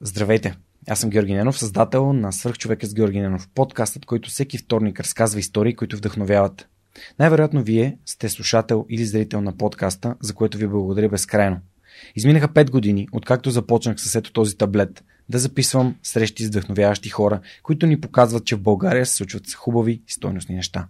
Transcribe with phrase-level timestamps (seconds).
[0.00, 0.54] Здравейте!
[0.88, 5.40] Аз съм Георги Ненов, създател на Свърхчовека с Георги Ненов, подкастът, който всеки вторник разказва
[5.40, 6.68] истории, които вдъхновяват.
[7.18, 11.60] Най-вероятно вие сте слушател или зрител на подкаста, за което ви благодаря безкрайно.
[12.16, 17.40] Изминаха 5 години, откакто започнах с ето този таблет, да записвам срещи с вдъхновяващи хора,
[17.62, 20.88] които ни показват, че в България се случват хубави и стойностни неща.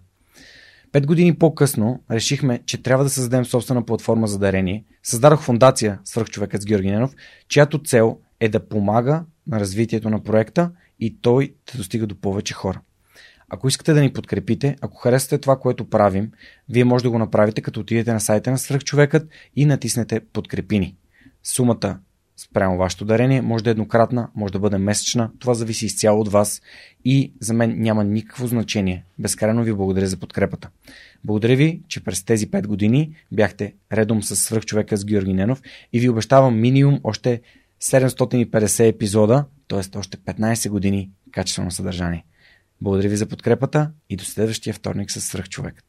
[0.91, 4.85] Пет години по-късно решихме, че трябва да създадем собствена платформа за дарение.
[5.03, 7.15] Създадох фундация Свърхчовекът с Георги Ненов,
[7.47, 12.53] чиято цел е да помага на развитието на проекта и той да достига до повече
[12.53, 12.81] хора.
[13.49, 16.31] Ако искате да ни подкрепите, ако харесате това, което правим,
[16.69, 20.95] вие може да го направите като отидете на сайта на Свърхчовекът и натиснете подкрепини.
[21.43, 21.99] Сумата
[22.37, 26.31] спрямо вашето дарение може да е еднократна, може да бъде месечна, това зависи изцяло от
[26.31, 26.61] вас
[27.05, 29.05] и за мен няма никакво значение.
[29.19, 30.69] Безкрайно ви благодаря за подкрепата.
[31.23, 35.61] Благодаря ви, че през тези 5 години бяхте редом с свръхчовека с Георги Ненов
[35.93, 37.41] и ви обещавам минимум още
[37.81, 39.97] 750 епизода, т.е.
[39.97, 42.25] още 15 години качествено съдържание.
[42.81, 45.85] Благодаря ви за подкрепата и до следващия вторник с свръхчовекът.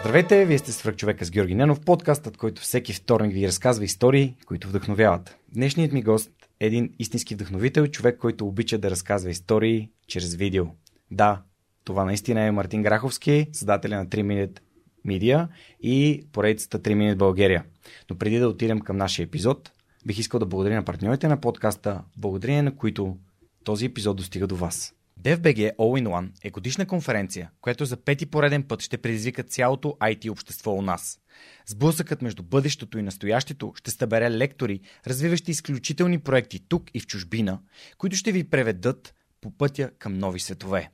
[0.00, 4.36] Здравейте, вие сте свръх човека с Георги Ненов, подкастът, който всеки вторник ви разказва истории,
[4.46, 5.36] които вдъхновяват.
[5.54, 10.64] Днешният ми гост един истински вдъхновител, човек, който обича да разказва истории чрез видео.
[11.10, 11.42] Да,
[11.84, 14.60] това наистина е Мартин Граховски, създателя на 3 Minute
[15.06, 15.48] Media
[15.80, 17.64] и поредицата 3 Minute България.
[18.10, 19.72] Но преди да отидем към нашия епизод,
[20.06, 23.16] бих искал да благодаря на партньорите на подкаста, благодарение на които
[23.64, 24.94] този епизод достига до вас.
[25.22, 30.72] DFBG All-in-One е годишна конференция, която за пети пореден път ще предизвика цялото IT общество
[30.72, 31.20] у нас.
[31.66, 37.60] Сблъсъкът между бъдещето и настоящето ще събере лектори, развиващи изключителни проекти тук и в чужбина,
[37.98, 40.90] които ще ви преведат по пътя към нови светове.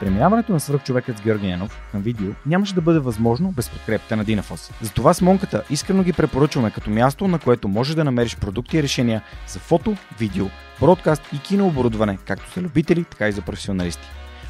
[0.00, 4.24] Преминаването на свръхчовекът с Георги Ненов към видео нямаше да бъде възможно без подкрепата на
[4.24, 4.70] Динафос.
[4.82, 8.82] Затова с Монката искрено ги препоръчваме като място, на което можеш да намериш продукти и
[8.82, 10.46] решения за фото, видео,
[10.80, 14.08] бродкаст и кинооборудване, както за любители, така и за професионалисти.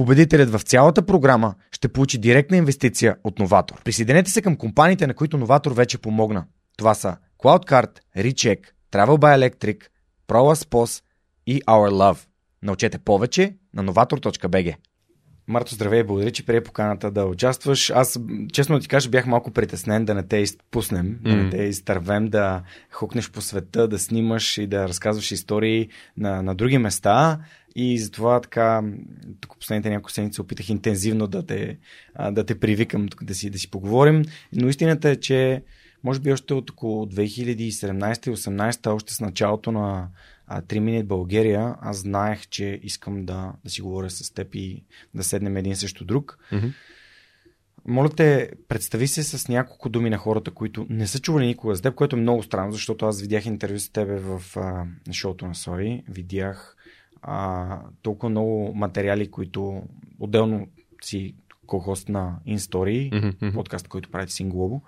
[0.00, 3.82] Победителят в цялата програма ще получи директна инвестиция от Новатор.
[3.84, 6.44] Присъединете се към компаниите, на които Новатор вече помогна.
[6.76, 8.58] Това са CloudCard, Recheck,
[8.92, 9.82] Travel by Electric,
[10.28, 11.02] ProLaspos
[11.46, 12.18] и Our Love.
[12.62, 14.74] Научете повече на novator.bg.
[15.46, 17.90] Марто, здравей, благодаря, че прие поканата да участваш.
[17.90, 18.20] Аз,
[18.52, 21.22] честно да ти кажа, бях малко притеснен да не те изпуснем, mm.
[21.22, 22.62] да не те изтървем, да
[22.92, 27.38] хукнеш по света, да снимаш и да разказваш истории на, на други места.
[27.76, 28.82] И затова така,
[29.40, 31.78] тук последните няколко седмици опитах интензивно да те,
[32.30, 34.24] да те привикам да си, да си поговорим.
[34.52, 35.62] Но истината е, че
[36.04, 40.08] може би още от около 2017-2018, още с началото на
[40.50, 44.84] 3 Minute България, аз знаех, че искам да, да си говоря с теб и
[45.14, 46.38] да седнем един срещу друг.
[46.52, 46.72] Mm-hmm.
[47.86, 51.82] Моля те, представи се с няколко думи на хората, които не са чували никога за
[51.82, 55.54] теб, което е много странно, защото аз видях интервю с тебе в а, шоуто на
[55.54, 56.76] Сои, видях
[57.22, 59.82] а, толкова много материали, които
[60.18, 60.66] отделно
[61.02, 61.34] си
[61.66, 63.54] ко-хост на InStory, mm-hmm.
[63.54, 64.82] подкаст, който правите Синглобо.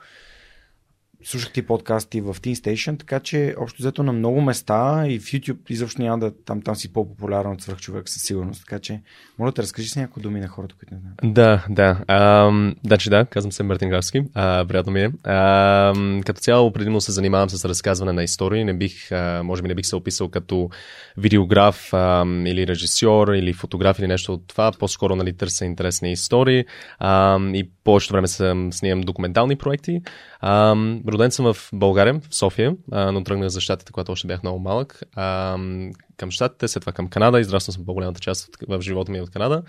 [1.24, 5.22] Слушах ти подкасти в Teen Station, така че общо взето на много места и в
[5.22, 8.64] YouTube изобщо няма да там, там си по-популярен от свърх човек със сигурност.
[8.64, 9.00] Така че,
[9.38, 11.34] моля да разкажи с някои думи на хората, които не знаят.
[11.34, 12.14] Да, да.
[12.14, 14.22] Ам, значи да, казвам се Мартин Гарски.
[14.34, 15.30] А, приятно ми е.
[15.30, 18.64] Ам, като цяло, предимно се занимавам с разказване на истории.
[18.64, 20.70] Не бих, а, може би не бих се описал като
[21.16, 24.72] видеограф ам, или режисьор или фотограф или нещо от това.
[24.78, 26.64] По-скоро нали, търся интересни истории
[26.98, 30.00] ам, и повечето време съм снимам документални проекти.
[30.40, 34.42] Ам, роден съм в България, в София, а, но тръгнах за щатите, когато още бях
[34.42, 35.02] много малък.
[35.16, 37.40] Ам, към щатите, след това към Канада.
[37.40, 39.62] Израснал съм по-голямата част в живота ми от Канада.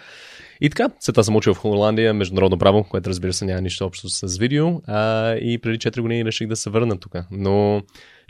[0.61, 3.85] И така, след това съм учил в Холандия международно право, което разбира се няма нищо
[3.85, 4.81] общо с видео.
[4.87, 7.15] А, и преди 4 години реших да се върна тук.
[7.31, 7.81] Но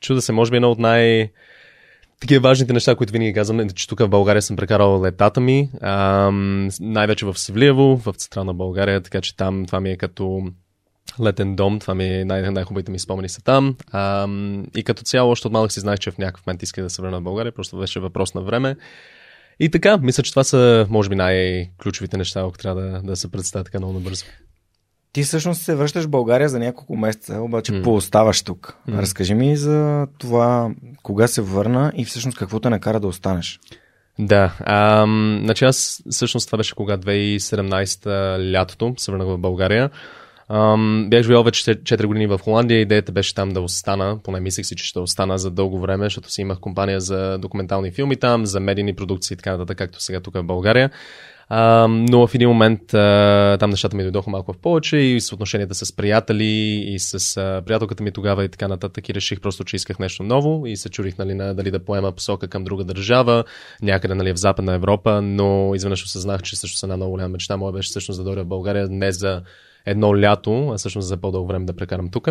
[0.02, 1.30] чуда се, може би едно от най-
[2.24, 5.70] такива важните неща, които винаги казвам, е, че тук в България съм прекарал летата ми,
[5.82, 10.44] ам, най-вече в Севлиево, в централна България, така че там това ми е като
[11.22, 13.76] летен дом, това ми е най- най-хубавите ми спомени са там.
[13.92, 16.90] Ам, и като цяло, още от малък си знаех, че в някакъв момент иска да
[16.90, 18.76] се върна в България, просто беше въпрос на време.
[19.60, 23.32] И така, мисля, че това са, може би, най-ключовите неща, ако трябва да, да се
[23.32, 24.26] представя така много набързо.
[25.14, 27.84] Ти всъщност се връщаш в България за няколко месеца, обаче mm.
[27.84, 28.78] пооставаш тук.
[28.90, 28.98] Mm.
[28.98, 30.72] Разкажи ми за това,
[31.04, 33.60] кога се върна и всъщност какво те накара да останеш.
[34.20, 39.90] Да, ам, значи аз всъщност това беше кога 2017 лятото се върнах в България.
[40.54, 42.80] Ам, бях живял вече 4 години в Холандия.
[42.80, 44.20] Идеята беше там да остана.
[44.24, 47.92] Поне мислех си, че ще остана за дълго време, защото си имах компания за документални
[47.92, 50.90] филми там, за медийни продукции и така нататък, както сега тук в България.
[51.50, 55.34] А, но в един момент а, там нещата ми дойдоха малко в повече и с
[55.34, 56.46] отношенията с приятели
[56.94, 60.24] и с а, приятелката ми тогава и така нататък и реших просто, че исках нещо
[60.24, 63.44] ново и се чурих нали, на, дали да поема посока към друга държава,
[63.82, 67.74] някъде нали, в Западна Европа, но изведнъж осъзнах, че също една много голяма мечта моя
[67.74, 69.42] беше всъщност да дойда в България не за
[69.86, 72.28] едно лято, а всъщност за по-дълго време да прекарам тук.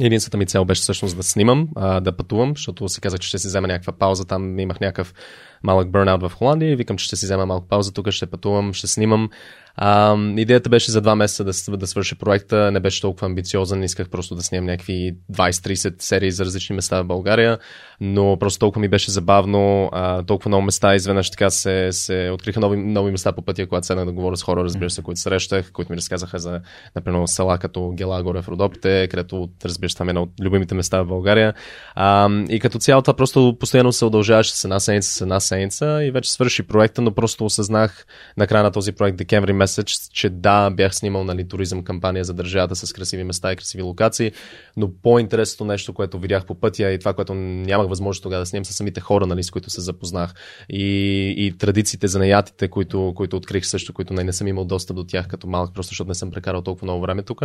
[0.00, 3.38] Единствената ми цел беше всъщност да снимам, а, да пътувам, защото си казах, че ще
[3.38, 4.24] си взема някаква пауза.
[4.24, 5.14] Там имах някакъв
[5.62, 8.72] малък бърнаут в Холандия и викам, че ще си взема малко пауза тук, ще пътувам,
[8.72, 9.30] ще снимам.
[9.76, 14.10] А, идеята беше за два месеца да, да свърша проекта, не беше толкова амбициозен, исках
[14.10, 17.58] просто да снимам някакви 20-30 серии за различни места в България,
[18.00, 22.60] но просто толкова ми беше забавно, а, толкова много места изведнъж така се, се откриха
[22.60, 25.72] нови, нови места по пътя, когато седнах да говоря с хора, разбира се, които срещах,
[25.72, 26.60] които ми разказаха за,
[26.96, 30.74] например, села като Гела горе в Родопите, където, разбира се, там е едно от любимите
[30.74, 31.54] места в България.
[31.94, 35.51] А, и като цяло това просто постоянно се удължаваше с една седмица, с една седмица
[35.60, 38.06] и вече свърши проекта, но просто осъзнах
[38.36, 42.34] на края на този проект декември месец, че да, бях снимал нали, туризъм кампания за
[42.34, 44.32] държавата с красиви места и красиви локации,
[44.76, 48.64] но по-интересното нещо, което видях по пътя и това, което нямах възможност тогава да снимам
[48.64, 50.34] са самите хора, нали, с които се запознах
[50.68, 54.96] и, и традициите за наятите, които, които открих също, които не, не съм имал достъп
[54.96, 57.42] до тях като малък, просто защото не съм прекарал толкова много време тук.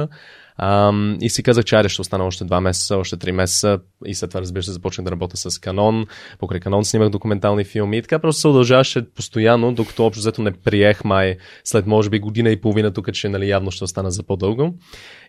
[0.57, 4.15] Ам, и си казах, че айде ще остана още два месеца, още три месеца и
[4.15, 6.05] след това разбира се започнах да работя с Канон.
[6.39, 10.51] Покрай Канон снимах документални филми и така просто се удължаваше постоянно, докато общо взето не
[10.51, 14.23] приех май след може би година и половина тук, че нали, явно ще остана за
[14.23, 14.75] по-дълго.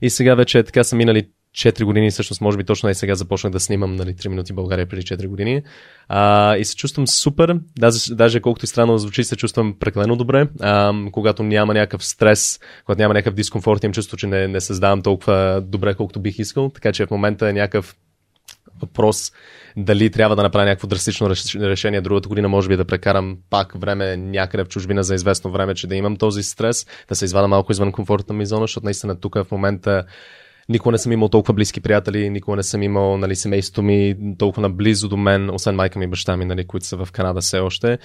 [0.03, 3.53] И сега вече така са минали 4 години, всъщност, може би точно и сега започнах
[3.53, 5.62] да снимам нали, 3 минути България преди 4 години.
[6.09, 7.61] А, и се чувствам супер.
[7.79, 10.49] Даже, даже колкото и странно звучи, се чувствам прекалено добре.
[10.61, 15.03] А, когато няма някакъв стрес, когато няма някакъв дискомфорт, имам чувство, че не, не създавам
[15.03, 16.70] толкова добре, колкото бих искал.
[16.70, 17.97] Така че в момента е някакъв
[18.80, 19.32] въпрос
[19.76, 24.16] дали трябва да направя някакво драстично решение другата година, може би да прекарам пак време
[24.16, 27.72] някъде в чужбина за известно време, че да имам този стрес, да се извада малко
[27.72, 30.04] извън комфортната ми зона, защото наистина тук в момента
[30.69, 34.62] никога не съм имал толкова близки приятели, никога не съм имал нали, семейството ми толкова
[34.62, 37.58] наблизо до мен, освен майка ми и баща ми, нали, които са в Канада все
[37.58, 37.98] още.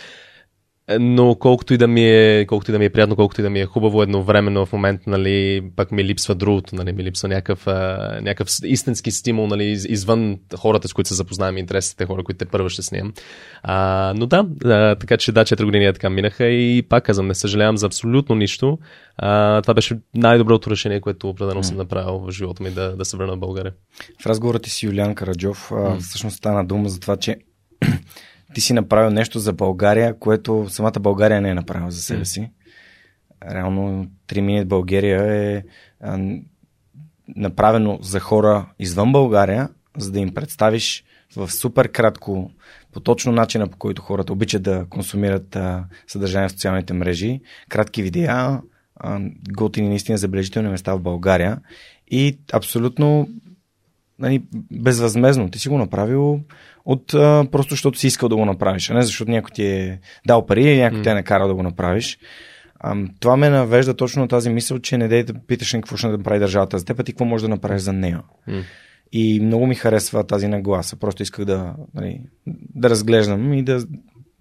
[1.00, 3.50] Но колкото и да ми е, колкото и да ми е приятно, колкото и да
[3.50, 7.67] ми е хубаво едновременно в момент, нали, пък ми липсва другото, нали, ми липсва някакъв,
[7.67, 12.46] а, някакъв истински стимул, нали, извън хората, с които се запознавам, интересите хора, които те
[12.46, 13.13] първо ще снимам.
[13.63, 17.36] А, но да, а, така че да, 4 години така минаха и пак казвам, не
[17.36, 18.77] съжалявам за абсолютно нищо.
[19.17, 21.67] А, това беше най-доброто решение, което определено mm.
[21.67, 23.74] съм направил в живота ми да, да се върна в България.
[24.22, 26.00] В разговора ти си Юлиан Караджов, mm.
[26.00, 27.38] всъщност стана дума за това, че
[28.53, 32.51] ти си направил нещо за България, което самата България не е направила за себе си.
[33.51, 35.63] Реално 3 минути България е
[36.01, 36.19] а,
[37.36, 41.03] направено за хора извън България, за да им представиш
[41.36, 42.51] в супер кратко,
[42.91, 48.03] по точно начина по който хората обичат да консумират а, съдържание в социалните мрежи, кратки
[48.03, 48.62] видеа,
[48.95, 49.19] а,
[49.51, 51.60] готини наистина забележителни места в България
[52.07, 53.29] и абсолютно
[54.19, 55.50] нали, безвъзмезно.
[55.50, 56.39] Ти си го направил
[56.85, 59.99] от а, просто защото си искал да го направиш, а не защото някой ти е
[60.27, 61.03] дал пари и някой mm.
[61.03, 62.19] те е накарал да го направиш.
[62.79, 66.07] А, това ме навежда точно на тази мисъл, че не дей да питаш какво ще
[66.07, 68.21] да прави държавата за теб, а ти какво можеш да направиш за нея.
[68.49, 68.63] Mm.
[69.11, 70.95] И много ми харесва тази нагласа.
[70.95, 72.21] Просто исках да, нали,
[72.75, 73.83] да разглеждам и да,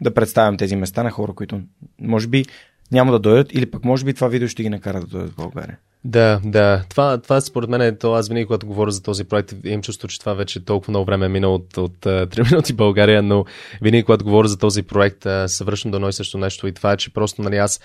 [0.00, 1.61] да представям тези места на хора, които
[2.00, 2.44] може би
[2.92, 5.37] няма да дойдат или пък може би това видео ще ги накара да дойдат в
[5.37, 5.78] България.
[6.04, 6.85] Да, да.
[6.88, 8.14] Това, това според мен е то.
[8.14, 11.26] Аз винаги, когато говоря за този проект, имам чувство, че това вече толкова много време
[11.26, 13.44] е минало от, от, от 3 минути България, но
[13.82, 16.92] винаги, когато говоря за този проект, се връщам до едно и също нещо и това
[16.92, 17.80] е, че просто нали, аз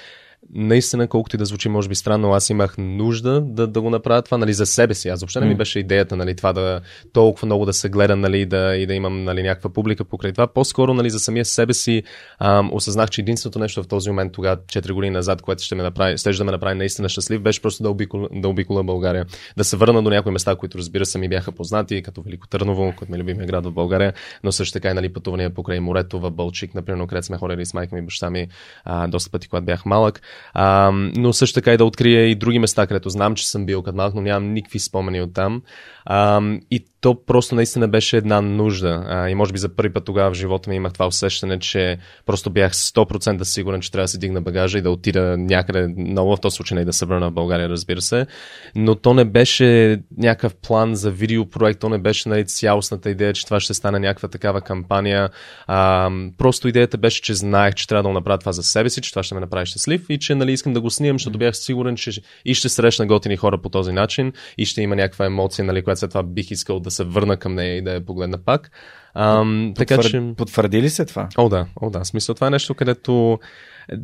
[0.53, 4.22] наистина, колкото и да звучи, може би странно, аз имах нужда да, да го направя
[4.22, 5.10] това нали, за себе си.
[5.10, 6.82] Аз въобще не ми беше идеята нали, това да
[7.13, 10.48] толкова много да се гледа нали, да, и да имам нали, някаква публика покрай това.
[10.48, 12.03] По-скоро нали, за самия себе си
[12.39, 15.84] ам, осъзнах, че единственото нещо в този момент, тогава 4 години назад, което ще ме
[15.84, 19.25] направи, ще да ме направи наистина щастлив, беше просто да обиколя, да обиколя България.
[19.58, 22.94] Да се върна до някои места, които разбира се ми бяха познати, като Велико Търново,
[22.98, 24.13] който ми любимия град в България,
[24.44, 27.74] но също така и нали, пътувания покрай морето в Бълчик, например, където сме ходили с
[27.74, 28.48] майка ми и баща ми
[28.86, 30.22] а, доста пъти, когато бях малък.
[30.53, 33.82] А, но също така и да открия и други места, където знам, че съм бил
[33.82, 35.62] като малък, но нямам никакви спомени от там.
[36.06, 36.41] А,
[36.72, 39.03] и то просто наистина беше една нужда.
[39.08, 41.98] А, и може би за първи път тогава в живота ми имах това усещане, че
[42.25, 46.36] просто бях 100% сигурен, че трябва да се дигна багажа и да отида някъде много
[46.36, 48.25] в този случай и да се върна в България, разбира се.
[48.75, 53.46] Но то не беше някакъв план за видеопроект, то не беше нали, цялостната идея, че
[53.46, 55.29] това ще стане някаква такава кампания.
[55.67, 59.01] А, просто идеята беше, че знаех, че трябва да го направя това за себе си,
[59.01, 61.57] че това ще ме направи щастлив и че нали, искам да го снимам, защото бях
[61.57, 65.65] сигурен, че и ще срещна готини хора по този начин и ще има някаква емоция,
[65.65, 68.38] нали, която след това бих искал да се върна към нея и да я погледна
[68.38, 68.71] пак.
[69.13, 69.97] Ам, Потвър...
[69.97, 70.21] така, че...
[70.38, 71.29] Потвърди ли се това?
[71.38, 72.05] О, да, о, да.
[72.05, 73.39] Смисъл, това е нещо, където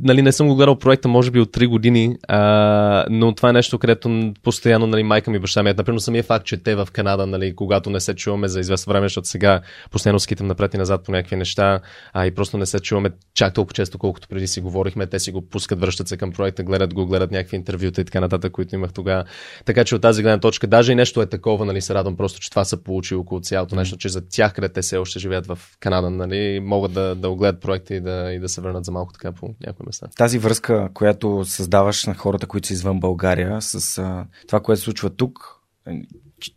[0.03, 3.53] нали, не съм го гледал проекта, може би от 3 години, а, но това е
[3.53, 6.87] нещо, където постоянно нали, майка ми баща ми, е, например, самия факт, че те в
[6.91, 9.61] Канада, нали, когато не се чуваме за известно време, защото сега
[9.91, 11.79] постоянно скитам напред и назад по някакви неща,
[12.13, 15.31] а и просто не се чуваме чак толкова често, колкото преди си говорихме, те си
[15.31, 18.75] го пускат, връщат се към проекта, гледат го, гледат някакви интервюта и така нататък, които
[18.75, 19.23] имах тогава.
[19.65, 22.39] Така че от тази гледна точка, даже и нещо е такова, нали, се радвам просто,
[22.39, 25.47] че това са получи около цялото нещо, че за тях, къде те все още живеят
[25.47, 28.91] в Канада, нали, могат да, да огледат проекта и да, и да се върнат за
[28.91, 30.07] малко така по някои места.
[30.17, 34.85] Тази връзка, която създаваш на хората, които са извън България, с а, това, което се
[34.85, 36.01] случва тук, е,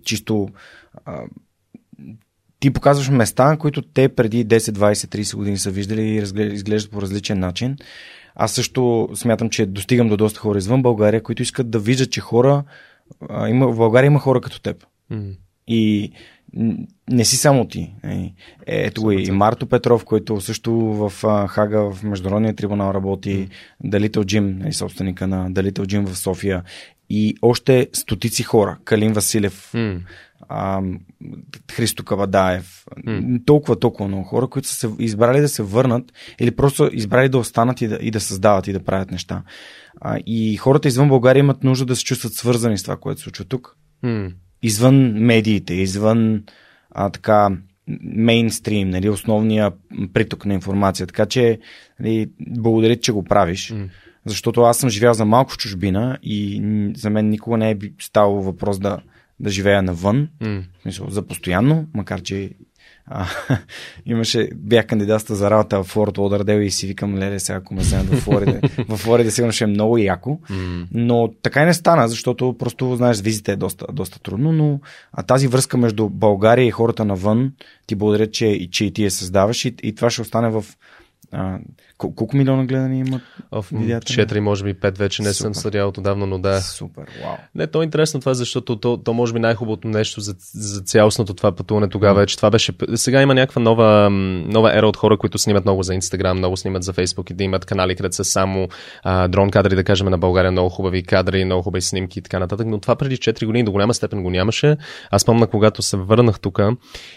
[0.04, 0.48] чисто
[1.04, 1.22] а,
[2.60, 7.02] ти показваш места, които те преди 10, 20, 30 години са виждали и изглеждат по
[7.02, 7.76] различен начин.
[8.34, 12.20] Аз също смятам, че достигам до доста хора извън България, които искат да виждат, че
[12.20, 12.64] хора.
[13.28, 14.86] А, има, в България има хора като теб.
[15.12, 15.36] Mm.
[15.68, 16.12] И
[17.10, 17.94] не си само ти.
[18.04, 18.32] Е,
[18.66, 21.12] ето го и Марто Петров, който също в
[21.48, 23.48] Хага, в Международния трибунал работи.
[23.84, 26.62] Далител Джим, е собственика на Далител Джим в София
[27.10, 28.78] и още стотици хора.
[28.84, 30.00] Калин Василев, mm.
[30.48, 30.82] а,
[31.72, 33.46] Христо Кавадаев, mm.
[33.46, 37.38] толкова, толкова много хора, които са се избрали да се върнат или просто избрали да
[37.38, 39.42] останат и да, и да създават и да правят неща.
[40.00, 43.24] А, и хората извън България имат нужда да се чувстват свързани с това, което се
[43.24, 43.76] случва тук.
[44.04, 44.32] Mm
[44.62, 46.42] извън медиите, извън
[46.90, 47.48] а, така
[48.02, 49.72] мейнстрим, нали, основния
[50.12, 51.06] приток на информация.
[51.06, 51.58] Така че
[52.00, 53.72] нали, благодаря, че го правиш.
[53.72, 53.88] Mm.
[54.24, 56.62] Защото аз съм живял за малко в чужбина и
[56.96, 58.98] за мен никога не е ставало въпрос да,
[59.40, 60.28] да живея навън.
[60.40, 60.62] Mm.
[60.82, 62.50] Смисъл, за постоянно, макар че
[63.06, 63.26] а,
[64.06, 67.80] имаше, бях кандидатства за работа в Форт Лодърдел и си викам, леле, сега ако ме
[67.80, 70.40] вземат в Флорида, в Флорида сигурно ще е много яко,
[70.92, 74.80] но така и не стана, защото просто, знаеш, визите е доста, доста трудно, но
[75.12, 77.52] а тази връзка между България и хората навън,
[77.86, 80.64] ти благодаря, че, че и ти я създаваш и, и това ще остане в
[81.32, 81.58] а,
[81.98, 83.22] Кол- колко милиона гледани имат
[83.72, 84.06] видеята?
[84.06, 85.44] Четири, може би пет вече не Супер.
[85.44, 86.60] съм съдял отдавна, но да.
[86.60, 87.34] Супер, вау.
[87.54, 91.34] Не, то е интересно това, защото то, то може би най-хубавото нещо за, за цялостното
[91.34, 92.72] това пътуване тогава е, че това беше...
[92.94, 96.82] Сега има някаква нова, нова ера от хора, които снимат много за Инстаграм, много снимат
[96.82, 98.68] за Фейсбук и да имат канали, където са само
[99.02, 102.38] а, дрон кадри, да кажем на България, много хубави кадри, много хубави снимки и така
[102.38, 102.66] нататък.
[102.66, 104.76] Но това преди 4 години до голяма степен го нямаше.
[105.10, 106.60] Аз помня, когато се върнах тук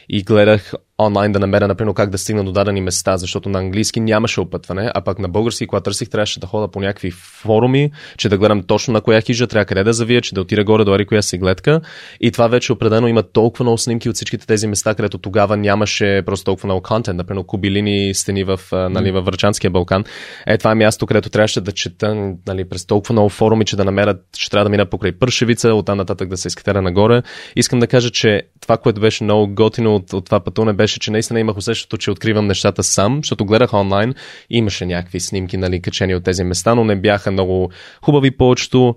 [0.09, 3.99] и гледах онлайн да намеря, например, как да стигна до дадени места, защото на английски
[3.99, 8.29] нямаше опътване, а пък на български, когато търсих, трябваше да хода по някакви форуми, че
[8.29, 11.05] да гледам точно на коя хижа трябва къде да завия, че да отида горе до
[11.07, 11.81] коя си гледка.
[12.21, 16.23] И това вече определено има толкова много снимки от всичките тези места, където тогава нямаше
[16.25, 20.03] просто толкова много контент, например, кубилини стени в, нали, във Врачанския Балкан.
[20.47, 23.85] Е, това е място, където трябваше да чета нали, през толкова много форуми, че да
[23.85, 27.21] намеря, че трябва да мина покрай Пършевица, оттам нататък да се изкатера нагоре.
[27.55, 31.11] Искам да кажа, че това, което беше много готино от, от това пътуване, беше, че
[31.11, 34.13] наистина имах усещането, че откривам нещата сам, защото гледах онлайн,
[34.49, 38.95] имаше някакви снимки, нали, качени от тези места, но не бяха много хубави повечето,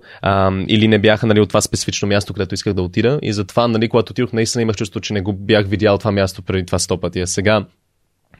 [0.67, 3.19] или не бяха нали, от това специфично място, където исках да отида.
[3.21, 6.41] И затова, нали, когато отидох, наистина имах чувство, че не го бях видял това място
[6.41, 7.21] преди това сто пъти.
[7.21, 7.65] А сега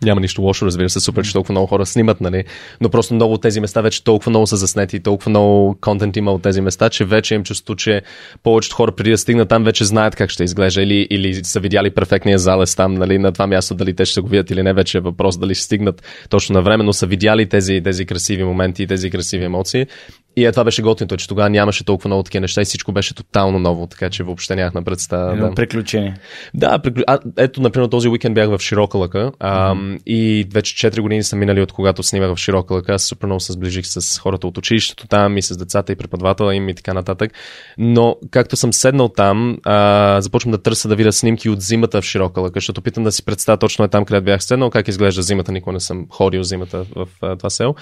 [0.04, 2.44] Няма нищо лошо, разбира се, супер, че толкова много хора снимат, нали?
[2.82, 6.32] Но просто много от тези места вече толкова много са заснети, толкова много контент има
[6.32, 8.02] от тези места, че вече им чувство, че
[8.44, 11.90] повечето хора преди да стигнат там вече знаят как ще изглежда или, или са видяли
[11.90, 14.98] перфектния залез там, нали, на това място, дали те ще го видят или не, вече
[14.98, 18.84] е въпрос дали ще стигнат точно на време, но са видяли тези, тези красиви моменти
[18.84, 19.88] и тези красиви емоции
[20.36, 23.16] и е, това беше готиното, че тогава нямаше толкова много такива неща и всичко беше
[23.16, 25.36] тотално ново, така че въобще нямахме представа.
[25.36, 25.56] Да.
[25.56, 26.14] Приключение.
[26.54, 27.04] Да, приклю...
[27.08, 30.04] а, ето, например, този уикенд бях в Широка лъка а, mm-hmm.
[30.06, 32.94] и вече 4 години са минали от когато снимах в Широка лъка.
[32.94, 36.56] Аз супер много се сближих с хората от училището там и с децата и преподавателя
[36.56, 37.32] им и така нататък.
[37.78, 42.06] Но както съм седнал там, а, започвам да търся да видя снимки от зимата в
[42.06, 45.22] Широка лъка, защото питам да си представя точно е там, където бях седнал, как изглежда
[45.22, 45.52] зимата.
[45.52, 47.76] Никога не съм ходил зимата в а, това село.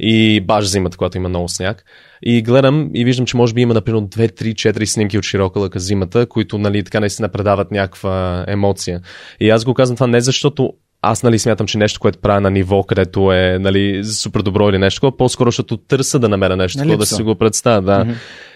[0.00, 1.84] И баш зимата, когато има много сняг.
[2.22, 5.60] И гледам и виждам, че може би има, например, 2, 3, 4 снимки от широка
[5.60, 9.00] лъка зимата, които, нали, така наистина предават някаква емоция.
[9.40, 10.72] И аз го казвам това не защото
[11.02, 14.78] аз нали смятам, че нещо, което правя на ниво, където е нали, супер добро или
[14.78, 17.82] нещо, по-скоро защото търся да намеря нещо, нали, да си го представя.
[17.82, 18.04] Да.
[18.04, 18.14] Mm-hmm.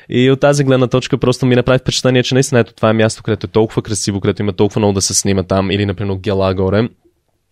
[0.09, 3.23] И от тази гледна точка просто ми направи впечатление, че наистина ето това е място,
[3.23, 6.55] където е толкова красиво, където има толкова много да се снима там, или например Гела
[6.55, 6.89] горе.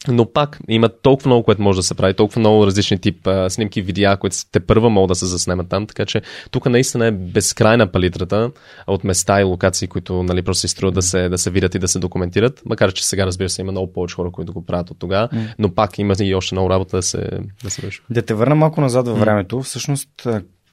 [0.08, 3.50] Но пак има толкова много, което може да се прави, толкова много различни тип а,
[3.50, 7.10] снимки, видеа, които те първа могат да се заснемат там, така че тук наистина е
[7.10, 8.50] безкрайна палитрата
[8.86, 11.78] от места и локации, които нали, просто се струват да се, да се видят и
[11.78, 14.90] да се документират, макар че сега разбира се има много повече хора, които го правят
[14.90, 15.54] от тогава, mm.
[15.58, 17.30] но пак има и още много работа да се,
[17.64, 18.02] да се върши.
[18.10, 20.26] Да те върна малко назад във времето, всъщност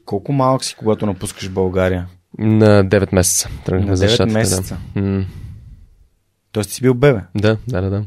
[0.06, 2.08] колко малък си, когато напускаш България?
[2.40, 3.50] На 9 месеца.
[3.72, 4.78] На 9 щатите, месеца.
[4.96, 5.26] Да.
[6.52, 7.22] Тоест си бил бебе?
[7.36, 7.90] Да, да, да.
[7.90, 8.06] да.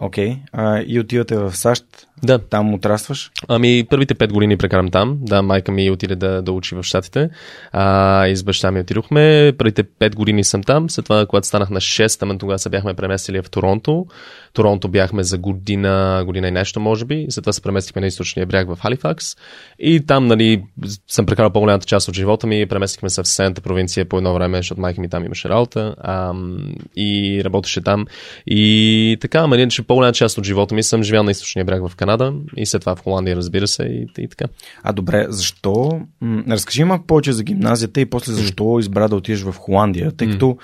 [0.00, 0.36] Окей.
[0.52, 0.84] Okay.
[0.84, 1.84] и отивате в САЩ.
[2.22, 2.38] Да.
[2.38, 3.30] Там отрастваш?
[3.48, 5.18] Ами, първите пет години прекарам там.
[5.20, 7.30] Да, майка ми отиде да, да учи в Штатите.
[7.72, 9.52] А, и с баща ми отидохме.
[9.58, 10.90] Първите пет години съм там.
[10.90, 14.06] След това, когато станах на 6, ама тогава се бяхме преместили в Торонто.
[14.58, 17.26] Торонто бяхме за година, година и нещо, може би.
[17.30, 19.36] След това се преместихме на източния бряг в Халифакс.
[19.78, 20.62] И там, нали,
[21.08, 22.66] съм прекарал по-голямата част от живота ми.
[22.66, 25.94] Преместихме се в съседната провинция по едно време, защото майка ми там имаше работа.
[25.98, 26.32] А,
[26.96, 28.06] и работеше там.
[28.46, 31.96] И така, ама иначе по-голяма част от живота ми съм живял на източния бряг в
[31.96, 34.44] Канада и след това в Холандия, разбира се, и, и така.
[34.82, 36.00] А добре, защо?
[36.48, 40.58] разкажи малко повече за гимназията и после защо избра да отидеш в Холандия, тъй като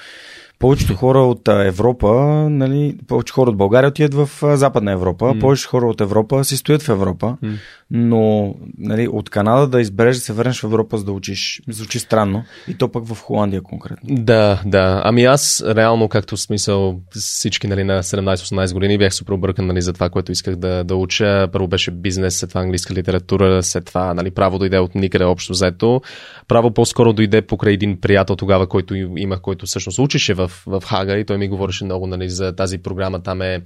[0.58, 2.10] повечето хора от Европа,
[2.50, 5.40] нали, повече хора от България отиват в Западна Европа, mm.
[5.40, 7.54] повече хора от Европа си стоят в Европа, mm.
[7.90, 11.98] но нали, от Канада да избереш да се върнеш в Европа за да учиш, звучи
[11.98, 12.44] странно.
[12.68, 14.16] И то пък в Холандия конкретно.
[14.16, 15.02] Да, да.
[15.04, 19.82] Ами аз реално, както в смисъл всички нали, на 17-18 години бях супер объркан нали,
[19.82, 21.48] за това, което исках да, да уча.
[21.52, 25.52] Първо беше бизнес, след това английска литература, след това нали, право дойде от никъде общо
[25.52, 26.00] взето.
[26.48, 31.16] Право по-скоро дойде покрай един приятел тогава, който имах, който всъщност учеше в, в Хага
[31.16, 33.22] и той ми говореше много нали, за тази програма.
[33.22, 33.62] Там е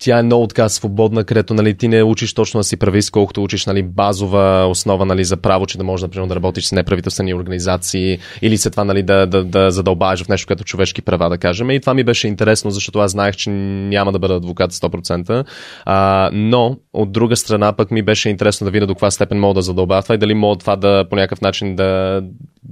[0.00, 3.42] тя е много така свободна, където нали, ти не учиш точно да си прави, колкото
[3.42, 7.34] учиш нали, базова основа нали, за право, че да можеш например, да работиш с неправителствени
[7.34, 11.38] организации или след това нали, да, да, да задълбаваш в нещо като човешки права, да
[11.38, 11.70] кажем.
[11.70, 15.44] И това ми беше интересно, защото аз знаех, че няма да бъда адвокат 100%.
[15.84, 19.54] А, но от друга страна пък ми беше интересно да видя до каква степен мога
[19.54, 22.22] да задълбавя това и дали мога това да по някакъв начин да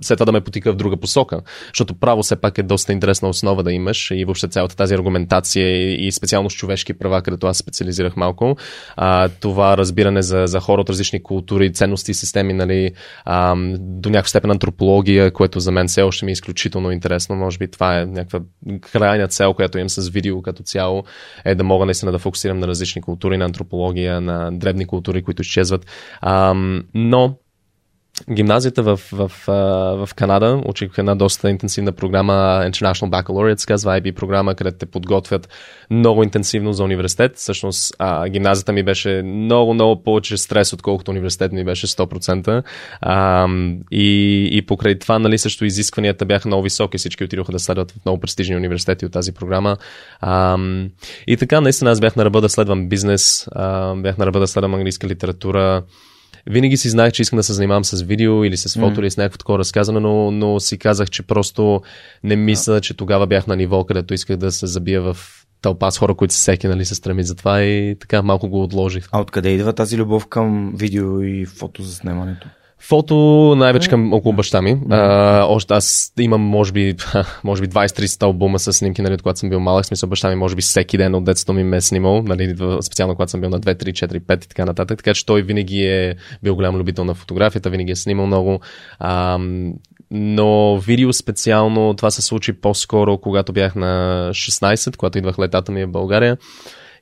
[0.00, 1.40] след това да ме потика в друга посока.
[1.66, 5.94] Защото право все пак е доста интересна основа да имаш и въобще цялата тази аргументация
[6.06, 8.57] и специално с човешки права, където аз специализирах малко.
[8.96, 12.90] А, това разбиране за, за хора от различни култури, ценности системи, нали,
[13.25, 17.37] а, до някаква степен антропология, което за мен все още ми е изключително интересно.
[17.37, 18.40] Може би това е някаква
[18.92, 21.05] крайна цел, която имам с видео като цяло,
[21.44, 25.42] е да мога наистина да фокусирам на различни култури, на антропология, на дребни култури, които
[25.42, 25.87] изчезват.
[26.20, 26.55] А,
[26.94, 27.37] но
[28.31, 32.33] гимназията в, в, в, в Канада учих една доста интенсивна програма
[32.66, 35.48] International Baccalaureate, се казва IB програма, където те подготвят
[35.90, 37.37] много интенсивно за университет.
[37.37, 42.62] Всъщност а, гимназията ми беше много, много повече стрес, отколкото университет ми беше 100%.
[43.01, 43.48] А,
[43.90, 46.98] и, и покрай това, нали, също изискванията бяха много високи.
[46.98, 49.77] Всички отидоха да следват в много престижни университети от тази програма.
[50.20, 50.59] А,
[51.27, 54.46] и така, наистина, аз бях на ръба да следвам бизнес, а, бях на ръба да
[54.46, 55.83] следвам английска литература,
[56.46, 59.00] винаги си знаех, че искам да се занимавам с видео или с фото mm.
[59.00, 61.83] или с някакво такова разказане, но, но си казах, че просто
[62.24, 65.16] не мисля, че тогава бях на ниво, където исках да се забия в
[65.62, 69.09] тълпа с хора, които всеки нали, се стреми за това и така малко го отложих.
[69.12, 72.48] А откъде идва тази любов към видео и фото за снимането?
[72.85, 73.14] Фото
[73.57, 74.79] най-вече към около баща ми.
[74.90, 76.95] А, още аз имам, може би,
[77.45, 79.87] може би 20-30 албума с снимки, нали, когато съм бил малък.
[79.87, 83.14] Смисъл, баща ми, може би, всеки ден от детството ми ме е снимал, нали, специално
[83.14, 84.99] когато съм бил на 2, 3, 4, 5 и така нататък.
[84.99, 88.61] Така че той винаги е бил голям любител на фотографията, винаги е снимал много.
[88.99, 89.38] А,
[90.11, 95.85] но видео специално, това се случи по-скоро, когато бях на 16, когато идвах летата ми
[95.85, 96.37] в България.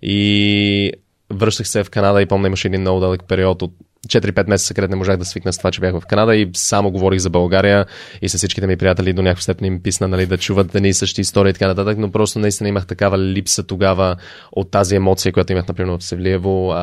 [0.02, 0.92] И
[1.32, 3.72] връщах се в Канада и помня имаше един много дълъг период от
[4.08, 6.90] 4-5 месеца, където не можах да свикна с това, че бях в Канада и само
[6.90, 7.86] говорих за България
[8.22, 10.94] и с всичките ми приятели до някаква степен им писна нали, да чуват едни и
[10.94, 14.16] същи истории и така нататък, но просто наистина имах такава липса тогава
[14.52, 16.74] от тази емоция, която имах, например, в Севлиево,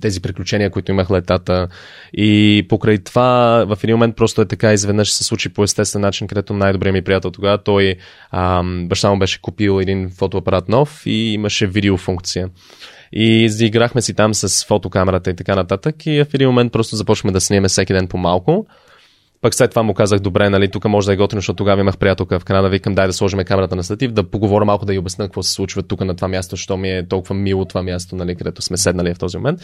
[0.00, 1.68] тези приключения, които имах летата
[2.12, 6.26] и покрай това в един момент просто е така изведнъж се случи по естествен начин,
[6.26, 7.96] където най-добрият ми приятел тогава, той
[8.30, 12.48] а, баща му беше купил един фотоапарат нов и имаше видеофункция.
[13.16, 16.06] И заиграхме си там с фотокамерата и така нататък.
[16.06, 18.66] И в един момент просто започваме да снимаме всеки ден по малко.
[19.40, 21.98] Пък след това му казах, добре, нали, тук може да е готино, защото тогава имах
[21.98, 24.98] приятелка в Канада, викам, дай да сложим камерата на статив, да поговоря малко, да й
[24.98, 28.16] обясня какво се случва тук на това място, що ми е толкова мило това място,
[28.16, 29.60] нали, където сме седнали в този момент.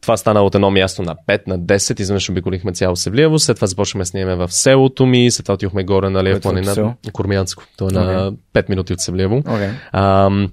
[0.00, 3.66] Това стана от едно място на 5, на 10, изведнъж обиколихме цяло Севлиево, след това
[3.66, 7.84] започваме да снимаме в селото ми, след това отидохме горе, нали, в планина Кормянско, то
[7.84, 7.94] е okay.
[7.94, 9.42] на 5 минути от Севлиево.
[9.42, 10.48] Okay.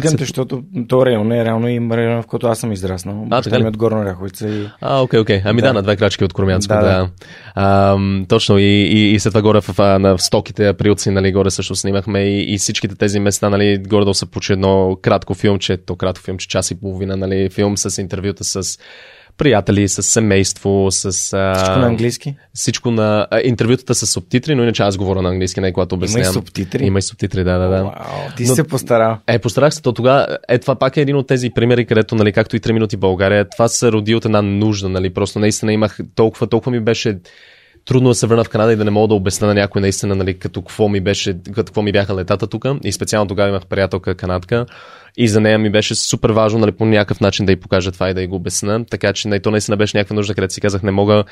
[0.00, 3.26] Питам те, защото то район е реално и район, в който аз съм израснал.
[3.30, 4.48] А, така ми от Горна Ряховица.
[4.48, 4.68] И...
[4.80, 5.42] А, окей, окей.
[5.44, 6.80] Ами да, да на две крачки от Кормянско, да.
[6.80, 7.08] да.
[7.54, 11.32] А, точно и, и, и след това горе в, в, на, в стоките, априлци, нали,
[11.32, 15.34] горе също снимахме и, и всичките тези места, нали, горе да са почти едно кратко
[15.34, 18.78] филмче, то кратко филмче, час и половина, нали, филм с интервюта с
[19.38, 21.10] приятели, с семейство, с...
[21.56, 22.34] Всичко на английски?
[22.54, 23.26] Всичко на...
[23.30, 26.22] А, интервютата с субтитри, но иначе аз говоря на английски, не когато обяснявам.
[26.22, 26.84] Има и субтитри?
[26.84, 27.82] Има и субтитри, да, да, да.
[27.82, 27.92] Вау,
[28.36, 29.18] ти но, се постарал.
[29.26, 30.38] Е, постарах се, то тогава...
[30.48, 33.48] Е, това пак е един от тези примери, където, нали, както и 3 минути България,
[33.48, 37.18] това се роди от една нужда, нали, просто наистина имах толкова, толкова ми беше
[37.88, 40.14] трудно да се върна в Канада и да не мога да обясня на някой наистина,
[40.14, 42.64] нали, като какво ми беше, като какво ми бяха летата тук.
[42.84, 44.66] И специално тогава имах приятелка канадка,
[45.18, 48.10] и за нея ми беше супер важно нали, по някакъв начин да й покажа това
[48.10, 48.84] и да й го обясна.
[48.84, 51.24] Така че нали, то наистина беше някаква нужда, където си казах, не мога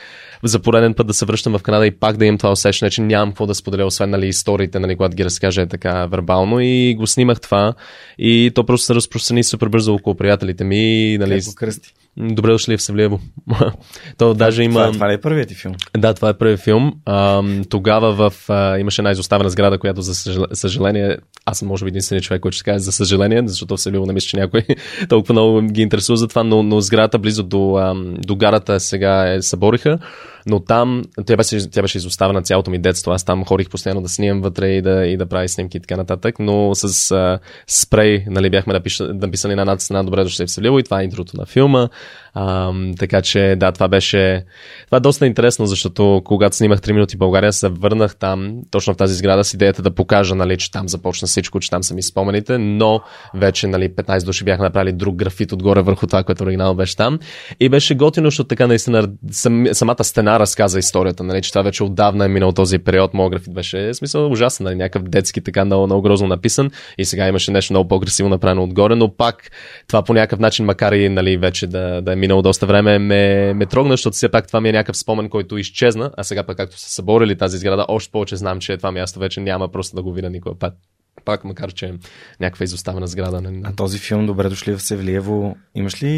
[0.43, 3.03] за пореден път да се връщам в Канада и пак да имам това усещане, че
[3.03, 6.61] нямам какво да споделя, освен нали, историите, нали, когато ги разкажа така вербално.
[6.61, 7.75] И го снимах това.
[8.19, 11.17] И то просто се разпространи супер бързо около приятелите ми.
[11.19, 11.93] Нали, кръсти.
[12.19, 13.21] Добре дошли в Севлиево.
[14.19, 14.81] То даже има...
[14.81, 15.75] Това, това ли е първият ти филм?
[15.99, 16.93] Да, това е първият филм.
[17.05, 20.15] А, тогава в, а, имаше една изоставена сграда, която за
[20.53, 24.07] съжаление, аз съм може би единственият човек, който ще каже за съжаление, защото в Севлиево
[24.07, 24.65] не мисля, че някой
[25.09, 29.43] толкова много ги интересува за това, но, но сградата близо до, до гарата сега е
[29.43, 29.99] събориха
[30.47, 33.13] но там тя беше, тя беше изоставена цялото ми детство.
[33.13, 35.97] Аз там ходих постоянно да снимам вътре и да, и да правя снимки и така
[35.97, 40.79] нататък, но с а, спрей нали, бяхме написали на една стена добре дошли в Севлиево
[40.79, 41.89] и това е интрото на филма.
[42.35, 44.45] А, така че да, това беше
[44.87, 48.95] това е доста интересно, защото когато снимах 3 минути в България, се върнах там, точно
[48.95, 51.95] в тази сграда с идеята да покажа, нали, че там започна всичко, че там са
[51.95, 53.01] ми спомените, но
[53.35, 57.19] вече нали, 15 души бяха направили друг графит отгоре върху това, което оригинално беше там.
[57.61, 61.85] И беше готино, защото така наистина сам, самата стена разказа историята, нали, че това вече
[61.85, 63.15] отдавна е минал този период.
[63.15, 66.71] Моят графит беше смисъл ужасен, нали, някакъв детски, така много, много грозно написан.
[66.99, 69.51] И сега имаше нещо много по-агресивно направено отгоре, но пак
[69.89, 73.55] това по някакъв начин, макар и нали, вече да, да е минало доста време, ме,
[73.55, 76.57] ме трогна, защото все пак това ми е някакъв спомен, който изчезна, а сега пък
[76.57, 80.03] както са съборили тази сграда, още повече знам, че това място вече няма просто да
[80.03, 80.75] го видя никога път
[81.25, 81.95] пак, макар че
[82.41, 83.41] някаква изоставена сграда.
[83.41, 83.61] Не...
[83.65, 86.09] А този филм Добре дошли в Севлиево, имаш ли,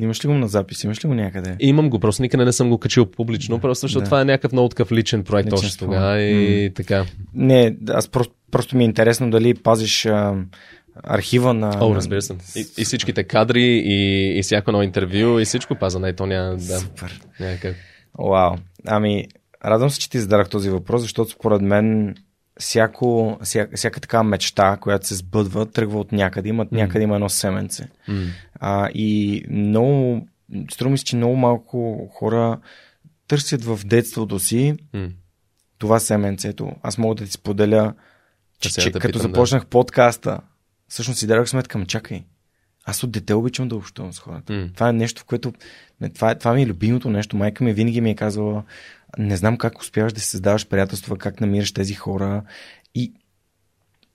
[0.00, 1.56] имаш ли го на запис, имаш ли го някъде?
[1.60, 4.04] Имам го, просто никъде не съм го качил публично, просто защото да.
[4.04, 7.04] това е някакъв много такъв личен проект личен още тогава и м така.
[7.34, 10.34] Не, аз просто, просто ми е интересно дали пазиш а,
[11.02, 11.78] архива на...
[11.80, 12.36] О, разбира се.
[12.56, 16.56] И, и всичките кадри, и, и всяко едно интервю, и всичко паза на то няма...
[16.56, 17.20] Да, Супер.
[17.40, 17.76] Някакъв.
[18.18, 18.56] Вау.
[18.86, 19.26] Ами,
[19.64, 22.14] радвам се, че ти зададах този въпрос, защото според мен
[22.60, 26.48] всяко, всяка, всяка така мечта, която се сбъдва, тръгва от някъде.
[26.48, 26.72] Има, mm.
[26.72, 27.88] Някъде има едно семенце.
[28.08, 28.28] Mm.
[28.54, 30.26] А, и много,
[30.70, 32.58] струва ми се, че много малко хора
[33.28, 35.10] търсят в детството си mm.
[35.78, 36.72] това семенцето.
[36.82, 37.94] Аз мога да ти споделя,
[38.60, 39.68] че, че да като питам, започнах да.
[39.68, 40.40] подкаста,
[40.88, 42.24] всъщност си дадох сметка, чакай,
[42.84, 44.52] аз от дете обичам да общувам с хората.
[44.52, 44.74] Mm.
[44.74, 45.52] Това е нещо, в което...
[46.14, 47.36] Това, е, това ми е любимото нещо.
[47.36, 48.62] Майка ми винаги ми е казвала,
[49.18, 52.42] не знам как успяваш да се създаваш приятелства, как намираш тези хора.
[52.94, 53.12] И,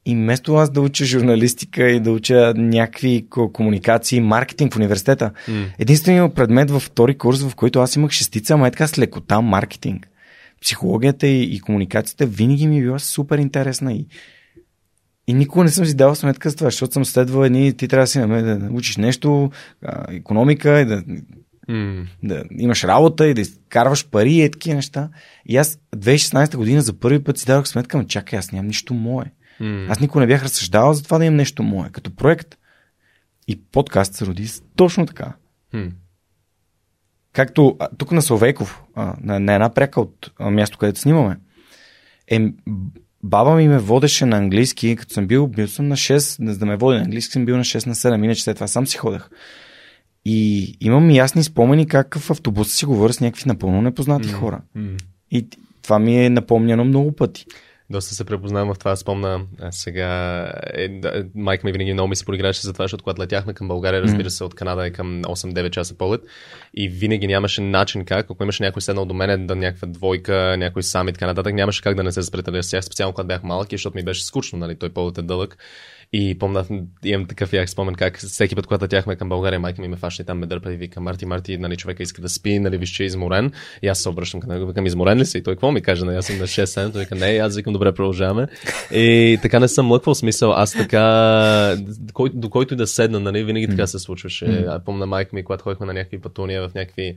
[0.06, 5.66] и вместо аз да уча журналистика и да уча някакви комуникации, маркетинг в университета, mm.
[5.80, 9.42] единственият предмет във втори курс, в който аз имах шестица, ама е така с лекота
[9.42, 10.08] маркетинг.
[10.62, 14.08] Психологията и, и комуникацията винаги ми е била супер интересна и,
[15.28, 18.04] и никога не съм си дал сметка с това, защото съм следвал едни, ти трябва
[18.04, 19.52] да си да научиш нещо,
[20.10, 21.04] економика и да
[21.70, 22.08] Mm.
[22.24, 25.10] Да имаш работа и да изкарваш пари и такива неща.
[25.46, 28.94] И аз 2016 година за първи път си дадох сметка, ма чакай, аз нямам нищо
[28.94, 29.26] мое.
[29.62, 29.92] Mm.
[29.92, 31.90] Аз никога не бях разсъждавал за това да имам нещо мое.
[31.92, 32.58] Като проект
[33.48, 35.34] и подкаст се роди точно така.
[35.74, 35.92] Mm.
[37.34, 41.38] Както тук на Словейков, а, на, на една пряка от място, където снимаме,
[42.28, 42.52] е,
[43.24, 46.66] баба ми ме водеше на английски, като съм бил, бил съм на 6, за да
[46.66, 48.98] ме води на английски, съм бил на 6 на 7, иначе след това сам си
[48.98, 49.30] ходех.
[50.32, 54.32] И имам ясни спомени как в автобуса си говоря с някакви напълно непознати mm.
[54.32, 54.62] хора.
[55.32, 55.48] И
[55.82, 57.46] това ми е напомняно много пъти.
[57.92, 58.96] Доста се препознавам в това.
[58.96, 60.44] Спомна а сега.
[60.74, 61.02] Е,
[61.36, 64.30] майка ми винаги много ми се проиграше за това, защото когато летяхме към България, разбира
[64.30, 66.22] се, от Канада е към 8-9 часа полет.
[66.74, 70.84] И винаги нямаше начин как, ако имаше някой седнал до мен, да някаква двойка, някой
[70.84, 73.44] сам и така нататък, нямаше как да не се спретеля с тях, специално когато бях
[73.44, 75.58] малък, защото ми беше скучно, нали, той полет е дълъг.
[76.14, 76.66] И помня,
[77.06, 80.22] имам такъв як спомен, как всеки път, когато тяхме към България, майка ми ме фаща
[80.22, 82.90] и там ме дърпа и вика, Марти, Марти, нали, човека иска да спи, нали, виж,
[82.90, 83.52] че е изморен.
[83.82, 85.38] И аз се обръщам към него, викам, изморен ли си?
[85.38, 87.74] И той какво ми каже, нали, аз съм на 6-7, той вика, не, аз викам,
[87.80, 88.48] добре, продължаваме.
[88.92, 91.76] И така не съм лъквал смисъл, аз така,
[92.34, 94.46] до който и да седна, нали, винаги така се случваше.
[94.46, 94.80] Mm.
[94.86, 97.16] Помня майка ми, когато ходихме на някакви пътувания в някакви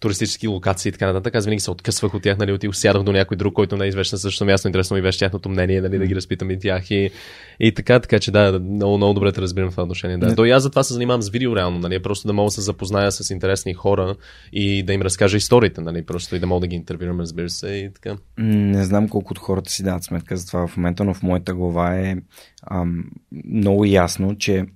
[0.00, 1.34] туристически локации и така нататък.
[1.34, 3.88] Аз винаги се откъсвах от тях, нали, отидох, сядах до някой друг, който не е
[3.88, 4.68] известен същото място.
[4.68, 6.90] Интересно ми беше тяхното мнение, нали, да ги разпитам и тях.
[6.90, 7.10] И,
[7.60, 10.18] и така, така че да, много, много добре те разбирам в това отношение.
[10.18, 10.34] Да.
[10.34, 12.60] То и аз затова се занимавам с видео реално, нали, просто да мога да се
[12.60, 14.16] запозная с интересни хора
[14.52, 17.68] и да им разкажа историите, нали, просто и да мога да ги интервюрам, разбира се.
[17.68, 18.16] И така.
[18.38, 21.54] Не знам колко от хората си дават сметка за това в момента, но в моята
[21.54, 22.16] глава е
[22.70, 23.04] ам,
[23.44, 24.66] много ясно, че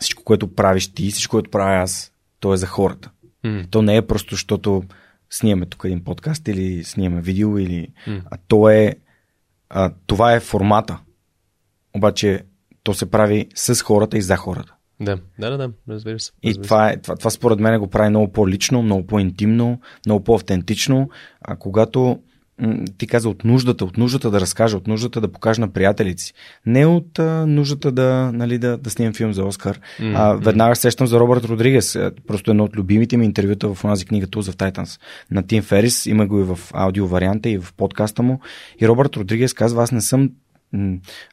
[0.00, 3.10] всичко, което правиш ти, всичко, което правя аз, то е за хората.
[3.44, 3.70] Mm.
[3.70, 4.82] То не е просто, защото
[5.30, 7.88] снимаме тук един подкаст или снимаме видео, или...
[8.06, 8.22] Mm.
[8.30, 8.94] а то е...
[9.70, 10.98] А, това е формата.
[11.94, 12.44] Обаче
[12.82, 14.74] то се прави с хората и за хората.
[15.00, 16.32] Да, да, да, да разбира се.
[16.42, 21.10] И това, е, това, това според мен го прави много по-лично, много по-интимно, много по-автентично.
[21.40, 22.20] А когато
[22.98, 26.32] ти каза от нуждата, от нуждата да разкажа, от нуждата да покажа на приятелите си.
[26.66, 29.80] Не от а, нуждата да, нали, да, да снимам филм за Оскар.
[30.00, 30.14] Mm-hmm.
[30.16, 31.94] А, веднага сещам за Робърт Родригес.
[31.94, 35.62] Е, просто едно от любимите ми интервюта в онази книга Tools of Titans на Тим
[35.62, 36.06] Ферис.
[36.06, 38.40] Има го и в аудио варианта и в подкаста му.
[38.80, 40.30] И Робърт Родригес казва, аз не съм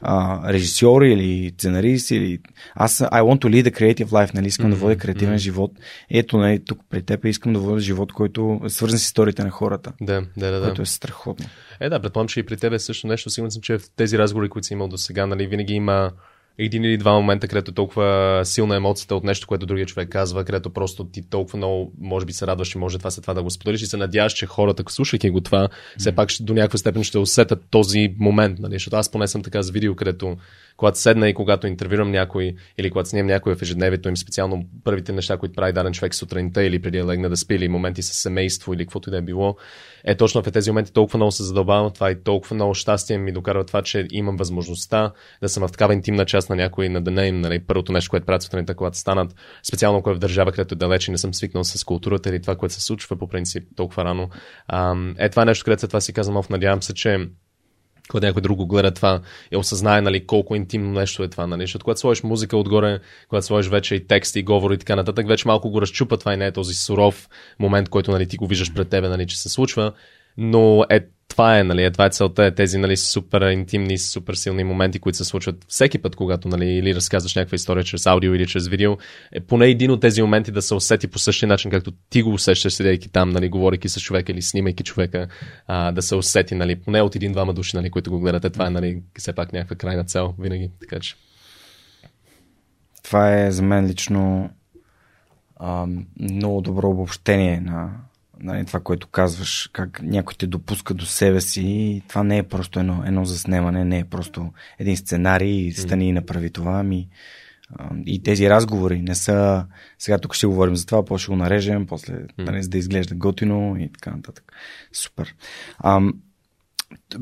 [0.02, 2.40] а, режисьор или сценарист или
[2.76, 4.70] аз I want to lead a creative life, нали, искам mm-hmm.
[4.70, 5.38] да водя креативен mm-hmm.
[5.38, 5.72] живот.
[6.10, 9.50] Ето, нали, тук при теб искам да водя живот, който е свързан с историите на
[9.50, 9.94] хората.
[10.02, 10.66] Да, да, да.
[10.66, 11.46] Което е страхотно.
[11.80, 13.30] Е, да, предполагам, че и при теб е също нещо.
[13.30, 16.12] Сигурен съм, че в тези разговори, които си имал до сега, нали, винаги има
[16.58, 20.70] един или два момента, където толкова силна емоцията от нещо, което другия човек казва, където
[20.70, 23.50] просто ти толкова много, може би се радваш и може това след това да го
[23.50, 26.00] споделиш и се надяваш, че хората, слушайки го това, mm-hmm.
[26.00, 28.74] все пак ще, до някаква степен ще усетят този момент, нали?
[28.74, 30.38] Защото аз поне съм така с видео, където
[30.78, 35.12] когато седна и когато интервюрам някой или когато снимам някой в ежедневието им, специално първите
[35.12, 38.14] неща, които прави даден човек сутринта или преди да легне да спи, или моменти с
[38.14, 39.56] семейство или каквото и да е било,
[40.04, 43.32] е точно в тези моменти толкова много се задълбавам това и толкова много щастие ми
[43.32, 45.12] докарва това, че имам възможността
[45.42, 48.26] да съм в такава интимна част на някой на деня им, нали, първото нещо, което
[48.26, 51.64] правят сутринта, когато станат, специално ако е в държава, където е далече не съм свикнал
[51.64, 54.30] с културата или това, което се случва по принцип толкова рано.
[55.18, 57.28] е това е нещо, където след това си казвам, надявам се, че
[58.12, 61.48] когато някой друг го гледа това и осъзнае нали, колко интимно нещо е това.
[61.48, 61.64] Нали?
[61.64, 65.28] Защото когато сложиш музика отгоре, когато сложиш вече и текст и говори и така нататък,
[65.28, 68.48] вече малко го разчупа това и не е този суров момент, който нали, ти го
[68.48, 69.94] виждаш пред тебе, нали, че се случва.
[70.38, 71.00] Но е
[71.36, 75.00] това е, нали, е, това е целта, е тези нали, супер интимни, супер силни моменти,
[75.00, 78.68] които се случват всеки път, когато нали, или разказваш някаква история чрез аудио или чрез
[78.68, 78.98] видео,
[79.32, 82.30] е поне един от тези моменти да се усети по същия начин, както ти го
[82.30, 85.28] усещаш, седейки там, нали, говорейки с човека или снимайки човека,
[85.68, 88.50] а, да се усети, нали, поне от един-двама души, нали, които го гледате.
[88.50, 90.72] Това е, нали, все пак някаква крайна цел винаги.
[90.80, 91.16] Така че.
[93.04, 94.50] Това е за мен лично
[95.56, 95.88] а,
[96.20, 97.90] много добро обобщение на,
[98.40, 102.44] нали, това, което казваш, как някой те допуска до себе си и това не е
[102.44, 107.08] просто едно, едно заснемане, не е просто един сценарий, стани и направи това, ами
[108.06, 109.66] и тези разговори не са...
[110.00, 113.16] Сега тук ще говорим за това, после ще го нарежем, после нали, за да изглежда
[113.16, 114.54] готино и така нататък.
[114.94, 115.36] Супер.
[115.80, 116.02] А,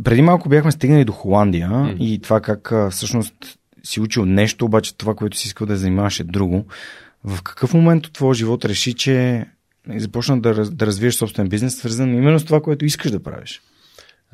[0.04, 1.97] преди малко бяхме стигнали до Холандия mm.
[1.97, 6.23] и това как всъщност си учил нещо, обаче това, което си искал да занимаваш е
[6.23, 6.65] друго.
[7.23, 9.45] В какъв момент от твоя живот реши, че
[9.91, 13.62] и започна да, да развиеш собствен бизнес, свързан именно с това, което искаш да правиш?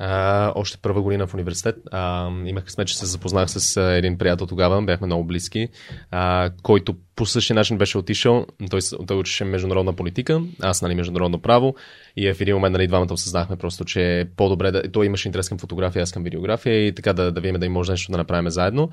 [0.02, 1.76] А, още първа година в университет.
[1.90, 5.68] А, имах късмет, че се запознах с а, един приятел тогава, бяхме много близки,
[6.10, 8.46] а, който по същия начин беше отишъл.
[8.70, 11.74] Той, той учеше международна политика, аз нали международно право
[12.16, 14.82] и е в един момент нали, двамата осъзнахме просто, че е по-добре да...
[14.92, 17.72] Той имаше интерес към фотография, аз към видеография и така да, да видим да им
[17.72, 18.90] може нещо да направим заедно.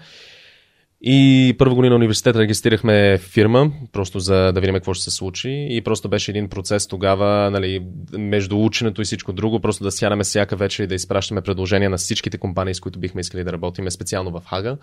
[1.01, 5.67] И първа година на университета регистрирахме фирма, просто за да видим какво ще се случи.
[5.69, 7.85] И просто беше един процес тогава, нали,
[8.17, 11.97] между ученето и всичко друго, просто да сядаме всяка вечер и да изпращаме предложения на
[11.97, 14.77] всичките компании, с които бихме искали да работим, специално в Хага.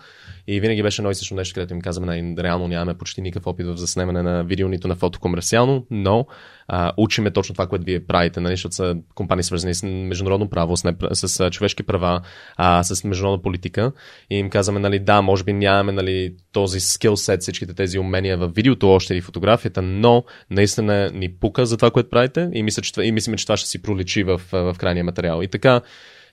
[0.47, 3.47] И винаги беше едно и също нещо, където им казваме, нали, реално нямаме почти никакъв
[3.47, 6.25] опит в заснемане на видео, нито на фото комерциално, но
[6.67, 10.77] а, учиме точно това, което вие правите, нали, защото са компании свързани с международно право,
[10.77, 12.21] с, не, с, с човешки права,
[12.57, 13.91] а, с международна политика
[14.29, 16.04] и им казваме, нали, да, може би нямаме нали,
[16.51, 21.65] този скил сет, всичките тези умения в видеото още или фотографията, но наистина ни пука
[21.65, 24.41] за това, което правите и, мисля, че, и мислим, че това ще си проличи в,
[24.51, 25.41] в крайния материал.
[25.41, 25.81] И така,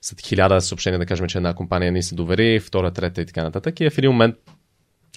[0.02, 3.42] след хиляда съобщения да кажем, че една компания ни се довери, втора, трета и така
[3.42, 3.80] нататък.
[3.80, 4.35] И в един момент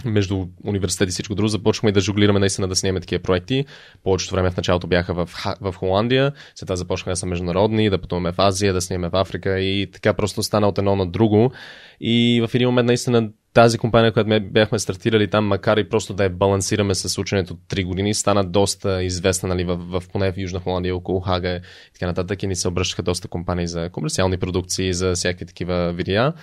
[0.06, 3.66] между университет и всичко друго, започваме да жуглираме наистина да снимаме такива проекти.
[4.04, 5.30] Повечето време в началото бяха в,
[5.62, 9.16] в Холандия, след това започнаха да са международни, да пътуваме в Азия, да снимаме в
[9.16, 11.52] Африка и така просто стана от едно на друго.
[12.00, 16.24] И в един момент наистина тази компания, която бяхме стартирали там, макар и просто да
[16.24, 20.60] я балансираме с ученето 3 години, стана доста известна нали, в, в, поне в Южна
[20.60, 22.44] Холандия, около Хага и така нататък.
[22.44, 26.34] И ни се обръщаха доста компании за комерциални продукции, за всякакви такива видеа.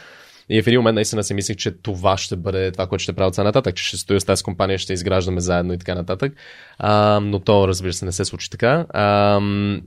[0.48, 3.28] И в един момент наистина си мислих, че това ще бъде това, което ще правя
[3.28, 6.32] от нататък, че ще стоя с тази компания, ще изграждаме заедно и така нататък.
[6.78, 8.86] А, но то, разбира се, не се случи така.
[8.90, 9.38] А,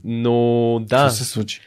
[0.04, 0.96] но да.
[0.96, 1.60] Какво се случи?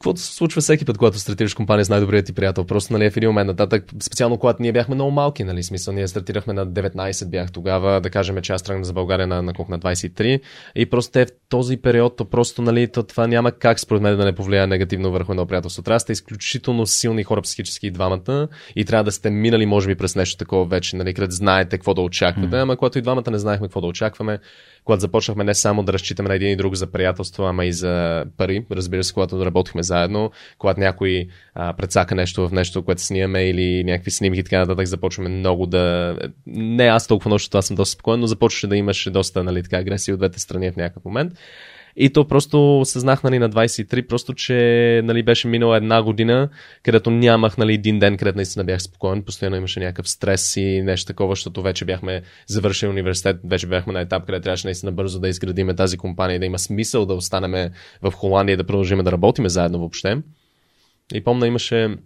[0.00, 2.64] Каквото се случва всеки път, когато стартираш компания с най-добрият ти приятел.
[2.64, 6.08] Просто нали, в един момент нататък, специално когато ние бяхме много малки, нали, смисъл, ние
[6.08, 9.78] стартирахме на 19 бях тогава, да кажем, че аз тръгнах за България на, на, на
[9.78, 10.40] 23
[10.74, 14.16] и просто те в този период, то просто нали, то, това няма как според мен
[14.16, 15.82] да не повлияе негативно върху едно приятелство.
[15.82, 19.86] Трябва да сте изключително силни хора психически и двамата и трябва да сте минали, може
[19.86, 22.62] би, през нещо такова вече, нали, където знаете какво да очаквате, mm.
[22.62, 24.38] ама когато и двамата не знаехме какво да очакваме,
[24.84, 28.24] когато започнахме не само да разчитаме на един и друг за приятелство, ама и за
[28.36, 33.48] пари, разбира се, когато работихме заедно, когато някой а, предсака нещо в нещо, което снимаме
[33.48, 36.16] или някакви снимки и така нататък, започваме много да...
[36.46, 39.62] Не аз толкова много, защото аз съм доста спокоен, но започваше да имаше доста нали,
[39.62, 41.32] така, агресия от двете страни в някакъв момент.
[42.02, 46.48] И то просто съзнах нали, на 23, просто че нали, беше минала една година,
[46.82, 51.06] където нямах нали, един ден, където наистина бях спокоен, постоянно имаше някакъв стрес и нещо
[51.06, 55.28] такова, защото вече бяхме завършили университет, вече бяхме на етап, където трябваше наистина бързо да
[55.28, 57.70] изградиме тази компания да има смисъл да останеме
[58.02, 60.18] в Холандия да продължим да работиме заедно въобще.
[61.14, 61.96] И помня, имаше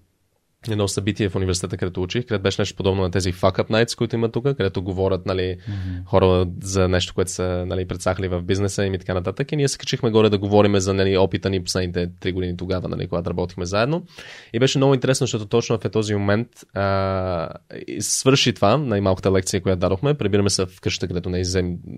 [0.73, 3.97] едно събитие в университета, където учих, където беше нещо подобно на тези fuck up nights,
[3.99, 6.05] които има тук, където говорят нали, mm-hmm.
[6.07, 9.53] хора за нещо, което са нали, предсахали в бизнеса им и така нататък.
[9.53, 12.89] И ние се качихме горе да говорим за нали, опита ни последните три години тогава,
[12.89, 14.03] нали, когато работихме заедно.
[14.53, 17.49] И беше много интересно, защото точно в този момент а,
[18.01, 20.15] свърши това, най-малката лекция, която дадохме.
[20.15, 21.43] Прибираме се в къщата, където не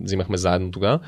[0.05, 1.01] взимахме заедно тогава.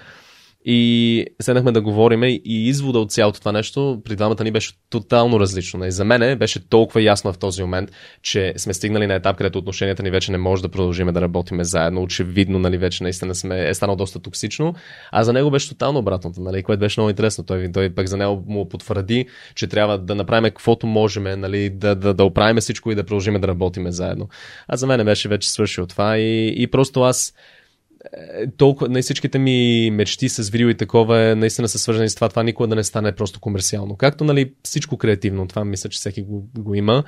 [0.71, 5.41] И седнахме да говорим и извода от цялото това нещо при двамата ни беше тотално
[5.41, 5.87] различно.
[5.87, 7.91] И за мен беше толкова ясно в този момент,
[8.23, 11.65] че сме стигнали на етап, където отношенията ни вече не може да продължим да работиме
[11.65, 12.03] заедно.
[12.03, 14.75] Очевидно, нали, вече наистина сме, е станало доста токсично.
[15.13, 17.45] А за него беше тотално обратното, нали, което беше много интересно.
[17.45, 21.95] Той, той пък за него му потвърди, че трябва да направим каквото можем, нали, да,
[21.95, 24.29] да, да оправим всичко и да продължим да работиме заедно.
[24.69, 27.35] А за мен беше вече свършил това и, и просто аз
[28.57, 32.29] толкова, на всичките ми мечти с видео и такова е, наистина са свързани с това,
[32.29, 33.97] това никога да не стане просто комерциално.
[33.97, 37.05] Както нали, всичко креативно, това мисля, че всеки го, го има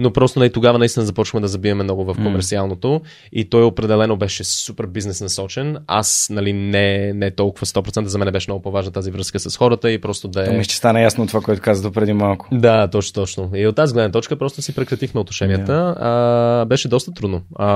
[0.00, 3.02] но просто нали, тогава наистина започваме да забиваме много в комерциалното mm.
[3.32, 5.76] и той определено беше супер бизнес насочен.
[5.86, 9.90] Аз нали, не, не толкова 100%, за мен беше много по-важна тази връзка с хората
[9.90, 10.56] и просто да е...
[10.56, 12.48] То ще стане ясно това, което каза до преди малко.
[12.52, 13.50] Да, точно, точно.
[13.54, 15.72] И от тази гледна точка просто си прекратихме отношенията.
[15.72, 15.94] Yeah.
[16.00, 17.42] А, беше доста трудно.
[17.56, 17.66] А,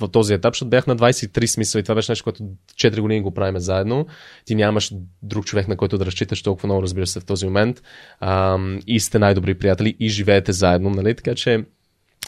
[0.00, 3.20] в този етап, защото бях на 23 смисъл и това беше нещо, което 4 години
[3.20, 4.06] го правиме заедно.
[4.44, 4.90] Ти нямаш
[5.22, 7.82] друг човек, на който да разчиташ толкова много, разбира се, в този момент.
[8.20, 11.14] А, и сте най-добри приятели и живеете заедно, нали?
[11.14, 11.53] Така че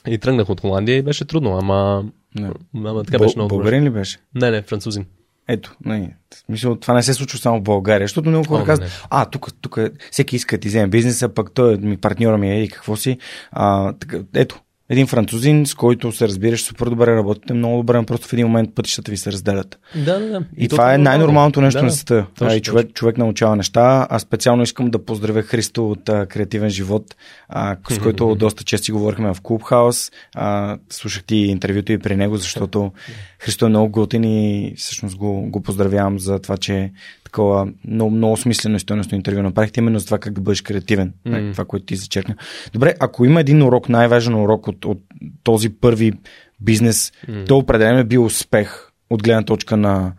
[0.07, 2.05] и тръгнах от Холандия и беше трудно, ама,
[2.35, 2.51] не.
[2.75, 4.19] ама така беше много Българин ли беше?
[4.35, 5.07] Не, не, французин.
[5.49, 9.25] Ето, не, смисъл, това не се случва само в България, защото много хора казват, а,
[9.25, 9.79] тук, тук
[10.11, 13.19] всеки иска да ти вземе бизнеса, пък той ми партньора ми е и какво си.
[13.51, 18.05] А, така, ето, един французин, с който се разбираш супер добре, работите много добре, но
[18.05, 19.79] просто в един момент пътищата ви се разделят.
[19.95, 20.45] Да, да, да.
[20.57, 22.27] И, и това е най-нормалното нещо да, на света.
[22.39, 24.07] Точно, и човек, човек научава неща.
[24.11, 27.17] Аз специално искам да поздравя Христо от а, Креативен живот,
[27.49, 30.11] а, с който доста често си говорихме в Клубхаус.
[30.35, 32.93] А, слушах ти интервюто и при него, защото
[33.39, 36.93] Христо е много готин и всъщност го, го поздравявам за това, че
[37.37, 41.13] такова много, много смислено и стойностно интервю направихте, именно за това как да бъдеш креативен.
[41.27, 41.53] Mm.
[41.53, 42.35] Това, което ти зачеркна.
[42.73, 44.99] Добре, ако има един урок, най-важен урок от, от
[45.43, 46.13] този първи
[46.61, 47.47] бизнес, mm.
[47.47, 50.13] то определено е бил успех от гледна точка на,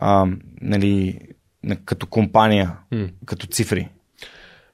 [0.00, 0.26] а,
[0.60, 1.18] нали,
[1.64, 3.10] на като компания, mm.
[3.26, 3.88] като цифри.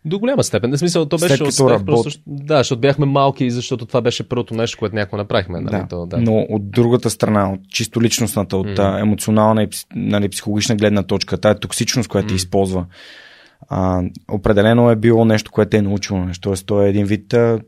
[0.05, 0.73] До голяма степен.
[0.73, 1.87] В смисъл, то беше успех, работ...
[1.87, 5.61] просто, да, защото бяхме малки, защото това беше първото нещо, което някой направихме.
[5.61, 5.87] Нали, да.
[5.89, 6.19] То, да.
[6.19, 9.01] Но от другата страна, от чисто личностната, от mm.
[9.01, 12.37] емоционална и нали, психологична гледна точка, тази токсичност, която mm.
[12.37, 12.87] използва,
[13.69, 16.41] а, определено е било нещо, което е научило нещо.
[16.41, 17.61] Тоест, то е един вид а,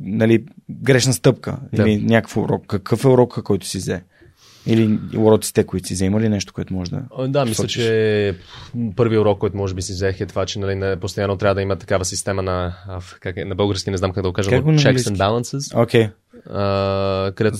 [0.00, 1.82] нали, грешна стъпка да.
[1.82, 2.66] или някакъв урок.
[2.66, 4.02] Какъв е урока, който си взе?
[4.66, 7.28] Или уроците, които си вземали, нещо, което може да.
[7.28, 7.84] Да, мисля, посочиш?
[7.84, 8.34] че
[8.96, 11.76] първият урок, който може би си взех е това, че нали, постоянно трябва да има
[11.76, 12.74] такава система на,
[13.20, 15.12] как е, на български не знам как да го кажа, Как но checks английски?
[15.12, 16.08] and balances, Окей,
[16.50, 17.56] а, където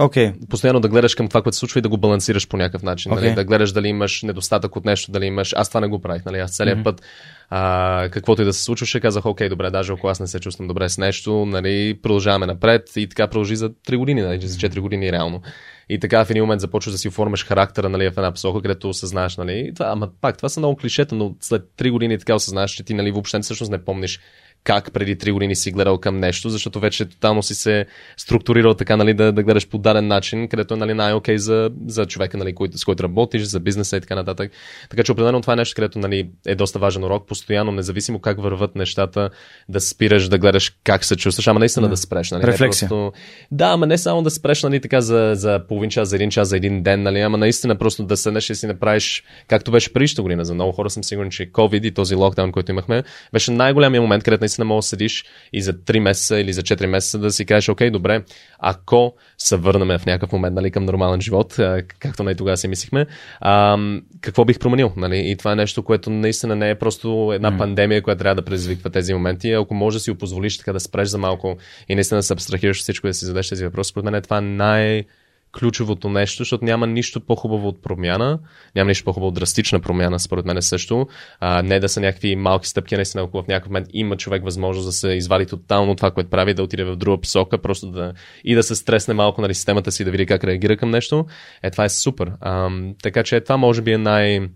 [0.00, 0.32] окей.
[0.50, 3.10] постоянно да гледаш към това, което се случва и да го балансираш по някакъв начин.
[3.10, 3.20] Нали?
[3.20, 3.34] Окей.
[3.34, 5.52] Да гледаш дали имаш недостатък от нещо, дали имаш.
[5.56, 6.24] Аз това не го правих.
[6.24, 6.38] Нали?
[6.38, 7.02] Аз целият път,
[7.50, 10.68] а, каквото и да се случваше, казах, окей, добре, даже ако аз не се чувствам
[10.68, 14.80] добре с нещо, нали, продължаваме напред и така продължи за 3 години, нали, за 4
[14.80, 15.42] години реално.
[15.88, 18.88] И така в един момент започваш да си оформяш характера нали, в една посока, където
[18.88, 22.70] осъзнаеш, нали, това, ама пак, това са много клишета, но след 3 години така осъзнаеш,
[22.70, 24.20] че ти нали, въобще всъщност не помниш
[24.66, 27.86] как преди 3 години си гледал към нещо, защото вече тотално си се
[28.16, 32.06] структурирал така, нали, да, да гледаш по даден начин, където е нали, най-окей за, за
[32.06, 34.52] човека, нали, който, с който работиш, за бизнеса и така нататък.
[34.90, 38.42] Така че определено това е нещо, където нали, е доста важен урок, постоянно, независимо как
[38.42, 39.30] върват нещата,
[39.68, 42.30] да спираш, да гледаш как се чувстваш, ама наистина да, да спреш.
[42.30, 42.88] Нали, не Рефлексия.
[42.88, 43.12] Просто...
[43.50, 46.48] Да, ама не само да спреш нали, така за, за половин час, за един час,
[46.48, 50.22] за един ден, нали, ама наистина просто да седнеш и си направиш, както беше предишната
[50.22, 50.44] година.
[50.44, 53.02] За много хора съм сигурен, че COVID и този локдаун, който имахме,
[53.32, 56.86] беше най-голямия момент, където наистина можеш да седиш и за 3 месеца или за 4
[56.86, 58.22] месеца да си кажеш, окей, добре,
[58.58, 61.56] ако се върнем в някакъв момент нали, към нормален живот,
[61.98, 63.06] както най тогава си мислихме,
[63.40, 63.78] а,
[64.20, 64.92] какво бих променил?
[64.96, 65.30] Нали?
[65.30, 67.58] И това е нещо, което наистина не е просто една mm.
[67.58, 69.52] пандемия, която трябва да предизвиква тези моменти.
[69.52, 71.56] Ако може да си го позволиш така да спреш за малко
[71.88, 74.20] и наистина да се абстрахираш всичко и да си зададеш тези въпроси, според мен е
[74.20, 75.04] това най-
[75.52, 78.38] ключовото нещо, защото няма нищо по-хубаво от промяна,
[78.74, 81.06] няма нищо по-хубаво от драстична промяна, според мен също.
[81.40, 84.88] А, не да са някакви малки стъпки, наистина, ако в някакъв момент има човек възможност
[84.88, 88.12] да се извади тотално от това, което прави, да отиде в друга посока, просто да
[88.44, 91.26] и да се стресне малко на системата си, да види как реагира към нещо.
[91.62, 92.32] Е, това е супер.
[92.40, 92.70] А,
[93.02, 94.48] така че това може би е най-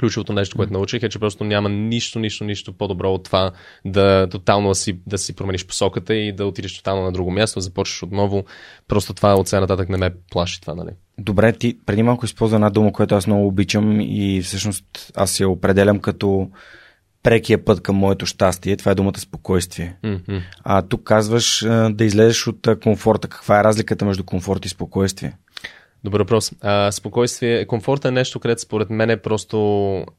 [0.00, 3.52] ключовото нещо, което научих е, че просто няма нищо, нищо, нищо по-добро от това
[3.84, 7.58] да тотално да си, да си промениш посоката и да отидеш тотално на друго място,
[7.58, 8.44] да започнеш отново.
[8.88, 10.90] Просто това от сега нататък не ме плаши това, нали?
[11.18, 15.48] Добре, ти преди малко използва една дума, която аз много обичам и всъщност аз я
[15.48, 16.50] определям като
[17.22, 18.76] прекия път към моето щастие.
[18.76, 19.96] Това е думата спокойствие.
[20.02, 20.42] М-м.
[20.64, 23.28] А тук казваш да излезеш от комфорта.
[23.28, 25.32] Каква е разликата между комфорт и спокойствие?
[26.04, 26.52] Добър въпрос.
[26.60, 29.58] А, спокойствие, комфорт е нещо, където според мен е просто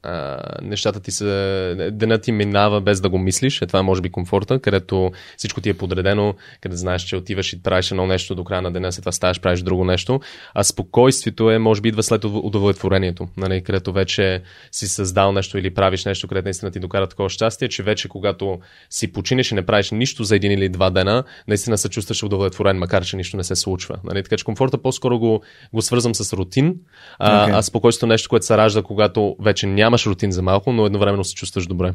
[0.02, 3.62] а, нещата ти са, денът ти минава без да го мислиш.
[3.62, 7.52] Е, това е може би комфорта, където всичко ти е подредено, където знаеш, че отиваш
[7.52, 10.20] и правиш едно нещо до края на деня, след това ставаш, правиш друго нещо.
[10.54, 15.58] А спокойствието е, може би, идва след удов- удовлетворението, нали, където вече си създал нещо
[15.58, 18.58] или правиш нещо, където наистина ти докара такова щастие, че вече когато
[18.90, 22.78] си починеш и не правиш нищо за един или два дена, наистина се чувстваш удовлетворен,
[22.78, 23.96] макар че нищо не се случва.
[24.04, 24.22] Нали?
[24.22, 25.42] Така че комфорта по-скоро го,
[25.72, 26.74] го свързвам с рутин,
[27.18, 27.54] а, Окей.
[27.54, 31.24] а спокойствието е нещо, което се ражда, когато вече нямаш рутин за малко, но едновременно
[31.24, 31.92] се чувстваш добре.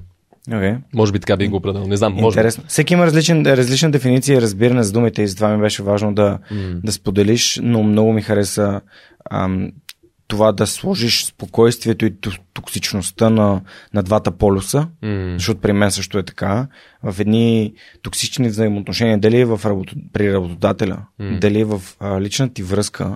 [0.49, 0.77] Okay.
[0.93, 1.87] Може би така би го определил.
[1.87, 2.23] Не знам, може.
[2.23, 2.27] би.
[2.39, 2.63] Интересно.
[2.67, 6.39] Всеки има различен, различна дефиниция и разбиране за думите и затова ми беше важно да,
[6.51, 6.79] М.
[6.83, 8.81] да споделиш, но много ми хареса
[9.31, 9.71] ам,
[10.27, 12.13] това да сложиш спокойствието и
[12.53, 13.61] токсичността на,
[13.93, 15.33] на двата полюса, М.
[15.33, 16.67] защото при мен също е така,
[17.03, 21.37] в едни токсични взаимоотношения, дали е в работо, при работодателя, М.
[21.41, 23.15] дали е в а, личната ти връзка,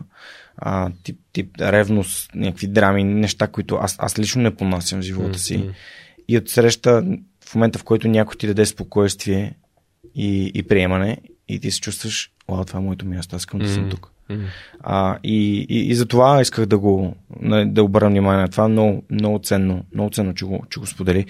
[0.62, 5.39] а, тип, тип ревност, някакви драми, неща, които аз, аз лично не понасям в живота
[5.39, 5.57] си.
[5.57, 5.74] М.
[6.28, 7.03] И от среща,
[7.45, 9.55] в момента в който някой ти даде спокойствие
[10.16, 13.70] и, и приемане, и ти се чувстваш, вау, това е моето място, аз искам да
[13.70, 13.89] съм М.
[13.89, 14.12] тук.
[14.30, 14.38] М.
[14.80, 17.16] А, и, и, и за това исках да го
[17.66, 18.68] да обърна внимание на това.
[18.68, 21.26] Много, много ценно, много ценно, че го, че го сподели.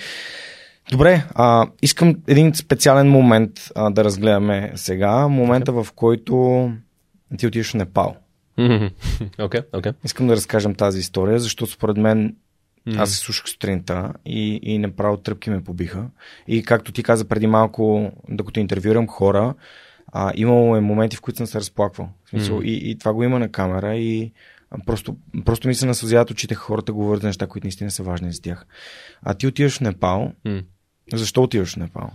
[0.91, 5.27] Добре, а, искам един специален момент а, да разгледаме сега.
[5.27, 6.71] Момента, в който
[7.37, 8.15] ти отиваш в Непал.
[9.39, 9.91] Окей, окей.
[10.03, 12.35] Искам да разкажем тази история, защото според мен
[12.85, 13.01] М.
[13.01, 16.05] аз се слушах сутринта и, и направо тръпки ме побиха.
[16.47, 19.53] И както ти каза преди малко, докато интервюрам хора,
[20.07, 22.09] а, имало е моменти, в които съм се разплаквал.
[22.25, 22.65] В смисъл, М.
[22.65, 24.31] и, и това го има на камера и
[24.85, 28.41] просто, просто ми се насълзяват очите хората, говорят за неща, които наистина са важни за
[28.41, 28.65] тях.
[29.21, 30.31] А ти отиваш в Непал.
[30.45, 30.61] М.
[31.13, 32.11] Защо отиваш в Непал?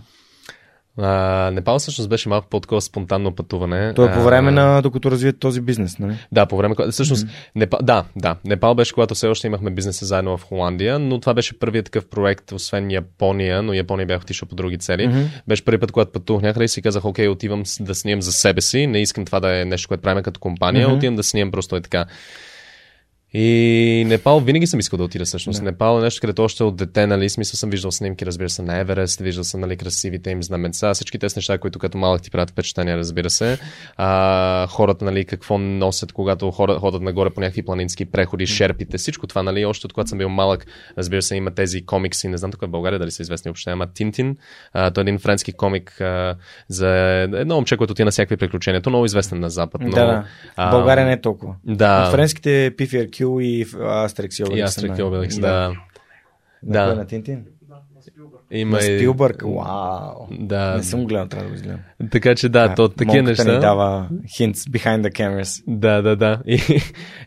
[0.97, 3.93] А, Непал всъщност беше малко по-такова спонтанно пътуване.
[3.93, 6.13] То е по А, време на докато развият този бизнес, нали?
[6.31, 7.51] Да, по време, всъщност, mm-hmm.
[7.55, 11.33] Непал, да, да, Непал беше, когато все още имахме бизнеса заедно в Холандия, но това
[11.33, 15.07] беше първият такъв проект, освен Япония, но Япония бях отишъл по други цели.
[15.07, 15.21] Мгм.
[15.47, 18.61] Беше първи път, когато пътувах някъде и си казах, окей, отивам да снимам за себе
[18.61, 20.97] си, не искам това да е нещо, което правим като компания, Мгм.
[20.97, 22.05] отивам да снимам просто е така.
[23.37, 25.59] И Непал винаги съм искал да отида всъщност.
[25.59, 25.65] Да.
[25.65, 28.77] Непал е нещо, където още от дете, нали, смисъл съм виждал снимки, разбира се, на
[28.77, 32.49] Еверест, виждал съм, нали, красивите им знаменца, всички тези неща, които като малък ти правят
[32.49, 33.57] впечатление, разбира се.
[33.97, 39.27] А, хората, нали, какво носят, когато хора, ходят нагоре по някакви планински преходи, шерпите, всичко
[39.27, 40.65] това, нали, още от когато съм бил малък,
[40.97, 43.87] разбира се, има тези комикси, не знам тук в България дали са известни въобще, ама
[43.87, 44.37] Тинтин,
[44.73, 46.35] а, той е един френски комик а,
[46.69, 46.89] за
[47.21, 48.81] едно момче, което отива на всякакви приключения.
[48.81, 49.81] То е много известен на Запад.
[49.81, 50.23] Но, да, да.
[50.67, 51.55] В България не е толкова.
[51.65, 52.11] Да.
[52.11, 54.59] френските PFRQ и Астрекс и Обеликс.
[54.59, 55.73] И Астрекс и Обеликс, да.
[56.61, 56.87] Да.
[56.89, 56.95] да.
[56.95, 57.47] На Тинтин?
[58.51, 58.81] Има и...
[58.81, 60.27] Спилбърг, вау.
[60.31, 60.75] Да.
[60.77, 61.79] Не съм гледал, трябва да го изгледам.
[62.11, 63.53] Така че да, то такива неща.
[63.53, 64.07] ни дава
[64.39, 65.63] hints behind the cameras.
[65.67, 66.41] Да, да, да.
[66.47, 66.59] И,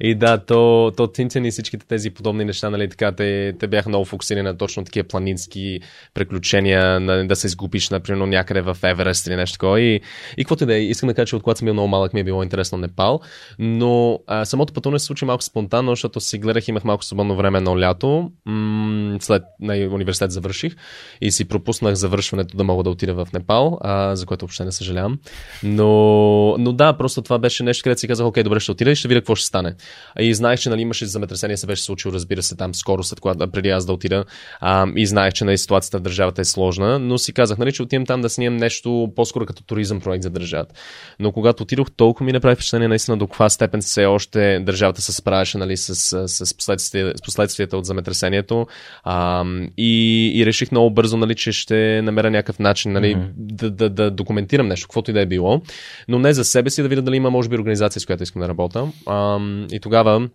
[0.00, 3.88] и да, то, то Тинтин и всичките тези подобни неща, нали, така, те, те бяха
[3.88, 5.80] много фокусирани на точно такива планински
[6.14, 9.80] приключения, на, да се изгубиш, например, някъде в Еверест или нещо такова.
[9.80, 10.00] И,
[10.36, 12.14] и каквото и да е, искам да кажа, че от когато съм бил много малък
[12.14, 13.20] ми е било интересно Непал,
[13.58, 17.60] но а, самото пътуване се случи малко спонтанно, защото си гледах, имах малко свободно време
[17.60, 20.76] на лято, м- след на университет завърших
[21.20, 24.72] и си пропуснах завършването да мога да отида в Непал, а, за което въобще не
[24.72, 25.18] съжалявам.
[25.62, 28.96] Но, но да, просто това беше нещо, където си казах, окей, добре, ще отида и
[28.96, 29.74] ще видя какво ще стане.
[30.18, 33.50] И знаех, че нали, имаше земетресение, се беше случило, разбира се, там скоро, след когато,
[33.50, 34.24] преди аз да отида.
[34.60, 37.82] А, и знаех, че нали, ситуацията в държавата е сложна, но си казах, нали, че
[37.82, 40.74] отивам там да снимам нещо по-скоро като туризъм проект за държавата.
[41.20, 45.12] Но когато отидох, толкова ми направи впечатление наистина до каква степен все още държавата се
[45.12, 48.66] справяше нали, с, с, с, последствията, с последствията от земетресението.
[49.04, 49.44] А,
[49.76, 53.30] и, и реших много бързо, нали, че ще намеря някакъв начин нали, mm-hmm.
[53.36, 55.60] да, да, да документирам нещо, каквото и да е било,
[56.08, 58.42] но не за себе си, да видя дали има, може би, организация, с която искам
[58.42, 58.88] да работя.
[59.06, 59.38] А,
[59.72, 60.28] и тогава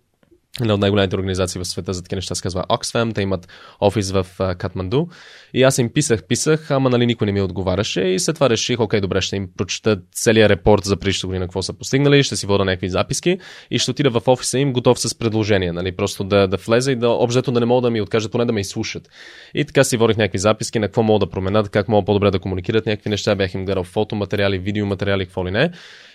[0.60, 3.14] Една от най-големите организации в света за такива неща се казва Oxfam.
[3.14, 3.48] Те имат
[3.80, 4.26] офис в
[4.58, 5.06] Катманду.
[5.54, 8.00] И аз им писах, писах, ама нали никой не ми отговаряше.
[8.00, 11.62] И след това реших, окей, добре, ще им прочета целият репорт за предишната година, какво
[11.62, 13.38] са постигнали, ще си вода някакви записки
[13.70, 15.72] и ще отида в офиса им готов с предложение.
[15.72, 15.92] Нали?
[15.92, 18.52] Просто да, да влезе и да обжето да не мога да ми откажат, поне да
[18.52, 19.08] ме изслушат.
[19.54, 22.38] И така си водих някакви записки на какво мога да променят, как мога по-добре да
[22.38, 23.34] комуникират някакви неща.
[23.34, 25.70] Бях им гледал фотоматериали, видеоматериали, какво ли не.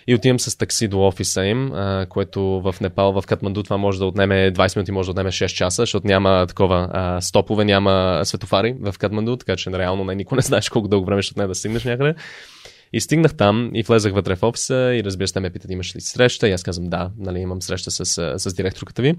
[0.06, 3.98] И отивам с такси до офиса им, а, което в Непал, в Катманду това може
[3.98, 8.20] да отнеме 20 минути, може да отнеме 6 часа, защото няма такова а, стопове, няма
[8.24, 11.46] светофари в Катманду, така че реално не, никой не знаеш колко дълго време ще отне
[11.46, 12.14] да стигнеш някъде.
[12.92, 15.96] И стигнах там и влезах вътре в офиса и разбира се, те ме питат имаш
[15.96, 18.04] ли среща и аз казвам да, нали, имам среща с,
[18.38, 19.14] с директорката ви.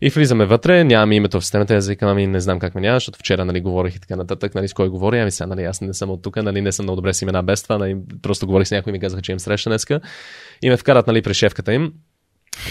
[0.00, 2.96] И влизаме вътре, нямам името в системата, аз викам, ами не знам как ме няма,
[2.96, 5.80] защото вчера нали, говорих и така нататък, нали, с кой говоря, ами сега, нали, аз
[5.80, 8.46] не съм от тук, нали, не съм много добре с имена без това, нали, просто
[8.46, 10.00] говорих с някой и ми казаха, че им среща днеска.
[10.62, 11.92] И ме вкарат, нали, при шефката им.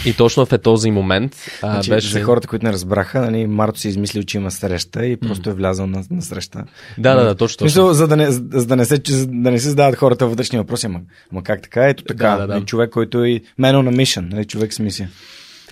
[0.05, 2.07] И точно в е този момент а, значи, беше...
[2.07, 5.53] За хората, които не разбраха, нали, Марто си измислил, че има среща и просто е
[5.53, 6.63] влязъл на, на среща.
[6.97, 7.63] Да, да, да, точно.
[7.63, 10.57] Мисъл, за да не, за да не се, за да не се задават хората вътрешни
[10.57, 10.99] въпроси, ама,
[11.31, 11.89] ама как така?
[11.89, 12.29] Ето така.
[12.29, 12.53] Да, да, да.
[12.53, 15.09] Нали, човек, който е man on a mission, нали, човек с мисия.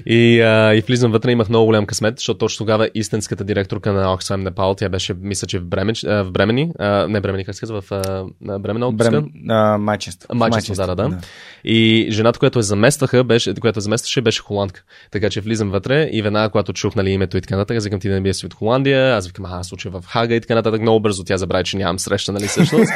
[0.05, 4.05] И, а, и влизам вътре, имах много голям късмет, защото точно тогава истинската директорка на
[4.05, 7.59] Oxfam Непал, тя беше, мисля, че в, Бремен, в Бремени, а, не Бремени, как се
[7.59, 8.25] казва, в а,
[8.59, 9.11] Бремена отпуска?
[9.11, 10.35] Брем, а, майчество.
[10.35, 11.17] Майчество, да, да, да, да.
[11.63, 14.83] И жената, която я заместваха, беше, която заместваше, беше холандка.
[15.11, 18.09] Така че влизам вътре и веднага, когато чух нали, името и така нататък, викам ти
[18.09, 20.81] да не би си от Холандия, аз викам, а, случай в Хага и така нататък.
[20.81, 22.91] Много бързо тя забрави, че нямам среща, нали, всъщност.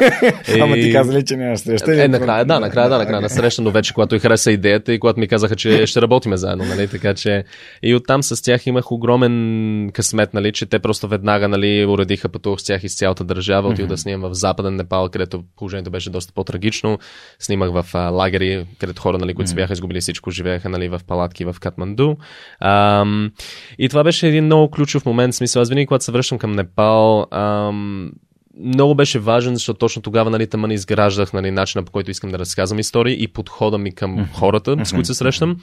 [0.56, 0.60] и...
[0.62, 2.04] Ама ти казали, че нямаш среща.
[2.04, 5.00] Е, накрая, да, накрая, да, накрая на среща, но вече, когато и хареса идеята и
[5.00, 7.44] когато ми казаха, че ще работиме заедно, нали, така че
[7.84, 12.60] и оттам с тях имах огромен късмет, нали, че те просто веднага нали, уредиха пътувах
[12.60, 13.70] с тях из цялата държава.
[13.70, 13.90] Отидох mm-hmm.
[13.90, 17.00] да снимам в Западен Непал, където положението беше доста по-трагично.
[17.40, 19.52] Снимах в а, лагери, където хора, нали, които mm-hmm.
[19.52, 22.16] се бяха изгубили всичко, живееха нали, в палатки в Катманду.
[22.60, 23.32] Ам,
[23.80, 25.36] и това беше един много ключов момент.
[25.36, 28.12] Смисъл, аз винаги, когато се връщам към Непал, ам,
[28.60, 32.40] много беше важен, защото точно тогава нали, тъмън изграждах нали, начина по който искам да
[32.40, 34.34] разказвам истории и подхода ми към mm-hmm.
[34.34, 35.58] хората, с които се срещам.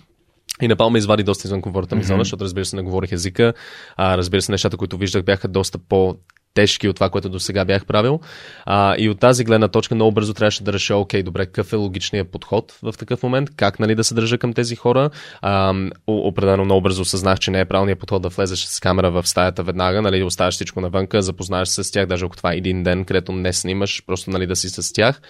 [0.62, 2.22] И Непал ме извади доста извън комфортната ми зона, mm-hmm.
[2.22, 3.52] защото разбира се не говорих езика,
[3.96, 6.16] а разбира се нещата, които виждах бяха доста по
[6.56, 8.20] тежки от това, което до сега бях правил.
[8.64, 11.76] А, и от тази гледна точка много бързо трябваше да реша, окей, добре, какъв е
[11.76, 15.10] логичният подход в такъв момент, как нали, да се държа към тези хора.
[15.42, 15.74] А,
[16.06, 19.62] определено много бързо осъзнах, че не е правилният подход да влезеш с камера в стаята
[19.62, 23.04] веднага, нали, оставяш всичко навънка, запознаеш се с тях, даже ако това е един ден,
[23.04, 25.20] където не снимаш, просто нали, да си с тях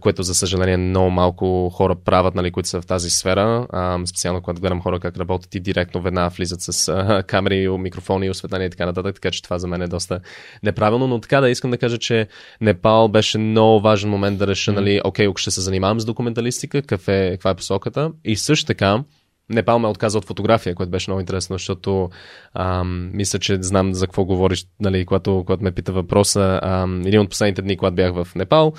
[0.00, 3.66] което за съжаление много малко хора правят, нали, които са в тази сфера.
[3.70, 8.30] А, специално когато гледам хора как работят и директно веднага влизат с а, камери, микрофони,
[8.30, 10.20] осветление и така нататък, така че това за мен е доста
[10.62, 12.28] неправилно, но така да искам да кажа, че
[12.60, 17.08] Непал беше много важен момент да реша, нали, окей, ще се занимавам с документалистика, какъв
[17.08, 19.04] е, каква е посоката и също така
[19.48, 22.10] Непал ме отказа от фотография, което беше много интересно, защото
[22.54, 26.60] ам, мисля, че знам за какво говориш, нали, когато, когато ме пита въпроса.
[26.62, 28.72] Ам, един от последните дни, когато бях в Непал,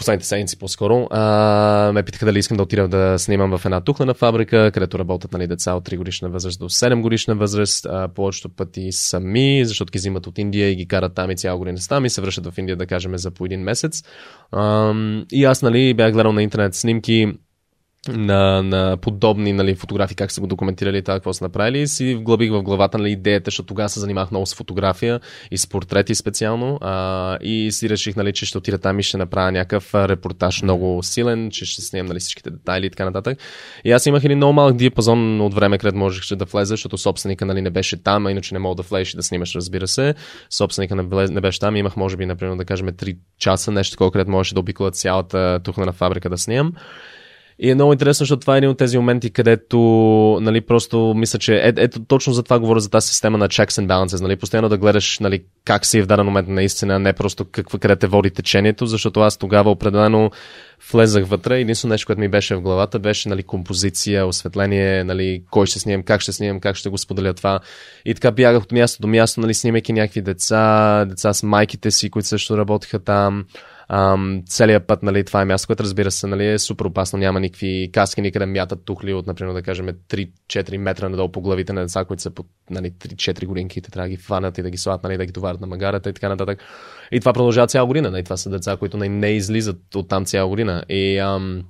[0.00, 4.14] последните седмици по-скоро, а, ме питаха дали искам да отида да снимам в една тухлена
[4.14, 8.48] фабрика, където работят нали, деца от 3 годишна възраст до 7 годишна възраст, а, повечето
[8.48, 12.04] пъти сами, защото ги взимат от Индия и ги карат там и цяла година там
[12.04, 14.02] и се връщат в Индия, да кажем, за по един месец.
[14.52, 14.94] А,
[15.32, 17.32] и аз нали, бях гледал на интернет снимки,
[18.08, 21.88] на, на подобни нали, фотографии, как са го документирали това, какво са направили.
[21.88, 25.20] си вглъбих в главата нали, идеята, защото тогава се занимавах много с фотография
[25.50, 26.78] и с портрети специално.
[26.80, 31.02] А, и си реших, нали, че ще отида там и ще направя някакъв репортаж много
[31.02, 33.38] силен, че ще снимам нали, всичките детайли и така нататък.
[33.84, 37.46] И аз имах един много малък диапазон от време, където можеш да влезе, защото собственика
[37.46, 40.14] нали, не беше там, а иначе не мога да влезеш и да снимаш, разбира се.
[40.50, 41.76] Собственика не, беше там.
[41.76, 45.60] Имах, може би, например, да кажем, 3 часа, нещо такова, където можеше да обиколя цялата
[45.64, 46.72] тухнена фабрика да снимам.
[47.62, 49.78] И е много интересно, защото това е един от тези моменти, където,
[50.42, 53.70] нали, просто мисля, че е, ето точно за това говоря за тази система на checks
[53.70, 57.44] and balances, нали, постоянно да гледаш, нали, как си в даден момент наистина, не просто
[57.44, 60.30] какво, къде те води течението, защото аз тогава определено
[60.92, 61.60] влезах вътре.
[61.60, 66.02] Единствено нещо, което ми беше в главата, беше нали, композиция, осветление, нали, кой ще снимам,
[66.02, 67.60] как ще снимам, как ще го споделя това.
[68.04, 72.10] И така бягах от място до място, нали, снимайки някакви деца, деца с майките си,
[72.10, 73.44] които също работеха там.
[73.92, 77.40] Ам, целият път, нали, това е място, което разбира се, нали, е супер опасно, няма
[77.40, 81.80] никакви каски, никъде мятат тухли от, например, да кажем 3-4 метра надолу по главите на
[81.80, 84.76] деца, които са под нали, 3-4 годинки, те трябва да ги фанат и да ги
[84.76, 86.58] слагат, нали, да ги товарят на магарата и така нататък.
[87.12, 88.10] И това продължава цяла година.
[88.10, 90.82] Нали, това са деца, които не, не излизат от там цяла година.
[90.88, 91.62] И ам,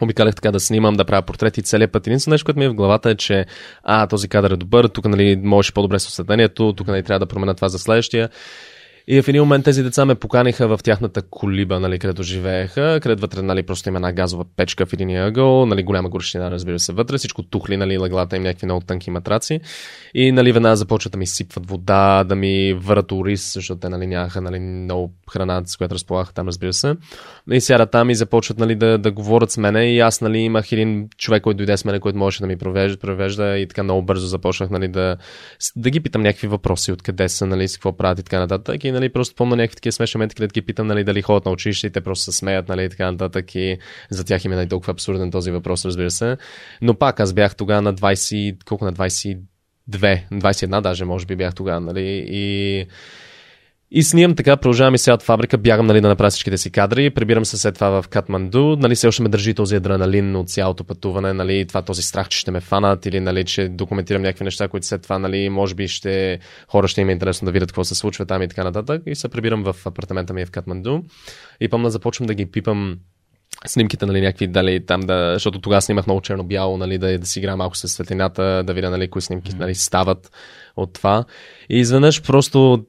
[0.00, 2.06] обикалях така да снимам, да правя портрети целият път.
[2.06, 3.46] Единствено нещо, което ми е в главата е, че
[3.82, 7.26] а, този кадър е добър, тук нали, можеш по-добре с осветлението, тук нали, трябва да
[7.26, 8.28] променя това за следващия.
[9.06, 13.20] И в един момент тези деца ме поканиха в тяхната колиба, нали, където живееха, където
[13.20, 16.92] вътре нали, просто има една газова печка в един ъгъл, нали, голяма горещина, разбира се,
[16.92, 19.60] вътре, всичко тухли, нали, леглата им някакви много тънки матраци.
[20.14, 24.06] И нали, веднага започват да ми сипват вода, да ми върят ориз, защото те нали,
[24.06, 26.94] нямаха нали, много храна, с която разполагаха там, разбира се.
[27.52, 29.94] И сядат там и започват нали, да, да говорят с мене.
[29.94, 32.98] И аз нали, имах един човек, който дойде с мене, който можеше да ми провежда,
[32.98, 35.16] провежда и така много бързо започнах нали, да,
[35.76, 38.84] да ги питам някакви въпроси, откъде са, нали, с какво правят и така нататък.
[38.84, 41.50] И нали, просто помня някакви такива смешни моменти, където ги питам нали, дали ходят на
[41.50, 43.54] училище и те просто се смеят нали, и така нататък.
[43.54, 43.78] И
[44.10, 46.36] за тях им е толкова абсурден този въпрос, разбира се.
[46.82, 49.38] Но пак аз бях тогава на 20, колко на 22,
[49.90, 52.86] 21 даже, може би бях тогава, нали, и
[53.90, 57.10] и снимам така, продължавам и сега от фабрика, бягам нали, да направя всичките си кадри,
[57.10, 60.84] прибирам се след това в Катманду, нали, все още ме държи този адреналин от цялото
[60.84, 64.68] пътуване, нали, това този страх, че ще ме фанат или нали, че документирам някакви неща,
[64.68, 67.84] които след това, нали, може би ще, хора ще им е интересно да видят какво
[67.84, 69.02] се случва там и така нататък.
[69.06, 71.00] И се прибирам в апартамента ми в Катманду
[71.60, 72.98] и помня започвам да ги пипам
[73.66, 77.38] снимките, нали, някакви, дали там да, защото тогава снимах много черно-бяло, нали, да, да си
[77.38, 80.30] играя малко с светлината, да видя, нали, кои снимки, нали, стават
[80.76, 81.24] от това.
[81.70, 82.84] И изведнъж просто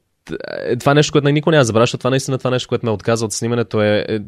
[0.79, 3.33] това нещо, което никой да забравя, защото това наистина това нещо, което ме отказа от
[3.33, 4.21] снимането е, е, е,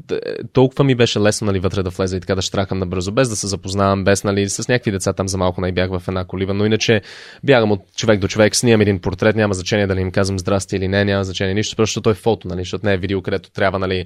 [0.54, 3.36] толкова ми беше лесно нали, вътре да влезе и така да штракам набързо, без да
[3.36, 6.54] се запознавам, без нали, с някакви деца там за малко най бях в една колива,
[6.54, 7.02] но иначе
[7.44, 10.88] бягам от човек до човек, снимам един портрет, няма значение дали им казвам здрасти или
[10.88, 13.80] не, няма значение нищо, защото той е фото, нали, защото не е видео, където трябва,
[13.80, 14.06] нали,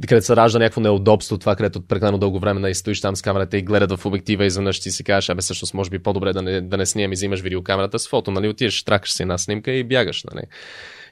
[0.00, 3.56] където се ражда някакво неудобство, това, където прекалено дълго време нали, стоиш там с камерата
[3.56, 6.42] и гледат в обектива и изведнъж ти си кажеш, абе всъщност може би по-добре да
[6.42, 9.70] не, да не снимам и взимаш видеокамерата с фото, нали, отиваш, тракаш си една снимка
[9.70, 10.42] и бягаш, нали.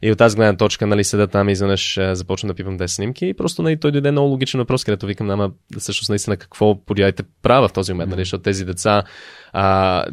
[0.02, 3.26] И от тази гледна точка, нали, седа там и изведнъж започвам да пипам 10 снимки.
[3.26, 7.22] И просто нали, той дойде много логичен въпрос, където викам, ама всъщност наистина какво подявайте
[7.42, 9.02] права в този момент, нали, защото тези деца
[9.52, 10.04] а,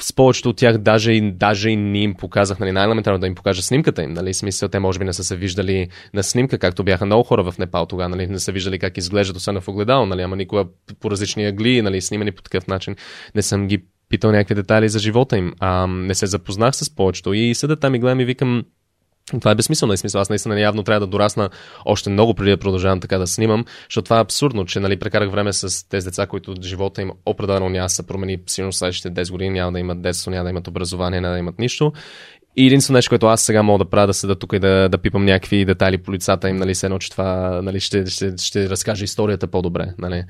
[0.00, 3.34] с повечето от тях даже и, даже и не им показах, нали, най-елементарно да им
[3.34, 6.84] покажа снимката им, нали, смисъл, те може би не са се виждали на снимка, както
[6.84, 10.06] бяха много хора в Непал тогава, нали, не са виждали как изглеждат, освен в огледало,
[10.06, 10.64] нали, ама никога
[11.00, 12.96] по различни агли, нали, снимани по такъв начин,
[13.34, 15.52] не съм ги питал някакви детайли за живота им.
[15.60, 17.32] А, не се запознах с повечето.
[17.32, 18.64] И седа там и гледам и викам,
[19.40, 19.92] това е безсмислено.
[19.92, 21.50] И смисъл, аз наистина явно трябва да дорасна
[21.84, 25.30] още много преди да продължавам така да снимам, защото това е абсурдно, че нали, прекарах
[25.30, 29.30] време с тези деца, които живота им определено няма да се промени сигурно следващите 10
[29.30, 31.92] години, няма да имат детство, няма да имат образование, няма да имат нищо.
[32.58, 34.98] И единствено нещо, което аз сега мога да правя, да седа тук и да, да
[34.98, 38.70] пипам някакви детайли по лицата им, нали, се едно, че това нали, ще, ще, ще
[38.70, 39.86] разкаже историята по-добре.
[39.98, 40.24] Нали.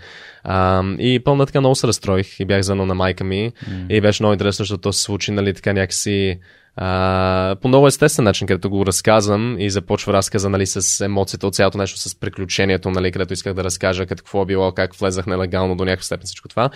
[0.44, 3.88] А, и пълна така много се разстроих и бях звънал на майка ми mm.
[3.88, 6.38] и беше много интересно, защото то се случи нали, така някакси
[6.76, 11.54] а, по много естествен начин, където го разказвам и започва разказа нали, с емоцията от
[11.54, 15.76] цялото нещо, с приключението, нали, където исках да разкажа какво е било, как влезах нелегално
[15.76, 16.70] до някаква степен всичко това.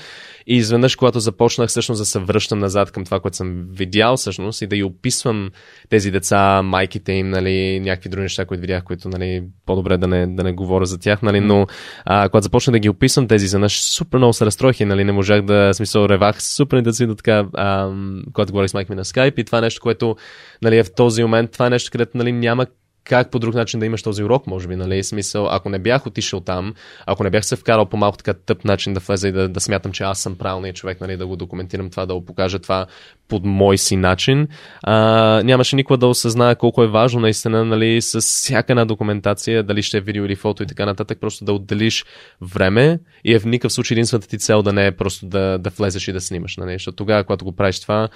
[0.47, 4.63] И изведнъж, когато започнах всъщност да се връщам назад към това, което съм видял всъщност
[4.63, 5.51] и да и описвам
[5.89, 10.27] тези деца, майките им, нали, някакви други неща, които видях, които нали, по-добре да не,
[10.27, 11.67] да не говоря за тях, нали, но
[12.05, 15.13] а, когато започнах да ги описвам тези, изведнъж супер много се разстроих и нали, не
[15.13, 17.93] можах да, смисъл, ревах супер интенсивно така, а,
[18.33, 20.17] когато говорих с майка ми на скайп и това е нещо, което
[20.63, 22.67] нали, е в този момент, това е нещо, където нали, няма
[23.05, 25.05] как по друг начин да имаш този урок, може би, нали?
[25.05, 26.75] Смисъл, ако не бях отишъл там,
[27.07, 29.61] ако не бях се вкарал по малко така тъп начин да влезе и да, да
[29.61, 32.87] смятам, че аз съм правилният човек, нали, да го документирам това, да го покажа това
[33.29, 34.49] под мой си начин,
[34.83, 34.95] а,
[35.43, 39.97] нямаше никога да осъзная колко е важно наистина, нали, с всяка една документация, дали ще
[39.97, 42.05] е видео или фото и така нататък, просто да отделиш
[42.41, 45.71] време и е в никакъв случай единствената ти цел да не е просто да, да
[45.71, 46.73] влезеш и да снимаш, нали?
[46.73, 48.09] Защото тогава, когато го правиш това,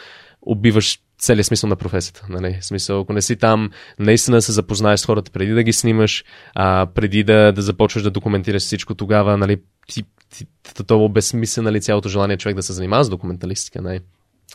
[0.47, 2.27] убиваш целият смисъл на професията.
[2.29, 2.59] Нали?
[2.61, 6.25] Смисъл, ако не си там, наистина се запознаеш с хората преди да ги снимаш,
[6.55, 10.05] а, преди да, да започваш да документираш всичко, тогава нали, ти,
[10.37, 10.47] ти,
[10.87, 13.83] това безсмисля нали, цялото желание човек да се занимава с документалистика.
[13.83, 14.01] Нали?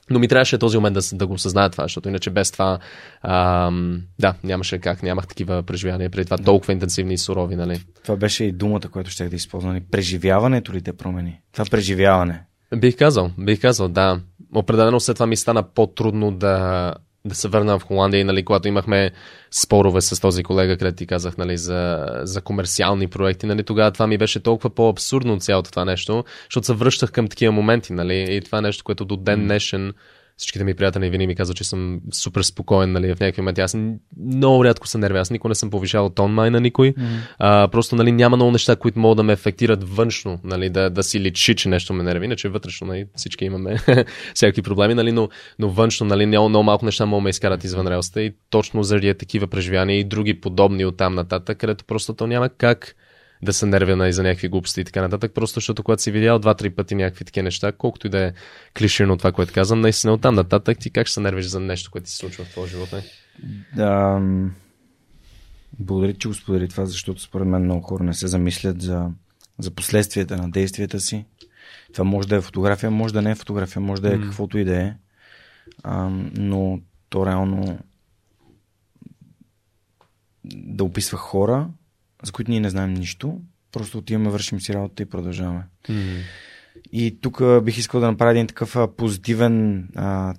[0.09, 2.79] Но ми трябваше този момент да, да го осъзная това, защото иначе без това,
[3.21, 7.81] ам, да, нямаше как, нямах такива преживявания преди това толкова интенсивни и сурови, нали?
[8.03, 9.73] Това беше и думата, която ще да използвам.
[9.73, 9.83] Нали?
[9.91, 11.39] Преживяването ли те промени?
[11.53, 12.43] Това преживяване.
[12.75, 14.21] Бих казал, бих казал, да.
[14.55, 16.93] Определено след това ми стана по-трудно да,
[17.25, 19.11] да се върна в Холандия, нали, когато имахме
[19.51, 23.45] спорове с този колега, където ти казах нали, за, за комерциални проекти.
[23.45, 27.27] Нали, тогава това ми беше толкова по-абсурдно от цялото това нещо, защото се връщах към
[27.27, 27.93] такива моменти.
[27.93, 29.93] Нали, и това е нещо, което до ден днешен
[30.39, 33.61] всичките ми приятели винаги ми казват, че съм супер спокоен, нали, в някакви моменти.
[33.61, 33.77] Аз
[34.17, 35.19] много рядко се нервя.
[35.19, 36.93] Аз никога не съм повишавал тон май на никой.
[36.93, 37.05] Mm.
[37.39, 41.03] А, просто, нали, няма много неща, които могат да ме ефектират външно, нали, да, да
[41.03, 42.25] си личи, че нещо ме нерви.
[42.25, 43.77] Иначе вътрешно, нали, всички имаме
[44.33, 45.29] всякакви проблеми, нали, но,
[45.59, 48.83] но външно, нали, много, много малко неща могат да ме изкарат извън релста и точно
[48.83, 52.95] заради такива преживяния и други подобни от там нататък, където просто то няма как
[53.41, 56.39] да се нервя и за някакви глупости и така нататък, просто защото когато си видял
[56.39, 58.33] два-три пъти някакви такива неща, колкото и да е
[58.77, 62.05] клиширано това, което казвам, наистина оттам нататък ти как ще се нервиш за нещо, което
[62.05, 62.91] ти се случва в твоя живот?
[62.91, 63.03] Не?
[63.75, 64.21] Да,
[65.79, 69.09] благодаря, че го сподели това, защото според мен много хора не се замислят за,
[69.59, 71.25] за последствията на действията си.
[71.93, 74.23] Това може да е фотография, може да не е фотография, може да е mm.
[74.23, 74.95] каквото и да е.
[75.83, 76.79] А, но
[77.09, 77.79] то реално
[80.45, 81.69] да описва хора,
[82.23, 83.39] за които ние не знаем нищо.
[83.71, 85.63] Просто отиваме, вършим си работа и продължаваме.
[85.89, 86.21] Mm-hmm.
[86.91, 90.33] И тук бих искал да направя един такъв позитивен а,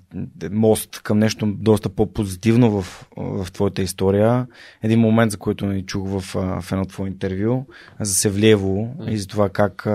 [0.51, 4.47] мост към нещо доста по-позитивно в, в твоята история.
[4.83, 6.21] Един момент, за който ни чух в,
[6.61, 7.65] в едно твое интервю
[7.99, 9.09] за Севлиево mm.
[9.09, 9.87] и за това как,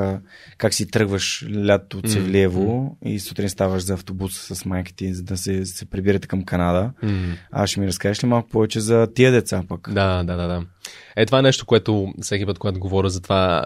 [0.59, 3.09] как си тръгваш лято от Севлиево mm.
[3.09, 6.93] и сутрин ставаш за автобус с майка ти, за да се, се прибирате към Канада.
[7.05, 7.35] Mm.
[7.53, 9.89] А ще ми разкажеш ли малко повече за тия деца пък?
[9.93, 10.47] Да, да, да.
[10.47, 10.63] да.
[11.17, 13.65] Е, това е нещо, което всеки път, когато говоря за това,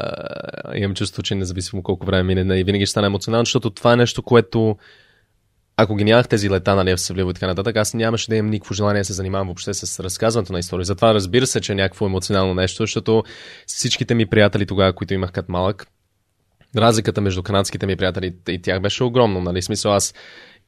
[0.75, 3.97] имам чувство, че независимо колко време мине, и винаги ще стане емоционално, защото това е
[3.97, 4.77] нещо, което
[5.77, 8.51] ако ги нямах тези лета, нали, в Севливо и така нататък, аз нямаше да имам
[8.51, 10.85] никакво желание да се занимавам въобще с разказването на истории.
[10.85, 13.25] Затова разбира се, че е някакво емоционално нещо, защото
[13.67, 15.87] всичките ми приятели тогава, които имах като малък,
[16.77, 19.41] разликата между канадските ми приятели и тях беше огромна.
[19.41, 19.63] Нали?
[19.63, 20.15] Смисъл, аз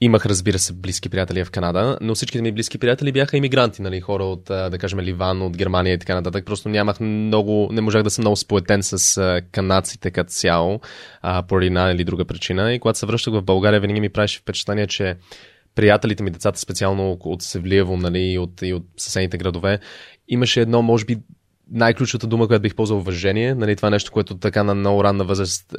[0.05, 4.01] Имах, разбира се, близки приятели в Канада, но всичките ми близки приятели бяха иммигранти, нали,
[4.01, 6.45] хора от, да кажем, Ливан, от Германия и така нататък.
[6.45, 10.81] Просто нямах много, не можах да съм много сплетен с канадците като цяло,
[11.21, 12.75] а, поради една или друга причина.
[12.75, 15.17] И когато се връщах в България, винаги ми правеше впечатление, че
[15.75, 19.79] приятелите ми, децата специално от Севлиево, нали, и от, и от съседните градове,
[20.29, 21.19] имаше едно, може би,
[21.71, 23.55] най-ключовата дума, която бих ползвал уважение.
[23.55, 25.77] Нали, това е нещо, което така на много ранна възраст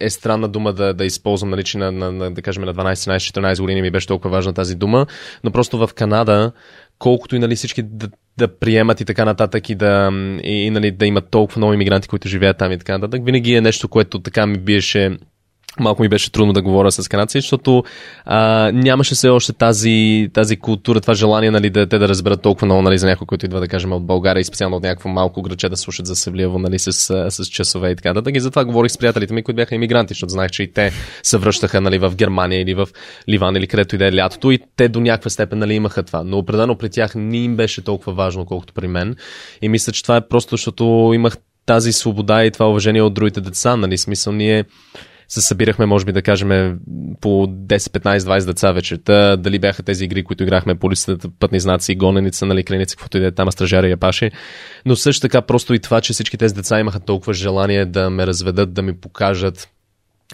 [0.00, 2.92] е странна дума да, да използвам, нали, че на, на, на, да кажем на 12,
[2.92, 5.06] 13, 14 години ми беше толкова важна тази дума,
[5.44, 6.52] но просто в Канада,
[6.98, 10.10] колкото и нали, всички да, да приемат и така нататък и да,
[10.42, 13.54] и, и, нали, да имат толкова много иммигранти, които живеят там и така нататък, винаги
[13.54, 15.18] е нещо, което така ми биеше
[15.78, 17.84] малко ми беше трудно да говоря с канадци, защото
[18.24, 22.66] а, нямаше все още тази, тази култура, това желание нали, да те да разберат толкова
[22.66, 25.42] много нали, за някой, който идва да кажем от България и специално от някакво малко
[25.42, 26.92] граче да слушат за Севлиево нали, с,
[27.30, 28.36] с часове и така нататък.
[28.36, 30.92] И затова говорих с приятелите ми, които бяха иммигранти, защото знаех, че и те
[31.22, 32.88] се връщаха нали, в Германия или в
[33.28, 36.22] Ливан или където и да е лятото и те до някаква степен нали, имаха това.
[36.24, 39.16] Но определено при тях не им беше толкова важно, колкото при мен.
[39.62, 43.40] И мисля, че това е просто, защото имах тази свобода и това уважение от другите
[43.40, 43.76] деца.
[43.76, 43.98] Нали?
[43.98, 44.64] Смисъл ние
[45.30, 46.78] се събирахме, може би да кажем,
[47.20, 49.36] по 10, 15, 20 деца вечерта.
[49.36, 53.20] Дали бяха тези игри, които играхме по листата, пътни знаци, гоненица, нали, клиници, каквото и
[53.20, 54.30] да е там, стражари и паше.
[54.86, 58.26] Но също така просто и това, че всички тези деца имаха толкова желание да ме
[58.26, 59.68] разведат, да ми покажат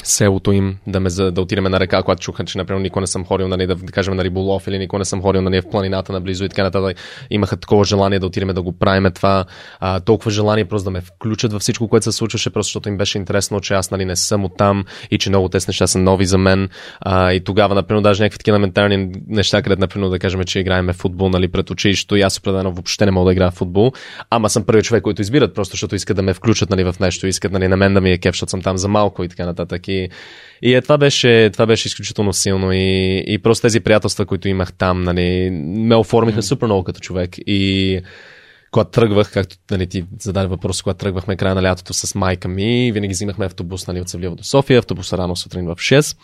[0.02, 3.24] селото им, да, ме, да отидем на река, когато чуха, че, например, никой не съм
[3.24, 6.12] ходил, нали, да, да кажем, на риболов или никой не съм ходил нали, в планината
[6.12, 6.96] наблизо и така нататък.
[7.30, 9.44] Имаха такова желание да отидем да го правим това.
[9.80, 12.96] А, толкова желание просто да ме включат във всичко, което се случваше, просто защото им
[12.96, 15.98] беше интересно, че аз нали, не съм от там и че много тези неща са
[15.98, 16.68] нови за мен.
[17.00, 20.92] А, и тогава, например, даже някакви такива елементарни неща, където, например, да кажем, че играем
[20.92, 23.92] футбол нали, пред училището и аз определено въобще не мога да играя в футбол.
[24.30, 27.26] Ама съм първият човек, който избират, просто защото искат да ме включат нали, в нещо,
[27.26, 29.46] искат нали, на мен да ми е кеп, защото съм там за малко и така
[29.46, 29.85] нататък.
[29.88, 30.08] И,
[30.62, 34.72] и е, това, беше, това беше изключително силно и, и просто тези приятелства, които имах
[34.72, 36.46] там, нали, ме оформиха mm.
[36.46, 37.30] супер много като човек.
[37.46, 38.00] И
[38.70, 42.92] когато тръгвах, както нали, ти зададе въпрос, когато тръгвахме края на лятото с майка ми,
[42.92, 46.16] винаги взимахме автобус нали, от Севлиево до София, автобус рано сутрин в 6.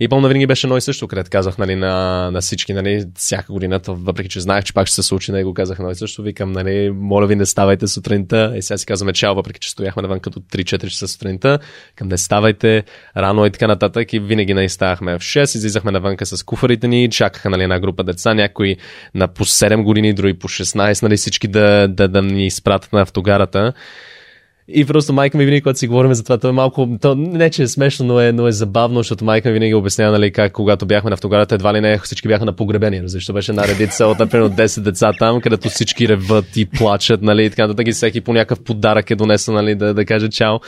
[0.00, 3.52] И помня винаги беше едно и също, където казах нали, на, на всички, нали, всяка
[3.52, 6.22] година, въпреки че знаех, че пак ще се случи, нали, го казах едно и също,
[6.22, 8.52] викам, нали, моля ви не ставайте сутринта.
[8.56, 11.58] И сега си казваме чао, въпреки че стояхме навън като 3-4 часа сутринта,
[11.96, 12.84] към не ставайте
[13.16, 14.12] рано и така нататък.
[14.12, 18.04] И винаги нали, ставахме в 6, излизахме навънка с куфарите ни, чакаха нали, една група
[18.04, 18.76] деца, някои
[19.14, 23.00] на по 7 години, други по 16, нали, всички да, да, да ни изпратят на
[23.00, 23.72] автогарата.
[24.72, 27.50] И просто майка ми винаги, когато си говорим за това, то е малко, то не
[27.50, 30.52] че е смешно, но е, но е забавно, защото майка ми винаги обяснява, нали, как
[30.52, 34.18] когато бяхме на автогарата, едва ли не всички бяха на погребение, защото беше наредица от,
[34.18, 38.20] например, 10 деца там, където всички реват и плачат, нали, и така нататък и всеки
[38.20, 40.58] по някакъв подарък е донесъл, нали, да, да каже чао.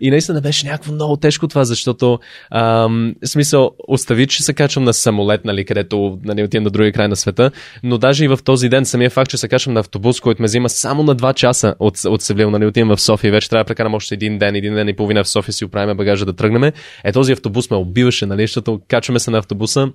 [0.00, 2.18] И наистина беше някакво много тежко това, защото
[2.50, 7.08] ам, смисъл, остави, че се качвам на самолет, нали, където нали, отивам на другия край
[7.08, 7.50] на света,
[7.82, 10.46] но даже и в този ден самия факт, че се качвам на автобус, който ме
[10.46, 13.68] взима само на 2 часа от, от Севлил, нали, отивам в София, вече трябва да
[13.68, 16.72] прекарам още един ден, един ден и половина в София си оправим багажа да тръгнем.
[17.04, 19.88] Е, този автобус ме убиваше, нали, защото качваме се на автобуса,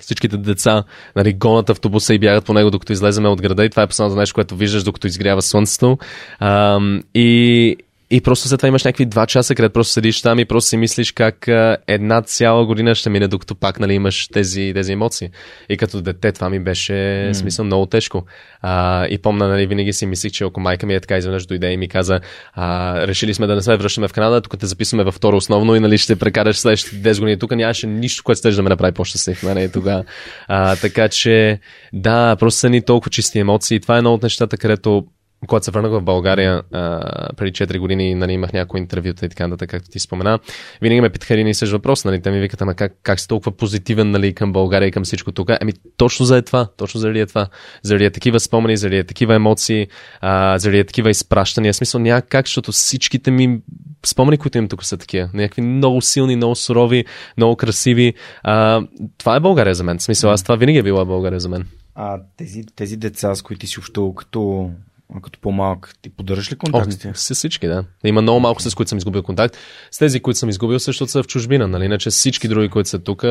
[0.00, 0.84] всичките деца
[1.16, 3.64] нали, гонат автобуса и бягат по него, докато излеземе от града.
[3.64, 5.98] И това е последното нещо, което виждаш, докато изгрява слънцето.
[6.40, 7.76] Ам, и
[8.12, 10.76] и просто след това имаш някакви два часа, където просто седиш там и просто си
[10.76, 11.48] мислиш как
[11.86, 15.30] една цяла година ще мине, докато пак нали, имаш тези, тези емоции.
[15.68, 17.32] И като дете това ми беше mm.
[17.32, 18.24] смисъл много тежко.
[18.60, 21.72] А, и помня, нали, винаги си мислих, че ако майка ми е така изведнъж дойде
[21.72, 22.20] и ми каза,
[22.52, 25.76] а, решили сме да не се връщаме в Канада, тук те записваме във второ основно
[25.76, 27.38] и нали, ще прекараш следващите 10 години.
[27.38, 29.42] Тук нямаше нищо, което ще да ме направи по-щастлив.
[29.42, 30.04] Нали, тогава.
[30.48, 31.60] А, така че,
[31.92, 33.80] да, просто са ни толкова чисти емоции.
[33.80, 35.04] Това е едно от нещата, където
[35.46, 37.00] когато се върнах в България а,
[37.36, 40.38] преди 4 години, нали, имах някои интервюта и така нататък, както ти спомена,
[40.82, 42.04] винаги ме питаха един и същ въпрос.
[42.04, 45.04] Нали, те ми викат, ама как, как си толкова позитивен нали, към България и към
[45.04, 45.50] всичко тук?
[45.60, 47.46] Ами точно за е това, точно заради е това.
[47.82, 49.86] Заради е такива спомени, заради е такива емоции,
[50.20, 51.74] а, заради е такива изпращания.
[51.74, 53.60] Смисъл няма как, защото всичките ми
[54.06, 55.30] спомени, които имам тук са такива.
[55.34, 57.04] Някакви много силни, много сурови,
[57.36, 58.14] много красиви.
[58.42, 58.82] А,
[59.18, 60.00] това е България за мен.
[60.00, 61.66] Смисъл, аз това винаги е била България за мен.
[61.94, 64.70] А тези, тези деца, с които си общувал като
[65.16, 67.08] а като по-малък, ти поддържаш ли контакти?
[67.08, 67.84] О, с всички, да.
[68.04, 69.56] Има много малко, с които съм изгубил контакт.
[69.90, 71.84] С тези, които съм изгубил, също са в чужбина, нали?
[71.84, 73.22] Иначе всички други, които са тук,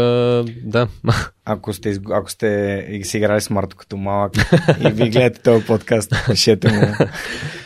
[0.64, 0.88] да.
[1.46, 4.34] Ако сте, ако сте и си играли с Марто като малък
[4.86, 7.08] и ви гледате този подкаст, пишете му.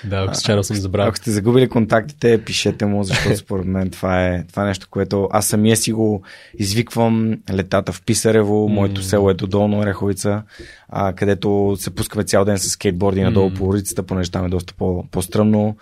[0.03, 1.07] да, ако случайно съм забравил.
[1.07, 5.29] Ако сте загубили контактите, пишете му, защото според мен това е, това е нещо, което
[5.31, 6.23] аз самия си го
[6.57, 10.43] извиквам летата в Писарево, моето село е до Долна Ореховица,
[10.89, 14.73] а, където се пускаме цял ден с скейтборди надолу по улицата, понеже там е доста
[14.73, 15.77] по- по-стръмно.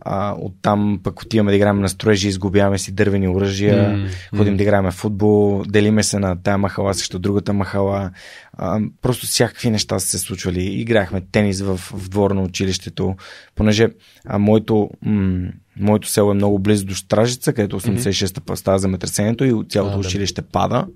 [0.00, 4.36] А, оттам пък отиваме да играем на строежи, изгубяваме си дървени оръжия, mm.
[4.36, 8.10] ходим да играем футбол, делиме се на тая махала срещу другата махала.
[8.52, 10.64] А, просто всякакви неща са се случвали.
[10.64, 13.16] Играхме тенис в, в двор на училището,
[13.54, 13.88] понеже
[14.24, 15.48] а, моето, м-
[15.80, 18.54] моето село е много близо до Стражица, където 86-та mm-hmm.
[18.54, 20.48] става земетресението и цялото а, училище да.
[20.48, 20.86] пада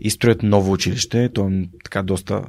[0.00, 1.28] и строят ново училище.
[1.34, 2.42] То е така доста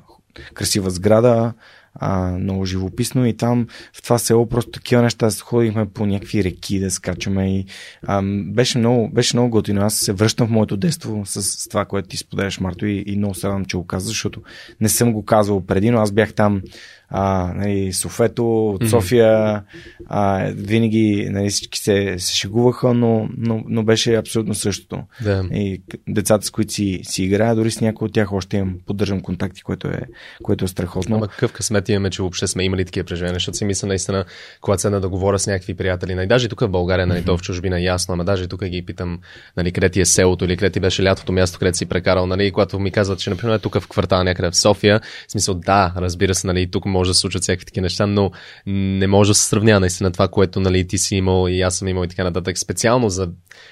[0.53, 1.53] красива сграда,
[1.99, 6.79] а, много живописно и там в това село просто такива неща ходихме по някакви реки
[6.79, 7.65] да скачаме и
[8.07, 9.81] а, беше, много, беше много готино.
[9.81, 13.17] Аз се връщам в моето детство с, с това, което ти споделяш, Марто, и, и
[13.17, 14.41] много се радвам, че го каза, защото
[14.81, 16.61] не съм го казвал преди, но аз бях там
[17.10, 19.64] а, нали, Софето, от София,
[20.08, 25.03] а, винаги нали, всички се, се шегуваха, но, но, но беше абсолютно същото.
[25.24, 25.43] Да.
[25.51, 29.22] И децата, с които си, си играя, дори с някои от тях още имам, поддържам
[29.22, 30.01] контакти, което е,
[30.43, 31.16] което е страхотно.
[31.16, 34.26] Ама какъв късмет имаме, че въобще сме имали такива преживения, защото си мисля наистина,
[34.62, 37.41] когато седна да говоря с някакви приятели, нали, даже тук в България, нали, то в
[37.41, 39.20] чужбина ясно, ама даже тук ги питам,
[39.58, 42.51] нали, къде ти е селото или къде ти беше лятото място, където си прекарал, нали,
[42.51, 46.36] когато ми казват, че, например, тук в квартал някъде в София, в смисъл, да, разбира
[46.36, 48.32] се, нали, тук може да се случат всякакви такива неща, но
[48.66, 51.88] не може да се сравнява наистина това, което нали, ти си имал и аз съм
[51.88, 52.58] имал и така нататък.
[52.58, 53.30] Специално за,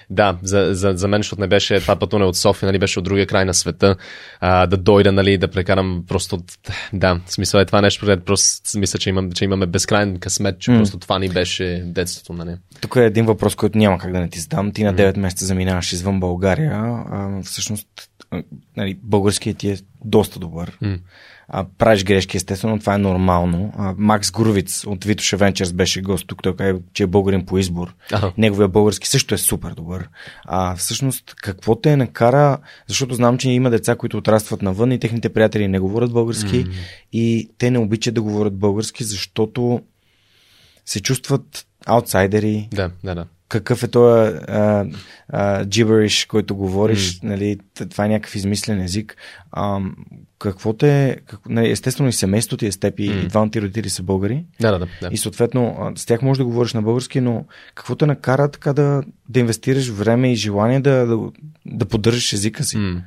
[0.09, 3.05] да, за, за, за мен, защото не беше това пътуване от София, нали, беше от
[3.05, 3.95] другия край на света,
[4.39, 6.43] а, да дойда, нали, да прекарам просто,
[6.93, 10.71] да, в смисъл е това нещо, просто мисля, че, имам, че имаме безкрайен късмет, че
[10.71, 10.77] mm.
[10.77, 12.55] просто това ни беше детството, нали.
[12.81, 14.71] Тук е един въпрос, който няма как да не ти задам.
[14.71, 16.71] Ти на 9 месеца заминаваш извън България.
[16.73, 17.87] А, всъщност,
[18.77, 20.77] нали, българският ти е доста добър.
[20.83, 20.99] Mm
[21.47, 23.73] а, правиш грешки, естествено, това е нормално.
[23.77, 27.57] А, Макс Гуровиц от Витоше Венчерс беше гост тук, той каза, че е българин по
[27.57, 27.95] избор.
[28.11, 28.31] Ага.
[28.37, 30.09] Неговия български също е супер добър.
[30.45, 35.33] А, всъщност, какво те накара, защото знам, че има деца, които отрастват навън и техните
[35.33, 36.73] приятели не говорят български mm.
[37.13, 39.81] и те не обичат да говорят български, защото
[40.85, 42.67] се чувстват аутсайдери.
[42.71, 44.39] Да, да, да какъв е този
[45.65, 47.23] джибериш, който говориш, mm.
[47.23, 49.15] нали, това е някакъв измислен език.
[49.51, 49.79] А,
[50.39, 53.27] какво те, как, нали, естествено и семейството ти е с теб и, mm.
[53.27, 54.45] двамата ти родители са българи.
[54.61, 55.09] Да, да, да, да.
[55.11, 57.45] И съответно с тях можеш да говориш на български, но
[57.75, 61.17] какво те накара така да, да инвестираш време и желание да, да,
[61.65, 62.77] да поддържаш езика си?
[62.77, 63.01] Mm.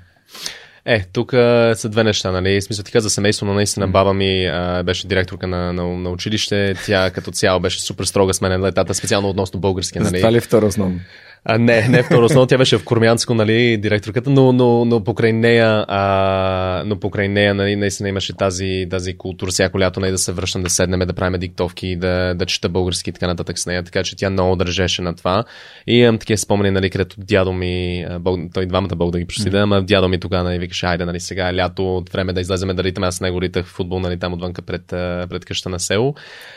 [0.89, 1.33] Е, тук
[1.75, 2.63] са две неща, нали?
[2.63, 6.75] Смисъл ти каза семейство, но наистина баба ми а, беше директорка на, на, на, училище.
[6.87, 10.17] Тя като цяло беше супер строга с мен, летата, специално относно български, нали?
[10.17, 11.01] Това ли е второ основно?
[11.49, 15.33] А, не, не второ основно, тя беше в Кормянско, нали, директорката, но, но, но покрай
[15.33, 20.19] нея, а, но покрай нея, нали, наистина имаше тази, тази култура, всяко лято, нали, да
[20.19, 23.67] се връщам, да седнем, да правим диктовки, да, да чета български и така нататък с
[23.67, 25.45] нея, така че тя много държеше на това.
[25.87, 29.51] И имам такива спомени, нали, където дядо ми, бог, той двамата Бог да ги прости,
[29.51, 32.41] да, ама дядо ми тогава, нали, викаше, айде, нали, сега е лято, от време да
[32.41, 34.87] излеземе да ритаме, аз с него ритах футбол, нали, там отвънка пред,
[35.31, 36.15] пред къща на село.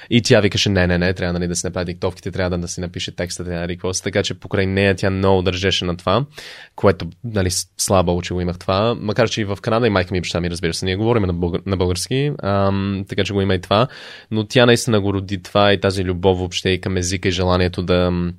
[0.10, 2.68] И тя викаше, не, не, не, трябва, нали, да си направи диктовките, трябва да, да
[2.68, 6.26] си напише текста, нали, какво така че покрай нея тя много държеше на това,
[6.76, 8.96] което, нали, слабо, го имах това.
[9.00, 11.24] Макар, че и в Канада и майка ми и баща ми, разбира се, ние говорим
[11.24, 13.88] на, българ, на български, ам, така че го има и това.
[14.32, 17.84] Но тя наистина го роди това и тази любов въобще и към езика и желанието
[17.84, 18.32] да,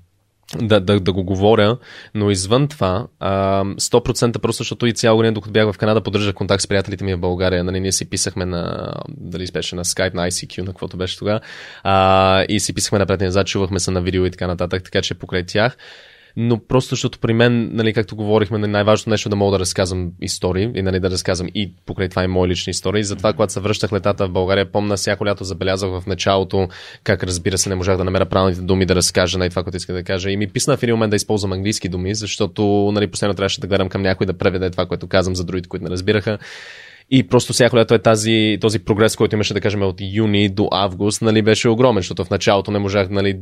[0.58, 1.78] да, да, да го говоря,
[2.14, 6.34] но извън това, а, 100% просто, защото и цял година, докато бях в Канада, поддържах
[6.34, 7.64] контакт с приятелите ми в България.
[7.64, 11.40] Нали, ние си писахме на, дали беше на Skype, на ICQ, на каквото беше тогава,
[12.48, 15.14] и си писахме напред и назад, чувахме се на видео и така нататък, така че
[15.14, 15.76] покрай тях
[16.36, 19.60] но просто защото при мен, нали, както говорихме, нали, най-важното нещо е да мога да
[19.60, 23.04] разказвам истории и нали, да разказвам и покрай това и мои лични истории.
[23.04, 26.68] Затова, когато се връщах летата в България, помня всяко лято забелязах в началото
[27.04, 29.92] как разбира се не можах да намеря правилните думи да разкажа на това, което иска
[29.92, 30.30] да кажа.
[30.30, 33.66] И ми писна в един момент да използвам английски думи, защото нали, последно трябваше да
[33.66, 36.38] гледам към някой да преведе това, което казвам за другите, които не разбираха.
[37.10, 40.68] И просто всяко лято е тази, този прогрес, който имаше да кажем от юни до
[40.72, 43.36] август, нали, беше огромен, защото в началото не можах нали,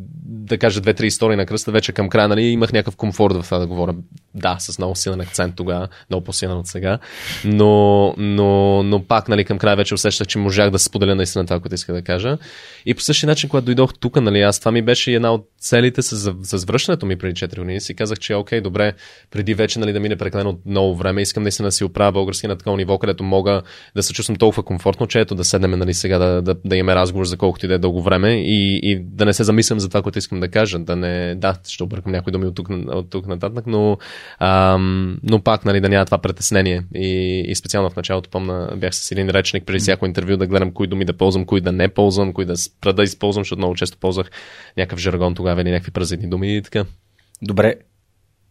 [0.49, 3.59] да кажа две-три истории на кръста, вече към края нали, имах някакъв комфорт в това
[3.59, 3.95] да говоря.
[4.35, 6.99] Да, с много силен акцент тогава, много по-силен от сега,
[7.45, 11.61] но, но, но пак нали, към края вече усещах, че можах да споделя наистина това,
[11.61, 12.39] което иска да кажа.
[12.87, 16.03] И по същия начин, когато дойдох тук, нали, аз това ми беше една от целите
[16.03, 17.81] с, с връщането ми преди 4 години.
[17.81, 18.93] Си казах, че окей, добре,
[19.31, 22.57] преди вече нали, да мине прекалено много време, искам наистина да си оправя български на
[22.57, 23.58] такова ниво, където мога
[23.97, 26.95] да се чувствам толкова комфортно, че ето да седнем нали, сега да, да, да имаме
[26.95, 29.89] разговор за колкото и да е дълго време и, и да не се замислям за
[29.89, 30.79] това, което искам да кажа.
[30.79, 33.99] Да не, да, ще объркам някои думи от тук, от тук нататък, но,
[34.39, 36.85] ам, но пак нали, да няма това притеснение.
[36.95, 40.73] И, и специално в началото помня, бях с един речник преди всяко интервю да гледам
[40.73, 43.75] кои думи да ползвам, кои да не ползвам, кои да спра да използвам, защото много
[43.75, 44.31] често ползвах
[44.77, 46.85] някакъв жаргон тогава или някакви празни думи и така.
[47.43, 47.75] Добре,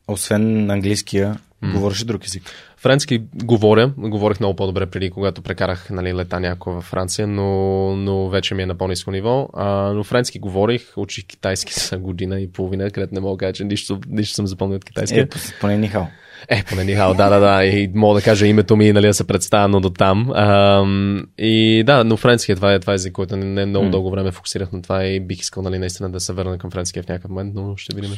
[0.07, 1.73] освен английския, mm.
[1.73, 2.43] говориш друг език?
[2.77, 8.29] Френски говоря, говорих много по-добре преди, когато прекарах нали, лета някой във Франция, но, но
[8.29, 9.49] вече ми е на по-низко ниво.
[9.53, 13.53] А, но френски говорих, учих китайски за година и половина, където не мога да кажа,
[13.53, 15.19] че нищо, нищо съм запомнил от китайски.
[15.19, 15.27] Е,
[15.61, 16.03] поне нихао.
[16.49, 17.65] Е, поне Нихао, да, да, да.
[17.65, 20.31] И мога да кажа името ми, нали, да се представя, но до там.
[20.35, 23.89] Ам, и да, но френски е това, е това език, който не, не много mm.
[23.89, 27.03] дълго време фокусирах на това и бих искал, нали, наистина да се върна към френския
[27.03, 28.11] в някакъв момент, но ще видим.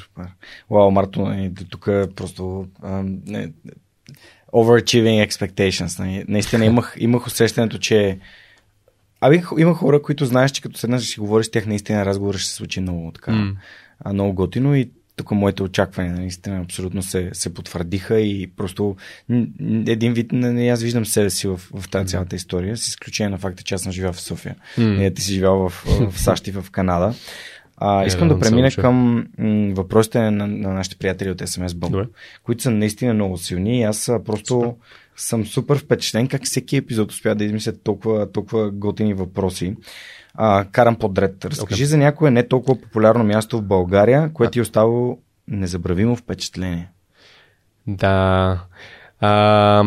[0.71, 1.33] Вау, Марто,
[1.69, 3.51] тук просто ам, не,
[4.53, 5.99] overachieving expectations.
[5.99, 6.25] Нали.
[6.27, 8.19] Наистина имах, имах усещането, че
[9.21, 12.35] Абе, има хора, които знаеш, че като седнеш и си говориш с тях, наистина разговор
[12.35, 13.55] ще се случи много така, mm.
[14.13, 14.89] много готино и
[15.19, 18.95] тук моите очаквания наистина абсолютно се, се потвърдиха и просто
[19.87, 23.37] един вид, не, аз виждам себе си в, в тази цялата история, с изключение на
[23.37, 24.55] факта, че аз съм живял в София.
[24.77, 25.15] Mm.
[25.15, 27.13] Ти си живял в, в САЩ и в Канада.
[27.77, 32.07] А, искам yeah, да премина към м, въпросите на, на нашите приятели от SMS Bump,
[32.43, 34.73] които са наистина много силни и аз просто Супер.
[35.15, 39.75] съм супер впечатлен как всеки епизод успя да измислят толкова, толкова готини въпроси.
[40.33, 41.45] А, карам подред.
[41.45, 41.87] Разкажи okay.
[41.87, 45.17] за някое не толкова популярно място в България, което ти е оставило
[45.47, 46.89] незабравимо впечатление.
[47.87, 48.59] Да.
[49.19, 49.83] А,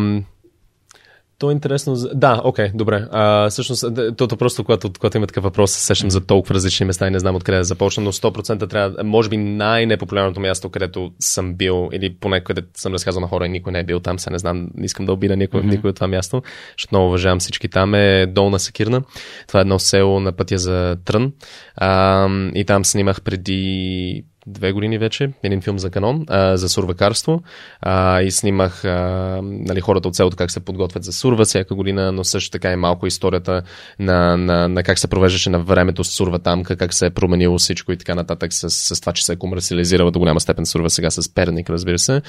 [1.37, 1.95] то е интересно.
[2.13, 3.07] Да, окей, okay, добре.
[3.11, 3.85] А, всъщност,
[4.17, 7.19] тото просто, когато, когато има такъв въпрос, се сещам за толкова различни места и не
[7.19, 12.15] знам откъде да започна, но 100% трябва, може би най-непопулярното място, където съм бил, или
[12.15, 14.67] поне където съм разказал на хора и никой не е бил там, се не знам,
[14.75, 15.69] не искам да обида никой, mm-hmm.
[15.69, 16.41] никой от това място,
[16.77, 19.01] защото много уважавам всички там, е Долна Сакирна.
[19.47, 21.31] Това е едно село на пътя за Трън.
[21.75, 27.41] А, и там снимах преди две години вече, един филм за канон, а, за сурвакарство
[27.81, 32.11] а, и снимах а, нали, хората от селото как се подготвят за сурва всяка година,
[32.11, 33.61] но също така и малко историята
[33.99, 37.57] на, на, на как се провеждаше на времето с сурва там, как се е променило
[37.57, 40.89] всичко и така нататък с, с това, че се е комерциализирала до голяма степен сурва
[40.89, 42.21] сега с перник, разбира се.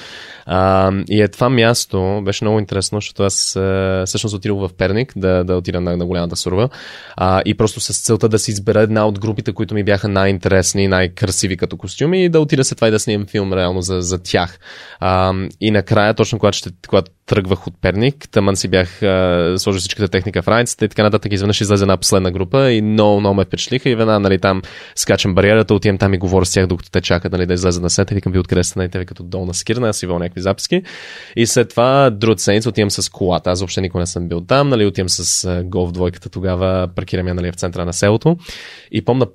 [0.45, 3.35] А, и е това място беше много интересно, защото аз
[4.05, 6.69] всъщност отидох в Перник да, да отида на, на голямата сурва
[7.17, 10.83] а, и просто с целта да си избера една от групите, които ми бяха най-интересни
[10.83, 13.81] и най-красиви като костюм филми и да отида се това и да снимам филм реално
[13.81, 14.59] за, за тях.
[14.99, 19.79] А, и накрая, точно когато, ще, когато тръгвах от Перник, тъмън си бях а, сложил
[19.79, 21.33] всичката техника в раницата и така нататък.
[21.33, 24.61] Изведнъж излезе една последна група и много, много ме впечатлиха и веднага нали, там
[24.95, 27.89] скачам бариерата, отивам там и говоря с тях, докато те чакат нали, да излезе на
[27.89, 28.15] сета.
[28.15, 30.81] Викам ви откъде сте, нали, те като долна скирна, аз си вол някакви записки.
[31.35, 33.51] И след това, друг седмица, отивам с колата.
[33.51, 37.33] Аз въобще никога не съм бил там, нали, отивам с голф двойката тогава, паркирам я
[37.33, 38.37] нали, в центъра на селото.
[38.91, 39.27] И помна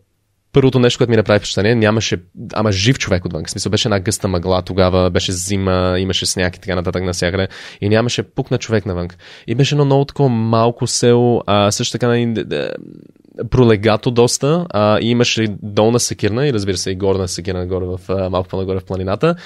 [0.53, 2.23] първото нещо, което ми направи впечатление, нямаше,
[2.53, 3.45] ама жив човек отвън.
[3.45, 7.49] В смисъл беше една гъста мъгла, тогава беше зима, имаше сняг и така нататък навсякъде.
[7.81, 9.09] И нямаше пук на човек навън.
[9.47, 12.45] И беше едно много такова малко село, а, също така нали,
[13.51, 14.67] пролегато доста.
[14.71, 18.81] А, и имаше долна секирна и разбира се и горна секирна горе в, малко по-нагоре
[18.81, 19.37] в планината.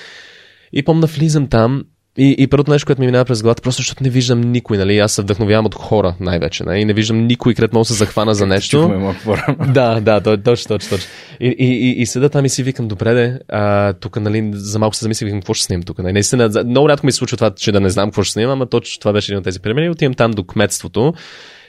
[0.72, 1.84] И помня влизам там
[2.19, 4.99] и, и първото нещо, което ми минава през главата, просто защото не виждам никой, нали?
[4.99, 6.81] Аз се вдъхновявам от хора най-вече, нали?
[6.81, 9.12] И не виждам никой, където мога да се захвана за нещо.
[9.69, 11.11] да, да, точно, точно, точно.
[11.41, 14.79] И, и, и, и седа там и си викам, добре, де, а, тук, нали, за
[14.79, 15.99] малко се замислих, какво ще снимам тук.
[15.99, 16.12] Нали?
[16.12, 18.67] Наистина, много рядко ми се случва това, че да не знам какво ще снимам, ама
[18.67, 19.91] точно това беше един от тези примери.
[19.91, 21.15] Отивам там до кметството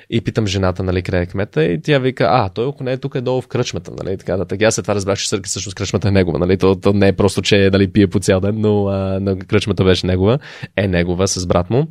[0.09, 2.97] и питам жената, нали, къде е кмета и тя вика, а, той ако не е
[2.97, 4.45] тук е долу в кръчмата, нали, така.
[4.45, 7.07] Така, аз след това разбрах, че Сърки всъщност кръчмата е негова, нали, то, то не
[7.07, 10.39] е просто, че нали, пие по цял ден, но, а, кръчмата беше негова,
[10.77, 11.87] е негова с брат му.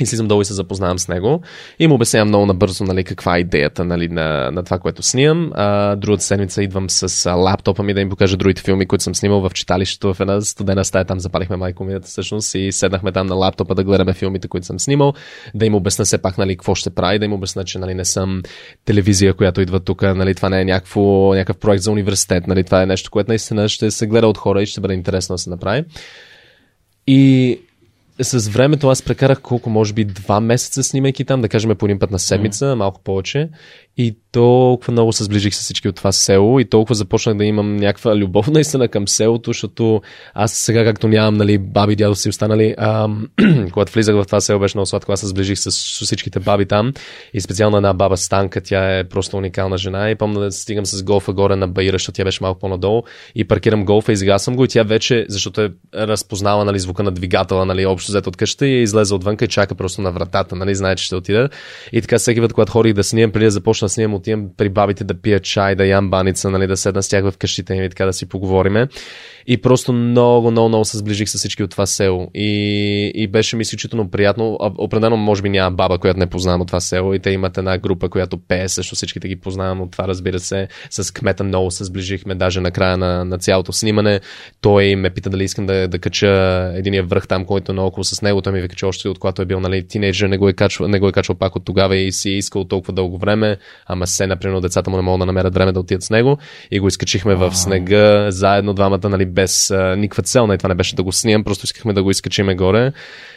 [0.00, 1.42] И слизам долу и се запознавам с него.
[1.78, 5.50] И му обяснявам много набързо нали, каква е идеята нали, на, на това, което снимам.
[5.54, 9.14] А, другата седмица идвам с а, лаптопа ми да им покажа другите филми, които съм
[9.14, 11.04] снимал в читалището в една студена стая.
[11.04, 15.12] Там запалихме майкомията всъщност и седнахме там на лаптопа да гледаме филмите, които съм снимал.
[15.54, 18.04] Да им обясна все пак нали, какво ще прави, да им обясна, че нали, не
[18.04, 18.42] съм
[18.84, 20.02] телевизия, която идва тук.
[20.02, 22.46] Нали, това не е някакво, някакъв проект за университет.
[22.46, 25.34] Нали, това е нещо, което наистина ще се гледа от хора и ще бъде интересно
[25.34, 25.84] да се направи.
[27.06, 27.60] И
[28.24, 31.98] с времето аз прекарах колко, може би, два месеца снимайки там, да кажем по един
[31.98, 32.74] път на седмица, mm.
[32.74, 33.48] малко повече.
[33.96, 37.76] И толкова много се сближих с всички от това село и толкова започнах да имам
[37.76, 40.02] някаква любов наистина към селото, защото
[40.34, 43.08] аз сега, както нямам нали, баби, дядо си останали, а,
[43.72, 45.70] когато влизах в това село беше много сладко, аз се сближих с,
[46.04, 46.92] всичките баби там.
[47.34, 50.10] И специално една баба Станка, тя е просто уникална жена.
[50.10, 53.02] И помня да стигам с голфа горе на Баира, защото тя беше малко по-надолу.
[53.34, 54.64] И паркирам голфа, изгасвам го.
[54.64, 58.66] И тя вече, защото е разпознала нали, звука на двигателя, нали, общо взето от къща
[58.66, 61.48] и е излезе отвън и чака просто на вратата, нали, знае, че ще отида.
[61.92, 64.68] И така всеки път, когато ходих да снимам, преди да започна да снимам, отивам при
[64.68, 67.82] бабите да пия чай, да ям баница, нали, да седна с тях в къщите им
[67.82, 68.88] и така да си поговориме.
[69.46, 72.30] И просто много, много, много се сближих с всички от това село.
[72.34, 74.58] И, и беше ми изключително приятно.
[74.60, 77.14] Определено, може би няма баба, която не познавам от това село.
[77.14, 80.68] И те имат една група, която пее, също всичките ги познавам от това, разбира се.
[80.90, 84.20] С кмета много се сближихме, даже на края на, на цялото снимане.
[84.60, 88.22] Той ме пита дали искам да, да кача единия връх там, който е наоколо с
[88.22, 88.42] него.
[88.42, 90.88] Той ми вика, че още от когато е бил нали, тинейджър, не го е качвал,
[90.88, 93.56] не го е качвал пак от тогава и си е искал толкова дълго време.
[93.86, 96.38] Ама се, например, децата му не могат да намерят време да отидат с него.
[96.70, 100.46] И го изкачихме в снега, заедно двамата, нали, без а, никаква цел.
[100.46, 102.92] Нали, това не беше да го снимам, просто искахме да го изкачиме горе.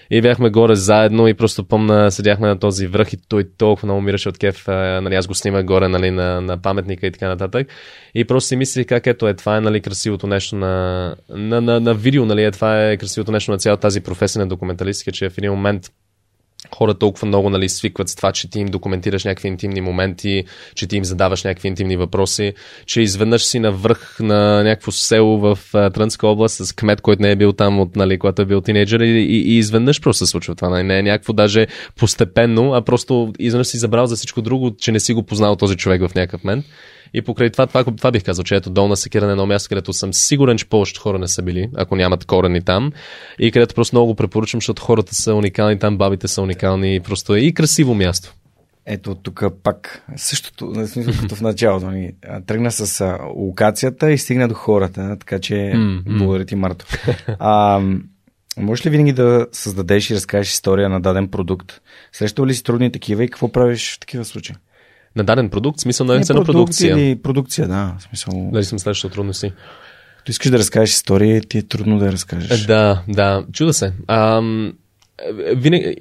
[0.10, 3.97] И бяхме горе заедно и просто помна, седяхме на този връх и той толкова много
[3.97, 4.68] умираше от кеф.
[4.68, 7.68] Нали, аз го снимах горе нали, на, на паметника и така нататък.
[8.16, 11.80] И просто си мислих как ето е, това е нали, красивото нещо на, на, на,
[11.80, 15.30] на видео, нали, е, това е красивото нещо на цялата тази професия на документалистика, че
[15.30, 15.89] в един момент
[16.76, 20.43] хора толкова много нали, свикват с това, че ти им документираш някакви интимни моменти,
[20.76, 22.53] че ти им задаваш някакви интимни въпроси,
[22.86, 27.32] че изведнъж си на връх на някакво село в Трънска област с кмет, който не
[27.32, 30.32] е бил там, от, нали, когато е бил тинейджър и, и, и изведнъж просто се
[30.32, 30.70] случва това.
[30.70, 30.84] Нали?
[30.84, 34.99] Не е някакво даже постепенно, а просто изведнъж си забрал за всичко друго, че не
[34.99, 36.66] си го познал този човек в някакъв момент.
[37.14, 39.93] И покрай това, това, това бих казал, че ето долна секира на едно място, където
[39.93, 42.91] съм сигурен, че повечето хора не са били, ако нямат корени там.
[43.39, 46.99] И където просто много го препоръчвам, защото хората са уникални, там бабите са уникални и
[46.99, 48.34] просто е и красиво място.
[48.86, 50.74] Ето тук пак същото,
[51.22, 51.91] като в началото.
[51.91, 52.12] Ни.
[52.45, 56.18] Тръгна с локацията и стигна до хората, така че mm-hmm.
[56.18, 56.86] благодаря ти, Марто.
[57.39, 57.82] А,
[58.58, 61.82] можеш ли винаги да създадеш и разкажеш история на даден продукт?
[62.12, 64.56] Срещал ли си трудни такива и какво правиш в такива случаи?
[65.16, 66.97] На даден продукт, смисъл на една продукция.
[66.97, 67.95] Или продукция, да.
[67.99, 68.49] Смисъл...
[68.53, 69.53] Дали съм следващото трудности.
[70.18, 72.66] Като искаш да разкажеш история, ти е трудно да разкажеш.
[72.66, 73.45] Да, да.
[73.53, 73.93] Чуда се.
[74.07, 74.74] Ам,
[75.55, 75.95] винаги,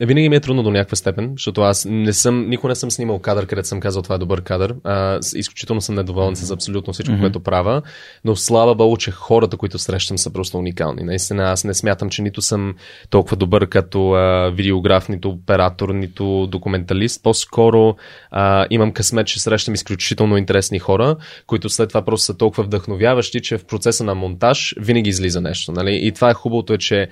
[0.00, 3.18] винаги ми е трудно до някаква степен, защото аз не съм, никога не съм снимал
[3.18, 4.74] кадър, където съм казал това е добър кадър.
[4.84, 7.20] А, изключително съм недоволен с абсолютно всичко, mm-hmm.
[7.20, 7.82] което правя,
[8.24, 11.02] но слава богу, че хората, които срещам, са просто уникални.
[11.02, 12.74] Наистина, аз не смятам, че нито съм
[13.10, 17.22] толкова добър като а, видеограф, нито оператор, нито документалист.
[17.22, 17.96] По-скоро
[18.30, 21.16] а, имам късмет, че срещам изключително интересни хора,
[21.46, 25.72] които след това просто са толкова вдъхновяващи, че в процеса на монтаж винаги излиза нещо.
[25.72, 26.06] Нали?
[26.06, 27.08] И това е хубавото е, че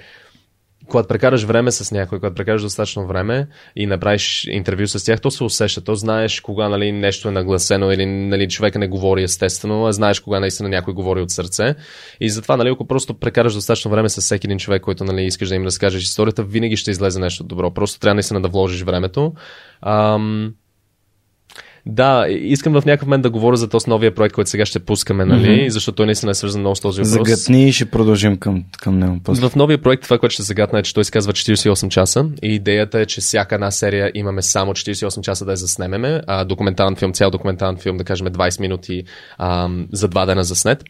[0.89, 5.31] когато прекараш време с някой, когато прекараш достатъчно време и направиш интервю с тях, то
[5.31, 5.85] се усеща.
[5.85, 10.21] То знаеш кога нали, нещо е нагласено или нали, човека не говори естествено, а знаеш
[10.21, 11.75] кога наистина някой говори от сърце.
[12.21, 15.49] И затова, нали, ако просто прекараш достатъчно време с всеки един човек, който нали, искаш
[15.49, 17.75] да им разкажеш историята, винаги ще излезе нещо добро.
[17.75, 19.33] Просто трябва наистина да вложиш времето.
[19.83, 20.55] Ам...
[21.91, 25.25] Да, искам в някакъв момент да говоря за този новия проект, който сега ще пускаме,
[25.25, 25.49] нали?
[25.49, 25.69] Mm-hmm.
[25.69, 27.29] Защото той наистина е свързан много с този въпрос.
[27.29, 29.21] Загатни и ще продължим към, към него.
[29.25, 29.49] После.
[29.49, 32.55] В новия проект това, което ще загатна е, че той се казва 48 часа и
[32.55, 36.21] идеята е, че всяка една серия имаме само 48 часа да я заснемеме.
[36.27, 39.03] А, документален филм, цял документален филм, да кажем 20 минути
[39.39, 40.85] а, за два дена заснет.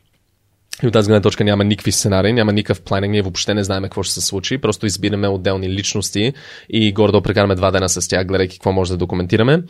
[0.83, 3.83] И от тази гледна точка няма никакви сценарии, няма никакъв планинг, ние въобще не знаем
[3.83, 6.33] какво ще се случи, просто избираме отделни личности
[6.70, 9.62] и гордо прекараме два дена с тях, гледайки какво може да документираме.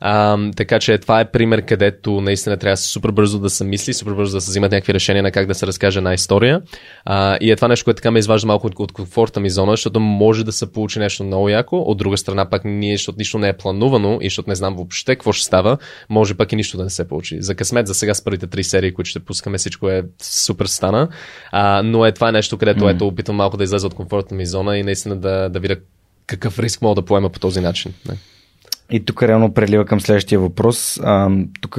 [0.00, 4.12] А, така че това е пример, където наистина трябва супер бързо да се мисли, супер
[4.12, 6.62] бързо да се взимат някакви решения на как да се разкаже една история.
[7.04, 9.72] А, и е това нещо, което така ме изважда малко от, от комфорта ми зона,
[9.72, 11.76] защото може да се получи нещо много яко.
[11.76, 15.16] От друга страна, пак ние, защото нищо не е планувано и защото не знам въобще
[15.16, 17.42] какво ще става, може пак и нищо да не се получи.
[17.42, 21.08] За късмет, за сега с първите три серии, които ще пускаме, всичко е супер стана.
[21.52, 22.94] А, но е това нещо, където mm.
[22.94, 25.76] ето опитвам малко да излезе от комфортната ми зона и наистина да, да видя
[26.26, 27.92] какъв риск мога да поема по този начин.
[28.08, 28.16] Не.
[28.90, 31.00] И тук реално прелива към следващия въпрос.
[31.02, 31.30] А,
[31.60, 31.78] тук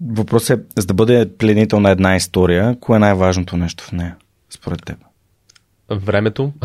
[0.00, 4.16] въпросът е, за да бъде пленител на една история, кое е най-важното нещо в нея,
[4.50, 4.96] според теб?
[5.90, 6.52] Времето.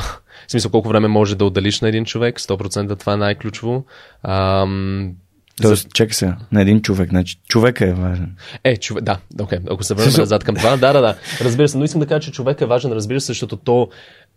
[0.48, 3.86] В смисъл, колко време може да отделиш на един човек, 100% това е най-ключово.
[4.24, 5.12] Ам,
[5.62, 5.90] Тоест, за...
[5.90, 8.36] чакай се, на един човек, значи човека е важен.
[8.64, 9.74] Е, човек, да, окей, okay.
[9.74, 12.20] ако се върнем назад към това, да, да, да, разбира се, но искам да кажа,
[12.20, 13.90] че човек е важен, разбира се, защото то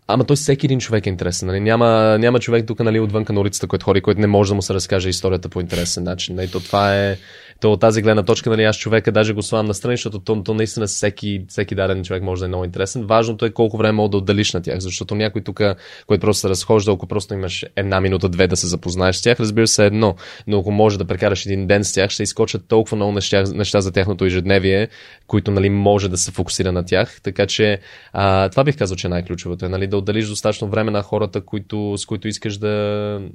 [0.06, 1.48] Ама той всеки един човек е интересен.
[1.48, 1.60] Нали?
[1.60, 4.62] Няма, няма човек тук нали, отвънка на улицата, който хори, който не може да му
[4.62, 6.36] се разкаже историята по интересен начин.
[6.36, 6.48] Нали?
[6.48, 7.16] То това е,
[7.62, 10.42] то от тази гледна точка, нали, аз човека даже го слагам на страни, защото то,
[10.42, 13.06] то наистина всеки, всеки даден човек може да е много интересен.
[13.06, 15.60] Важното е колко време мога да отделиш на тях, защото някой тук,
[16.06, 19.40] който просто се разхожда, ако просто имаш една минута, две да се запознаеш с тях,
[19.40, 20.14] разбира се едно,
[20.46, 23.80] но ако може да прекараш един ден с тях, ще изкочат толкова много неща, неща
[23.80, 24.88] за тяхното ежедневие,
[25.26, 27.20] които нали, може да се фокусира на тях.
[27.22, 27.78] Така че
[28.12, 31.40] а, това бих казал, че е най-ключовото е нали, да отделиш достатъчно време на хората,
[31.40, 32.68] които, с които искаш да,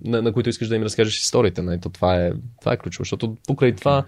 [0.06, 1.62] на, на които искаш да им разкажеш историите.
[1.62, 1.80] Нали?
[1.82, 2.32] То това, е,
[2.62, 4.06] това е ключово, защото покрай това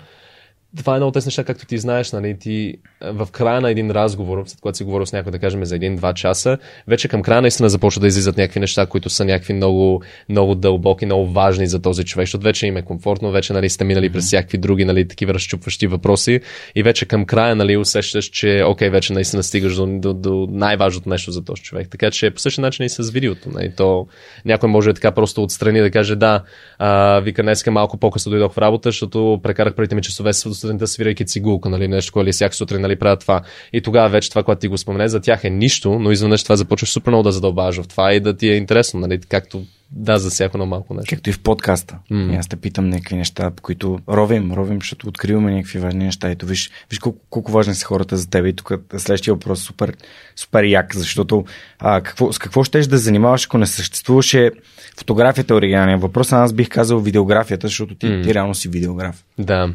[0.77, 3.91] това е едно от тези неща, както ти знаеш, нали, ти в края на един
[3.91, 7.41] разговор, след когато си говорил с някой, да кажем, за един-два часа, вече към края
[7.41, 11.81] наистина започва да излизат някакви неща, които са някакви много, много дълбоки, много важни за
[11.81, 15.07] този човек, защото вече им е комфортно, вече нали, сте минали през всякакви други нали,
[15.07, 16.39] такива разчупващи въпроси
[16.75, 21.09] и вече към края нали, усещаш, че окей, вече наистина стигаш до, до, до най-важното
[21.09, 21.89] нещо за този човек.
[21.89, 23.49] Така че по същия начин и с видеото.
[23.49, 24.07] Нали, то,
[24.45, 26.43] някой може така просто отстрани да каже, да,
[26.77, 30.87] а, вика днеска малко по-късно дойдох в работа, защото прекарах първите ми часове с сутринта
[30.87, 33.41] свирайки цигулка, нали, нещо, което всяка сутрин нали, правят това.
[33.73, 36.55] И тогава вече това, което ти го спомене, за тях е нищо, но изведнъж това
[36.55, 40.17] започваш супер много да задълбаваш в това и да ти е интересно, нали, както да,
[40.17, 41.09] за всяко на малко нещо.
[41.09, 41.97] Както и в подкаста.
[42.11, 42.39] Mm.
[42.39, 46.29] аз те питам някакви неща, по които ровим, ровим, защото откриваме някакви важни неща.
[46.29, 48.45] Ето виж, виж колко, колко важни са хората за теб.
[48.45, 49.93] И тук следващия въпрос е супер,
[50.35, 51.45] супер як, защото
[51.79, 54.51] а, какво, с какво щеш да занимаваш, ако не съществуваше
[54.97, 58.23] фотографията оригиналния въпрос, аз бих казал видеографията, защото ти, mm.
[58.23, 59.23] ти реално си видеограф.
[59.39, 59.73] Да.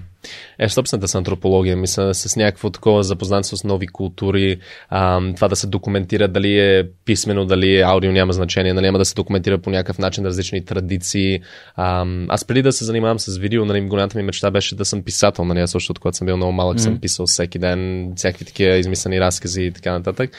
[0.58, 4.58] Е, собствената с антропология, мисля, с някакво такова запознанство с нови култури,
[4.88, 8.98] а, това да се документира дали е писмено, дали е аудио, няма значение, нали, няма
[8.98, 11.40] да се документира по някакъв начин различни традиции.
[11.76, 15.02] А, аз преди да се занимавам с видео, нали, голямата ми мечта беше да съм
[15.02, 16.80] писател, нали, аз също, когато съм бил много малък, mm.
[16.80, 20.30] съм писал всеки ден всякакви такива измислени разкази и така нататък.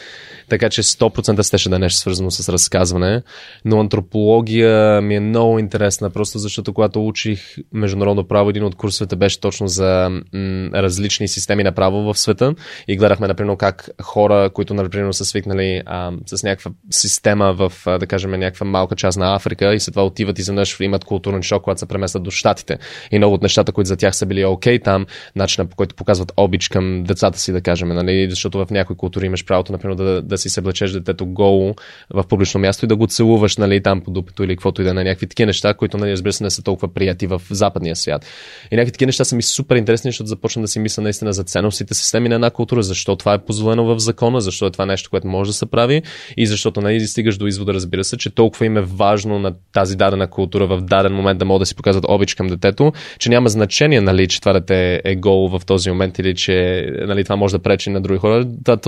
[0.50, 3.22] Така че 100% стеше да е нещо свързано с разказване,
[3.66, 9.16] но антропология ми е много интересна, просто защото когато учих международно право, един от курсовете
[9.16, 12.56] беше точно за м, различни системи на право в света
[12.88, 18.08] и гледахме, например, как хора, които, например, са свикнали а, с някаква система в, да
[18.08, 21.64] кажем, някаква малка част на Африка и след това отиват и изведнъж имат културен шок,
[21.64, 22.78] когато се преместят до Штатите.
[23.12, 25.06] И много от нещата, които за тях са били окей okay, там,
[25.36, 28.30] начина по който показват обич към децата си, да кажем, нали?
[28.30, 31.76] защото в някои култури имаш правото, например, да, да си съблечеш детето голо
[32.14, 34.90] в публично място и да го целуваш нали, там по дупето или каквото и да
[34.90, 38.26] е някакви такива неща, които, нали, разбира се, не са толкова прияти в западния свят.
[38.72, 41.44] И някакви такива неща са ми супер интересни, защото започвам да си мисля наистина за
[41.44, 45.10] ценностите, системи на една култура, защо това е позволено в закона, защо е това нещо,
[45.10, 46.02] което може да се прави
[46.38, 49.96] и защото нали, стигаш до извода, разбира се, че толкова им е важно на тази
[49.96, 53.50] дадена култура в даден момент да могат да си показват обич към детето, че няма
[53.50, 57.58] значение, нали, че това дете е гол в този момент или че нали, това може
[57.58, 58.46] да пречи на други хора.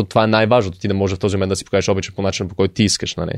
[0.09, 2.49] Това, е най-важното, ти да можеш в този момент да си покажеш обича по начин,
[2.49, 3.15] по който ти искаш.
[3.15, 3.31] Нали.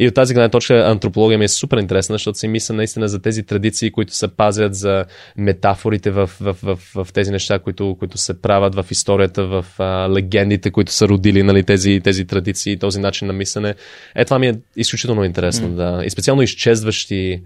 [0.00, 3.22] И от тази гледна точка антропология ми е супер интересна, защото си мисля наистина за
[3.22, 5.04] тези традиции, които се пазят, за
[5.36, 9.66] метафорите в, в, в, в, в тези неща, които, които се правят в историята, в
[9.78, 13.74] а, легендите, които са родили нали, тези, тези традиции, този начин на мислене.
[14.14, 15.68] Е, това ми е изключително интересно.
[15.68, 15.74] Mm.
[15.74, 16.04] Да.
[16.04, 17.42] И специално изчезващи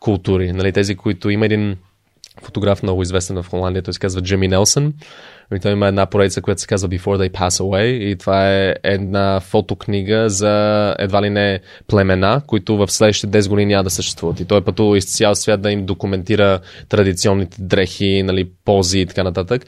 [0.00, 0.52] култури.
[0.52, 1.76] Нали, тези, които има един
[2.42, 4.94] фотограф много известен в Холандия, той се казва Джимми Нелсън.
[5.54, 8.74] И той има една поредица, която се казва Before They Pass Away и това е
[8.82, 14.40] една фотокнига за едва ли не племена, които в следващите 10 години няма да съществуват.
[14.40, 19.06] И той е пътувал из цял свят да им документира традиционните дрехи, нали, пози и
[19.06, 19.66] така нататък.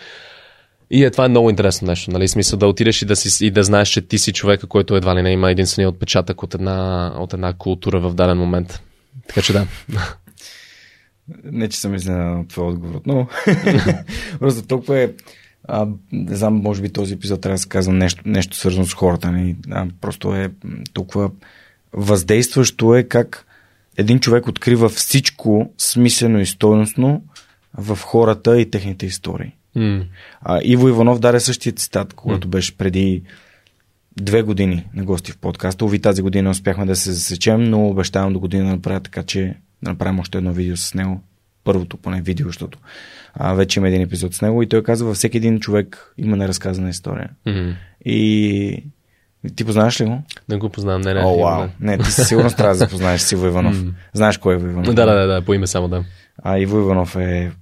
[0.91, 2.29] И е, това е много интересно нещо, нали?
[2.29, 5.17] Смисъл да отидеш и да, си, и да знаеш, че ти си човека, който едва
[5.17, 8.81] ли не има единствения отпечатък от една, от една култура в даден момент.
[9.29, 9.67] Така че да.
[11.45, 13.29] Не, че съм изненадан от твоя отговор отново.
[14.39, 15.11] Просто толкова е...
[15.69, 18.95] А, не знам, може би този епизод трябва да се казва нещо, нещо свързано с
[18.95, 19.33] хората.
[19.33, 19.43] Не?
[19.43, 19.57] Нали?
[19.71, 20.51] А, просто е
[20.93, 21.31] толкова
[21.93, 23.47] въздействащо е как
[23.97, 27.23] един човек открива всичко смислено и стойностно
[27.79, 29.53] в хората и техните истории.
[29.77, 30.05] Mm.
[30.41, 32.51] А, Иво Иванов даде същия цитат, когато mm.
[32.51, 33.23] беше преди
[34.17, 35.85] две години на гости в подкаста.
[35.85, 39.55] Ови тази година успяхме да се засечем, но обещавам до година да направя така, че
[39.83, 41.23] да направим още едно видео с него.
[41.65, 42.79] Първото поне видео, защото
[43.39, 46.37] а, вече има един епизод с него и той казва, във всеки един човек има
[46.37, 47.31] неразказана история.
[47.47, 47.75] Mm-hmm.
[48.05, 48.85] И
[49.57, 50.23] ти познаваш ли го?
[50.49, 51.21] Не го познавам, не, не.
[51.25, 51.69] О, вау.
[51.81, 53.77] Не, ти със сигурност трябва да запознаеш с Иво Иванов.
[53.77, 53.93] Mm.
[54.13, 54.95] Знаеш кой е Иво Иванов?
[54.95, 56.05] Да, да, да, да, по име само да.
[56.43, 57.53] А Иво Иванов е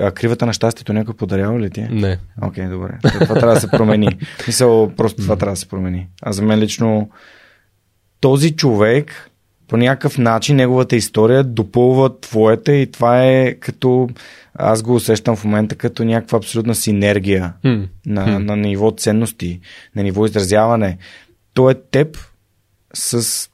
[0.00, 1.82] а кривата на щастието някой подарява ли ти?
[1.82, 2.18] Не.
[2.42, 2.98] Окей, okay, добре.
[3.20, 4.18] Това трябва да се промени.
[4.46, 6.08] Мисъл, просто това трябва да се промени.
[6.22, 7.10] А за мен лично
[8.20, 9.29] този човек
[9.70, 14.08] по някакъв начин неговата история допълва твоята и това е като
[14.54, 17.88] аз го усещам в момента като някаква абсолютна синергия mm.
[18.06, 18.38] На, mm.
[18.38, 19.60] на ниво ценности,
[19.96, 20.98] на ниво изразяване.
[21.54, 22.18] То е теб
[22.94, 23.48] с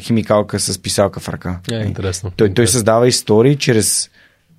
[0.00, 1.60] химикалка, с писалка в ръка.
[1.72, 2.32] Е, интересно.
[2.36, 4.10] Той, той създава истории чрез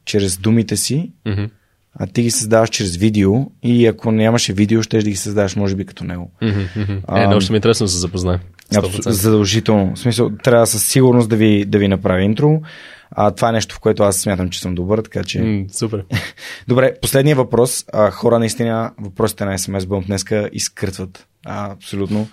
[0.05, 1.49] чрез думите си, mm-hmm.
[1.93, 5.75] а ти ги създаваш чрез видео и ако нямаше видео, ще да ги създаваш, може
[5.75, 6.31] би, като него.
[6.41, 7.23] Mm-hmm.
[7.23, 7.99] Е, много ще ми е интересно да се
[8.71, 9.13] запознае.
[9.13, 9.95] Задължително.
[9.95, 12.61] В смисъл, трябва със сигурност да ви, да ви направя интро.
[13.11, 15.39] А, това е нещо, в което аз смятам, че съм добър, така че...
[15.39, 16.05] Mm, супер.
[16.67, 17.85] Добре, последния въпрос.
[17.93, 21.27] А, хора, наистина, въпросите на SMS Бъм днеска изкрътват.
[21.45, 22.27] А, абсолютно.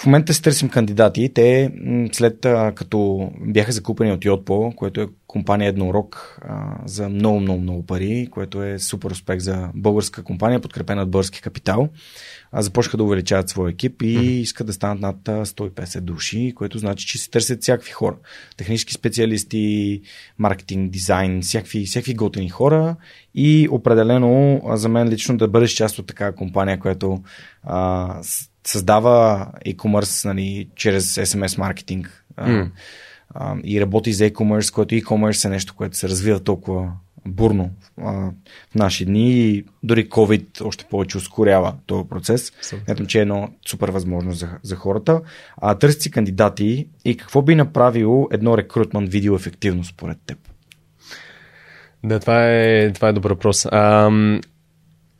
[0.00, 1.30] В момента си търсим кандидати.
[1.34, 1.72] Те
[2.12, 6.40] след като бяха закупени от Йотпо, което е компания еднорог
[6.84, 11.42] за много, много, много пари, което е супер успех за българска компания, подкрепена от български
[11.42, 11.88] капитал,
[12.52, 17.18] започнаха да увеличават своя екип и искат да станат над 150 души, което значи, че
[17.18, 18.16] се търсят всякакви хора.
[18.56, 20.00] Технически специалисти,
[20.38, 22.96] маркетинг, дизайн, всякакви, всякакви готини хора
[23.34, 27.22] и определено за мен лично да бъдеш част от такава компания, която
[27.62, 28.22] а,
[28.64, 32.70] създава e-commerce нали, чрез SMS маркетинг mm.
[33.34, 36.92] а, и работи за e-commerce, което e-commerce е нещо, което се развива толкова
[37.26, 38.12] бурно а,
[38.70, 42.52] в наши дни и дори COVID още повече ускорява този процес.
[42.62, 45.20] Смятам, че е едно супер възможност за, за хората.
[45.56, 50.38] А търси си кандидати и какво би направило едно рекрутмент видео ефективно според теб?
[52.04, 53.66] Да, това е, това е добър въпрос.
[53.72, 54.40] Ам,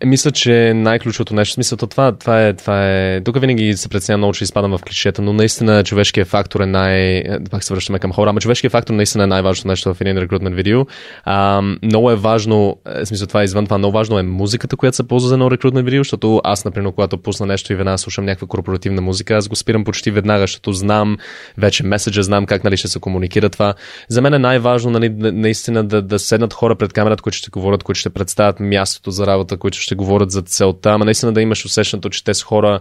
[0.04, 4.32] мисля, че най-ключовото нещо, смисъл, това, това, е, това е, тук винаги се преценя много,
[4.32, 8.30] че изпадам в клишета, но наистина човешкият фактор е най, пак се връщаме към хора,
[8.30, 10.86] ама човешкият фактор наистина е най-важното нещо в един рекрутмент видео.
[11.24, 14.96] А, много е важно, е, смисъл това е извън това, много важно е музиката, която
[14.96, 18.24] се ползва за едно рекрутмент видео, защото аз, например, когато пусна нещо и веднага слушам
[18.24, 21.16] някаква корпоративна музика, аз го спирам почти веднага, защото знам
[21.58, 23.74] вече меседжа, знам как нали, ще се комуникира това.
[24.08, 27.82] За мен е най-важно нали, наистина да, да седнат хора пред камерата, които ще говорят,
[27.82, 31.40] които ще представят мястото за работа, които ще ще говорят за целта, ама наистина да
[31.40, 32.80] имаш усещането, че те са хора,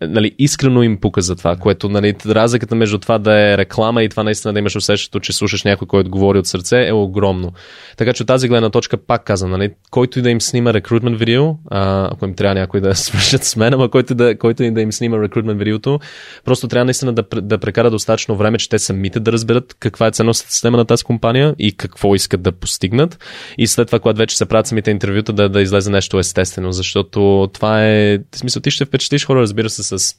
[0.00, 4.08] нали, искрено им пука за това, което нали, разликата между това да е реклама и
[4.08, 7.52] това наистина да имаш усещането, че слушаш някой, който говори от сърце, е огромно.
[7.96, 11.54] Така че тази гледна точка пак каза, нали, който и да им снима рекрутмент видео,
[11.70, 14.80] а, ако им трябва някой да свършат с мен, ама който, да, който и да
[14.80, 16.00] им снима рекрутмент видеото,
[16.44, 20.10] просто трябва наистина да, да прекара достатъчно време, че те самите да разберат каква е
[20.10, 23.18] ценностната система на тази компания и какво искат да постигнат.
[23.58, 27.50] И след това, когато вече се правят самите интервюта, да, да излезе нещо естествено, защото
[27.52, 30.14] това е, в смисъл, ти ще впечатлиш хора, разбира се, с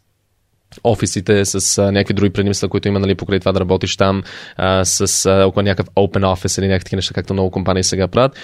[0.84, 4.24] офисите, с а, някакви други предимства, които има нали, покрай това да работиш там,
[4.58, 8.36] а, с а, около някакъв open office или някакви неща, както много компании сега правят.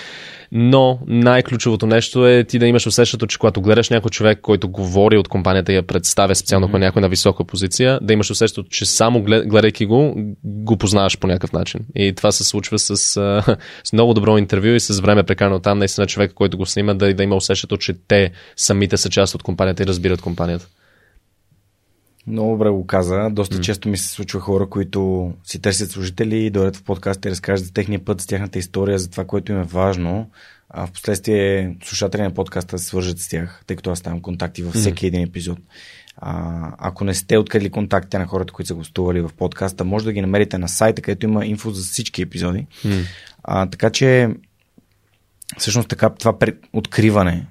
[0.51, 5.17] Но най-ключовото нещо е ти да имаш усещането, че когато гледаш някой човек, който говори
[5.17, 6.77] от компанията и я представя специално mm-hmm.
[6.77, 11.53] някой на висока позиция, да имаш усещането, че само гледайки го, го познаваш по някакъв
[11.53, 11.81] начин.
[11.95, 12.97] И това се случва с,
[13.83, 17.13] с много добро интервю и с време прекарано там, наистина човека, който го снима, да,
[17.13, 20.67] да има усещането, че те самите са част от компанията и разбират компанията.
[22.27, 23.29] Много добре го каза.
[23.31, 23.61] Доста mm.
[23.61, 27.73] често ми се случва хора, които си търсят служители, дойдат в подкаст и разкажат за
[27.73, 30.29] техния път, за тяхната история, за това, което им е важно.
[30.69, 34.63] А в последствие слушатели на подкаста се свържат с тях, тъй като аз ставам контакти
[34.63, 35.07] във всеки mm.
[35.07, 35.57] един епизод.
[36.17, 40.13] А, ако не сте открили контактите на хората, които са гостували в подкаста, може да
[40.13, 42.67] ги намерите на сайта, където има инфо за всички епизоди.
[42.85, 43.05] Mm.
[43.43, 44.29] А, така че,
[45.57, 46.33] всъщност така, това
[46.73, 47.47] откриване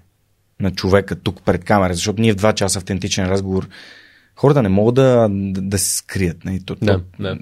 [0.60, 3.68] на човека тук пред камера, защото ние в два часа автентичен разговор
[4.36, 6.44] хората не могат да, да, да се скрият.
[6.44, 6.50] Не?
[6.50, 6.62] Нали?
[6.64, 7.38] То, да, да.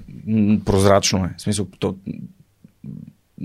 [0.65, 1.33] Прозрачно е.
[1.37, 1.95] В смисъл, то,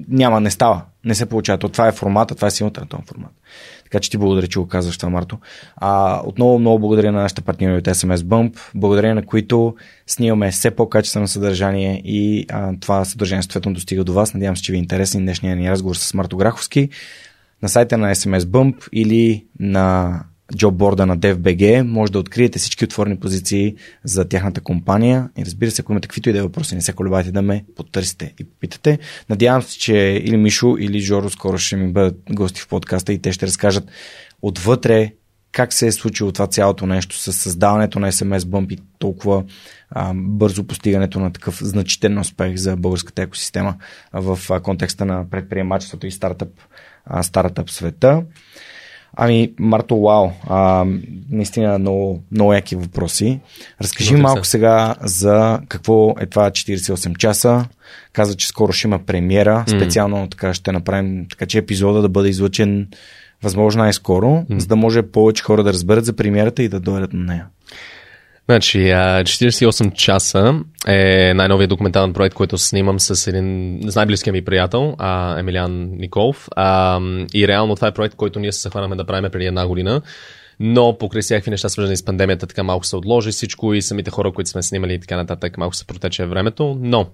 [0.09, 0.83] няма, не става.
[1.05, 1.59] Не се получава.
[1.59, 3.33] То, това е формата, това е силата на този формат.
[3.85, 5.39] Така че ти благодаря, че го казваш това, Марто.
[5.77, 9.77] А, отново много благодаря на нашите партньори от SMS Bump, благодаря на които
[10.07, 14.35] снимаме все по-качествено съдържание и а, това съдържание съответно достига до вас.
[14.35, 16.89] Надявам се, че ви е интересен днешния ни разговор с Марто Граховски.
[17.63, 20.21] На сайта на SMS Bump или на
[20.57, 25.83] джобборда на DFBG, може да откриете всички отворени позиции за тяхната компания и разбира се,
[25.83, 28.99] ако имате каквито и да е въпроси, не се колебайте да ме потърсите и попитате.
[29.31, 29.95] Надявам се, че
[30.25, 33.91] или Мишо, или Жоро скоро ще ми бъдат гости в подкаста и те ще разкажат
[34.43, 35.13] отвътре
[35.53, 39.45] как се е случило това цялото нещо с създаването на SMS Bump и толкова
[39.91, 43.75] а, бързо постигането на такъв значителен успех за българската екосистема
[44.13, 46.49] в а, контекста на предприемачеството и стартъп,
[47.05, 48.23] а, стартъп света.
[49.21, 50.85] Ами, Марто, вау, а,
[51.31, 53.41] наистина много, много яки въпроси.
[53.83, 54.51] Разкажи Благодаря малко се.
[54.51, 57.65] сега за какво е това 48 часа.
[58.13, 59.65] Каза, че скоро ще има премиера.
[59.67, 59.77] Mm.
[59.77, 62.89] Специално така ще направим така, че епизода да бъде излъчен
[63.43, 64.59] възможно най-скоро, mm.
[64.59, 67.47] за да може повече хора да разберат за премиерата и да дойдат на нея.
[68.51, 74.97] Значи, 48 часа е най-новият документален проект, който снимам с един с най-близкия ми приятел,
[75.39, 76.49] Емилиан Николов.
[77.35, 80.03] И реално това е проект, който ние се захванахме да правим преди една година.
[80.61, 84.33] Но покрай всякакви неща, свързани с пандемията, така малко се отложи всичко и самите хора,
[84.33, 86.79] които сме снимали и така нататък, малко се протече времето.
[86.81, 87.07] Но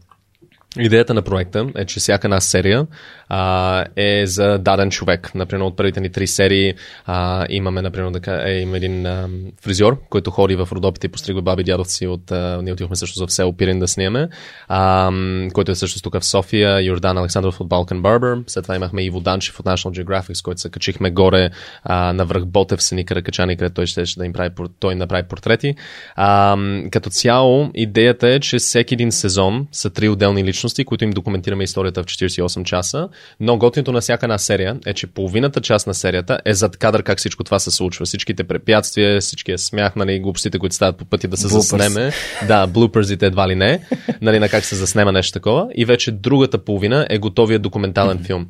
[0.79, 2.87] Идеята на проекта е, че всяка една серия
[3.29, 5.35] а, е за даден човек.
[5.35, 6.75] Например, от първите ни три серии
[7.07, 9.29] а, имаме, например, да, е, има един а,
[9.63, 12.33] фризьор, който ходи в Родопите и постригва баби дядовци от...
[12.33, 14.29] А, ние отивахме също в село Пирин да снимаме,
[14.69, 15.13] а,
[15.53, 18.45] който е също тук в София, Йордан Александров от Balkan Barber.
[18.47, 21.51] След това имахме Иво Данчев от National Geographic, който се качихме горе
[21.83, 25.75] а, на връх Ботев, Сени Каракачани, където той ще да им прави, той направи портрети.
[26.17, 26.57] А,
[26.91, 31.11] като цяло, идеята е, че всеки един сезон са три отделни личности личности, които им
[31.11, 33.09] документираме историята в 48 часа.
[33.41, 37.03] Но готиното на всяка една серия е, че половината част на серията е зад кадър
[37.03, 38.05] как всичко това се случва.
[38.05, 41.77] Всичките препятствия, всичкия смях, нали, глупостите, които стават по пъти да се Bloopers.
[41.77, 42.13] заснеме.
[42.49, 43.81] Да, блуперзите едва ли не,
[44.21, 45.69] нали, на как се заснема нещо такова.
[45.75, 48.47] И вече другата половина е готовия документален филм.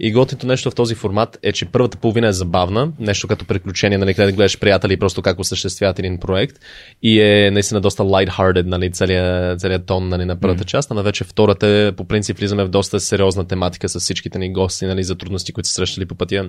[0.00, 3.98] И готиното нещо в този формат е, че първата половина е забавна, нещо като приключение,
[3.98, 6.56] нали, където гледаш приятели просто как осъществяват един проект.
[7.02, 10.66] И е наистина доста light-hearted, нали, целият, целият тон нали, на първата mm.
[10.66, 11.55] част, а вече втората,
[11.96, 15.68] по принцип, влизаме в доста сериозна тематика с всичките ни гости, нали, за трудности, които
[15.68, 16.48] са срещали по пътя,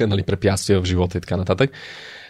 [0.00, 1.70] нали, препятствия в живота и така нататък.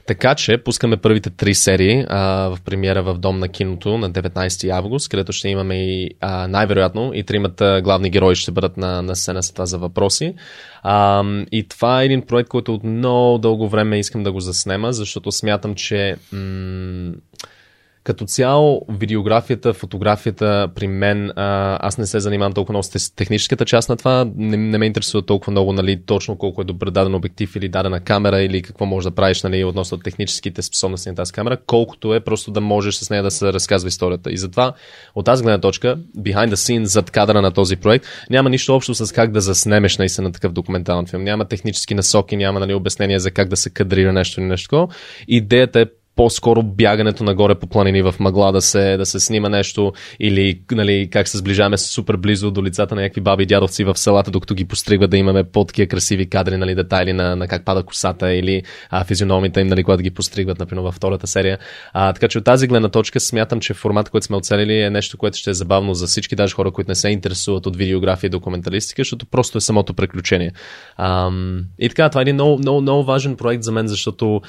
[0.06, 4.70] Така че пускаме първите три серии а, в премиера в Дом на киното на 19
[4.70, 9.16] август, където ще имаме и а, най-вероятно и тримата главни герои ще бъдат на, на
[9.16, 10.34] сцена с това за въпроси.
[10.82, 14.92] А, и това е един проект, който от много дълго време искам да го заснема,
[14.92, 17.12] защото смятам, че м-
[18.06, 23.88] като цяло, видеографията, фотографията при мен, аз не се занимавам толкова много с техническата част
[23.88, 24.26] на това.
[24.36, 28.00] Не, не ме интересува толкова много нали, точно колко е добър даден обектив или дадена
[28.00, 32.20] камера или какво можеш да правиш нали, относно техническите способности на тази камера, колкото е
[32.20, 34.32] просто да можеш с нея да се разказва историята.
[34.32, 34.72] И затова
[35.14, 38.94] от тази гледна точка, behind the scenes, зад кадъра на този проект, няма нищо общо
[38.94, 41.24] с как да заснемеш наистина такъв документален филм.
[41.24, 44.88] Няма технически насоки, няма нали, обяснение за как да се кадрира нещо или нещо.
[45.28, 49.92] Идеята е по-скоро бягането нагоре по планини в мъгла да се, да се снима нещо
[50.20, 53.96] или нали, как се сближаваме супер близо до лицата на някакви баби и дядовци в
[53.96, 57.82] селата, докато ги постригват да имаме по-такива красиви кадри, нали, детайли на, на как пада
[57.82, 61.58] косата или а, физиономите им, нали, когато ги постригват, например, във втората серия.
[61.92, 65.18] А, така че от тази гледна точка смятам, че формат, който сме оцелили е нещо,
[65.18, 68.30] което ще е забавно за всички, даже хора, които не се интересуват от видеография и
[68.30, 70.52] документалистика, защото просто е самото приключение.
[70.96, 71.30] А,
[71.78, 74.42] и така, това е един много, много, много важен проект за мен, защото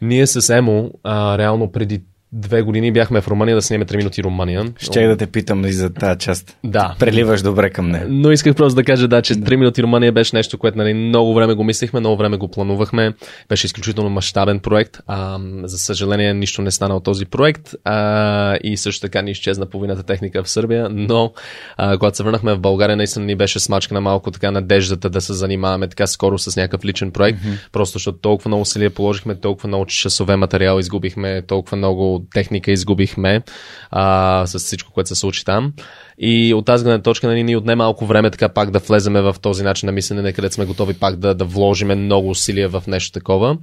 [0.00, 2.02] ние с Емо, а, реално преди
[2.32, 4.72] две години бяхме в Румъния да снимем 3 минути Румъния.
[4.78, 6.56] Ще да те питам и за тази част.
[6.64, 6.96] Да.
[6.98, 8.06] Преливаш добре към нея.
[8.08, 11.34] Но исках просто да кажа, да, че 3 минути Румъния беше нещо, което нали, много
[11.34, 13.12] време го мислихме, много време го планувахме.
[13.48, 14.98] Беше изключително мащабен проект.
[15.06, 17.74] А, за съжаление, нищо не стана от този проект.
[17.84, 20.88] А, и също така ни изчезна половината техника в Сърбия.
[20.90, 21.32] Но
[21.76, 25.20] а, когато се върнахме в България, наистина ни беше смачка на малко така надеждата да
[25.20, 27.38] се занимаваме така скоро с някакъв личен проект.
[27.38, 27.72] Mm-hmm.
[27.72, 33.42] Просто защото толкова много усилия положихме, толкова много часове материал изгубихме, толкова много техника изгубихме
[33.90, 35.72] а, с всичко, което се случи там.
[36.18, 39.36] И от тази гледна точка нали, ни отне малко време така пак да влеземе в
[39.42, 43.12] този начин на мислене, където сме готови пак да, да вложиме много усилия в нещо
[43.12, 43.56] такова.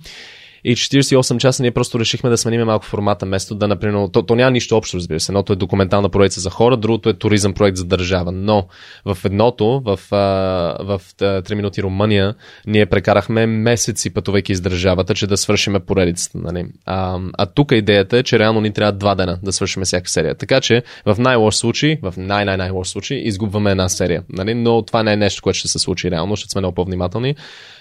[0.68, 4.36] И 48 часа ние просто решихме да сменим малко формата, вместо да, например, то, то
[4.36, 5.32] няма нищо общо, разбира се.
[5.32, 8.32] Едното е документална проекция за хора, другото е туризъм проект за държава.
[8.32, 8.68] Но
[9.06, 12.36] в едното, в, в 3 минути Румъния,
[12.68, 16.38] ние прекарахме месеци пътувайки из държавата, че да свършиме поредицата.
[16.38, 16.66] Нали?
[16.86, 20.36] А, а тук идеята е, че реално ни трябва два дена да свършим всяка серия.
[20.36, 24.24] Така че в най-лош случай, в най-най-най-лош случай, изгубваме една серия.
[24.30, 24.54] Нали?
[24.54, 27.36] Но това не е нещо, което ще се случи реално, ще сме много по-внимателни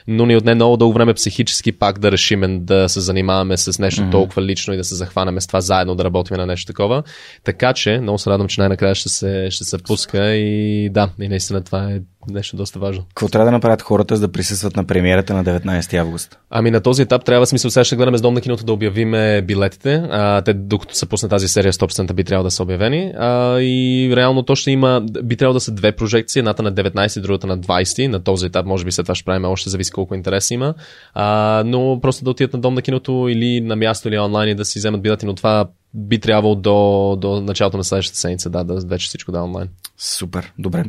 [0.06, 4.02] но ни отне много дълго време психически пак да решим да се занимаваме с нещо
[4.02, 4.10] mm-hmm.
[4.10, 7.02] толкова лично и да се захванеме с това заедно да работим на нещо такова.
[7.44, 11.28] Така че, много се радвам, че най-накрая ще се, ще се пуска и да, и
[11.28, 12.00] наистина това е
[12.30, 13.04] нещо доста важно.
[13.08, 16.38] Какво трябва да направят хората, за да присъстват на премиерата на 19 август?
[16.50, 19.42] Ами на този етап трябва, смисъл, сега ще гледаме с Дом на киното да обявиме
[19.42, 19.94] билетите.
[20.10, 23.12] А, те, докато се пусне тази серия, 100% би трябвало да са обявени.
[23.18, 27.20] А, и реално то ще има, би трябвало да са две прожекции, едната на 19,
[27.20, 28.06] другата на 20.
[28.06, 30.74] На този етап, може би след това ще правим още, зависи колко интерес има.
[31.14, 34.54] А, но просто да отидат на Дом на киното или на място или онлайн и
[34.54, 38.64] да си вземат билети, но това би трябвало до, до началото на следващата седмица, да,
[38.64, 39.68] да вече всичко да е онлайн.
[39.98, 40.84] Супер, добре.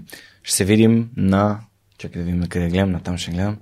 [0.46, 1.60] Ще се видим на...
[1.98, 3.58] Чакай да видим на къде гледам, на там ще гледам.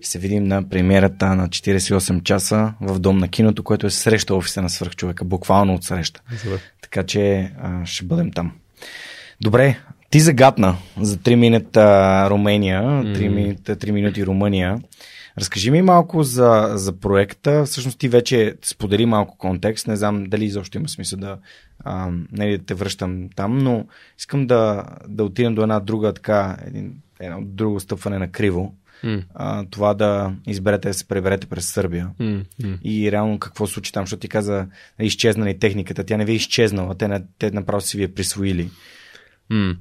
[0.00, 4.34] Ще се видим на премиерата на 48 часа в Дом на киното, което е среща
[4.34, 6.22] офиса на свърхчовека, буквално от среща.
[6.82, 8.52] Така че а, ще бъдем там.
[9.40, 9.78] Добре,
[10.10, 14.78] ти загадна за 3 минута Румъния, 3, минута, 3 минути Румъния.
[15.38, 17.64] Разкажи ми малко за, за проекта.
[17.64, 19.86] Всъщност ти вече сподели малко контекст.
[19.86, 21.38] Не знам дали изобщо има смисъл да,
[21.84, 23.86] а, не да те връщам там, но
[24.18, 28.74] искам да, да отидем до една друга така, един, едно друго стъпване на криво.
[29.04, 29.24] Mm.
[29.34, 32.10] А, това да изберете да се преберете през Сърбия.
[32.20, 32.44] Mm.
[32.62, 32.78] Mm.
[32.82, 34.66] И реално какво случи там, защото ти каза
[35.00, 36.04] изчезна ли техниката.
[36.04, 38.70] Тя не ви е изчезнала, те, те направо си ви е присвоили.
[39.50, 39.76] Mm.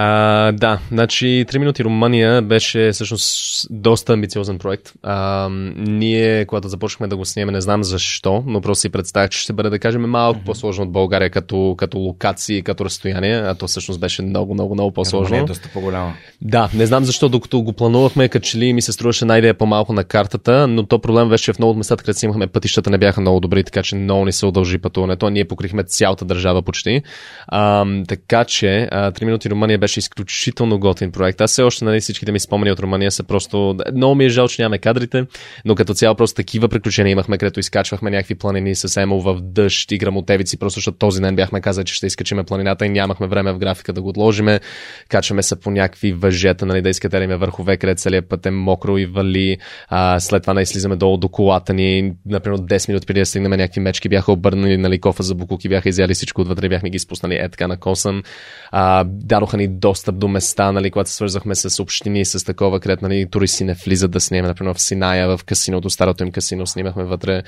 [0.00, 4.92] А, да, значи 3 минути Румъния беше всъщност доста амбициозен проект.
[5.02, 9.40] А, ние, когато започнахме да го снимаме, не знам защо, но просто си представях, че
[9.40, 10.44] ще бъде, да кажем, малко mm-hmm.
[10.44, 14.92] по-сложно от България като, като локации, като разстояние, а то всъщност беше много, много, много
[14.92, 15.36] по-сложно.
[15.36, 16.14] е доста по-голяма.
[16.40, 19.54] Да, не знам защо, докато го планувахме, като че ли ми се струваше една идея
[19.54, 22.98] по-малко на картата, но то проблем беше в много от местата, където снимахме пътищата не
[22.98, 25.30] бяха много добри, така че много ни се удължи пътуването.
[25.30, 27.02] Ние покрихме цялата държава почти.
[27.48, 31.40] А, така че 3 минути Румъния беше беше изключително готин проект.
[31.40, 33.76] Аз все още, нали, всичките ми спомени от Румъния са просто...
[33.94, 35.26] Много ми е жал, че нямаме кадрите,
[35.64, 39.92] но като цяло просто такива приключения имахме, където изкачвахме някакви планини с Емо в дъжд
[39.92, 43.52] и грамотевици, просто защото този ден бяхме казали, че ще изкачиме планината и нямахме време
[43.52, 44.60] в графика да го отложиме.
[45.08, 49.06] Качваме се по някакви въжета, нали, да изкатериме върхове, където целият път е мокро и
[49.06, 49.58] вали.
[49.88, 52.12] А, след това слизаме долу до колата ни.
[52.26, 55.88] Например, 10 минути преди да стигнем някакви мечки бяха обърнали, нали, кофа за букуки, бяха
[55.88, 58.22] изяли всичко отвътре, бяхме ги спуснали е така на косъм.
[58.70, 63.04] А, дадоха ни достъп до места, нали, когато се свързахме с общини, с такова, където
[63.04, 67.04] нали, туристи не влизат да снимаме, например в Синая, в касиното, старото им касино, снимахме
[67.04, 67.42] вътре.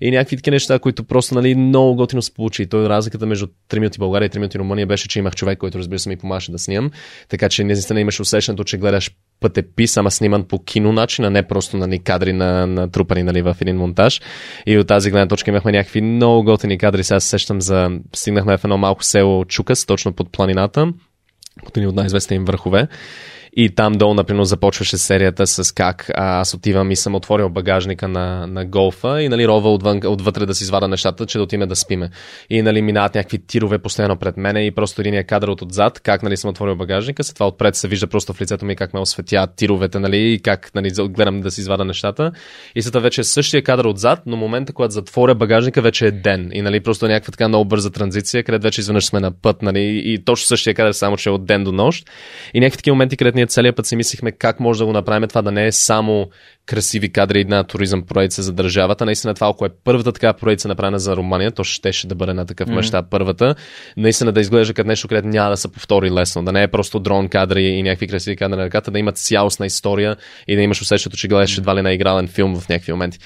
[0.00, 2.66] И някакви такива неща, които просто нали, много готино се получи.
[2.66, 5.78] Той разликата между 3 минути България и 3 минути Румъния беше, че имах човек, който
[5.78, 6.90] разбира се ми помаше да снимам.
[7.28, 9.10] Така че наистина имаш усещането, че гледаш
[9.40, 13.42] пътепис, ама сниман по кино начин, а не просто нали, кадри на, на трупани нали,
[13.42, 14.20] в един монтаж.
[14.66, 17.04] И от тази гледна точка имахме някакви много готини кадри.
[17.04, 17.90] Сега се сещам за...
[18.14, 20.92] Стигнахме в едно малко село Чукас, точно под планината
[21.64, 22.88] под един от най-известните им върхове.
[23.60, 28.46] И там долу, например, започваше серията с как аз отивам и съм отворил багажника на,
[28.46, 31.76] на голфа и нали, рова отвън, отвътре да си извада нещата, че да отиме да
[31.76, 32.10] спиме.
[32.50, 36.22] И нали, минават някакви тирове постоянно пред мене и просто един кадър от отзад, как
[36.22, 39.00] нали, съм отворил багажника, след това отпред се вижда просто в лицето ми как ме
[39.00, 42.32] осветят тировете, нали, и как нали, гледам да си извада нещата.
[42.74, 46.10] И след това вече е същия кадър отзад, но момента, когато затворя багажника, вече е
[46.10, 46.50] ден.
[46.52, 49.62] И нали, просто е някаква така много бърза транзиция, където вече изведнъж сме на път,
[49.62, 52.10] нали, и точно същия кадър, само че е от ден до нощ.
[52.54, 55.28] И някакви такива моменти, където ние целият път си мислихме как може да го направим
[55.28, 56.28] това да не е само
[56.66, 59.04] красиви кадри и една туризъм проекция за държавата.
[59.04, 62.32] Наистина това, ако е първата така проекция направена за Румъния, то ще, ще да бъде
[62.32, 63.10] на такъв мащаб mm-hmm.
[63.10, 63.54] първата.
[63.96, 66.44] Наистина да изглежда като нещо, където няма да се повтори лесно.
[66.44, 69.66] Да не е просто дрон кадри и някакви красиви кадри на ръката, да имат цялостна
[69.66, 70.16] история
[70.48, 73.18] и да имаш усещането, че гледаш едва ли на игрален филм в някакви моменти.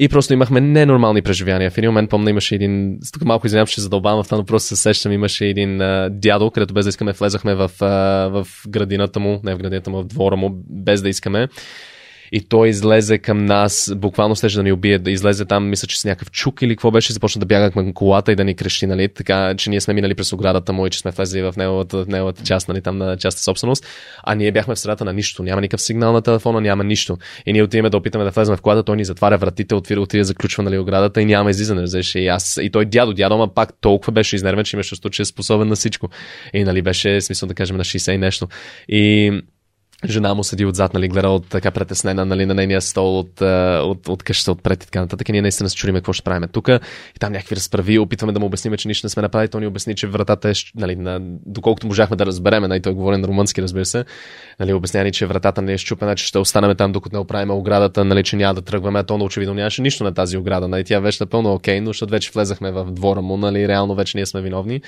[0.00, 1.70] И просто имахме ненормални преживявания.
[1.70, 4.68] В един момент помня имаше един, тук малко извинявам, че задълбавам в това, но просто
[4.68, 7.86] се сещам, имаше един а, дядо, където без да искаме влезахме в, а,
[8.28, 11.48] в градината му, не в градината му, в двора му, без да искаме
[12.32, 16.00] и той излезе към нас, буквално ще да ни убие, да излезе там, мисля, че
[16.00, 18.86] с някакъв чук или какво беше, започна да бяга към колата и да ни крещи,
[18.86, 22.04] нали, така, че ние сме минали през оградата му и че сме влезли в неговата,
[22.08, 23.86] неговата част, нали, там на частта собственост,
[24.24, 27.18] а ние бяхме в средата на нищо, няма никакъв сигнал на телефона, няма нищо.
[27.46, 30.24] И ние отиваме да опитаме да влезем в колата, той ни затваря вратите, отвира, отиде,
[30.24, 32.14] заключва нали, оградата и няма излизане, разбираш.
[32.14, 35.24] И аз, и той дядо, дядо, ама пак толкова беше изнервен, че имаше че е
[35.24, 36.08] способен на всичко.
[36.54, 38.48] И нали беше смисъл да кажем на 60 и нещо.
[38.88, 39.32] И
[40.04, 44.08] жена му седи отзад, нали, гледа от така притеснена нали, на нейния стол от, от,
[44.08, 45.28] от къщата отпред и така нататък.
[45.28, 46.68] И ние наистина се чудиме какво ще правим тук.
[46.68, 49.48] И там някакви разправи, опитваме да му обясним, че нищо не сме направили.
[49.48, 53.16] Той ни обясни, че вратата е, нали, на, доколкото можахме да разберем, нали, той говори
[53.16, 54.04] на румънски, разбира се.
[54.60, 57.50] Нали, обясня ни, че вратата не е щупена, че ще останем там, докато не оправим
[57.50, 58.98] оградата, нали, че няма да тръгваме.
[58.98, 60.68] А то очевидно нямаше нищо на тази ограда.
[60.68, 64.18] Нали, тя беше напълно окей, но защото вече влезахме в двора му, нали, реално вече
[64.18, 64.80] ние сме виновни.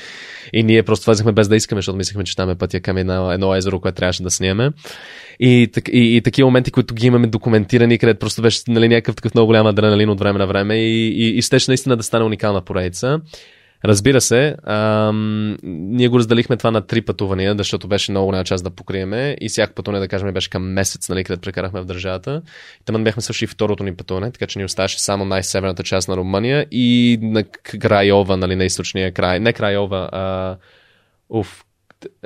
[0.52, 3.32] И ние просто влезахме без да искаме, защото мислихме, че там е пътя към едно,
[3.32, 4.70] едно езеро, което трябваше да снимаме.
[5.40, 9.34] И, и, и такива моменти, които ги имаме документирани, където просто беше нали, някакъв такъв
[9.34, 12.60] много голям адреналин от време на време и, и, и щеше наистина да стане уникална
[12.60, 13.20] поредица.
[13.84, 18.64] Разбира се, ам, ние го разделихме това на три пътувания, защото беше много голяма част
[18.64, 22.42] да покриеме и всяко пътуване, да кажем, беше към месец, нали, където прекарахме в държавата.
[22.84, 26.66] Там бяхме свършили второто ни пътуване, така че ни оставаше само най-северната част на Румъния
[26.70, 27.44] и на
[27.80, 29.40] Крайова, нали, на източния край.
[29.40, 30.56] Не Крайова, а...
[31.28, 31.64] Уф,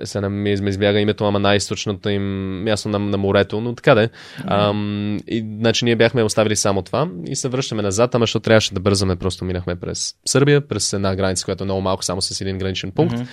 [0.04, 2.22] се не ми избяга името, ама най-источното им
[2.62, 4.08] място на, на морето, но така де.
[4.08, 5.22] Mm-hmm.
[5.28, 8.80] и, значи ние бяхме оставили само това и се връщаме назад, ама защото трябваше да
[8.80, 12.58] бързаме, просто минахме през Сърбия, през една граница, която е много малко, само с един
[12.58, 13.14] граничен пункт.
[13.14, 13.26] Mm-hmm.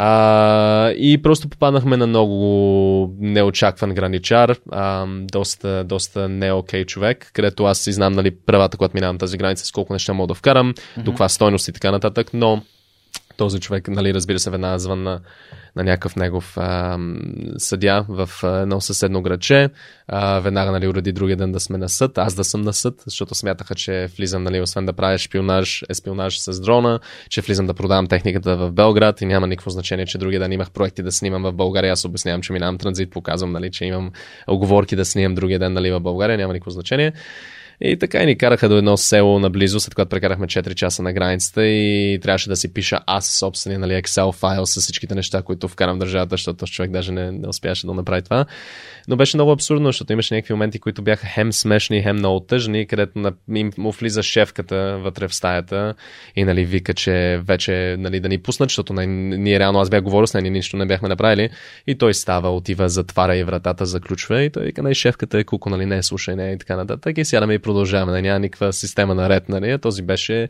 [0.00, 7.64] А, и просто попаднахме на много неочакван граничар, а, доста, доста не окей човек, където
[7.64, 10.74] аз си знам нали, правата, когато минавам тази граница, с колко неща мога да вкарам,
[10.74, 11.02] mm-hmm.
[11.02, 12.62] до каква стойност и така нататък, но
[13.36, 15.18] този човек, нали, разбира се, веднага звън
[15.76, 16.98] на, някакъв негов а,
[17.58, 19.68] съдя в едно съседно градче.
[20.08, 23.02] А, веднага, нали, уреди другия ден да сме на съд, аз да съм на съд,
[23.06, 27.00] защото смятаха, че влизам, нали, освен да правя шпионаж, еспионаж с дрона,
[27.30, 30.70] че влизам да продавам техниката в Белград и няма никакво значение, че другия ден имах
[30.70, 31.92] проекти да снимам в България.
[31.92, 34.10] Аз обяснявам, че минавам транзит, показвам, нали, че имам
[34.46, 37.12] оговорки да снимам другия ден, нали, в България, няма никакво значение.
[37.80, 41.12] И така и ни караха до едно село наблизо, след което прекарахме 4 часа на
[41.12, 45.68] границата и трябваше да си пиша аз собствения нали, Excel файл с всичките неща, които
[45.68, 48.46] вкарам в държавата, защото човек даже не, не успяваше да направи това.
[49.08, 52.86] Но беше много абсурдно, защото имаше някакви моменти, които бяха хем смешни, хем много тъжни,
[52.86, 55.94] където на, им, му влиза шефката вътре в стаята
[56.36, 60.02] и нали, вика, че вече нали, да ни пуснат, защото нали, ние реално аз бях
[60.02, 61.50] говорил с нея, нищо не бяхме направили.
[61.86, 65.70] И той става, отива, затваря и вратата, заключва и той вика, нали, шефката е куко,
[65.70, 67.18] нали, не е слушай, не и така нататък.
[67.18, 68.12] И сядаме и продължаваме.
[68.12, 69.48] Нали, няма никаква система наред.
[69.48, 69.78] Нали.
[69.78, 70.48] Този беше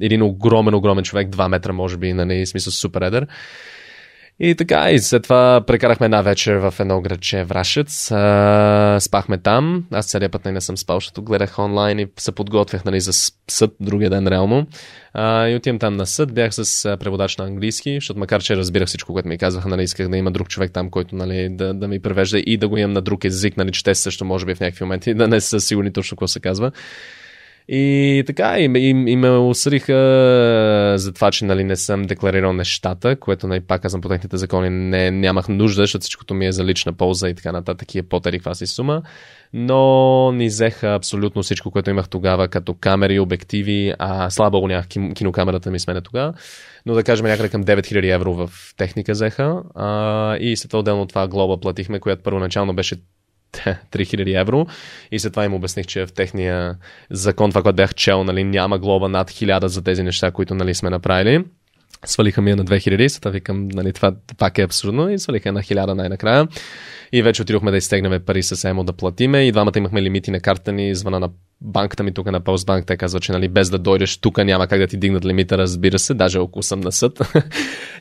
[0.00, 3.26] един огромен, огромен човек, 2 метра, може би, нали, смисъл супер едър.
[4.40, 8.10] И така, и след това прекарахме една вечер в едно градче Врашец.
[8.12, 9.84] А, спахме там.
[9.92, 13.12] Аз целият път не съм спал, защото гледах онлайн и се подготвях нали, за
[13.48, 14.66] съд другия ден реално.
[15.14, 16.34] А, и отивам там на съд.
[16.34, 20.08] Бях с преводач на английски, защото макар че разбирах всичко, което ми казваха, нали, исках
[20.08, 22.92] да има друг човек там, който нали, да, да ми превежда и да го имам
[22.92, 25.60] на друг език, нали, че те също може би в някакви моменти да не са
[25.60, 26.72] сигурни точно какво се казва.
[27.70, 29.94] И така, и, и, и ме осъдиха
[30.96, 34.70] за това, че нали, не съм декларирал нещата, което нали, пак казвам по техните закони
[34.70, 38.02] не, нямах нужда, защото всичкото ми е за лична полза и така нататък и е
[38.02, 39.02] по каква си сума.
[39.52, 45.70] Но ни взеха абсолютно всичко, което имах тогава, като камери, обективи, а слабо нямах кинокамерата
[45.70, 46.34] ми смене тогава.
[46.86, 49.62] Но да кажем някъде към 9000 евро в техника взеха.
[49.74, 52.96] А, и след това отделно това глоба платихме, която първоначално беше
[53.92, 54.66] 3000 евро
[55.12, 56.76] и след това им обясних, че в техния
[57.10, 60.74] закон, това, което бях чел, нали, няма глоба над 1000 за тези неща, които нали,
[60.74, 61.44] сме направили.
[62.04, 65.60] Свалиха ми я на 2000, сега викам, нали, това пак е абсурдно и свалиха на
[65.60, 66.48] 1000 най-накрая.
[67.12, 70.40] И вече отидохме да изтегнем пари с Емо да платиме и двамата имахме лимити на
[70.40, 71.28] карта ни, звъна на
[71.60, 74.78] банката ми тук на Постбанк, те казват, че нали, без да дойдеш тук няма как
[74.78, 77.18] да ти дигнат лимита, разбира се, даже около съм на съд.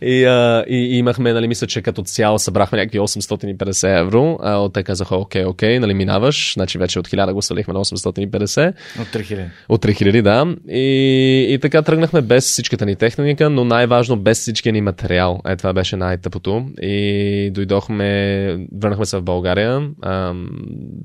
[0.02, 4.40] и, а, и, и, имахме, нали, мисля, че като цяло събрахме някакви 850 евро.
[4.42, 8.74] А, те казаха, окей, окей, нали, минаваш, значи вече от 1000 го свалихме на 850.
[9.02, 9.46] От 3000.
[9.70, 10.56] От 3000, да.
[10.74, 15.40] И, и така тръгнахме без всичката ни техника, но най-важно без всичкия ни материал.
[15.48, 16.66] Е, това беше най-тъпото.
[16.82, 19.90] И дойдохме, върнахме се в България.
[20.02, 20.34] А,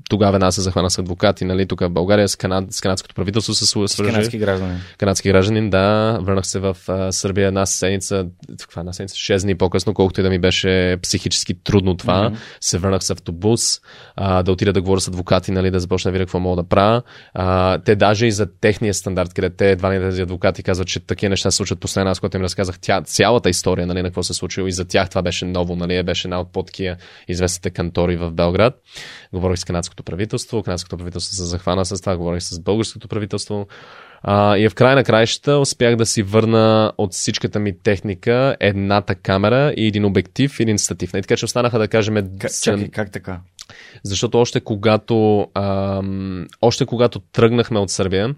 [0.09, 3.53] тогава една се захвана с адвокати, нали, тук в България, с канад, с канадското правителство
[3.53, 4.11] се свържи.
[4.11, 4.77] Канадски гражданин.
[4.97, 6.17] Канадски гражданин, да.
[6.21, 8.25] Върнах се в а, Сърбия една седмица,
[8.59, 12.29] каква една седмица, 6 дни по-късно, колкото и да ми беше психически трудно това.
[12.29, 12.37] Mm-hmm.
[12.61, 13.81] Се върнах с автобус,
[14.15, 16.69] а, да отида да говоря с адвокати, нали, да започна да видя какво мога да
[16.69, 17.01] правя.
[17.33, 20.99] А, те даже и за техния стандарт, къде те едва не тези адвокати казват, че
[20.99, 24.23] такива неща се случват последно, аз когато им разказах тя, цялата история, нали, на какво
[24.23, 26.95] се случило и за тях това беше ново, нали, беше една от по-такива
[27.27, 28.73] известните кантори в Белград.
[29.33, 33.67] Говорих с канадското правителство, канадското правителство се захвана с това, говорих с българското правителство.
[34.23, 39.15] А, и в край на краищата успях да си върна от всичката ми техника едната
[39.15, 41.13] камера и един обектив и един статив.
[41.13, 42.15] Не, нали, така че останаха да кажем...
[42.39, 43.39] Как, чакай, как така?
[44.03, 48.35] Защото още когато, ам, още когато тръгнахме от Сърбия,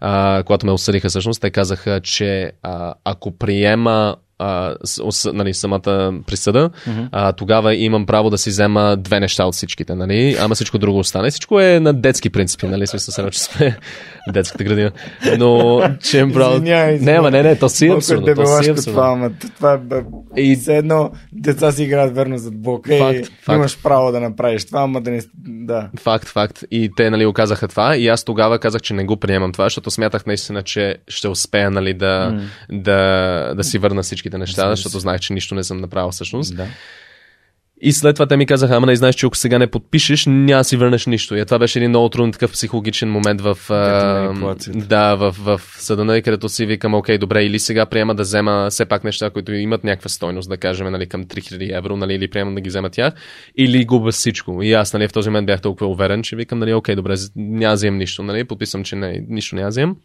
[0.00, 6.12] а, когато ме осъдиха всъщност, те казаха, че а, ако приема а, с, нали, самата
[6.26, 7.08] присъда, mm-hmm.
[7.12, 10.36] а, тогава имам право да си взема две неща от всичките, нали?
[10.40, 11.30] ама всичко друго остане.
[11.30, 12.86] Всичко е на детски принципи, нали?
[12.86, 13.78] Смисъл се че сме
[14.32, 14.90] детската градина.
[15.38, 16.54] Но, че им право...
[16.54, 18.34] Извинявай, не, ама не, не, то си е абсурдно.
[18.34, 18.92] То си е абсурдно.
[18.92, 19.80] Това, ама, това
[20.36, 20.56] е, и...
[20.56, 23.56] все едно деца си играят верно зад блока факт, и факт.
[23.56, 25.20] имаш право да направиш това, ама да не...
[25.46, 25.88] Да.
[25.98, 26.64] Факт, факт.
[26.70, 29.90] И те, нали, оказаха това и аз тогава казах, че не го приемам това, защото
[29.90, 32.82] смятах наистина, че ще успея, нали, да, mm.
[32.82, 36.56] да, да си върна всички всичките неща, защото знаех, че нищо не съм направил всъщност.
[36.56, 36.66] Да.
[37.80, 40.64] И след това те ми казаха, ама не знаеш, че ако сега не подпишеш, няма
[40.64, 41.36] си върнеш нищо.
[41.36, 43.58] И това беше един много труден такъв психологичен момент в,
[44.74, 48.84] да, в, в съда, където си викам, окей, добре, или сега приема да взема все
[48.86, 52.54] пак неща, които имат някаква стойност, да кажем, нали, към 3000 евро, нали, или приемам
[52.54, 53.14] да ги взема тях,
[53.56, 54.62] или губа всичко.
[54.62, 57.74] И аз, нали, в този момент бях толкова уверен, че викам, нали, окей, добре, няма
[57.74, 59.96] взем нищо, нали, подписам, че не, нищо няма взем.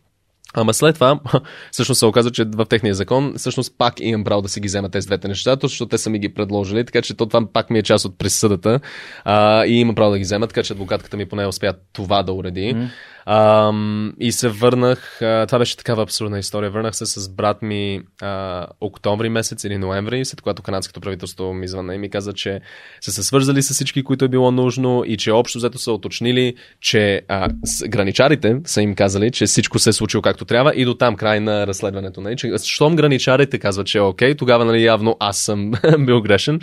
[0.54, 1.20] Ама след това,
[1.72, 4.90] всъщност се оказа, че в техния закон, всъщност пак имам право да си ги взема
[4.90, 7.80] тези двете неща, защото те са ми ги предложили, така че то това пак ми
[7.80, 8.80] е част от присъдата
[9.24, 12.34] а, и имам право да ги взема, така че адвокатката ми поне успя това да
[12.34, 12.76] уреди.
[12.76, 12.88] Mm.
[13.34, 13.74] А,
[14.20, 18.68] и се върнах, а, това беше такава абсурдна история, върнах се с брат ми а,
[18.82, 22.62] октомври месец или ноември, след когато канадското правителство ми звъна и ми каза, че
[23.02, 26.56] са се свързали с всички, които е било нужно и че общо взето са уточнили,
[26.82, 30.86] че а, с, граничарите са им казали, че всичко се е случило както трябва и
[30.86, 32.22] до там край на разследването.
[32.22, 32.36] Нали?
[32.64, 36.60] Щом граничарите казват, че е окей, тогава нали, явно аз съм бил грешен.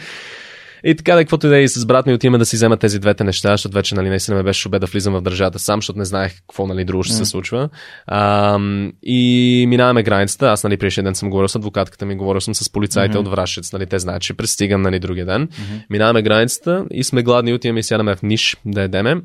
[0.85, 2.77] И така, да, каквото и да е и с брат ми отиваме да си взема
[2.77, 5.79] тези двете неща, защото вече нали, наистина ме беше шубе да влизам в държавата сам,
[5.79, 7.19] защото не знаех какво нали, друго ще mm.
[7.19, 7.69] се случва.
[8.07, 8.59] А,
[9.03, 10.47] и минаваме границата.
[10.47, 13.21] Аз нали, преди ден съм говорил с адвокатката ми, говорил съм с полицаите mm-hmm.
[13.21, 13.73] от Врашец.
[13.73, 15.49] Нали, те знаят, че пристигам нали, другия ден.
[15.49, 15.85] Mm-hmm.
[15.91, 19.17] Минаваме границата и сме гладни, отиваме и сядаме в ниш да едеме.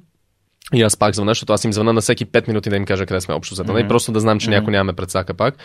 [0.74, 3.06] И аз пак звъна, защото аз им звъна на всеки 5 минути да им кажа
[3.06, 3.72] къде сме общо взето.
[3.72, 3.88] Mm-hmm.
[3.88, 4.50] просто да знам, че mm-hmm.
[4.50, 5.56] някой нямаме предсака пак.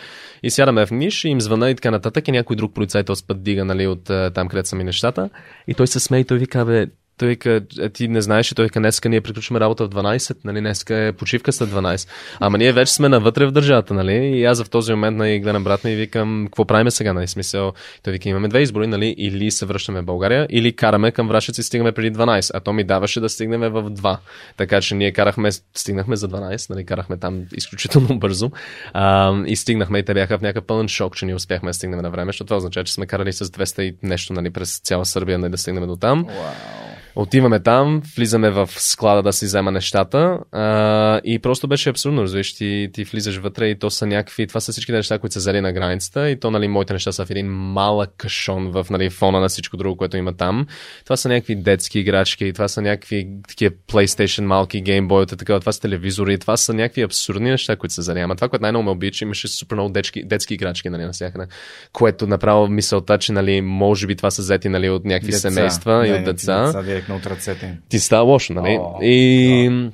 [0.43, 2.27] И сядаме в ниш, и им звъна и така нататък.
[2.27, 5.29] И някой друг полицай път дига, нали, от е, там, където са ми нещата.
[5.67, 6.87] И той се смее и той вика, бе,
[7.19, 10.59] той вика, е, ти не знаеш, той вика, днеска ние приключваме работа в 12, нали,
[10.59, 12.09] днеска е почивка след 12.
[12.39, 15.63] Ама ние вече сме навътре в държавата, нали, и аз в този момент, нали, гледам
[15.63, 17.73] брат ми и викам, какво правим сега, нали, смисъл,
[18.03, 21.57] той вика, имаме две избори, нали, или се връщаме в България, или караме към Врашец
[21.57, 24.17] и стигаме преди 12, а то ми даваше да стигнем в 2.
[24.57, 28.51] Така че ние карахме, стигнахме за 12, нали, карахме там изключително бързо
[28.93, 32.01] а, и стигнахме и те бяха в някакъв пълен шок, че ние успяхме да стигнем
[32.01, 35.05] на време, защото това означава, че сме карали с 200 и нещо, нали, през цяла
[35.05, 36.25] Сърбия, нали, да стигнем до там.
[36.25, 36.79] Wow.
[37.21, 42.53] Отиваме там, влизаме в склада да си взема нещата а, и просто беше абсурдно, разбираш,
[42.53, 45.61] ти, ти влизаш вътре и то са някакви, това са всички неща, които са взели
[45.61, 49.39] на границата и то, нали, моите неща са в един малък кашон в, нали, фона
[49.39, 50.67] на всичко друго, което има там.
[51.03, 55.81] Това са някакви детски играчки, това са някакви такива PlayStation малки геймбойта, така, това са
[55.81, 58.19] телевизори, това са някакви абсурдни неща, които са взели.
[58.19, 61.45] Ама това, което най-много ме обича, имаше супер много детски, детски играчки, нали, навсякъде,
[61.93, 65.51] което направо мисълта, че, нали, може би това са взети, нали, от някакви деца.
[65.51, 66.65] семейства не, и от деца.
[66.65, 68.77] деца от ръцете Ти става лошо, нали?
[68.81, 69.69] О, и...
[69.69, 69.91] Да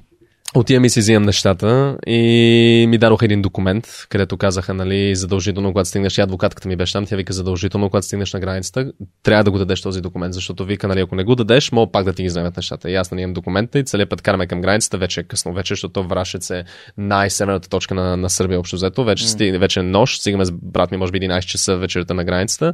[0.56, 5.90] Отивам и си взимам нещата и ми дадоха един документ, където казаха, нали, задължително, когато
[5.90, 8.92] стигнеш, и адвокатката ми беше там, тя вика задължително, когато стигнеш на границата,
[9.24, 12.06] трябва да го дадеш този документ, защото вика, нали, ако не го дадеш, мога пак
[12.06, 12.92] да ти ги вземат нещата.
[12.92, 15.72] И аз нали, имам документа и целият път караме към границата, вече е късно, вече,
[15.72, 16.64] защото Врашец е
[16.98, 19.04] най-северната точка на, на Сърбия общо взето.
[19.04, 19.28] Вече, mm.
[19.28, 22.74] стиг, вече е нощ, стигаме с брат ми, може би 11 часа вечерта на границата.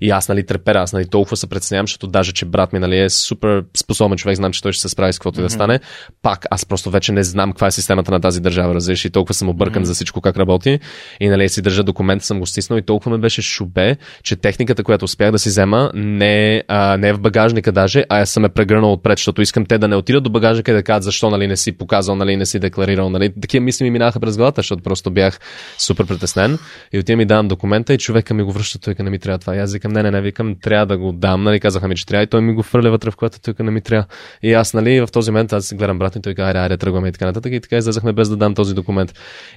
[0.00, 3.00] И аз, нали, трепера, аз, нали, толкова се преценявам, защото даже, че брат ми, нали,
[3.00, 5.42] е супер способен човек, знам, че той ще се справи с каквото mm-hmm.
[5.42, 5.80] да стане.
[6.22, 9.34] Пак, аз просто вече не знам каква е системата на тази държава, разбираш, и толкова
[9.34, 9.86] съм объркан mm-hmm.
[9.86, 10.78] за всичко как работи.
[11.20, 14.84] И нали си държа документа, съм го стиснал и толкова ме беше шубе, че техниката,
[14.84, 18.44] която успях да си взема, не, а, не е в багажника даже, а аз съм
[18.44, 21.30] е прегърнал отпред, защото искам те да не отидат до багажника и да кажат защо
[21.30, 23.10] нали, не си показал, нали, не си декларирал.
[23.10, 23.32] Нали.
[23.40, 25.40] Такива мисли ми минаха през главата, защото просто бях
[25.78, 26.58] супер притеснен.
[26.92, 29.56] И отивам ми давам документа и човека ми го връща, той не ми трябва това.
[29.56, 31.42] И аз викам, не, не, не, викам, трябва да го дам.
[31.42, 33.70] Нали, казаха ми, че трябва и той ми го фърля вътре в което той не
[33.70, 34.06] ми трябва.
[34.42, 37.09] И аз, нали, в този момент аз гледам брат и той казва, айде, айде, тръгваме
[37.10, 37.52] и така нататък.
[37.52, 39.14] И така излезахме без да дам този документ.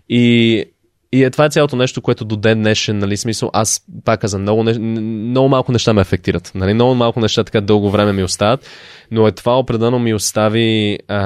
[0.09, 0.65] И
[1.14, 4.41] и е, това е цялото нещо, което до ден днешен, нали, смисъл, аз пак казвам,
[4.41, 6.52] много, много малко неща ме афектират.
[6.56, 8.69] Нали, много малко неща така дълго време ми остават,
[9.11, 11.19] но е това определено ми остави а,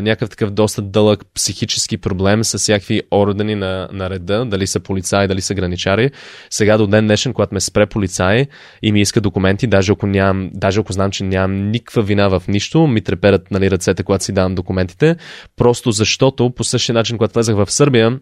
[0.00, 5.28] някакъв такъв доста дълъг психически проблем с всякакви органи на, на реда, дали са полицаи,
[5.28, 6.10] дали са граничари.
[6.50, 8.46] Сега до ден днешен, когато ме спре полицаи
[8.82, 12.42] и ми иска документи, даже ако, нямам, даже ако знам, че нямам никаква вина в
[12.48, 15.16] нищо, ми треперят нали, ръцете, когато си давам документите,
[15.56, 18.18] просто защото по същия начин, когато влезах в Сърбия,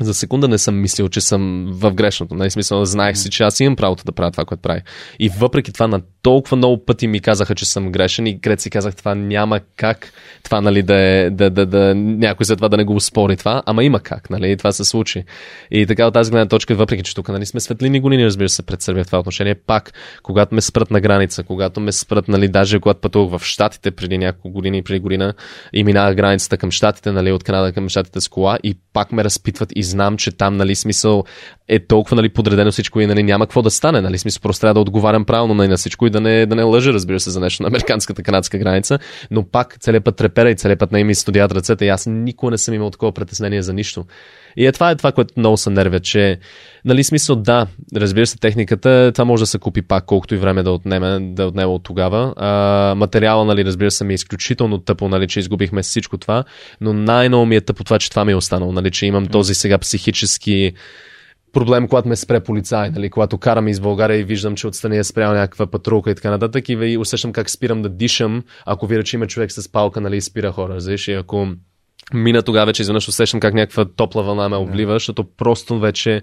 [0.00, 2.34] за секунда не съм мислил, че съм в грешното.
[2.34, 4.80] Нали, смисъл, знаех си, че аз имам правото да правя това, което прави.
[5.18, 8.70] И въпреки това на толкова много пъти ми казаха, че съм грешен и кред си
[8.70, 10.12] казах, това няма как
[10.42, 13.62] това, нали, да, е, да, да, да, някой след това да не го успори това,
[13.66, 15.24] ама има как, нали, и това се случи.
[15.70, 18.62] И така от тази гледна точка, въпреки че тук, нали, сме светлини години, разбира се,
[18.62, 19.92] пред Сърбия в това отношение, пак,
[20.22, 24.18] когато ме спрат на граница, когато ме спрат, нали, даже когато пътувах в Штатите преди
[24.18, 25.34] няколко години, преди година
[25.72, 29.24] и минах границата към Штатите, нали, от Канада към Штатите с кола и пак ме
[29.24, 31.24] разпитват и знам, че там, нали, смисъл
[31.68, 34.74] е толкова, нали, подредено всичко и, нали, няма какво да стане, нали, смисъл, просто трябва
[34.74, 37.40] да отговарям правилно нали, на всичко и да не, да не лъжа, разбира се, за
[37.40, 38.98] нещо на американската канадска граница,
[39.30, 42.50] но пак целият път трепера и целият път не ми студият ръцете и аз никога
[42.50, 44.04] не съм имал такова притеснение за нищо.
[44.56, 46.38] И е това е това, което много се нервя, че,
[46.84, 47.66] нали, смисъл, да,
[47.96, 51.46] разбира се, техниката, това може да се купи пак, колкото и време да отнеме, да
[51.46, 52.34] отнеме от тогава.
[52.36, 56.44] А, материала, нали, разбира се, ми е изключително тъпо, нали, че изгубихме всичко това,
[56.80, 59.54] но най-ново ми е тъпо това, че това ми е останало, нали, че имам този
[59.54, 60.72] сега психически
[61.54, 65.04] проблем, когато ме спре полицай, нали, когато карам из България и виждам, че отстрани е
[65.04, 69.16] спрял някаква патрулка и така нататък и усещам как спирам да дишам, ако видя, че
[69.16, 71.48] има човек с палка, нали, спира хора, знаеш, и ако
[72.14, 76.22] мина тогава вече изведнъж усещам как някаква топла вълна ме облива, защото просто вече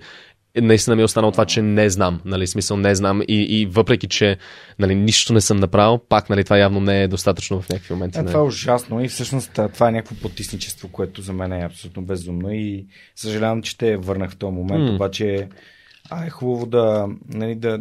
[0.56, 4.08] наистина ми е останало това, че не знам, нали, смисъл не знам и, и въпреки,
[4.08, 4.38] че
[4.80, 8.20] нали, нищо не съм направил, пак нали, това явно не е достатъчно в някакви моменти.
[8.20, 12.04] А, това е ужасно и всъщност това е някакво потисничество, което за мен е абсолютно
[12.04, 12.86] безумно и
[13.16, 14.96] съжалявам, че те върнах в този момент, mm.
[14.96, 15.48] обаче
[16.10, 17.80] а, е хубаво да, нали, да,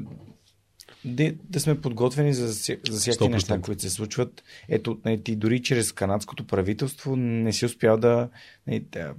[1.04, 3.28] да, да сме подготвени за, за всяки 100%.
[3.28, 4.44] неща, които се случват.
[4.68, 8.28] Ето, нали, ти дори чрез канадското правителство не си успял да,
[8.66, 9.14] нали, да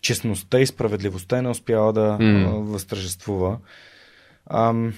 [0.00, 2.62] честността и справедливостта не успяла да mm.
[2.62, 3.58] възтържествува.
[4.50, 4.94] Ам,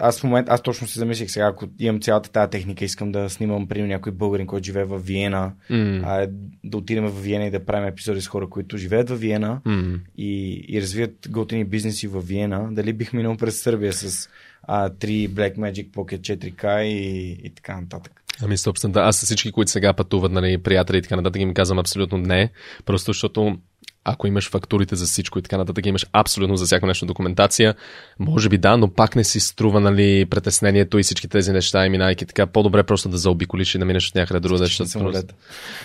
[0.00, 3.30] аз в момент, аз точно се замислих сега, ако имам цялата тази техника, искам да
[3.30, 6.02] снимам, примерно, някой българин, който живее в Виена, mm.
[6.04, 6.28] а,
[6.64, 10.00] да отидем в Виена и да правим епизоди с хора, които живеят в Виена mm.
[10.16, 12.68] и, и развият готини бизнеси в Виена.
[12.74, 14.28] Дали бих минал през Сърбия с
[14.62, 18.20] а, 3 Black Magic Pocket 4K и, и така нататък.
[18.42, 19.00] Ами, собствено, да.
[19.00, 22.50] Аз всички, които сега пътуват, нали, приятели и така нататък, им казвам абсолютно не.
[22.84, 23.58] Просто защото
[24.04, 27.74] ако имаш фактурите за всичко и така нататък, имаш абсолютно за всяко нещо документация,
[28.18, 31.90] може би да, но пак не си струва нали, притеснението и всички тези неща и
[31.90, 32.46] минайки така.
[32.46, 34.40] По-добре просто да заобиколиш и да минеш от някъде.
[34.84, 35.34] Да, самолет.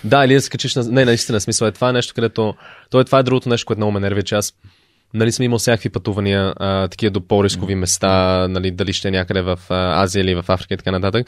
[0.04, 0.84] да, или да скачиш на...
[0.84, 2.54] Не, наистина, смисъл е това е нещо, където...
[2.90, 4.54] То е, това е другото нещо, което много ме нерви, че аз
[5.14, 9.42] нали съм имал всякакви пътувания, а, такива до по-рискови места, нали, дали ще е някъде
[9.42, 11.26] в а, Азия или в Африка и така нататък.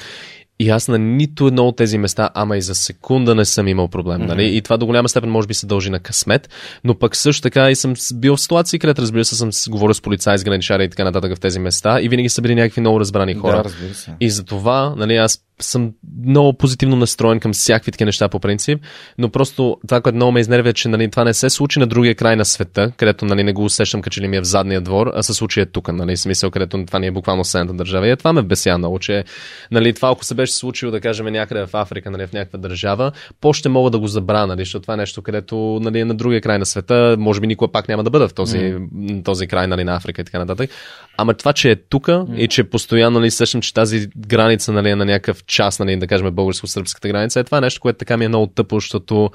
[0.63, 3.89] И аз на нито едно от тези места, ама и за секунда не съм имал
[3.89, 4.21] проблем.
[4.21, 4.27] Mm-hmm.
[4.27, 4.57] Нали?
[4.57, 6.49] И това до голяма степен може би се дължи на късмет,
[6.85, 10.01] но пък също така и съм бил в ситуации, където разбира се съм говорил с
[10.01, 13.01] полицаи, с граничари и така нататък в тези места и винаги са били някакви много
[13.01, 13.57] разбрани хора.
[13.57, 14.11] Да, разбира се.
[14.21, 15.93] И за това, нали, аз съм
[16.27, 18.81] много позитивно настроен към всякакви такива неща по принцип,
[19.19, 21.87] но просто това, което много ме изнервя, е, че нали, това не се случи на
[21.87, 24.45] другия край на света, където нали, не го усещам, като че ли ми е в
[24.45, 27.75] задния двор, а се случи е тук, нали, смисъл, където това ни е буквално съседната
[27.75, 28.09] държава.
[28.09, 29.25] И е, това ме беся много, че
[29.71, 33.13] нали, това, ако се беше случило, да кажем, някъде в Африка, нали, в някаква държава,
[33.41, 36.41] по-ще мога да го забравя, нали, защото това е нещо, където нали, е на другия
[36.41, 39.25] край на света, може би никога пак няма да бъда в този, mm.
[39.25, 40.71] този край нали, на Африка и така нататък.
[41.17, 42.37] Ама това, че е тук mm.
[42.37, 46.07] и че постоянно нали, сещам, че тази граница нали, е на някакъв част, нали, да
[46.07, 49.31] кажем, българско-сръбската граница, е това е нещо, което така ми е много тъпо, защото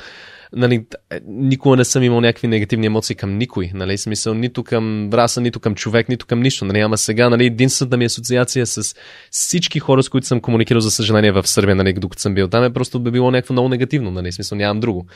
[0.54, 0.86] нали,
[1.28, 5.60] никога не съм имал някакви негативни емоции към никой, нали, смисъл нито към раса, нито
[5.60, 8.96] към човек, нито към нищо, нали, ама сега, нали, единствената ми асоциация с
[9.32, 12.64] всички хора, с които съм комуникирал, за съжаление, в Сърбия, нали, докато съм бил там,
[12.64, 15.08] е просто би било някакво много негативно, нали, смисъл нямам друго.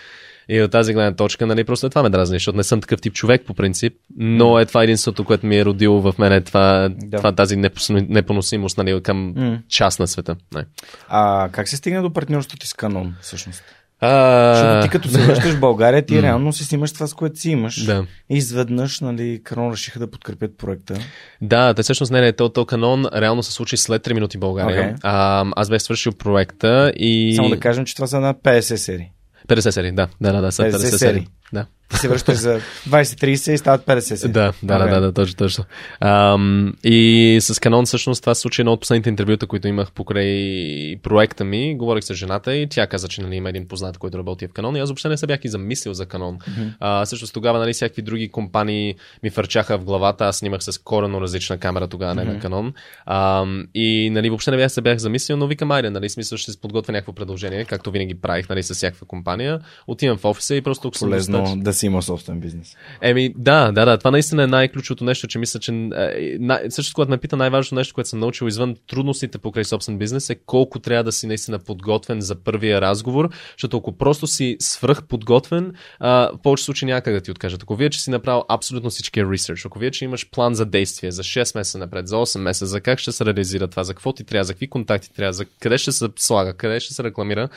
[0.50, 3.02] И от тази гледна точка, нали, просто е това ме дразни, защото не съм такъв
[3.02, 6.42] тип човек по принцип, но е това единството, което ми е родило в мен, е
[6.42, 7.18] това, да.
[7.18, 7.56] това тази
[7.92, 9.60] непоносимост нали, към mm.
[9.68, 10.36] част на света.
[10.56, 10.66] Не.
[11.10, 13.64] А как се стигна до партньорството ти с Канон, всъщност?
[14.04, 14.56] А...
[14.56, 17.52] Защото ти като се връщаш в България, ти реално си снимаш това, с което си
[17.52, 17.86] имаш.
[17.86, 18.06] Да.
[18.30, 20.94] И изведнъж, нали, Канон решиха да подкрепят проекта.
[21.42, 24.96] Да, те всъщност не, не, то, то Канон реално се случи след 3 минути България.
[24.96, 25.00] Okay.
[25.04, 27.34] А, аз бях свършил проекта и...
[27.36, 29.12] Само да кажем, че това са на 50 серии.
[29.56, 30.08] 50 серии, да.
[30.22, 31.28] Да, да, да, са 50, 50 серии.
[31.54, 31.66] Да.
[31.92, 32.60] Ти се връщаш за
[32.90, 34.28] 20-30 и стават 50 се.
[34.28, 34.90] Да, да, okay.
[34.90, 35.64] да, да, точно, точно.
[36.00, 40.98] Ам, и с Канон всъщност това се случи едно от последните интервюта, които имах покрай
[41.04, 41.78] проекта ми.
[41.78, 44.76] Говорих с жената и тя каза, че нали, има един познат, който работи в Канон.
[44.76, 46.38] И аз въобще не се бях и замислил за Канон.
[46.38, 46.74] Mm-hmm.
[46.80, 50.26] А, също тогава нали, всякакви други компании ми фърчаха в главата.
[50.26, 52.34] Аз снимах с корено различна камера тогава, не mm-hmm.
[52.34, 52.74] на Канон.
[53.06, 56.52] Ам, и нали, въобще не бях се бях замислил, но викам, айде, нали, смисъл ще
[56.52, 59.60] се подготвя някакво предложение, както винаги правих нали, с всяка компания.
[59.88, 62.76] Отивам в офиса и просто Полезно да си има собствен бизнес.
[63.02, 63.98] Еми, да, да, да.
[63.98, 67.76] Това наистина е най-ключовото нещо, че мисля, че е, най- също когато ме пита най-важното
[67.76, 71.60] нещо, което съм научил извън трудностите покрай собствен бизнес е колко трябва да си наистина
[71.60, 77.18] подготвен за първия разговор, защото ако просто си свръх подготвен, а, в повече случаи някъде
[77.18, 77.64] да ти откажат.
[77.64, 81.12] Ако вие, че си направил абсолютно всички ресърч, ако вие, че имаш план за действие
[81.12, 84.14] за 6 месеца напред, за 8 месеца, за как ще се реализира това, за какво
[84.14, 87.50] ти трябва, за какви контакти трябва, за къде ще се слага, къде ще се рекламира,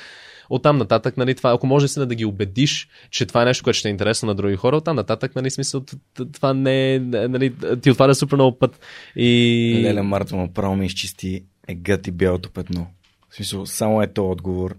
[0.51, 3.89] Оттам нататък, нали, това, ако може да ги убедиш, че това е нещо, което ще
[3.89, 5.85] е интересно на други хора, оттам нататък, нали, смисъл,
[6.33, 8.81] това не е, нали, ти отваря супер много път.
[9.17, 9.81] И...
[9.85, 12.87] Леля Мартова право ми изчисти е гъти бялото петно.
[13.31, 14.77] В смисъл, само е то отговор.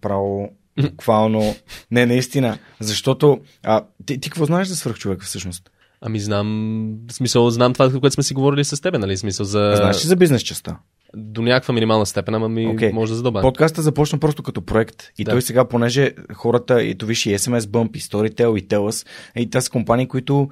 [0.00, 0.50] Право,
[0.82, 1.54] буквално,
[1.90, 2.58] не, наистина.
[2.80, 5.70] Защото, а, ти, ти какво знаеш за свърхчовек всъщност?
[6.00, 9.16] Ами знам, в смисъл, знам това, което сме си говорили с теб, нали?
[9.16, 9.74] Смисъл за...
[9.76, 10.78] Знаеш ли за бизнес частта?
[11.16, 12.92] До някаква минимална степен, ама ми okay.
[12.92, 13.42] може да задълбая.
[13.42, 15.30] Подкаста започна просто като проект и да.
[15.30, 19.50] той сега, понеже хората, и то виж и SMS Bump, и Storytel, и Telus, и
[19.50, 20.48] тази компании, които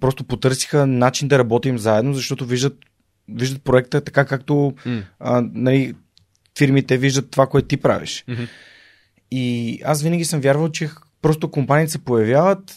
[0.00, 2.78] просто потърсиха начин да работим заедно, защото виждат,
[3.28, 5.02] виждат проекта така, както mm.
[5.20, 5.94] а, нали,
[6.58, 8.24] фирмите виждат това, което ти правиш.
[8.28, 8.48] Mm-hmm.
[9.30, 10.90] И аз винаги съм вярвал, че
[11.22, 12.76] просто компаниите се появяват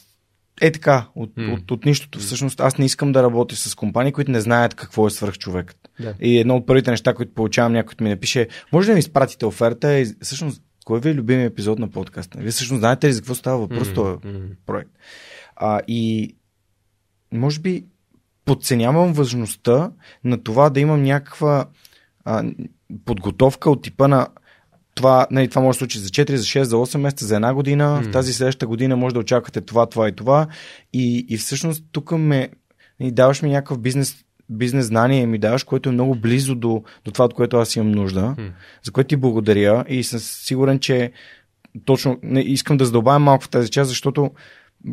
[0.61, 1.53] е така, от, mm.
[1.53, 2.19] от, от, от нищото.
[2.19, 5.78] Всъщност аз не искам да работя с компании, които не знаят какво е свръхчовекът.
[6.01, 6.19] Yeah.
[6.19, 9.99] И едно от първите неща, които получавам, някой ми напише, може да ми изпратите оферта
[9.99, 12.39] и всъщност кой ви е любимият епизод на подкаста?
[12.39, 13.95] Вие всъщност знаете ли за какво става въпрос mm-hmm.
[13.95, 14.55] този mm-hmm.
[14.65, 14.91] проект?
[15.55, 16.35] А, и
[17.34, 17.85] може би
[18.45, 19.91] подценявам важността
[20.23, 21.65] на това да имам някаква
[22.26, 22.43] а,
[23.05, 24.27] подготовка от типа на
[24.95, 27.53] това, нали, това може да случи за 4, за 6, за 8 месеца, за една
[27.53, 28.01] година.
[28.01, 28.09] Mm.
[28.09, 30.47] В тази следващата година може да очаквате това, това и това.
[30.93, 32.49] И, и всъщност тук ме
[32.99, 34.15] нали, даваш ми някакъв бизнес,
[34.49, 37.91] бизнес знание ми даваш, което е много близо до, до това, от което аз имам
[37.91, 38.51] нужда, mm.
[38.84, 41.11] за което ти благодаря и съм сигурен, че
[41.85, 44.31] точно не, искам да задълбавам малко в тази част, защото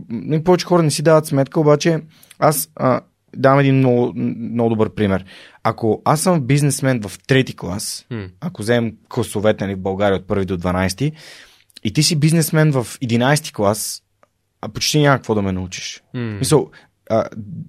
[0.09, 2.01] не, повече хора не си дават сметка, обаче
[2.39, 3.01] аз а,
[3.37, 5.25] дам един много, много добър пример.
[5.63, 8.31] Ако аз съм бизнесмен в трети клас, mm.
[8.41, 11.13] ако вземем класовете нали, в България от 1 до 12,
[11.85, 14.03] и ти си бизнесмен в 11 клас,
[14.61, 16.03] а почти няма какво да ме научиш.
[16.15, 16.39] Mm.
[16.39, 16.71] Мисъл,
[17.11, 17.25] а,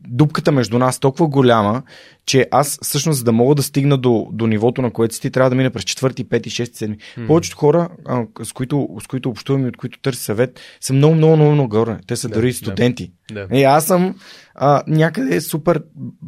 [0.08, 1.84] дупката между нас толкова голяма,
[2.26, 5.32] че аз всъщност за да мога да стигна до, до нивото, на което си ти,
[5.32, 6.98] трябва да мина през четвърти, пети, шести, седми.
[7.18, 7.28] Mm.
[7.28, 11.16] Повечето хора, а, с, които, с които общувам и от които търся съвет, са много,
[11.16, 11.98] много, много, много горе.
[12.08, 13.12] Те са да, дори студенти.
[13.32, 13.48] Да.
[13.54, 14.16] И аз съм
[14.56, 15.84] а, някъде супер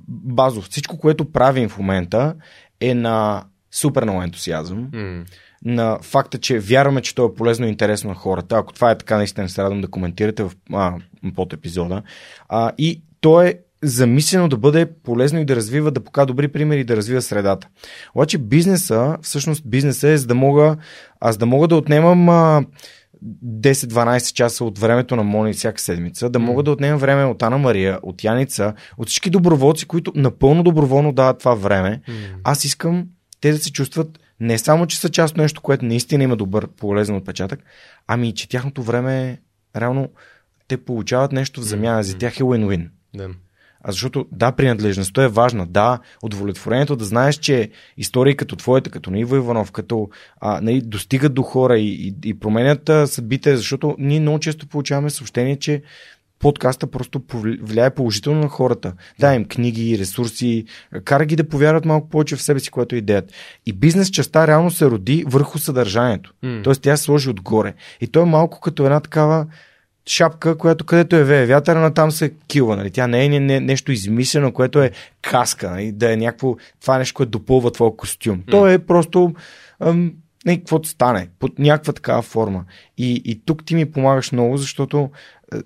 [0.07, 0.65] базов.
[0.65, 2.36] Всичко, което правим в момента
[2.81, 4.88] е на супер много ентусиазъм.
[4.91, 5.23] Mm
[5.65, 8.56] на факта, че вярваме, че то е полезно и интересно на хората.
[8.56, 10.94] Ако това е така, наистина се радвам да коментирате в а,
[11.36, 12.02] под епизода.
[12.49, 16.80] А, и то е замислено да бъде полезно и да развива, да покажа добри примери
[16.80, 17.68] и да развива средата.
[18.15, 20.77] Обаче бизнеса, всъщност бизнеса е за да мога,
[21.19, 22.64] аз да мога да отнемам а,
[23.45, 27.57] 10-12 часа от времето на Мони всяка седмица, да мога да отнемам време от Ана
[27.57, 32.02] Мария, от Яница, от всички доброволци, които напълно доброволно дават това време.
[32.07, 32.14] Mm.
[32.44, 33.06] Аз искам
[33.41, 36.68] те да се чувстват не само, че са част от нещо, което наистина има добър,
[36.68, 37.60] полезен отпечатък,
[38.07, 39.41] ами че тяхното време
[39.76, 40.10] реално
[40.68, 42.03] те получават нещо в замяна.
[42.03, 42.90] За тях е win-win.
[43.16, 43.30] Да.
[43.82, 45.66] А защото, да, принадлежността е важна.
[45.66, 50.10] Да, удовлетворението да знаеш, че истории като твоята, като на Иво Иванов, като
[50.41, 55.10] а, нали, достигат до хора и, и, и променят съдбите, защото ние много често получаваме
[55.10, 55.82] съобщение, че
[56.40, 57.22] подкаста просто
[57.61, 58.94] влияе положително на хората.
[59.20, 60.66] Да, им книги, ресурси,
[61.03, 63.34] кара ги да повярват малко повече в себе си, което е идеята.
[63.66, 66.34] И бизнес частта реално се роди върху съдържанието.
[66.44, 66.64] Mm.
[66.64, 67.74] Тоест тя се сложи отгоре.
[68.02, 69.48] И то е малко като една такава
[70.07, 72.76] шапка, която където е вее вятъра, на там се килва.
[72.76, 72.91] Нали?
[72.91, 74.91] Тя не е не, не, нещо измислено, което е
[75.22, 75.91] каска, нали?
[75.91, 78.38] да е някакво, това е нещо, което допълва твоя костюм.
[78.41, 78.52] Mm.
[78.52, 79.34] То е просто
[79.80, 80.14] ам,
[80.45, 82.66] не, каквото стане, под някаква такава форма.
[82.98, 85.10] И, и тук ти ми помагаш много, защото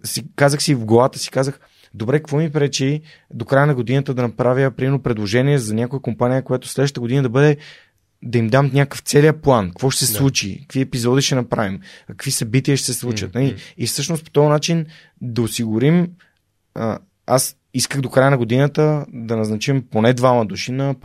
[0.03, 1.59] си, казах си в главата си, казах,
[1.93, 3.01] добре, какво ми пречи
[3.33, 7.29] до края на годината да направя примерно предложение за някоя компания, която следващата година да
[7.29, 7.57] бъде
[8.23, 10.17] да им дам някакъв целият план, какво ще се да.
[10.17, 13.33] случи, какви епизоди ще направим, какви събития ще се случат.
[13.33, 13.55] Mm-hmm.
[13.77, 14.85] И всъщност по този начин
[15.21, 16.07] да осигурим.
[16.75, 20.95] А, аз исках до края на годината да назначим поне двама души на,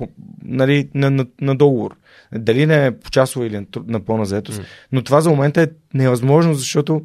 [0.45, 1.97] нали, на, на, на договор.
[2.35, 4.61] Дали не е по часово или на пълна заетост.
[4.61, 4.65] Mm.
[4.93, 7.03] Но това за момента е невъзможно, защото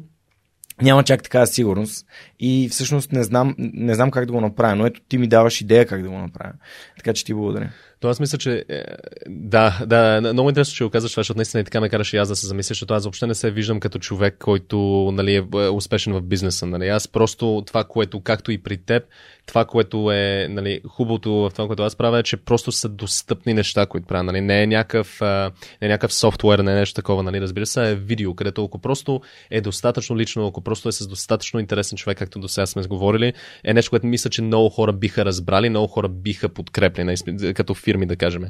[0.82, 2.06] няма чак такава сигурност
[2.46, 5.60] и всъщност не знам, не знам как да го направя, но ето ти ми даваш
[5.60, 6.52] идея как да го направя.
[6.96, 7.70] Така че ти благодаря.
[8.04, 8.84] То аз мисля, че е,
[9.28, 12.20] да, да, много интересно, че го казваш това, защото наистина и така ме караше и
[12.20, 15.44] аз да се замисля, защото аз въобще не се виждам като човек, който нали, е,
[15.54, 16.66] е успешен в бизнеса.
[16.66, 16.88] Нали.
[16.88, 19.02] Аз просто това, което, както и при теб,
[19.46, 23.54] това, което е нали, хубавото в това, което аз правя, е, че просто са достъпни
[23.54, 24.22] неща, които правя.
[24.22, 24.40] Нали.
[24.40, 27.22] Не е някакъв, не е някакъв софтуер, не е нещо такова.
[27.22, 27.40] Нали.
[27.40, 31.60] Разбира се, е видео, където ако просто е достатъчно лично, ако просто е с достатъчно
[31.60, 33.32] интересен човек, както до сега сме говорили,
[33.64, 37.14] е нещо, което мисля, че много хора биха разбрали, много хора биха подкрепили,
[37.54, 38.44] като фирми, да кажем.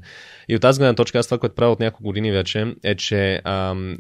[0.49, 3.41] И от тази гледна точка, аз това, което правя от няколко години вече, е, че
[3.45, 3.99] ам,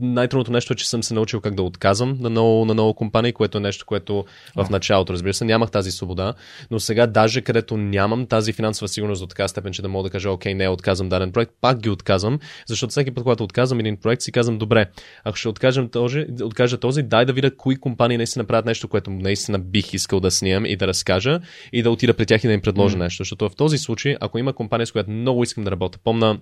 [0.00, 3.32] най-трудното нещо е, че съм се научил как да отказвам на много, на много компании,
[3.32, 4.24] което е нещо, което
[4.56, 6.34] в началото, разбира се, нямах тази свобода,
[6.70, 10.12] но сега даже където нямам тази финансова сигурност до така степен, че да мога да
[10.12, 13.96] кажа, окей, не отказвам даден проект, пак ги отказвам, защото всеки път, когато отказвам един
[13.96, 14.86] проект, си казвам, добре,
[15.24, 19.10] ако ще откажем този, откажа този, дай да видя кои компании наистина правят нещо, което
[19.10, 21.40] наистина бих искал да снимам и да разкажа
[21.72, 23.00] и да отида при тях и да им предложа mm.
[23.00, 23.20] нещо.
[23.20, 26.38] Защото в този случай, ако има компания, с която много искам да работя, помна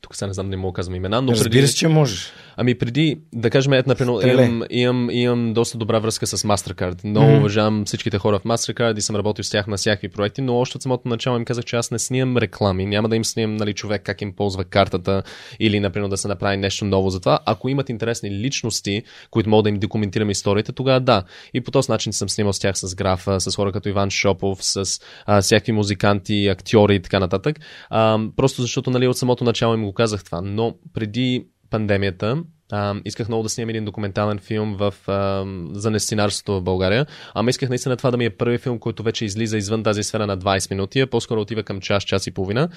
[0.00, 2.32] тук сега не знам да не мога казвам имена, но Разбира се, че можеш.
[2.56, 7.04] Ами преди, да кажем, ето, например, имам, имам, имам, доста добра връзка с MasterCard.
[7.04, 7.38] Много mm-hmm.
[7.38, 10.76] уважавам всичките хора в MasterCard и съм работил с тях на всякакви проекти, но още
[10.76, 13.72] от самото начало им казах, че аз не снимам реклами, няма да им снимам нали,
[13.72, 15.22] човек как им ползва картата
[15.60, 17.38] или, например, да се направи нещо ново за това.
[17.46, 21.22] Ако имат интересни личности, които могат да им документирам историята, тогава да.
[21.54, 24.58] И по този начин съм снимал с тях с графа, с хора като Иван Шопов,
[24.64, 27.60] с а, всякакви музиканти, актьори и така нататък.
[27.90, 30.40] А, просто защото нали, от самото начало им го казах това.
[30.40, 32.42] Но преди пандемията,
[32.72, 37.06] а, исках много да снимам един документален филм в, а, за нестинарството в България.
[37.34, 40.26] Ама исках наистина това да ми е първи филм, който вече излиза извън тази сфера
[40.26, 42.68] на 20 минути, а по-скоро отива към час, час и половина.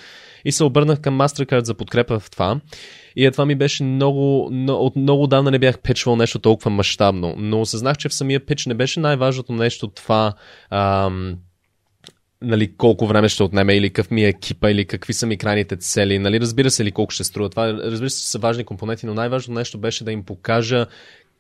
[0.46, 2.60] И се обърнах към MasterCard за подкрепа в това.
[3.16, 6.72] И е, това ми беше много, но, от много давна не бях печвал нещо толкова
[6.72, 7.36] мащабно.
[7.38, 10.34] Но осъзнах, че в самия пич не беше най-важното нещо това.
[10.70, 11.36] Ам,
[12.44, 15.76] нали, колко време ще отнеме или какъв ми е екипа или какви са ми крайните
[15.76, 16.20] цели.
[16.20, 17.50] Нали, разбира се ли колко ще струва.
[17.50, 20.86] Това разбира се са важни компоненти, но най-важното нещо беше да им покажа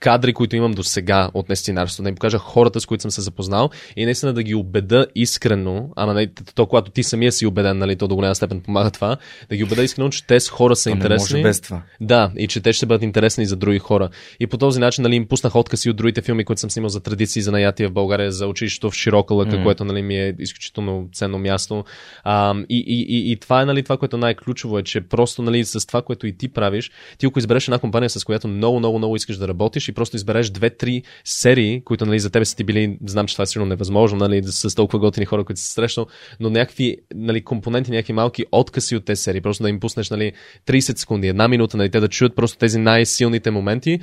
[0.03, 3.21] кадри, които имам до сега от нестинарството, да им покажа хората, с които съм се
[3.21, 7.95] запознал и наистина да ги убеда искрено, нали, то, когато ти самия си убеден, нали,
[7.95, 9.17] то до голяма степен помага това,
[9.49, 11.37] да ги убеда искрено, че тези хора са то интересни.
[11.37, 11.81] Не може без това.
[12.01, 14.09] Да, и че те ще бъдат интересни за други хора.
[14.39, 16.99] И по този начин нали, им пуснах откази от другите филми, които съм снимал за
[16.99, 19.63] традиции за наятия в България, за училището в Широка лъка, mm.
[19.63, 21.83] което нали, ми е изключително ценно място.
[22.23, 25.65] А, и, и, и, и, това е нали, това, което най-ключово е, че просто нали,
[25.65, 28.97] с това, което и ти правиш, ти ако избереш една компания, с която много, много,
[28.97, 32.97] много искаш да работиш просто избереш две-три серии, които нали, за тебе са ти били,
[33.05, 36.07] знам, че това е сигурно невъзможно, нали, с толкова готини хора, които се срещнал,
[36.39, 40.33] но някакви нали, компоненти, някакви малки откъси от тези серии, просто да им пуснеш нали,
[40.67, 43.99] 30 секунди, една минута, нали, те да чуят просто тези най-силните моменти,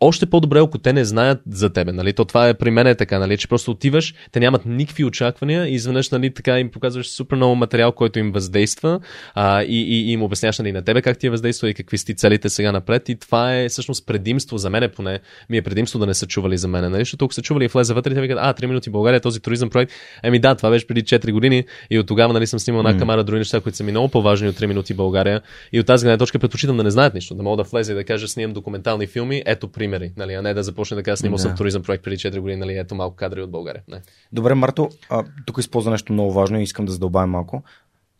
[0.00, 1.92] още по-добре, ако те не знаят за тебе.
[1.92, 2.12] Нали?
[2.12, 3.36] То това е при мен е така, нали?
[3.36, 7.54] че просто отиваш, те нямат никакви очаквания и изведнъж нали, така им показваш супер много
[7.54, 9.00] материал, който им въздейства
[9.34, 11.98] а, и, и, и им обясняваш нали, на тебе как ти е въздейства и какви
[11.98, 13.08] сте целите сега напред.
[13.08, 15.18] И това е всъщност предимство за мен, поне
[15.50, 16.90] ми е предимство да не са чували за мен.
[16.90, 17.00] Нали?
[17.00, 19.70] Защото ако са чували и влезе вътре, те викат, а, 3 минути България, този туризъм
[19.70, 19.92] проект.
[20.22, 23.24] Еми да, това беше преди 4 години и от тогава нали, съм снимал една камара
[23.24, 25.40] други неща, които са ми много по-важни от 3 минути България.
[25.72, 27.94] И от тази гледна точка предпочитам да не знаят нищо, да мога да влезе и
[27.94, 31.36] да кажа, снимам документални филми, ето примери, нали, а не да започне да кажа, снимал
[31.36, 31.42] да.
[31.42, 33.82] съм туризъм проект преди 4 години, нали, ето малко кадри от България.
[33.88, 34.00] Не.
[34.32, 37.62] Добре, Марто, а, тук използва нещо много важно и искам да задълбавя малко.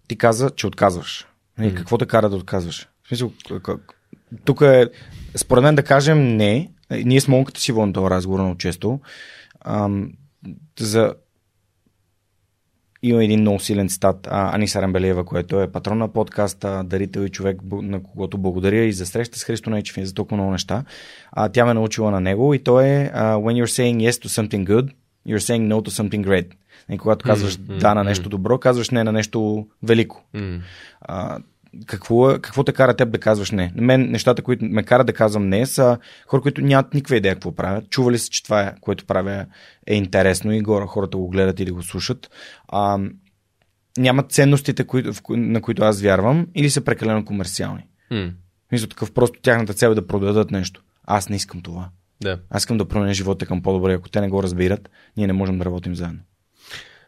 [0.09, 1.27] Ти каза, че отказваш.
[1.59, 1.77] Нали, mm.
[1.77, 2.89] Какво те кара да отказваш?
[3.05, 3.33] В смисъл,
[4.45, 4.87] тук е,
[5.37, 6.71] според мен да кажем не.
[6.91, 9.01] Ние с Монката си водим този разговор много често.
[9.65, 10.13] Ам,
[10.81, 11.15] за
[13.03, 17.61] има един много силен цитат, Аниса Рамбелиева, което е патрон на подкаста, дарител и човек,
[17.73, 20.85] на когото благодаря и за среща с Христо Нейчев и за толкова много неща.
[21.33, 24.29] А, тя ме научила на него и то е uh, When you're saying yes to
[24.29, 24.91] something good,
[25.27, 26.47] you're saying no to something great.
[26.91, 27.79] И когато казваш mm-hmm.
[27.79, 30.25] да на нещо добро, казваш не на нещо велико.
[30.35, 30.61] Mm-hmm.
[31.09, 31.43] Uh,
[31.87, 33.73] какво, какво те кара теб да казваш не?
[33.77, 37.55] Мен нещата, които ме кара да казвам не, са хора, които нямат никаква идея какво
[37.55, 37.91] правят.
[37.91, 39.47] Чували се, че това, е, което правя
[39.87, 42.31] е интересно и горе хората го гледат или го слушат.
[42.69, 42.99] А,
[43.99, 44.85] нямат ценностите,
[45.29, 47.87] на които аз вярвам, или са прекалено комерциални.
[48.13, 48.33] Mm.
[48.73, 50.83] Мисля, такъв просто тяхната цел е да продадат нещо.
[51.07, 51.89] Аз не искам това.
[52.23, 52.39] Да.
[52.51, 53.93] Аз искам да променя живота към по-добре.
[53.93, 56.21] Ако те не го разбират, ние не можем да работим заедно.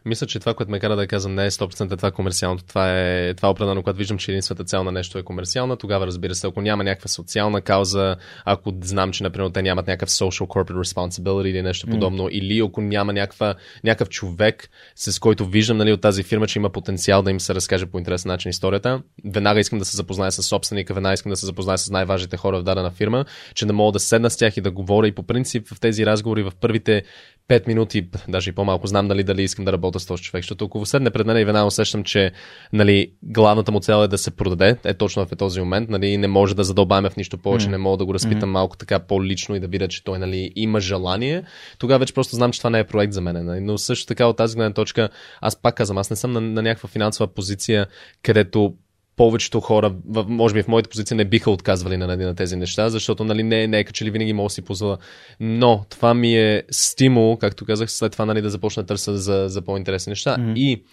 [0.05, 2.63] Мисля, че това, което ме кара да казвам, не е 100% това комерциалното.
[2.63, 5.77] Това е, това е определено, когато виждам, че единствената цел на нещо е комерциална.
[5.77, 8.15] Тогава, разбира се, ако няма някаква социална кауза,
[8.45, 12.29] ако знам, че, например, те нямат някакъв social corporate responsibility или нещо подобно, mm.
[12.29, 16.69] или ако няма някаква, някакъв човек, с който виждам нали, от тази фирма, че има
[16.69, 20.43] потенциал да им се разкаже по интересен начин историята, веднага искам да се запозная с
[20.43, 23.25] собственика, веднага искам да се запозная с най-важните хора в дадена фирма,
[23.55, 25.07] че да мога да седна с тях и да говоря.
[25.07, 27.03] И по принцип в тези разговори в първите
[27.49, 30.65] 5 минути, даже и по-малко, знам дали дали искам да работя с този човек, защото
[30.65, 32.31] ако седне пред мен и веднага усещам, че
[32.73, 36.27] нали, главната му цел е да се продаде, е точно в този момент, нали, не
[36.27, 37.71] може да задълбаваме в нищо повече, mm.
[37.71, 38.53] не мога да го разпитам mm.
[38.53, 41.43] малко така по-лично и да видя, че той нали, има желание,
[41.77, 43.45] тогава вече просто знам, че това не е проект за мен.
[43.45, 43.59] Нали.
[43.59, 45.09] Но също така от тази гледна точка,
[45.41, 47.87] аз пак казвам, аз не съм на, на някаква финансова позиция,
[48.21, 48.73] където
[49.15, 49.95] повечето хора,
[50.27, 53.67] може би в моята позиция, не биха отказвали на, на тези неща, защото нали, не,
[53.67, 54.97] не е че ли винаги мога да си позволя.
[55.39, 59.45] Но това ми е стимул, както казах, след това нали, да започна да търся за,
[59.47, 60.37] за по-интересни неща.
[60.39, 60.53] Mm-hmm.
[60.55, 60.83] И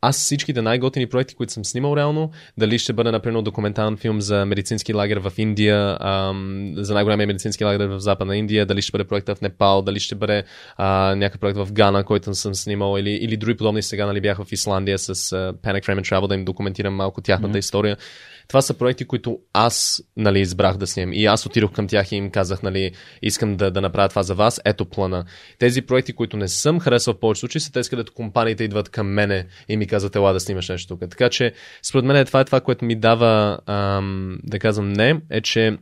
[0.00, 4.46] аз всичките най-готини проекти, които съм снимал реално, дали ще бъде, например, документален филм за
[4.46, 9.04] медицински лагер в Индия, ам, за най-големия медицински лагер в Западна Индия, дали ще бъде
[9.04, 10.44] проект в Непал, дали ще бъде
[10.76, 14.44] а, някакъв проект в Гана, който съм снимал, или, или други подобни сега, нали, бях
[14.44, 17.58] в Исландия с uh, Panic Frame and Travel, да им документирам малко тяхната mm-hmm.
[17.58, 17.96] история
[18.50, 21.12] това са проекти, които аз нали, избрах да снимам.
[21.12, 24.34] И аз отидох към тях и им казах, нали, искам да, да направя това за
[24.34, 25.24] вас, ето плана.
[25.58, 29.08] Тези проекти, които не съм харесал в повече случаи, са тези, където компаниите идват към
[29.08, 31.10] мене и ми казват, ела да снимаш нещо тук.
[31.10, 31.52] Така че,
[31.82, 35.78] според мен това е това, което ми дава, ам, да казвам не, е, че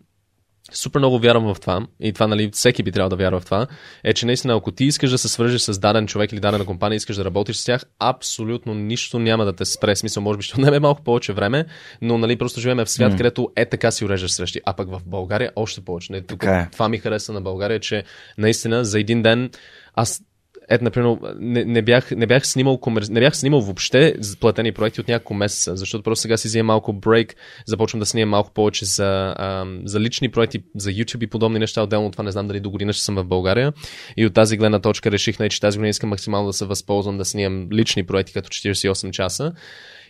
[0.73, 3.67] супер много вярвам в това, и това, нали, всеки би трябвало да вярва в това,
[4.05, 6.97] е, че наистина, ако ти искаш да се свържеш с даден човек или дадена компания,
[6.97, 9.97] искаш да работиш с тях, абсолютно нищо няма да те спре.
[9.97, 11.65] Смисъл, може би ще отнеме малко повече време,
[12.03, 13.17] но, нали, просто живеем в свят, mm.
[13.17, 14.61] където е така си уреждаш срещи.
[14.67, 16.13] А пък в България още повече.
[16.13, 16.69] Не, тук, е.
[16.73, 18.05] Това ми хареса на България, че
[18.39, 19.51] наистина за един ден
[19.95, 20.21] аз
[20.69, 23.03] ето, например, не, не, бях, не, бях снимал комер...
[23.11, 26.93] не бях снимал въобще платени проекти от няколко месеца, защото просто сега си вземам малко
[26.93, 27.37] брейк,
[27.67, 31.83] започвам да снимам малко повече за, ам, за лични проекти, за YouTube и подобни неща.
[31.83, 33.73] Отделно това не знам дали до година ще съм в България.
[34.17, 37.25] И от тази гледна точка реших, че тази година искам максимално да се възползвам да
[37.25, 39.53] снимам лични проекти като 48 часа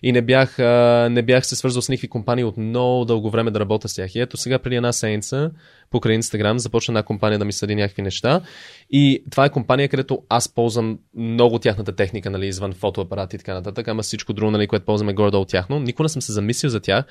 [0.02, 3.50] и не бях, а, не бях се свързал с никакви компании от много дълго време
[3.50, 4.14] да работя с тях.
[4.14, 5.50] И ето сега преди една седмица
[5.90, 8.40] покрай Инстаграм започна една компания да ми съди някакви неща.
[8.90, 13.54] И това е компания, където аз ползвам много тяхната техника, нали, извън фотоапарати и така
[13.54, 15.80] нататък, ама всичко друго, нали, което ползваме горе от тяхно.
[15.80, 17.04] Никога не съм се замислил за тях,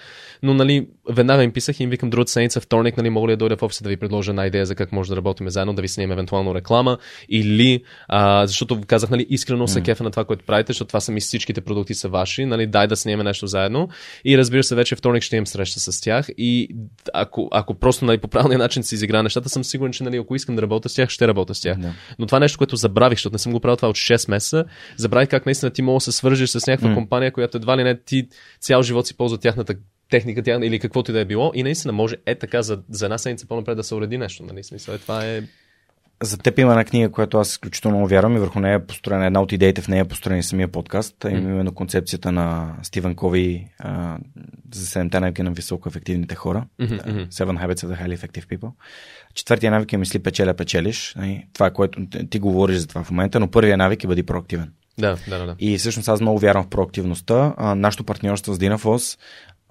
[0.44, 3.38] но нали, веднага им писах и им викам другата седмица, вторник, нали, мога ли да
[3.38, 5.82] дойда в офиса да ви предложа една идея за как може да работим заедно, да
[5.82, 6.98] ви снимем евентуално реклама
[7.30, 11.12] или а, защото казах, нали, искрено се кефа на това, което правите, защото това са
[11.12, 13.90] ми всичките продукти са ваши, нали, дай да снимем нещо заедно.
[14.26, 16.76] И разбира се, вече вторник ще имам среща с тях и
[17.14, 20.36] ако, ако просто нали, по правилния начин си изигра нещата, съм сигурен, че нали, ако
[20.36, 21.67] искам да работя с тях, ще работя с тях.
[21.76, 21.92] Yeah.
[22.20, 24.66] Но това е нещо, което забравих, защото не съм го правил това от 6 месеца.
[24.98, 26.96] Забравих как наистина ти мога да се свържеш с някаква mm.
[26.96, 28.28] компания, която едва ли не ти
[28.60, 29.76] цял живот си ползва тяхната
[30.10, 31.52] техника тя, или каквото и да е било.
[31.56, 34.44] И наистина може е така за, за една седмица по-напред да се уреди нещо.
[34.44, 34.64] Нали?
[34.64, 35.42] Смисъл, е, това е
[36.24, 39.42] за теб има една книга, която аз изключително вярвам и върху нея е построена една
[39.42, 44.18] от идеите в нея е построена самия подкаст, именно концепцията на Стивен Кови а,
[44.74, 46.66] за седемте навики на високо ефективните хора.
[46.82, 47.28] Mm-hmm.
[47.28, 48.72] Seven Habits of the Highly Effective People.
[49.34, 51.16] Четвъртия навик е мисли печеля, печелиш.
[51.54, 54.72] Това е което ти говориш за това в момента, но първият навик е бъди проактивен.
[55.00, 55.56] Да, да, да.
[55.60, 57.54] И всъщност аз много вярвам в проактивността.
[57.58, 59.18] А, нашето партньорство с Динафос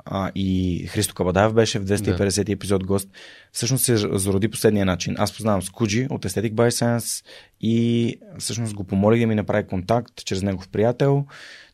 [0.07, 2.53] а, и Христо Кабадаев беше в 250 да.
[2.53, 3.09] епизод гост,
[3.53, 5.15] всъщност се зароди последния начин.
[5.19, 7.25] Аз познавам Скуджи от Aesthetic by Science
[7.61, 11.25] и всъщност го помолих да ми направи контакт чрез негов приятел.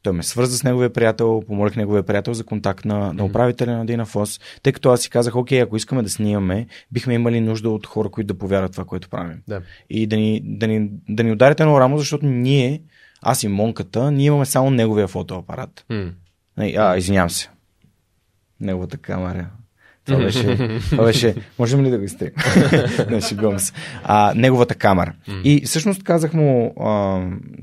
[0.03, 3.87] Той ме свърза с неговия приятел, помолих неговия приятел за контакт на, на управителя на
[3.87, 7.71] Дина Фос, тъй като аз си казах, окей, ако искаме да снимаме, бихме имали нужда
[7.71, 9.43] от хора, които да повярват това, което правим.
[9.49, 9.63] Да.
[9.91, 12.83] И да ни, да, ни, да ни ударите на рамо, защото ние,
[13.23, 15.85] аз и Монката, ние имаме само неговия фотоапарат.
[15.91, 16.13] Mm.
[16.59, 17.51] А, извинявам се
[18.63, 19.47] неговата камера.
[20.05, 20.57] Това беше,
[20.91, 22.31] това беше можем ли да го изтрим?
[23.11, 23.73] не, шегувам се.
[24.05, 25.13] А, неговата камера.
[25.29, 25.43] Mm.
[25.43, 27.21] И всъщност казах му а,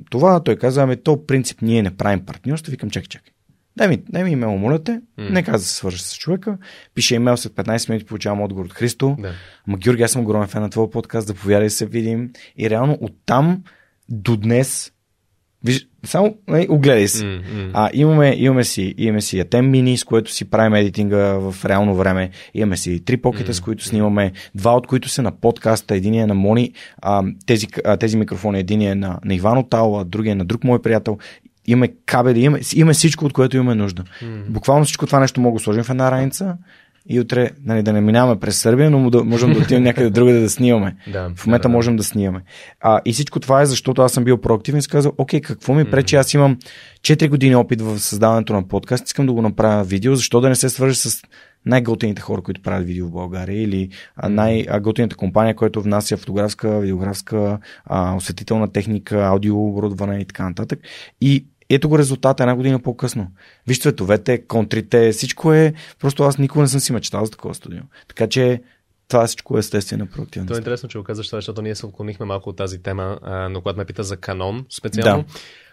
[0.09, 2.71] това, той каза, ами то принцип ние не правим партньорство.
[2.71, 3.31] Викам, чакай, чакай.
[3.77, 4.91] Дай ми, дай ми имейл, моля те.
[4.91, 5.29] Mm.
[5.29, 6.57] Нека да се свържа с човека.
[6.95, 9.15] Пише имейл след 15 минути, получавам отговор от Христо.
[9.19, 9.33] Да.
[9.67, 12.31] Ама Георги, аз съм огромен фен на твоя подкаст, да повярвай се видим.
[12.57, 13.63] И реално оттам
[14.09, 14.91] до днес
[15.63, 17.25] Виж, само не, огледай се.
[17.25, 17.71] Mm, mm.
[17.73, 21.95] А, имаме, имаме, си, имаме си Atem Mini, с което си правим едитинга в реално
[21.95, 22.29] време.
[22.53, 24.31] Имаме си три покета, mm, с които снимаме.
[24.55, 25.95] Два от които са на подкаста.
[25.95, 26.73] Един е на Мони.
[27.01, 28.59] А, тези, а, тези микрофони.
[28.59, 31.17] Един е на, на Ивано Тала, другия е на друг мой приятел.
[31.67, 34.03] Имаме кабели, имаме, имаме всичко, от което имаме нужда.
[34.03, 34.49] Mm.
[34.49, 36.57] Буквално всичко това нещо мога да сложим в една раница
[37.07, 40.39] и утре нали, да не минаваме през Сърбия, но да, можем да отидем някъде другаде
[40.39, 40.95] да снимаме.
[41.13, 42.43] Да, В момента да, да, можем да снимаме.
[42.79, 45.73] А, и всичко това е защото аз съм бил проактивен и си казал, окей, какво
[45.73, 46.15] ми пречи?
[46.15, 46.57] Аз имам
[47.01, 50.55] 4 години опит в създаването на подкаст, искам да го направя видео, защо да не
[50.55, 51.21] се свържа с
[51.65, 53.89] най-готените хора, които правят видео в България или
[54.29, 60.79] най-готената компания, която внася фотографска, видеографска, а, осветителна техника, аудиооборудване и така нататък.
[61.21, 63.31] И ето го резултата една година по-късно.
[63.67, 65.73] Виж цветовете, контрите, всичко е.
[65.99, 67.81] Просто аз никога не съм си мечтал за такова студио.
[68.07, 68.61] Така че
[69.07, 70.47] това всичко е естествена проактивност.
[70.47, 73.19] То е интересно, че го казваш това, защото ние се отклонихме малко от тази тема,
[73.51, 75.29] но когато ме пита за канон специално, Да.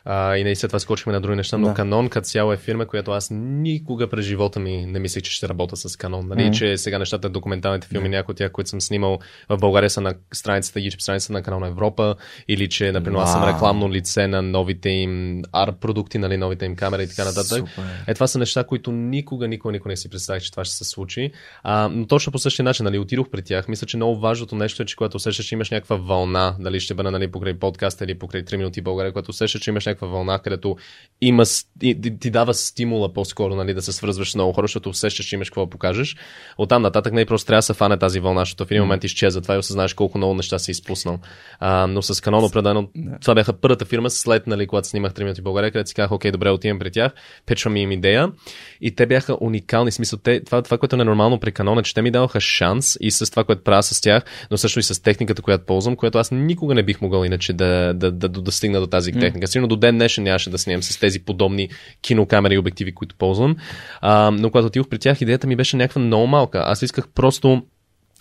[0.07, 1.75] А, и не след това скочихме на други неща, но Да.
[1.75, 5.49] Канон като цяло е фирма, която аз никога през живота ми не мислех, че ще
[5.49, 6.29] работя с Канон.
[6.29, 6.43] Нали?
[6.43, 6.53] Мгм.
[6.53, 9.19] Че сега нещата, документалните филми, някои от тях, които съм снимал
[9.49, 12.15] в България са на страницата, YouTube страницата на Канон Европа,
[12.49, 16.77] или че, например, аз съм рекламно лице на новите им AR продукти, нали, новите им
[16.77, 17.59] камери и така нататък.
[17.59, 17.85] Супер.
[18.07, 20.85] Е, това са неща, които никога, никога, никога не си представях, че това ще се
[20.85, 21.31] случи.
[21.63, 23.69] А, но точно по същия начин, нали, отидох при тях.
[23.69, 26.95] Мисля, че много важното нещо е, че когато усещаш, че имаш някаква вълна, дали ще
[26.95, 30.39] бъде нали, покрай подкаста или покрай 3 минути България, когато усещаш, че имаш някаква вълна,
[30.39, 30.77] където
[31.21, 31.43] има,
[31.81, 35.35] ти, ти дава стимула по-скоро нали, да се свързваш с много хора, защото усещаш, че
[35.35, 36.17] имаш какво да покажеш.
[36.59, 39.41] Оттам нататък не просто трябва да се фане тази вълна, защото в един момент изчезва
[39.41, 41.19] това и осъзнаеш колко много неща си изпуснал.
[41.59, 42.89] А, но с Канон определено
[43.21, 46.31] това бяха първата фирма след, нали, когато снимах 3 минути България, където си казах, окей,
[46.31, 47.13] добре, отивам при тях,
[47.47, 48.33] печвам им идея.
[48.81, 49.91] И те бяха уникални.
[49.91, 52.41] В Смисъл, те, това, това, което е ненормално при Канон е, че те ми даваха
[52.41, 55.97] шанс и с това, което правя с тях, но също и с техниката, която ползвам,
[55.97, 59.13] която аз никога не бих могъл иначе да, да, да, да, да стигна до тази
[59.13, 59.47] техника.
[59.47, 61.69] Сигурно до ден днешен нямаше да снимам с тези подобни
[62.03, 63.57] кинокамери и обективи, които ползвам.
[64.01, 66.63] А, но когато отидох при тях, идеята ми беше някаква много малка.
[66.67, 67.63] Аз исках просто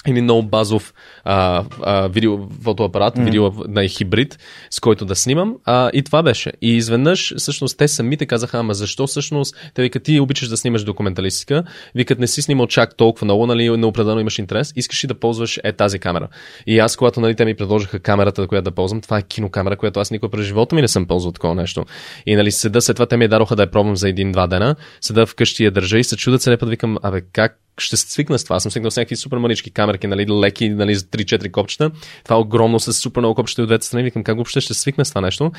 [0.07, 3.23] или много базов а, а, видео, фотоапарат, mm.
[3.23, 5.55] видео на хибрид, с който да снимам.
[5.65, 6.51] А, и това беше.
[6.61, 10.83] И изведнъж, всъщност, те самите казаха, ама защо всъщност, те викат, ти обичаш да снимаш
[10.83, 11.63] документалистика,
[11.95, 15.59] викат, не си снимал чак толкова много, нали, неопределено имаш интерес, искаш ли да ползваш
[15.63, 16.27] е тази камера.
[16.67, 19.99] И аз, когато нали, те ми предложиха камерата, която да ползвам, това е кинокамера, която
[19.99, 21.85] аз никога през живота ми не съм ползвал такова нещо.
[22.25, 24.75] И нали, седа след това те ми я дадоха да я пробвам за един-два дена,
[25.01, 28.43] седа вкъщи я държа и се чудят се път викам, абе, как ще свикна с
[28.43, 28.55] това.
[28.55, 31.91] Аз съм свикнал с някакви супер малички камерки, нали, леки, нали, за 3-4 копчета.
[32.23, 34.03] Това е огромно с супер много копчета от двете страни.
[34.03, 35.51] Викам, как въобще ще свикна с това нещо.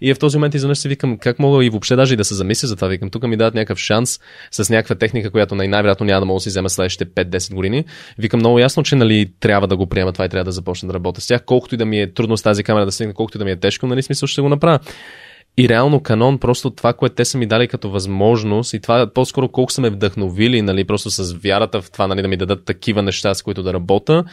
[0.00, 2.24] И е в този момент изведнъж си викам, как мога и въобще даже и да
[2.24, 2.88] се замисля за това.
[2.88, 4.20] Викам, тук ми дадат някакъв шанс
[4.50, 7.84] с някаква техника, която най- най-вероятно няма да мога да си взема следващите 5-10 години.
[8.18, 10.94] Викам много ясно, че нали, трябва да го приема това и трябва да започна да
[10.94, 11.44] работя с тях.
[11.44, 13.50] Колкото и да ми е трудно с тази камера да стигна, колкото и да ми
[13.50, 14.78] е тежко, нали, смисъл ще го направя.
[15.56, 19.48] И реално канон, просто това, което те са ми дали като възможност и това по-скоро
[19.48, 23.02] колко са ме вдъхновили, нали, просто с вярата в това, нали, да ми дадат такива
[23.02, 24.24] неща, с които да работя,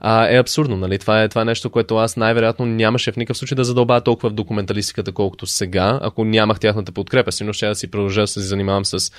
[0.00, 0.76] а, е абсурдно.
[0.76, 0.98] Нали?
[0.98, 4.30] Това, е, това е нещо, което аз най-вероятно нямаше в никакъв случай да задълбая толкова
[4.30, 7.32] в документалистиката, колкото сега, ако нямах тяхната подкрепа.
[7.32, 9.12] Сигурно ще да си продължа да се занимавам с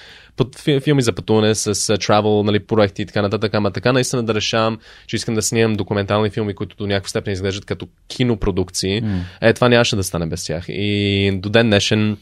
[0.83, 3.53] филми за пътуване, с travel, нали, проекти и така нататък.
[3.53, 4.77] Ама така наистина да решавам,
[5.07, 9.03] че искам да снимам документални филми, които до някаква степен изглеждат като кинопродукции.
[9.03, 9.19] Mm.
[9.41, 10.65] Е, това нямаше да стане без тях.
[10.67, 12.17] И до ден днешен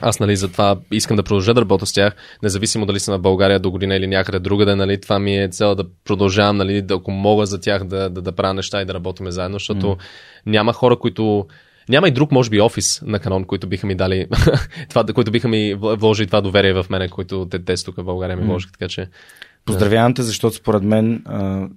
[0.00, 3.60] аз, нали, затова искам да продължа да работя с тях, независимо дали съм в България
[3.60, 7.10] до година или някъде другаде, нали, това ми е цел да продължавам, нали, да, ако
[7.10, 9.98] мога за тях да, да, да правя неща и да работиме заедно, защото mm.
[10.46, 11.46] няма хора, които
[11.88, 14.26] няма и друг, може би, офис на Канон, които биха ми дали
[14.88, 18.36] това, които биха ми вложили това доверие в мене, които те, те тук в България
[18.36, 19.08] ми вложиха, така че...
[19.64, 21.24] Поздравявам те, защото според мен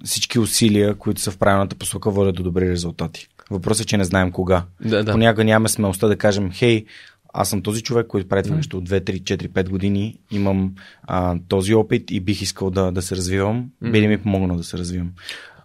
[0.03, 3.27] всички усилия, които са в правилната посока, водят до добри резултати.
[3.51, 4.63] Въпросът е, че не знаем кога.
[4.81, 5.11] Да, да.
[5.11, 6.85] Понякога нямаме смелостта да кажем, хей,
[7.33, 10.73] аз съм този човек, който прави това нещо от 2, 3, 4, 5 години, имам
[11.03, 13.69] а, този опит и бих искал да, да се развивам.
[13.91, 15.11] Би ли ми помогнал да се развивам?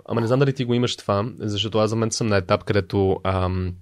[0.09, 2.65] Ама не знам дали ти го имаш това, защото аз за мен съм на етап,
[2.65, 3.73] където ам,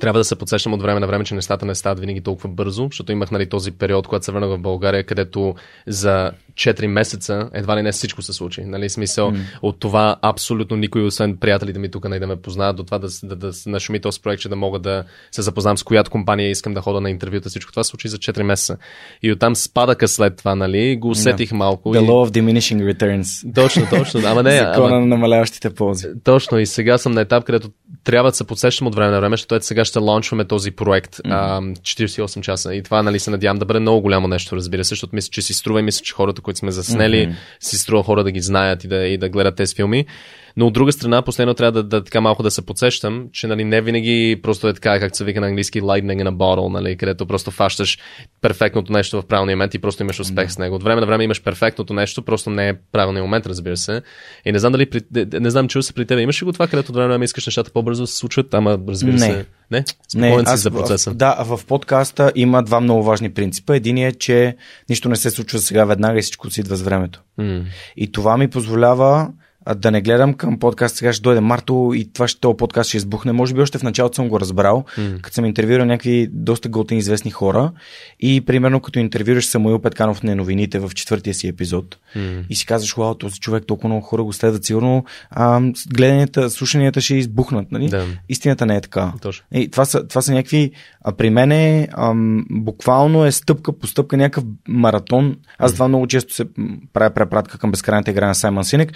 [0.00, 2.84] трябва да се подсещам от време на време, че нещата не стават винаги толкова бързо,
[2.84, 5.54] защото имах нали, този период, когато се върнах в България, където
[5.86, 8.64] за 4 месеца едва ли не всичко се случи.
[8.64, 9.40] Нали, смисъл mm.
[9.62, 13.08] от това абсолютно никой, освен приятелите ми тук, не да ме познаят, до това да,
[13.22, 16.74] да, да, нашуми този проект, че да мога да се запознам с която компания искам
[16.74, 17.48] да хода на интервюта.
[17.48, 18.76] Всичко това се случи за 4 месеца.
[19.22, 21.54] И оттам спадака след това, нали, го усетих yeah.
[21.54, 21.94] малко.
[21.94, 22.06] The и...
[22.06, 23.54] law of diminishing returns.
[23.54, 24.20] Точно, точно.
[24.24, 25.00] Ама не, Закона ама...
[25.00, 26.06] на намаляващите ползи.
[26.24, 27.70] Точно и сега съм на етап, където
[28.04, 31.60] трябва да се подсещам от време на време, защото сега ще лаунчваме този проект а,
[31.60, 32.74] 48 часа.
[32.74, 35.42] И това, нали, се надявам да бъде много голямо нещо, разбира се, защото мисля, че
[35.42, 37.34] си струва и мисля, че хората, които сме заснели, mm-hmm.
[37.60, 40.06] си струва хора да ги знаят и да, и да гледат тези филми.
[40.56, 43.64] Но от друга страна, последно трябва да, да така малко да се подсещам, че нали,
[43.64, 46.96] не винаги просто е така, както се вика на английски, lightning in a bottle, нали,
[46.96, 47.98] където просто фащаш
[48.40, 50.76] перфектното нещо в правилния момент и просто имаш успех с него.
[50.76, 54.02] От време на време имаш перфектното нещо, просто не е правилният момент, разбира се.
[54.44, 55.00] И не знам дали, при,
[55.40, 57.24] не знам, чува се при теб, имаш ли го това, където от време на време
[57.24, 59.18] искаш нещата по-бързо да се случват, ама разбира Не.
[59.18, 59.46] се.
[59.70, 59.84] Не?
[60.08, 61.10] Спокоен си за процеса.
[61.10, 63.76] В, да, в подкаста има два много важни принципа.
[63.76, 64.56] Единият е, че
[64.88, 67.22] нищо не се случва сега веднага и всичко си идва с времето.
[67.38, 67.60] М.
[67.96, 69.28] И това ми позволява
[69.76, 72.96] да не гледам към подкаст, сега ще дойде Марто и това ще, този подкаст ще
[72.96, 73.32] избухне.
[73.32, 75.18] Може би още в началото съм го разбрал, М.
[75.22, 77.72] като съм интервюирал някакви доста готини известни хора
[78.20, 82.22] и примерно като интервюираш Самуил Петканов на новините в четвъртия си епизод М.
[82.50, 85.60] и си казваш, вау, този човек толкова много хора го следват, сигурно а,
[85.94, 87.72] гледанията, слушанията ще избухнат.
[87.72, 87.88] Нали?
[87.88, 88.06] Да.
[88.28, 89.12] Истината не е така.
[89.22, 89.44] Точно.
[89.52, 90.70] И това са, това са някакви.
[91.04, 95.36] А при мен е ам, буквално е стъпка по стъпка някакъв маратон.
[95.58, 96.44] Аз това много често се
[96.92, 98.92] правя препратка към безкрайната игра на Саймън Синек.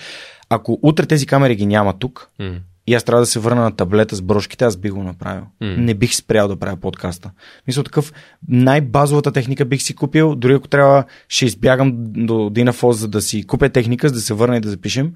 [0.51, 2.55] Ако утре тези камери ги няма тук М.
[2.87, 5.43] и аз трябва да се върна на таблета с брошките, аз би го направил.
[5.61, 5.67] М.
[5.77, 7.31] Не бих спрял да правя подкаста.
[7.67, 8.13] Мисля такъв
[8.49, 13.47] най-базовата техника бих си купил, дори ако трябва ще избягам до Динафоз, за да си
[13.47, 15.13] купя техника, за да се върна и да запишем.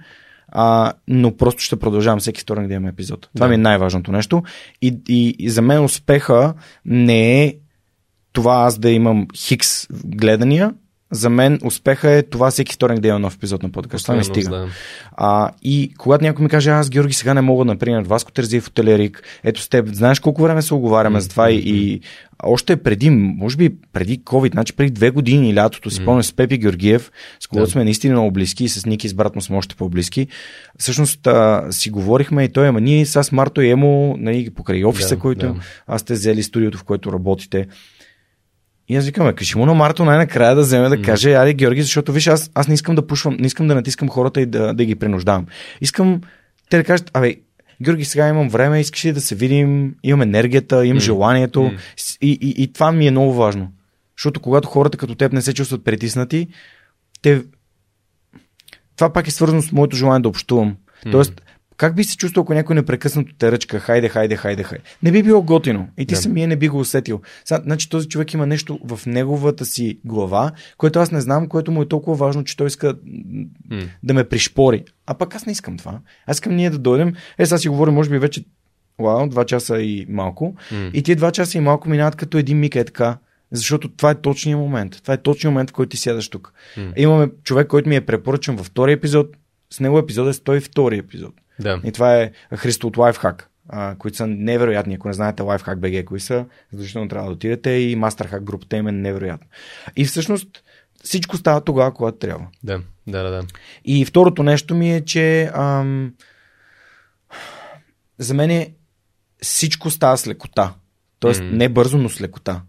[0.48, 3.28] А, но просто ще продължавам всеки вторник да имаме епизод.
[3.34, 3.48] Това Да.
[3.48, 4.42] ми е най-важното нещо.
[4.82, 6.54] И, и, и за мен успеха
[6.84, 7.54] не е
[8.32, 10.74] това аз да имам хикс гледания.
[11.12, 14.04] За мен успеха е това всеки вторник да имам нов епизод на подкаст.
[14.04, 14.50] Това не стига.
[14.50, 14.68] да.
[15.12, 18.74] А, и когато някой ми каже, аз Георги сега не мога, например, Васко Терзиев от
[18.74, 22.00] Телерик, ето с теб, знаеш колко време се оговаряме за това и, и
[22.42, 26.58] още преди, може би преди COVID, значи преди две години лятото, си спомням с Пепи
[26.58, 27.10] Георгиев,
[27.40, 27.70] с когото Да.
[27.72, 30.26] сме наистина много близки и с Ники с брат му сме още по-близки.
[30.78, 35.14] Всъщност а, си говорихме и той, ама ние с Марто и Емо, нали, покрай офиса,
[35.14, 35.54] Да, който да.
[35.86, 37.66] аз сте взели студиото, в което работите.
[38.92, 41.82] И аз викам, «Бе, кажи му на Марто най-накрая да вземе да каже, аре Георги,
[41.82, 44.74] защото виж, аз, аз не искам да пушвам, не искам да натискам хората и да,
[44.74, 45.46] да ги принуждавам.
[45.80, 46.20] Искам
[46.70, 47.36] те да кажат, абе,
[47.82, 51.62] Георги, сега имам време, искаш ли да се видим, имам енергията, имам желанието.
[51.62, 51.70] М.
[51.96, 53.72] С- И, и, и това ми е много важно.
[54.18, 56.48] Защото когато хората като теб не се чувстват притиснати,
[57.22, 57.42] те...
[58.96, 60.76] Това пак е свързано с моето желание да общувам.
[61.10, 61.42] Тоест,
[61.82, 64.84] как би се чувствал, ако някой непрекъснато те ръчка, хайде, хайде, хайде, хайде.
[65.02, 65.88] Не би било готино.
[65.98, 66.20] И ти Да.
[66.20, 67.20] самия не би го усетил.
[67.44, 71.72] Сега, значи този човек има нещо в неговата си глава, което аз не знам, което
[71.72, 72.94] му е толкова важно, че той иска
[73.70, 73.82] М.
[74.02, 74.84] да ме пришпори.
[75.06, 75.98] А пък аз не искам това.
[76.26, 77.14] Аз искам ние да дойдем.
[77.38, 78.44] Е, сега си говорим, може би вече
[78.98, 80.54] Вау, два часа и малко.
[80.72, 80.90] М.
[80.94, 83.18] И тия два часа и малко минават като един миг е така.
[83.52, 84.98] Защото това е точният момент.
[85.02, 86.52] Това е точният момент, в който ти сядаш тук.
[86.76, 86.92] М.
[86.96, 89.26] Имаме човек, който ми е препоръчан във втори епизод.
[89.70, 91.34] С него епизод е 102 епизод.
[91.62, 91.80] Да.
[91.84, 92.96] И това е Христо от
[93.68, 94.94] а, които са невероятни.
[94.94, 98.86] Ако не знаете Lifehack BG, кои са, задължително трябва да отидете и Masterhack групата им
[98.86, 99.46] е невероятна.
[99.96, 100.62] И всъщност
[101.04, 102.46] всичко става тогава, когато трябва.
[102.62, 103.30] Да, да, да.
[103.30, 103.42] да.
[103.84, 106.14] И второто нещо ми е, че ам,
[108.18, 108.74] за мен е,
[109.42, 110.74] всичко става с лекота.
[111.18, 111.56] Тоест Мгм.
[111.56, 112.62] не бързо, но с лекота.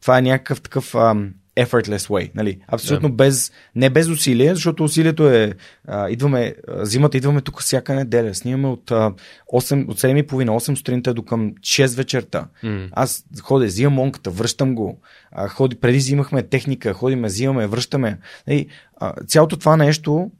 [0.00, 2.30] Това е някакъв такъв ам, effortless way.
[2.34, 2.60] Нали?
[2.68, 3.14] Абсолютно Да.
[3.14, 5.54] без, не без усилие, защото усилието е,
[5.88, 8.34] а, идваме, а, зимата идваме тук всяка неделя.
[8.34, 9.12] Снимаме от, а,
[9.52, 12.48] 8, от 7.30, 8 сутринта до към 6 вечерта.
[12.62, 12.88] М.
[12.92, 15.00] Аз ходя, взимам монката, връщам го.
[15.30, 18.18] А, ходи, преди взимахме техника, ходиме, взимаме, връщаме.
[18.46, 18.66] Ей,
[18.96, 20.30] а, цялото това нещо,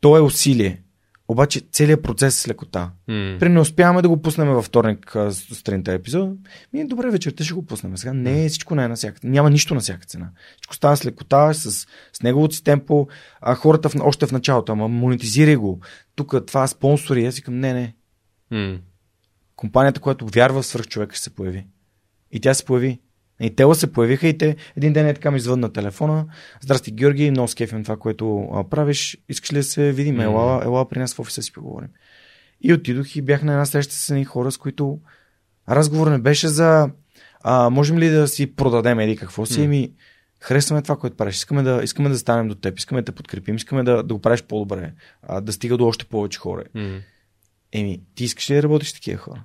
[0.00, 0.82] то е усилие.
[1.30, 2.90] Обаче целият процес е с лекота.
[3.08, 3.36] М.
[3.40, 6.30] При не успяваме да го пуснем във вторник сутринта епизод.
[6.72, 7.96] Ми, добре, вечерта ще го пуснем.
[7.96, 9.20] Сега не е всичко не е на всяка.
[9.24, 10.30] Няма нищо на всяка цена.
[10.56, 13.08] Всичко става с лекота, с, с неговото си темпо.
[13.40, 15.80] А хората в, още в началото, ама монетизирай го.
[16.14, 17.26] Тук това спонсори.
[17.26, 17.94] Аз викам, не, не.
[18.50, 18.78] М.
[19.56, 21.66] Компанията, която вярва в свръхчовека, ще се появи.
[22.32, 23.00] И тя се появи.
[23.40, 26.26] И те се появиха и те един ден е така ми извън телефона.
[26.60, 29.18] Здрасти, Георги, много скефим това, което а, правиш.
[29.28, 30.20] Искаш ли да се видим?
[30.20, 31.88] Ела, ела при нас в офиса си поговорим.
[32.60, 34.98] И отидох и бях на една среща с едни хора, с които
[35.68, 36.90] разговор не беше за
[37.40, 39.58] а, можем ли да си продадем еди какво си.
[39.58, 39.64] М.
[39.64, 39.92] Еми,
[40.40, 41.34] харесваме това, което правиш.
[41.34, 44.20] Искаме да, искаме да станем до теб, искаме да те подкрепим, искаме да, да го
[44.20, 44.92] правиш по-добре,
[45.22, 46.64] а, да стига до още повече хора.
[47.72, 49.44] Еми, ти искаш ли да работиш с такива хора?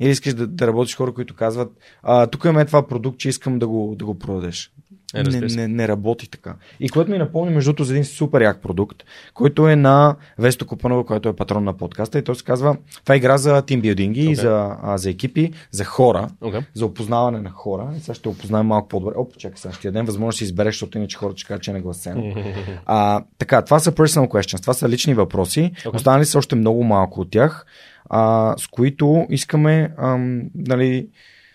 [0.00, 1.72] Или искаш да, да работиш хора, които казват,
[2.02, 4.72] а, тук имаме това продукт, че искам да го, да го продадеш.
[5.14, 6.54] Е, не, не, не работи така.
[6.80, 9.02] И което ми напомни, между другото, за един супер як продукт,
[9.34, 12.18] който е на Весто Купанова, който е патрон на подкаста.
[12.18, 14.40] И той се казва, това е игра за тимбилдинги, okay.
[14.40, 16.60] за, а, за екипи, за хора, Окей.
[16.74, 17.92] за опознаване на хора.
[17.96, 19.14] И сега ще опознаем малко по-добре.
[19.16, 21.72] Оп, чакай сега, ще ти дадем възможност да избереш, защото иначе хората ще кажат, че
[21.72, 22.34] не гласено.
[22.86, 25.72] А, така, това са personal questions, това са лични въпроси.
[25.74, 25.86] Okay.
[25.86, 25.96] Okay.
[25.96, 27.66] Останали са още много малко от тях,
[28.10, 31.08] а, с които искаме ам, нали,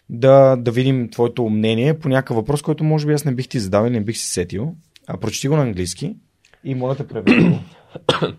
[0.09, 3.59] да, да видим твоето мнение по някакъв въпрос, който може би аз не бих ти
[3.59, 4.75] задал или не бих си сетил.
[5.07, 6.15] А прочети го на английски
[6.63, 7.59] и моля те преведи.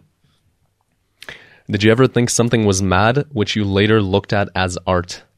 [1.70, 5.22] Did you ever think something was mad, which you later looked at as art?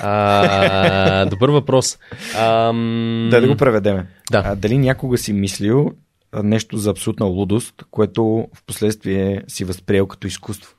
[0.00, 1.98] А, добър въпрос.
[2.38, 3.28] Ам...
[3.30, 4.06] Да, да го преведеме.
[4.30, 4.42] Да.
[4.44, 5.90] А, дали някога си мислил
[6.42, 10.74] нещо за абсолютна лудост, което в последствие си възприел като изкуство?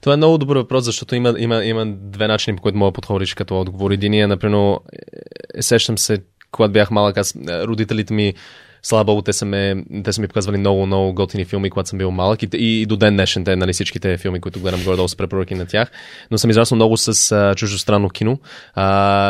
[0.00, 2.94] Това е много добър въпрос, защото има, има, има две начини, по които мога да
[2.94, 3.90] подходиш като отговор.
[3.90, 4.76] Единия, например,
[5.54, 6.18] е, сещам се,
[6.50, 8.34] когато бях малък, аз, е, родителите ми
[8.82, 11.98] Слава Богу, те са, ме, те са ми показвали много, много готини филми, когато съм
[11.98, 15.08] бил малък и, и, и до ден днешен те, нали, всичките филми, които гледам горе-долу
[15.08, 15.90] с препоръки на тях.
[16.30, 18.38] Но съм израснал много с а, чуждестранно кино.
[18.74, 18.84] А,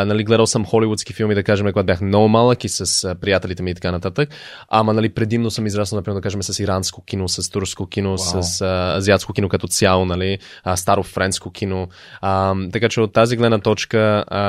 [0.06, 3.62] нали, гледал съм холивудски филми, да кажем, когато бях много малък и с а, приятелите
[3.62, 4.28] ми и така нататък.
[4.68, 8.40] Ама нали, предимно съм израснал, например, да кажем, с иранско кино, с турско кино, wow.
[8.40, 11.89] с а, азиатско кино като цяло, нали, а, старо френско кино.
[12.20, 14.40] А, така че от тази гледна точка а,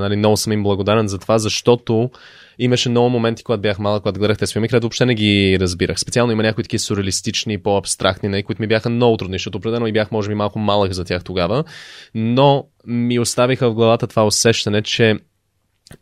[0.00, 2.10] нали, много съм им благодарен за това, защото
[2.58, 6.00] имаше много моменти, когато бях малък, когато гледах тези филми, където въобще не ги разбирах.
[6.00, 9.92] Специално има някои такива сюрреалистични, по-абстрактни, нали, които ми бяха много трудни, защото определено и
[9.92, 11.64] бях, може би, малко малък за тях тогава.
[12.14, 15.18] Но ми оставиха в главата това усещане, че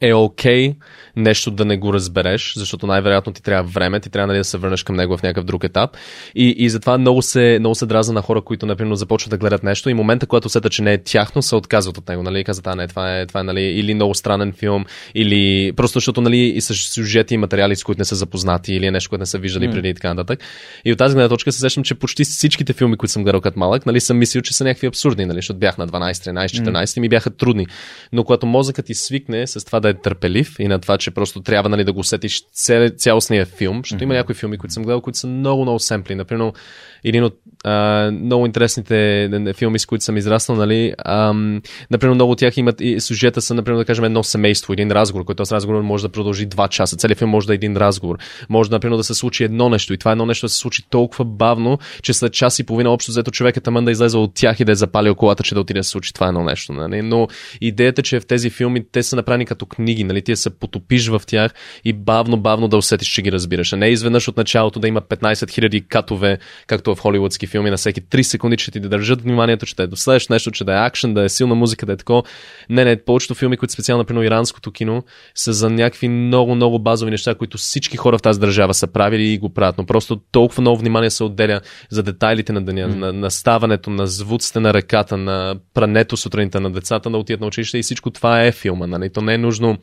[0.00, 0.76] е окей okay
[1.18, 4.58] нещо да не го разбереш, защото най-вероятно ти трябва време, ти трябва нали, да се
[4.58, 5.96] върнеш към него в някакъв друг етап.
[6.34, 9.62] И, и затова много се, много се дразна на хора, които, например, започват да гледат
[9.62, 12.22] нещо и момента, когато усетят, че не е тяхно, се отказват от него.
[12.22, 12.44] Нали?
[12.44, 14.84] Казват, а не, това е, това е нали, или много странен филм,
[15.14, 18.86] или просто защото нали, и с сюжети и материали, с които не са запознати, или
[18.86, 19.72] е нещо, което не са виждали mm.
[19.72, 20.40] преди и така нататък.
[20.84, 23.58] И от тази гледна точка се сещам, че почти всичките филми, които съм гледал като
[23.58, 26.84] малък, нали, съм мислил, че са някакви абсурдни, нали, защото бях на 12, 13, 14
[26.84, 26.96] mm.
[26.96, 27.66] и ми бяха трудни.
[28.12, 31.42] Но когато мозъкът ти свикне с това да е търпелив и на това, че просто
[31.42, 32.42] трябва нали, да го усетиш
[32.96, 34.02] цялостния филм, защото mm-hmm.
[34.02, 36.14] има някои филми, които съм гледал, които са много, много семпли.
[36.14, 36.52] Например,
[37.04, 37.34] един от
[37.64, 42.80] а, много интересните филми, с които съм израснал, нали, ам, например, много от тях имат
[42.80, 46.08] и сюжета са, например, да кажем, едно семейство, един разговор, който този разговор може да
[46.08, 46.96] продължи два часа.
[46.96, 48.18] Целият филм може да е един разговор.
[48.48, 51.24] Може, например, да се случи едно нещо и това едно нещо да се случи толкова
[51.24, 54.64] бавно, че след час и половина общо взето човекът тъмън да излезе от тях и
[54.64, 56.72] да е запалил колата, че да отиде да се случи това едно нещо.
[56.72, 57.02] Нали?
[57.02, 57.28] Но
[57.60, 60.22] идеята, че в тези филми те са направени като книги, нали?
[60.22, 61.54] ти се потопиш в тях
[61.84, 63.72] и бавно, бавно да усетиш, че ги разбираш.
[63.72, 67.76] А не изведнъж от началото да има 15 000 катове, както в холивудски филми, на
[67.76, 70.72] всеки 3 секунди, че ти да държат вниманието, че да е доследваш нещо, че да
[70.72, 72.22] е акшен, да е силна музика, да е такова.
[72.70, 75.02] Не, не, повечето филми, които специално, например, иранското кино,
[75.34, 79.32] са за някакви много, много базови неща, които всички хора в тази държава са правили
[79.32, 79.78] и го правят.
[79.78, 81.60] Но просто толкова много внимание се отделя
[81.90, 82.94] за детайлите на деня, mm.
[82.94, 87.46] на, на ставането, на звуците на ръката, на прането сутринта на децата, да отидат на
[87.46, 88.86] училище и всичко това е филма.
[88.86, 89.10] Нали?
[89.12, 89.78] То не е нужно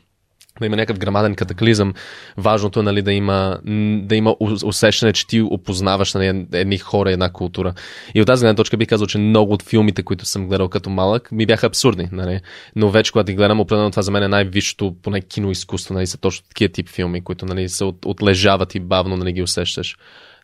[0.59, 1.93] да има някакъв грамаден катаклизъм.
[2.37, 3.59] Важното е нали, да, има,
[4.03, 7.73] да има усещане, че ти опознаваш нали, едни хора, една култура.
[8.15, 10.89] И от тази гледна точка бих казал, че много от филмите, които съм гледал като
[10.89, 12.09] малък, ми бяха абсурдни.
[12.11, 12.39] Нали?
[12.75, 15.93] Но вече, когато ги гледам, определено това за мен е най-висшето, поне киноизкуство.
[15.93, 19.41] Нали, са точно такива тип филми, които нали, се от, отлежават и бавно нали, ги
[19.41, 19.97] усещаш.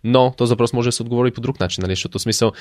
[0.03, 1.91] Но този въпрос може да се отговори по друг начин, нали?
[1.91, 2.51] защото смисъл,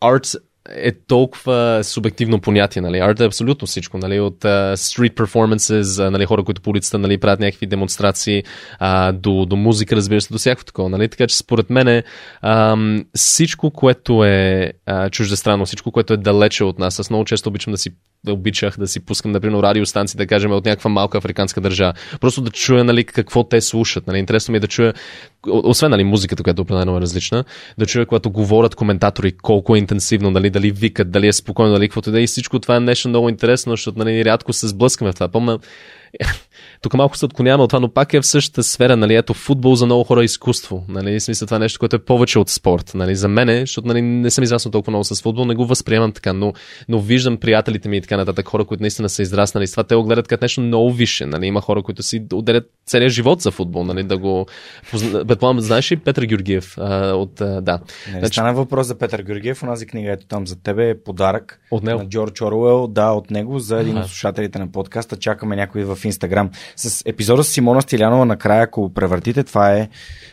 [0.00, 0.26] арт
[0.70, 2.98] е толкова субективно понятие, нали?
[2.98, 4.20] Арт е абсолютно всичко, нали?
[4.20, 6.24] От uh, street performances, нали?
[6.24, 7.18] хора, които по улицата, нали?
[7.18, 8.42] правят някакви демонстрации,
[8.80, 11.08] uh, до, до музика, разбира се, до всяко такова, нали?
[11.08, 12.02] Така че според мен е,
[12.44, 17.48] uh, всичко, което е uh, чуждестранно, всичко, което е далече от нас, аз много често
[17.48, 17.90] обичам да си
[18.24, 21.92] да обичах да си пускам, например, радиостанции, да кажем, от някаква малка африканска държава.
[22.20, 24.06] Просто да чуя, нали, какво те слушат.
[24.06, 24.18] Нали.
[24.18, 24.94] Интересно ми е да чуя,
[25.46, 27.44] освен, нали, музиката, която определено е различна,
[27.78, 31.88] да чуя, когато говорят коментатори, колко е интенсивно, нали, дали викат, дали е спокойно, дали
[31.88, 32.22] каквото да е.
[32.22, 35.28] И всичко това е нещо много интересно, защото, нали, рядко се сблъскаме в това.
[35.28, 35.58] Помня,
[36.82, 39.74] тук малко се отклоняваме от това, но пак е в същата сфера, нали, ето футбол
[39.74, 42.92] за много хора е изкуство, нали, смисъл това е нещо, което е повече от спорт,
[42.94, 46.12] нали, за мен, защото, нали, не съм израснал толкова много с футбол, не го възприемам
[46.12, 46.52] така, но,
[46.88, 49.66] но виждам приятелите ми и така нататък, хора, които наистина са израснали.
[49.66, 52.64] С това, те го гледат като нещо много висше, нали, има хора, които си отделят
[52.86, 54.46] целият живот за футбол, нали, да го,
[55.28, 57.80] предполагам, знаеш ли Петър Георгиев, а, от, а, да.
[58.12, 58.34] Не, значи...
[58.34, 62.02] стана въпрос за Петър Георгиев, онази книга, ето там за тебе е подарък от него?
[62.02, 65.98] на Джордж Оруел, да, от него, за един от слушателите на подкаста, чакаме някой в
[66.06, 69.88] Инстаграм с епизода с Симона Стилянова накрая, ако превъртите, това е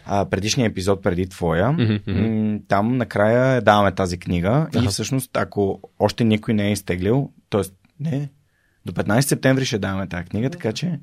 [0.06, 1.68] а, предишния епизод преди твоя.
[1.68, 2.62] Mm-hmm.
[2.68, 4.86] Там накрая даваме тази книга uh-huh.
[4.86, 7.62] и всъщност, ако още никой не е изтеглил, т.е.
[8.00, 8.30] не,
[8.86, 11.00] до 15 септември ще даваме тази книга, така че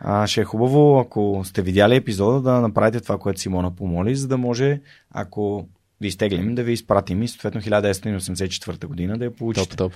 [0.00, 4.28] а, ще е хубаво, ако сте видяли епизода, да направите това, което Симона помоли, за
[4.28, 5.68] да може, ако
[6.00, 9.76] ви изтеглим, да ви изпратим и съответно 1984 година да я получите.
[9.76, 9.92] Топ, топ.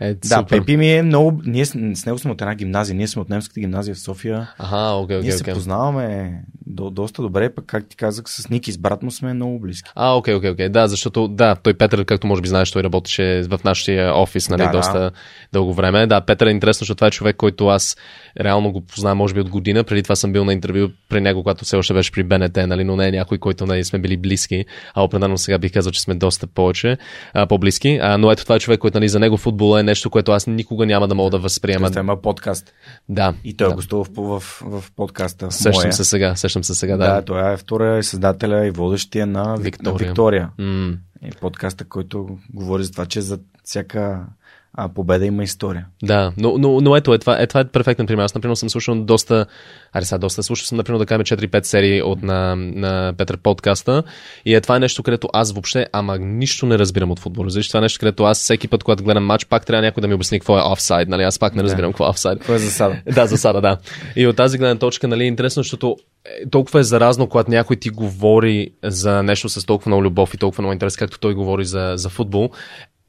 [0.00, 0.58] Е, да, супер.
[0.58, 1.40] Пепи ми е много...
[1.44, 1.74] Ние с,
[2.06, 2.96] него сме от една гимназия.
[2.96, 4.50] Ние сме от немската гимназия в София.
[4.58, 5.28] Ага, окей, окей.
[5.28, 5.54] Ние се okay.
[5.54, 9.60] познаваме до, доста добре, пък как ти казах, с Ники, с брат му сме много
[9.60, 9.90] близки.
[9.94, 10.68] А, окей, окей, окей.
[10.68, 14.62] Да, защото да, той Петър, както може би знаеш, той работеше в нашия офис, нали,
[14.62, 14.72] Да, да.
[14.72, 15.10] доста
[15.52, 16.06] дълго време.
[16.06, 17.96] Да, Петър е интересно, защото това е човек, който аз
[18.40, 19.84] реално го познавам, може би от година.
[19.84, 22.84] Преди това съм бил на интервю при него, когато все още беше при БНТ, нали,
[22.84, 24.64] но не е някой, който нали, сме били близки.
[24.94, 26.98] А определено сега бих казал, че сме доста повече,
[27.34, 27.98] а, по-близки.
[28.02, 30.46] А, но ето това е човек, който нали, за него футбол е нещо, което аз
[30.46, 31.90] никога няма да мога да възприема.
[31.90, 32.72] Той има подкаст.
[33.08, 33.34] Да.
[33.44, 33.74] И той да.
[33.74, 35.50] гостува в, в, в, подкаста.
[35.50, 35.92] Сещам моя.
[35.92, 37.22] се сега, сещам се сега, Да, да.
[37.22, 39.92] той е втория и създателя и водещия на Виктория.
[39.92, 40.50] На Виктория.
[40.58, 40.94] М,
[41.26, 44.26] И подкаста, който говори за това, че за всяка
[44.74, 45.86] а, победа има история.
[46.02, 48.24] Да, но, но, но ето, е, това, е, това е перфектен пример.
[48.24, 49.46] Аз, например, съм слушал доста,
[49.92, 54.02] аре сега доста, слушал съм, например, да кажем 4-5 серии от на, на Петър подкаста
[54.44, 57.44] и е това е нещо, където аз въобще, ама нищо не разбирам от футбол.
[57.44, 60.08] Разбираш, това е нещо, където аз всеки път, когато гледам матч, пак трябва някой да
[60.08, 61.22] ми обясни какво е офсайд, нали?
[61.22, 62.38] Аз пак не разбирам какво е офсайд.
[62.38, 62.96] Какво е засада?
[63.14, 63.76] Да, засада, да.
[64.16, 67.76] И от тази гледна точка, нали, е интересно, защото е, толкова е заразно, когато някой
[67.76, 71.64] ти говори за нещо с толкова много любов и толкова много интерес, както той говори
[71.64, 72.50] за, за футбол.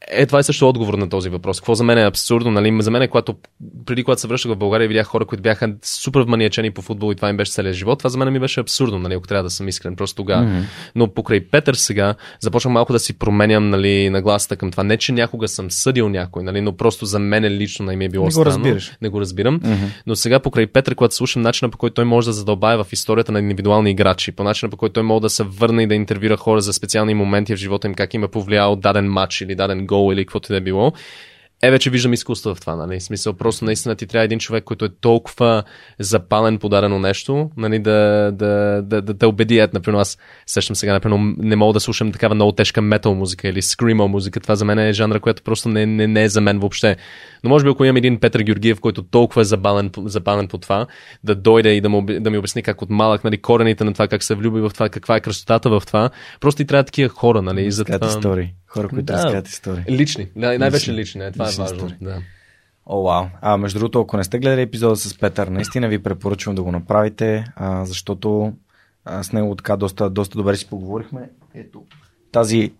[0.07, 1.59] Е, това е също отговор на този въпрос.
[1.59, 2.51] Какво за мен е абсурдно?
[2.51, 2.81] Нали?
[2.81, 3.35] За мен е, когато,
[3.85, 7.15] преди когато се връщах в България, видях хора, които бяха супер маниачени по футбол и
[7.15, 7.97] това им беше целият живот.
[7.99, 9.13] Това за мен ми беше абсурдно, нали?
[9.13, 10.45] ако трябва да съм искрен, просто тогава.
[10.45, 10.63] Mm-hmm.
[10.95, 14.83] Но покрай Петър сега започвам малко да си променям нали, нагласата към това.
[14.83, 16.61] Не, че някога съм съдил някой, нали?
[16.61, 18.47] но просто за мен лично не ми е било Не го странно.
[18.47, 18.91] разбираш.
[19.01, 19.59] Не го разбирам.
[19.59, 19.87] Mm-hmm.
[20.07, 23.31] Но сега покрай Петър, когато слушам начина по който той може да задълбае в историята
[23.31, 26.37] на индивидуални играчи, по начина по който той може да се върне и да интервюра
[26.37, 29.85] хора за специални моменти в живота им, как им е повлиял даден матч или даден
[29.91, 30.93] гол или каквото и да е било.
[31.63, 32.99] Е, вече виждам изкуство в това, нали?
[32.99, 35.63] В смисъл, просто наистина ти трябва един човек, който е толкова
[35.99, 39.59] запален по дадено нещо, нали, да, да, да, да те убеди.
[39.59, 43.47] Ето, например, аз сещам сега, например, не мога да слушам такава много тежка метал музика
[43.47, 44.39] или скримо музика.
[44.39, 46.97] Това за мен е жанра, която просто не, не, не е за мен въобще.
[47.43, 50.87] Но може би, ако имам един Петър Георгиев, който толкова е забавен, забавен по това,
[51.23, 54.07] да дойде и да, му, да ми обясни как от малък, нали, корените на това,
[54.07, 56.09] как се влюби в това, каква е красотата в това.
[56.39, 57.61] Просто и трябва такива хора, нали?
[57.61, 58.07] и Разказват затова...
[58.07, 58.53] истории.
[58.71, 59.13] Хора, които Да.
[59.13, 59.83] разказват истории.
[59.89, 60.27] Лични.
[60.35, 61.21] Най- най-вече Лични.
[61.21, 61.77] Е, това Лични е важно.
[61.77, 61.97] истории.
[62.01, 62.21] Да.
[62.85, 63.25] О, вау.
[63.41, 66.71] А, между другото, ако не сте гледали епизода с Петър, наистина ви препоръчвам да го
[66.71, 68.53] направите, а, защото
[69.05, 71.29] а, с него така доста, доста добре си поговорихме.
[71.55, 71.83] Ето,
[72.31, 72.71] тази,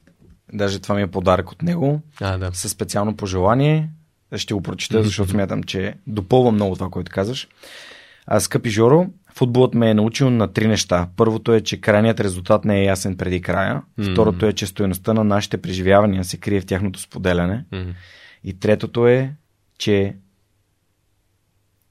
[0.53, 2.49] даже това ми е подарък от него, А, да.
[2.53, 3.89] със специално пожелание.
[4.35, 7.47] Ще го прочета, защото смятам, че допълва много това, което казаш.
[8.27, 11.09] А, скъпи Жоро, футболът ме е научил на три неща.
[11.15, 13.81] Първото е, че крайният резултат не е ясен преди края.
[14.11, 17.65] Второто е, че стоеността на нашите преживявания се крие в тяхното споделяне.
[17.71, 17.89] Мгм.
[18.43, 19.33] И третото е,
[19.77, 20.15] че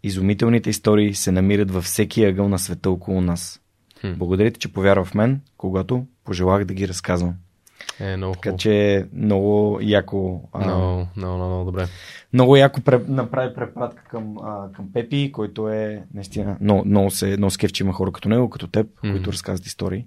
[0.03, 3.61] изумителните истории се намират във всеки ъгъл на света около нас.
[4.01, 4.13] Хм.
[4.17, 7.35] Благодаря ти, че повярва в мен, когато пожелах да ги разказвам.
[8.01, 11.87] Е, много Така че много яко, а, Много, много, много, добре.
[12.33, 17.27] много яко пре, направи препратка към, а, към Пепи, който е наистина много, много, се,
[17.37, 19.13] много скеф, че има хора като него, като теб, Мгм.
[19.13, 20.05] които разказват истории.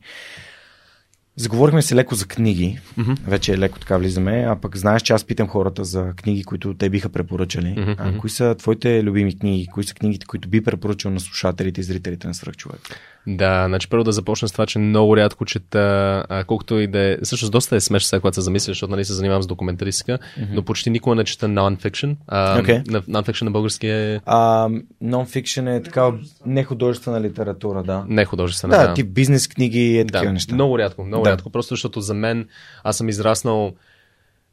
[1.36, 2.80] Заговорихме се леко за книги.
[2.98, 3.14] Мгм.
[3.28, 6.90] Вече леко така влизаме, а пък знаеш, че аз питам хората за книги, които те
[6.90, 7.76] биха препоръчали.
[7.78, 9.68] Мгм, А, кои са твоите любими книги?
[9.68, 13.00] Кои са книгите, които би препоръчал на слушателите и зрителите на Свръхчовек?
[13.28, 17.00] Да, значи първо да започна с това, че много рядко чета, а, колкото и да
[17.00, 20.12] е, всъщност доста е смешно сега, когато се замисля, защото нали се занимавам с документаристика,
[20.12, 20.48] mm-hmm.
[20.54, 22.16] но почти никога не чета non-fiction.
[22.28, 22.56] А,
[22.88, 24.70] на, non-fiction на български е А,
[25.04, 28.06] non-fiction е такава нехудожествена литература, да.
[28.08, 28.78] не художествена.
[28.78, 30.56] Да, тип бизнес книги е такива да, неща.
[30.56, 31.30] много рядко, много Да.
[31.30, 32.48] рядко, просто защото за мен,
[32.84, 33.74] аз съм израснал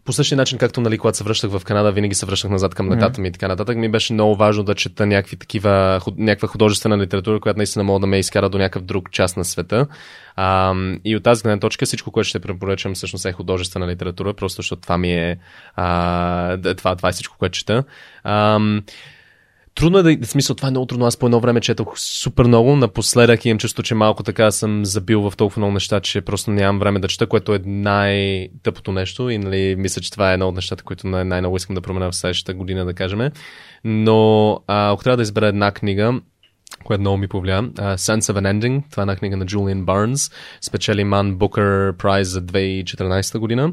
[0.05, 2.89] по същия начин, както нали, когато се връщах в Канада, винаги се връщах назад към
[2.89, 3.77] децата ми и така нататък.
[3.77, 8.07] Ми беше много важно да чета някакви такива, някаква художествена литература, която наистина мога да
[8.07, 9.87] ме изкара до някакъв друг част на света.
[10.37, 10.75] А,
[11.05, 14.83] и от тази гледна точка всичко, което ще препоръчам, всъщност е художествена литература, просто защото
[14.83, 15.39] това ми е,
[15.77, 17.85] а, това, това е всичко, което чета.
[18.25, 18.83] Ам,
[19.75, 21.07] Трудно е да, в смисъл, това е много трудно.
[21.07, 22.77] Аз по едно време четох супер много.
[22.77, 26.79] Напоследък имам чувство, че малко така съм забил в толкова много неща, че просто нямам
[26.79, 29.31] време да чета, което е най-тъпото нещо.
[29.31, 32.11] И нали, мисля, че това е едно от нещата, които най- най-много искам да променя
[32.11, 33.31] в следващата година, да кажем.
[33.85, 36.21] Но а, ако трябва да избера една книга,
[36.85, 37.63] която много ми повлия.
[37.63, 40.31] Uh, Sense of an Ending, това е една книга на Джулиан Барнс,
[40.61, 43.73] спечели Ман Букър прайз за 2014 година.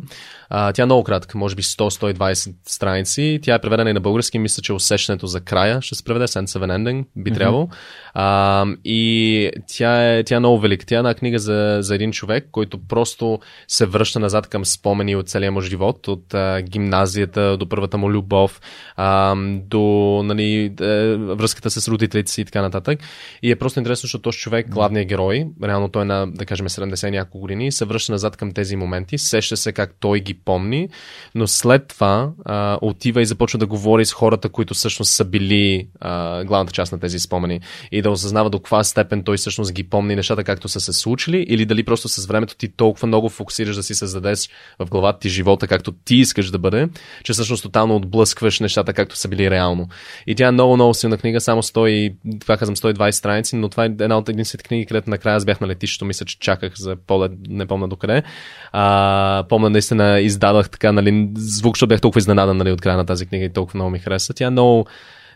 [0.53, 3.39] Uh, тя е много кратка, може би 100-120 страници.
[3.41, 6.45] Тя е преведена и на български, мисля, че усещането за края ще се преведе, Sense
[6.45, 7.35] of an Ending, би mm-hmm.
[7.35, 7.67] трябвало.
[8.15, 10.85] Uh, и тя е, тя е много велика.
[10.85, 15.15] Тя е една книга за, за един човек, който просто се връща назад към спомени
[15.15, 18.61] от целия му живот, от uh, гимназията до първата му любов,
[18.97, 19.81] uh, до
[20.25, 22.99] нали, uh, връзката с родителите си и така нататък.
[23.41, 26.67] И е просто интересно, защото този човек, главният герой, реално той е на, да кажем,
[26.67, 30.89] 70 няколко години, се връща назад към тези моменти, сеща се как той ги помни,
[31.35, 35.87] но след това а, отива и започва да говори с хората, които всъщност са били
[35.99, 37.61] а, главната част на тези спомени
[37.91, 41.45] и да осъзнава до каква степен той всъщност ги помни нещата както са се случили
[41.49, 44.49] или дали просто с времето ти толкова много фокусираш да си създадеш
[44.79, 46.89] в главата ти живота както ти искаш да бъде,
[47.23, 49.87] че всъщност тотално отблъскваш нещата както са били реално.
[50.27, 53.83] И тя е много, много силна книга, само 100, това казвам 120 страници, но това
[53.83, 56.95] е една от единствените книги, където накрая аз бях на летището, мисля, че чаках за
[56.95, 58.23] полет, не помня докъде.
[58.71, 63.05] А, помня наистина издадах така, нали, звук, защото бях толкова изненадан нали, от края на
[63.05, 64.33] тази книга и толкова много ми хареса.
[64.33, 64.87] Тя е много,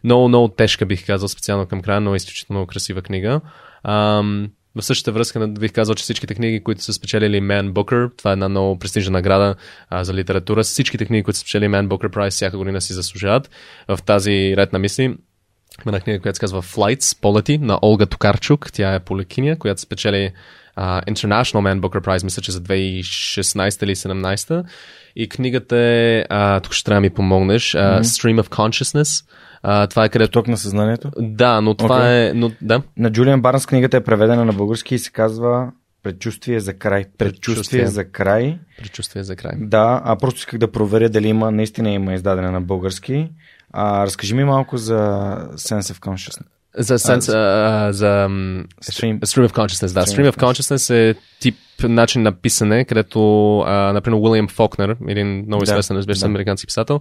[0.04, 3.42] много, много тежка, бих казал, специално към края, но е изключително красива книга.
[3.84, 8.32] Ам, в същата връзка бих казал, че всичките книги, които са спечелили Man Booker, това
[8.32, 9.56] е една много престижна награда
[9.90, 13.50] а, за литература, всичките книги, които са спечелили Man Booker Prize всяка година си заслужават.
[13.88, 15.18] В тази ред на мисли
[15.88, 18.72] една книга, която се казва Flights, Полети, на Олга Токарчук.
[18.72, 20.32] Тя е полекиня, която спечели
[20.82, 24.64] International Man Booker Prize, мисля, че за 2016 или 2017.
[25.16, 28.02] И книгата е, uh, тук ще трябва да ми помогнеш, mm-hmm.
[28.02, 29.26] Stream of Consciousness.
[29.66, 30.32] Uh, това е където...
[30.32, 31.12] Ток на съзнанието?
[31.18, 32.30] Да, но това okay.
[32.30, 32.34] е...
[32.34, 32.82] Но, да.
[32.98, 35.72] На Джулиан Барнс книгата е преведена на български и се казва
[36.03, 37.06] Предчувствие за край.
[37.18, 38.60] Предчувствие, Предчувствие за край.
[38.78, 39.53] Предчувствие за край.
[39.58, 43.30] Да, а просто исках да проверя дали има, наистина има издадена на български.
[43.74, 44.98] А, разкажи ми малко за
[45.56, 46.45] Sense of Consciousness.
[46.77, 48.27] За, sense, а, за,
[48.81, 49.19] за stream.
[49.19, 50.01] stream of Consciousness, да.
[50.01, 51.56] Stream, stream of Consciousness е тип
[51.90, 56.26] начин на писане, където, а, например, Уилям Фокнер, един много известен, разбира се, да.
[56.26, 57.00] американски писател,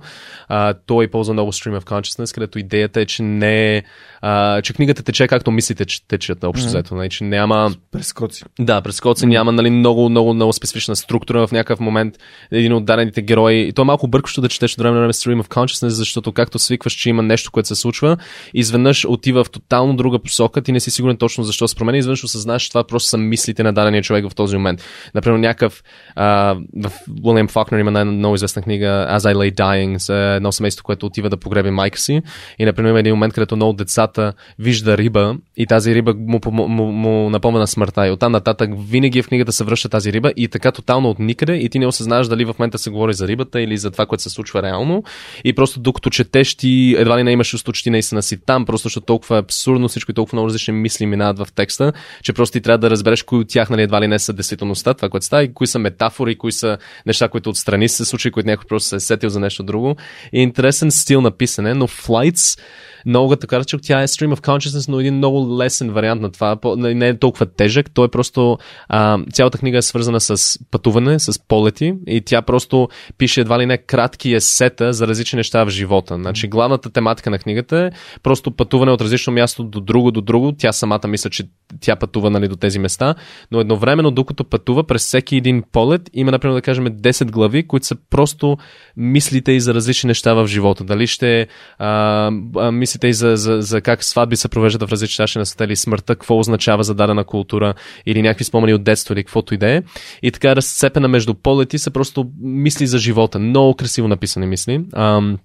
[0.48, 3.82] а, той ползва много Stream of Consciousness, където идеята е, че не
[4.22, 6.96] а, че книгата тече както мислите, че течат общо взето, mm-hmm.
[6.96, 7.72] нали, че няма...
[7.92, 8.44] Прескоци.
[8.60, 9.28] Да, прескоци, mm-hmm.
[9.28, 12.14] няма нали, много, много, много специфична структура в някакъв момент,
[12.50, 13.60] един от дадените герои.
[13.60, 16.58] И то е малко бъркащо да четеш време на време Stream of Consciousness, защото както
[16.58, 18.16] свикваш, че има нещо, което се случва,
[18.54, 22.24] изведнъж отива в тотално друга посока, ти не си сигурен точно защо се променя, изведнъж
[22.24, 24.84] осъзнаеш, че това просто са мислите на дадения човек в този момент момент.
[25.14, 25.82] Например, някакъв
[26.14, 26.92] а, в
[27.24, 31.06] Уилям Фокнер има една много известна книга As I Lay Dying за едно семейство, което
[31.06, 32.22] отива да погреби майка си.
[32.58, 36.68] И, например, има един момент, където много децата вижда риба и тази риба му, му,
[36.68, 38.06] му, му напомня на смъртта.
[38.06, 41.56] И оттам нататък винаги в книгата се връща тази риба и така тотално от никъде
[41.56, 44.22] и ти не осъзнаваш дали в момента се говори за рибата или за това, което
[44.22, 45.02] се случва реално.
[45.44, 48.66] И просто докато четеш ти едва ли не имаш чувство, че ти наистина си там,
[48.66, 51.92] просто защото толкова е абсурдно всичко и толкова много различни мисли минават в текста,
[52.22, 54.94] че просто ти трябва да разбереш кои от тях нали, едва ли не са действителността,
[54.94, 58.46] това, което става, и кои са метафори, кои са неща, които отстрани се случи, които
[58.46, 59.96] някой просто се е сетил за нещо друго.
[60.32, 62.60] И интересен стил на писане, но Flights
[63.06, 66.58] много така че тя е Stream of Consciousness, но един много лесен вариант на това.
[66.76, 67.90] Не е толкова тежък.
[67.90, 68.58] Той е просто.
[68.88, 73.66] А, цялата книга е свързана с пътуване, с полети и тя просто пише едва ли
[73.66, 76.14] не кратки есета за различни неща в живота.
[76.14, 77.90] Значи главната тематика на книгата е
[78.22, 80.52] просто пътуване от различно място до друго до друго.
[80.58, 81.44] Тя самата мисля, че
[81.80, 83.14] тя пътува нали, до тези места,
[83.50, 87.86] но едновременно, докато пътува през всеки един полет, има, например, да кажем 10 глави, които
[87.86, 88.58] са просто
[88.96, 90.84] мислите и за различни неща в живота.
[90.84, 91.46] Дали ще
[91.78, 95.46] а, а, мислите и за, за, за как сватби се провеждат в различни чаши на
[95.46, 97.74] света или смъртта, какво означава за дадена култура
[98.06, 99.82] или някакви спомени от детство или каквото и да е.
[100.22, 103.38] И така разцепена между полети са просто мисли за живота.
[103.38, 104.84] Много красиво написани мисли.
[104.92, 105.38] Ам,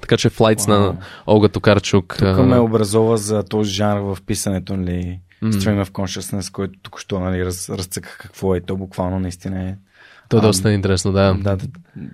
[0.00, 0.68] така че флайтс wow.
[0.68, 0.96] на
[1.26, 2.16] Олга Токарчук.
[2.18, 5.20] Тук ме образова за този жанр в писането, нали?
[5.42, 5.50] Mm.
[5.50, 8.60] Stream of Consciousness, който тук що нали, раз, разцъках какво е.
[8.60, 9.76] То буквално наистина е
[10.28, 11.36] то е доста интересно, да.
[11.40, 11.58] Да,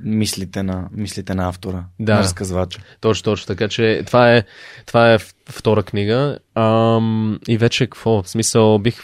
[0.05, 2.15] мислите на, мислите на автора, да.
[2.15, 2.81] на разказвача.
[3.01, 3.47] Точно, точно.
[3.47, 4.45] Така че това е,
[4.87, 5.19] това е
[5.49, 6.39] втора книга.
[6.55, 8.23] Ам, и вече какво?
[8.23, 8.97] В смисъл, бих...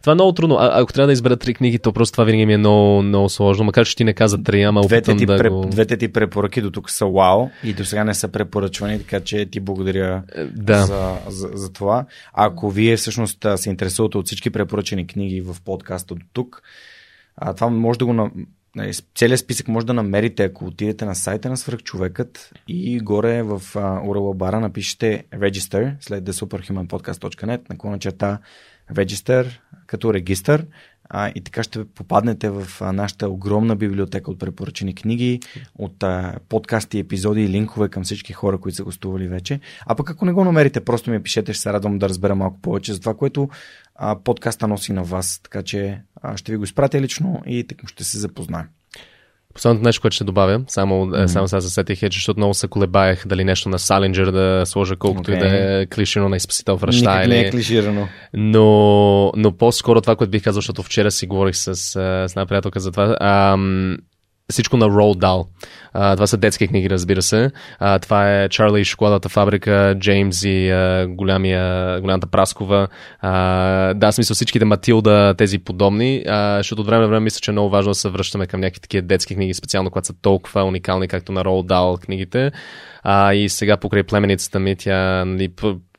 [0.00, 0.56] Това е много трудно.
[0.56, 3.28] А, ако трябва да избера три книги, то просто това винаги ми е много, много
[3.28, 3.64] сложно.
[3.64, 5.48] Макар, че ти не каза три, ама двете ти, да пре...
[5.48, 5.66] го...
[5.70, 9.46] двете ти препоръки до тук са вау и до сега не са препоръчвани, така че
[9.46, 10.82] ти благодаря е, да.
[10.82, 12.06] за, за, за това.
[12.32, 16.62] Ако вие всъщност се интересувате от всички препоръчени книги в подкаста до тук,
[17.36, 18.30] а, това може да го
[18.76, 23.60] Нали, целият списък може да намерите, ако отидете на сайта на свръхчовекът и горе в
[23.74, 28.38] URL бара напишете register след thesuperhumanpodcast.net наклона черта
[28.92, 29.46] register
[29.86, 30.66] като регистър
[31.08, 35.40] а, и така ще попаднете в а, нашата огромна библиотека от препоръчени книги,
[35.74, 39.60] от а, подкасти, епизоди и линкове към всички хора, които са гостували вече.
[39.86, 42.60] А пък ако не го намерите, просто ми пишете, ще се радвам да разбера малко
[42.60, 43.48] повече за това, което
[43.94, 45.40] а, подкаста носи на вас.
[45.42, 48.66] Така че а, ще ви го изпратя лично и така ще се запознаем.
[49.56, 51.26] Последното нещо, което ще добавя, само, mm-hmm.
[51.26, 54.96] само сега засетих е, че защото много се колебаех дали нещо на Салинджер да сложа
[54.96, 55.36] колкото okay.
[55.36, 57.10] и да е клиширано на изпасител връща.
[57.10, 57.34] Никак или...
[57.34, 58.08] не е клиширано.
[58.34, 61.96] Но, но по-скоро това, което бих казал, защото вчера си говорих с, с
[62.30, 63.16] една приятелка за това.
[63.20, 63.96] Ам,
[64.52, 65.46] всичко на Roald Dahl.
[65.92, 67.50] А, това са детски книги, разбира се.
[67.78, 72.88] А, това е Чарли и шоколадата фабрика, Джеймс и а, голямия, голямата Праскова.
[73.20, 77.50] А, да, смисъл всичките Матилда, тези подобни, а, защото от време на време мисля, че
[77.50, 80.64] е много важно да се връщаме към някакви такива детски книги, специално когато са толкова
[80.64, 82.52] уникални, както на Roald Dahl книгите.
[83.02, 85.48] А, и сега покрай племеницата ми, тя нали,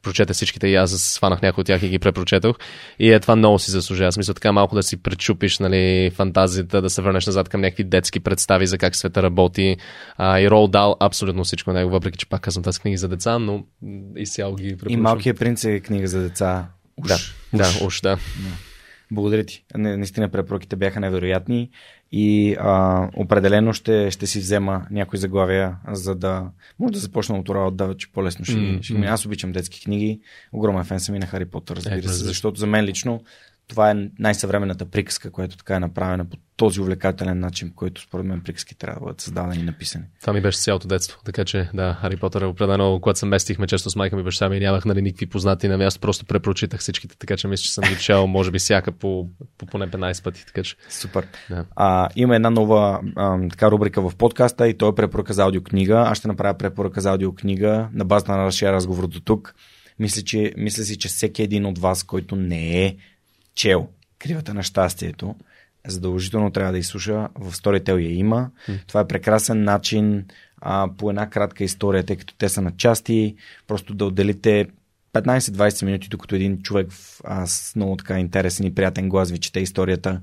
[0.01, 2.58] прочета всичките и аз сванах някои от тях и ги препрочетох.
[3.00, 4.11] И е това много си заслужава.
[4.11, 8.19] Смисъл така малко да си пречупиш нали, фантазията, да се върнеш назад към някакви детски
[8.19, 9.77] представи за как света работи.
[10.17, 13.40] А, и Рол дал абсолютно всичко него, въпреки че пак казвам тази книги за деца,
[13.40, 13.64] но
[14.16, 15.00] изцяло ги препоръчвам.
[15.00, 16.67] И Малкият принц е книга за деца.
[16.98, 17.08] Уж.
[17.08, 17.17] Да,
[17.53, 18.17] да, уж, да.
[19.11, 19.64] Благодаря ти.
[19.76, 21.69] Наистина препоръките бяха невероятни
[22.11, 27.49] и а, определено ще, ще си взема някои заглавия, за да може да започна от
[27.49, 28.81] работа, че по-лесно ще, mm-hmm.
[28.81, 30.19] ще Аз обичам детски книги.
[30.53, 33.21] Огромен фен съм и на Хари Потър, разбира е, се, защото за мен лично
[33.67, 38.41] това е най-съвременната приказка, която така е направена по този увлекателен начин, който според мен
[38.41, 40.03] приказки трябва да бъдат създадени и написани.
[40.21, 43.67] Това ми беше цялото детство, така че да, Хари Потър е определено, когато се местихме
[43.67, 47.17] често с майка ми баща ми, нямах нали, никакви познати на място, просто препрочитах всичките,
[47.17, 50.45] така че мисля, че съм ги чел, може би всяка по, по поне 15 пъти.
[50.45, 50.75] Така че...
[50.89, 51.27] Супер.
[51.49, 51.65] Да.
[51.75, 56.03] А, има една нова а, така рубрика в подкаста и той е препоръка за аудиокнига.
[56.07, 59.55] Аз ще направя препоръка за аудиокнига на база на нашия разговор до тук.
[59.99, 62.95] Мисля, че, мисля си, че всеки един от вас, който не е
[63.57, 63.87] чел
[64.19, 65.35] Кривата на щастието,
[65.87, 67.27] задължително трябва да изслуша.
[67.35, 68.49] В Storytel я има.
[68.69, 68.79] Mm.
[68.87, 70.25] Това е прекрасен начин
[70.61, 73.35] а, по една кратка история, тъй като те са на части,
[73.67, 74.67] просто да отделите
[75.13, 76.87] 15-20 минути, докато един човек
[77.23, 80.21] а, с много така интересен и приятен глас ви чете историята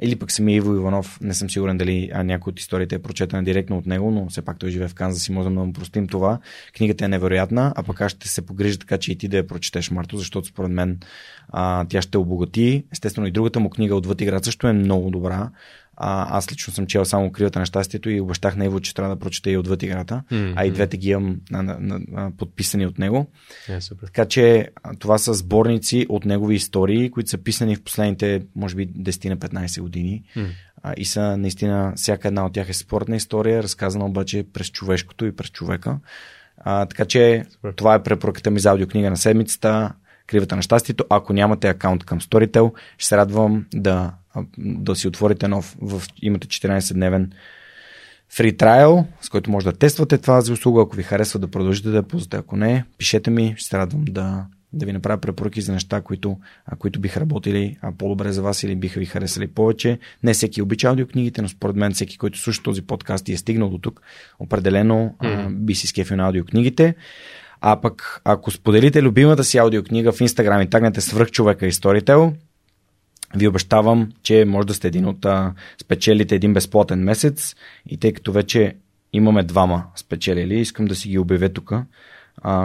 [0.00, 3.44] или пък самия Иво Иванов, не съм сигурен дали а, някой от историите е прочетена
[3.44, 6.08] директно от него, но все пак той живее в Канзас и можем да му простим
[6.08, 6.38] това.
[6.76, 9.46] Книгата е невероятна, а пък аз ще се погрижа така, че и ти да я
[9.46, 11.00] прочетеш, Марто, защото според мен
[11.48, 12.84] а, тя ще обогати.
[12.92, 15.50] Естествено и другата му книга Отвъд игра също е много добра.
[15.96, 19.14] А, аз лично съм чел само Кривата на щастието и обещах на Иво, че трябва
[19.14, 20.22] да прочета и отвъд играта.
[20.32, 20.52] Mm-hmm.
[20.56, 23.26] А и двете ги имам на, на, на, на, подписани от него.
[23.68, 24.68] Yeah, така че
[24.98, 29.36] това са сборници от негови истории, които са писани в последните, може би, 10 на
[29.36, 30.22] 15 години.
[30.36, 30.48] Mm.
[30.82, 35.26] А, и са наистина, всяка една от тях е спортна история, разказана обаче през човешкото
[35.26, 35.98] и през човека.
[36.58, 37.76] А, така че Super.
[37.76, 39.92] това е препоръката ми за аудиокнига на седмицата.
[40.26, 41.04] Кривата на щастието.
[41.10, 44.12] Ако нямате акаунт към Storytel, ще се радвам да
[44.58, 47.30] да си отворите нов, в, имате 14-дневен
[48.32, 50.82] free trial, с който може да тествате това за услуга.
[50.82, 54.04] Ако ви харесва да продължите да я ползвате, ако не, пишете ми, ще се радвам
[54.04, 58.42] да, да ви направя препоръки за неща, които, а, които биха работили а, по-добре за
[58.42, 59.98] вас или биха ви харесали повече.
[60.22, 63.70] Не всеки обича аудиокнигите, но според мен всеки, който слуша този подкаст и е стигнал
[63.70, 64.00] до тук,
[64.38, 65.46] определено mm-hmm.
[65.46, 66.94] а, би си скефил на аудиокнигите.
[67.60, 71.72] А пък, ако споделите любимата си аудиокнига в Инстаграм и тагнете свръх човека и
[73.34, 77.54] ви обещавам, че може да сте един от а, спечелите един безплатен месец
[77.88, 78.76] и тъй като вече
[79.12, 81.72] имаме двама спечелили, искам да си ги обявя тук,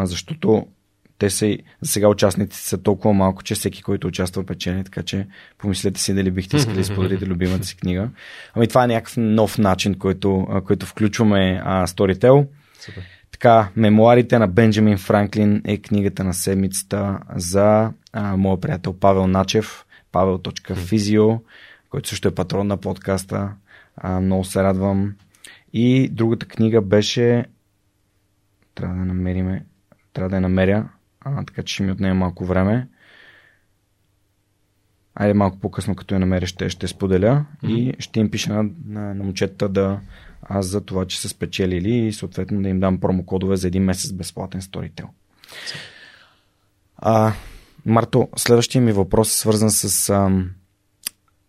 [0.04, 0.68] защото
[1.18, 5.28] те са, за сега участниците са толкова малко, че всеки, който участва, печели, така че
[5.58, 8.10] помислете си дали бихте искали да споделите любимата си книга.
[8.54, 12.48] Ами това е някакъв нов начин, който, който включваме а, Storytel.
[12.80, 13.04] Супер.
[13.32, 19.86] Така, мемуарите на Бенджамин Франклин е книгата на седмицата за а, моя приятел Павел Начев
[20.14, 21.40] pavel.physio,
[21.90, 23.52] който също е патрон на подкаста.
[23.98, 25.16] А, много се радвам.
[25.74, 27.46] И другата книга беше
[28.76, 29.66] трябва да намериме
[30.14, 30.90] трябва да я намеря,
[31.22, 32.88] а, така че ще ми отнеме малко време.
[35.16, 37.70] Айде малко по-късно, като я намеря, ще, ще споделя mm-hmm.
[37.70, 40.00] и ще им пиша на, на, на момчета да
[40.42, 44.14] аз за това, че са спечелили и съответно да им дам промокодове за един месец
[44.14, 45.10] безплатен сторител.
[46.98, 47.34] А,
[47.86, 50.52] Марто, следващия ми въпрос е свързан с ам,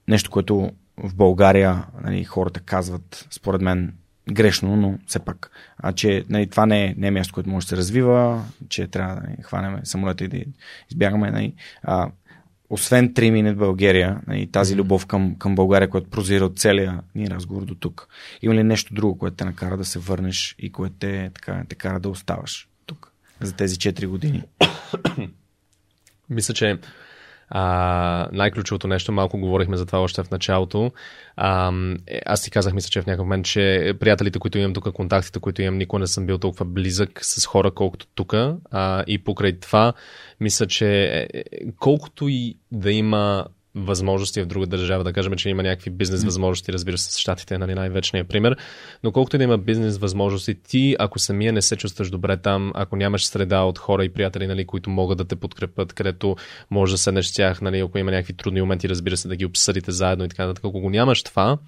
[0.09, 3.95] нещо, което в България нали, хората казват, според мен,
[4.33, 5.51] грешно, но все пак.
[5.79, 8.87] А че нали, това не е, не е място, което може да се развива, че
[8.87, 10.45] трябва да нали, хванем самолета и да
[10.91, 11.31] избягаме.
[11.31, 11.55] Нали.
[11.83, 12.11] А,
[12.71, 17.31] освен 3 минути България, нали, тази любов към, към България, която прозира от целия ни
[17.31, 18.09] разговор до тук,
[18.43, 21.75] има ли нещо друго, което те накара да се върнеш и което те, така, те
[21.75, 24.43] кара да оставаш тук за тези 4 години?
[26.33, 26.79] Мисля, че
[27.55, 30.93] а, най-ключовото нещо, малко говорихме за това още в началото.
[31.37, 31.73] А,
[32.07, 35.41] е, аз ти казах, мисля, че в някакъв момент, че приятелите, които имам тук, контактите,
[35.41, 38.35] които имам, никога не съм бил толкова близък с хора, колкото тук.
[39.07, 39.93] И покрай това,
[40.41, 41.45] мисля, че е, е,
[41.79, 46.73] колкото и да има възможности в друга държава, да кажем, че има някакви бизнес възможности,
[46.73, 48.57] разбира се, с щатите е нали, най-вечният пример,
[49.03, 52.73] но колкото и да има бизнес възможности, ти, ако самия не се чувстваш добре там,
[52.75, 56.37] ако нямаш среда от хора и приятели, нали, които могат да те подкрепят, където
[56.71, 59.47] може да седнеш с тях, нали, ако има някакви трудни моменти, разбира се, да ги
[59.47, 60.65] обсъдите заедно и така нататък.
[60.65, 61.59] Ако го нямаш това,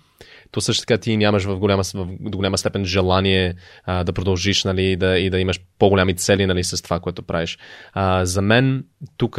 [0.51, 4.65] то също така ти нямаш в голяма, в, до голяма степен желание а, да продължиш
[4.65, 7.59] нали, да, и да имаш по-голями цели нали, с това, което правиш.
[7.93, 8.85] А, за мен
[9.17, 9.39] тук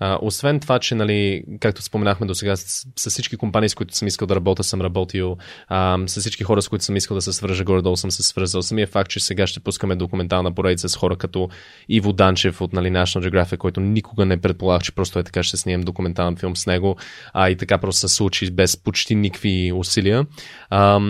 [0.00, 3.96] а, освен това, че, нали, както споменахме до сега, с, с всички компании, с които
[3.96, 5.36] съм искал да работя, съм работил,
[5.68, 8.62] а, с всички хора, с които съм искал да се свържа, горе-долу съм се свързал.
[8.62, 11.48] Самия факт, че сега ще пускаме документална поредица с хора като
[11.88, 15.56] Иво Данчев от нали, National Geographic, който никога не предполагах, че просто е така ще
[15.56, 16.96] снимам документален филм с него,
[17.32, 20.26] а и така просто се случи без почти никакви усилия.
[20.70, 21.00] А,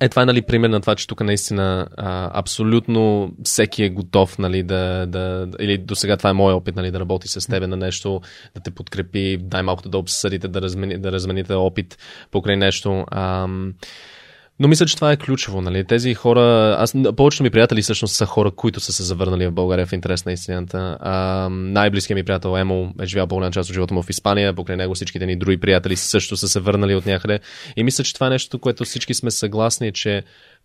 [0.00, 4.38] е, това е нали, пример на това, че тук наистина а, абсолютно всеки е готов,
[4.38, 7.66] нали, да, да, или до сега това е моят опит, нали, да работи с тебе
[7.66, 8.20] на нещо,
[8.54, 11.98] да те подкрепи, дай малкото да обсъдите, да, размени, да размените опит
[12.30, 13.04] покрай нещо.
[13.10, 13.74] Ам,
[14.62, 15.60] но мисля, че това е ключово.
[15.60, 15.84] Нали?
[15.84, 19.86] Тези хора, аз, повечето ми приятели всъщност са хора, които са се завърнали в България
[19.86, 20.98] в интерес на истината.
[21.00, 24.76] А, най-близкият ми приятел Емо е живял по-голяма част от живота му в Испания, покрай
[24.76, 27.40] него всичките ни други приятели също са се върнали от някъде.
[27.76, 30.22] И мисля, че това е нещо, което всички сме съгласни, че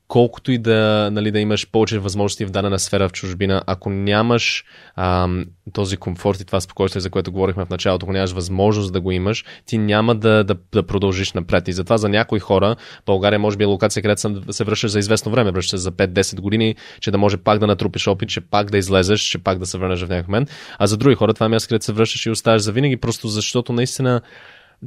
[0.08, 4.66] колкото и да, нали, да имаш повече възможности в дадена сфера в чужбина, ако нямаш
[4.96, 9.02] ам, този комфорт и това спокойствие, за което говорихме в началото, ако нямаш възможност да
[9.02, 11.68] го имаш, ти няма да, да, да продължиш напред.
[11.68, 15.32] И затова за някои хора България може би е локация, където се връщаш за известно
[15.32, 18.78] време, връщаш за 5-10 години, че да може пак да натрупиш опит, че пак да
[18.78, 20.50] излезеш, че пак да се върнеш в някакъв момент.
[20.80, 23.28] А за други хора това е място, където се връщаш и оставаш за винаги, просто
[23.28, 24.22] защото наистина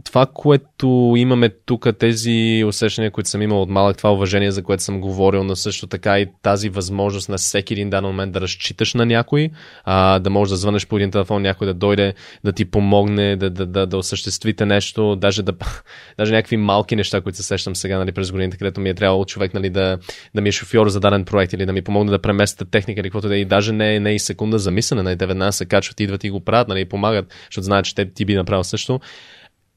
[0.05, 4.83] това, което имаме тук, тези усещания, които съм имал от малък, това уважение, за което
[4.83, 8.95] съм говорил, но също така и тази възможност на всеки един даден момент да разчиташ
[8.95, 9.51] на някой,
[9.85, 13.51] а, да можеш да звънеш по един телефон, някой да дойде, да ти помогне, да,
[13.51, 15.53] да, да, да осъществите нещо, даже, да,
[16.19, 19.25] даже някакви малки неща, които се сещам сега нали, през годините, където ми е трябвало
[19.25, 19.99] човек нали, да,
[20.35, 23.09] да ми е шофьор за даден проект или да ми помогне да преместя техника или
[23.09, 23.39] каквото да е.
[23.39, 26.31] И даже не, не и секунда за мислене, нали, те веднага се качват, идват и
[26.31, 29.01] го правят, нали, помагат, защото знаят, че те ти би направил също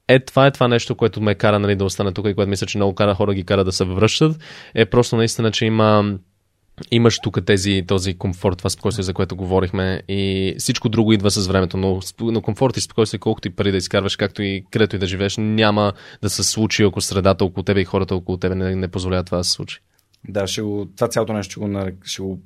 [0.07, 2.67] е, това е това нещо, което ме кара нали, да остане тук и което мисля,
[2.67, 4.43] че много кара хора ги кара да се връщат.
[4.75, 6.17] Е просто наистина, че има
[6.91, 11.47] имаш тук тези, този комфорт, това спокойствие, за което говорихме и всичко друго идва с
[11.47, 14.99] времето, но, но комфорт и спокойствие, колкото и пари да изкарваш, както и където и
[14.99, 18.75] да живееш, няма да се случи, ако средата около тебе и хората около тебе не,
[18.75, 19.79] не позволяват това да се случи.
[20.27, 22.39] Да, ще го, това цялото нещо ще го, ще го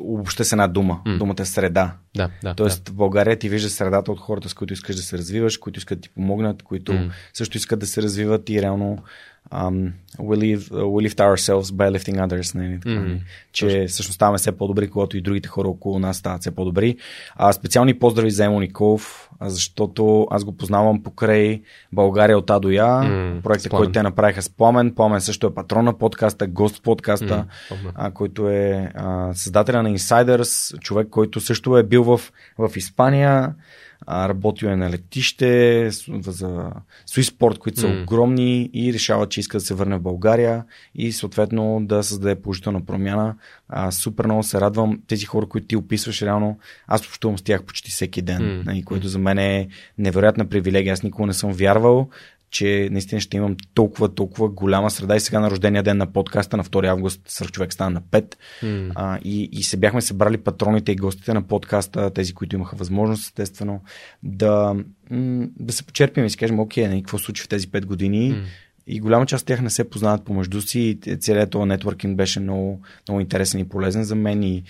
[0.00, 1.00] обобще с една дума.
[1.06, 1.18] Mm.
[1.18, 1.96] Думата е среда.
[2.16, 2.92] Да, да, Тоест да.
[2.92, 5.98] в България ти вижда средата от хората, с които искаш да се развиваш, които искат
[5.98, 7.10] да ти помогнат, които mm.
[7.34, 8.98] също искат да се развиват и реално
[9.52, 12.54] um, we, live, uh, we lift ourselves by lifting others.
[12.54, 13.18] Не, така, mm-hmm.
[13.52, 13.88] Че Точно.
[13.88, 16.96] всъщност ставаме все по-добри, когато и другите хора около нас стават все по-добри.
[17.36, 22.70] А, специални поздрави за Емо Николов, защото аз го познавам покрай България от А до
[22.70, 24.94] Я, mm, проекта, който те направиха с Пламен.
[24.94, 29.82] Пламен също е патрон на подкаста, гост в подкаста, mm, а, който е а, създателя
[29.82, 32.20] на Insiders, човек, който също е бил в,
[32.58, 33.54] в Испания
[34.08, 36.70] работил е на летище за
[37.10, 38.02] Swissport, които са mm.
[38.02, 42.86] огромни и решава, че иска да се върне в България и съответно да създаде положителна
[42.86, 43.34] промяна.
[43.68, 45.00] А, супер много се радвам.
[45.06, 48.84] Тези хора, които ти описваш, реално аз общувам с тях почти всеки ден, mm.
[48.84, 49.68] което за мен е
[49.98, 50.92] невероятна привилегия.
[50.92, 52.08] Аз никога не съм вярвал,
[52.56, 56.56] че наистина ще имам толкова, толкова голяма среда и сега на рождения ден на подкаста
[56.56, 58.92] на 2 август свърх човек стана на 5 mm.
[58.94, 63.24] а, и, и се бяхме събрали патроните и гостите на подкаста, тези, които имаха възможност,
[63.24, 63.80] естествено,
[64.22, 64.74] да,
[65.60, 68.44] да се почерпим и си кажем, окей, нали, какво случи в тези 5 години mm.
[68.88, 72.40] И голяма част от тях не се познават помежду си и целият този нетворкинг беше
[72.40, 74.62] много, много интересен и полезен за мен и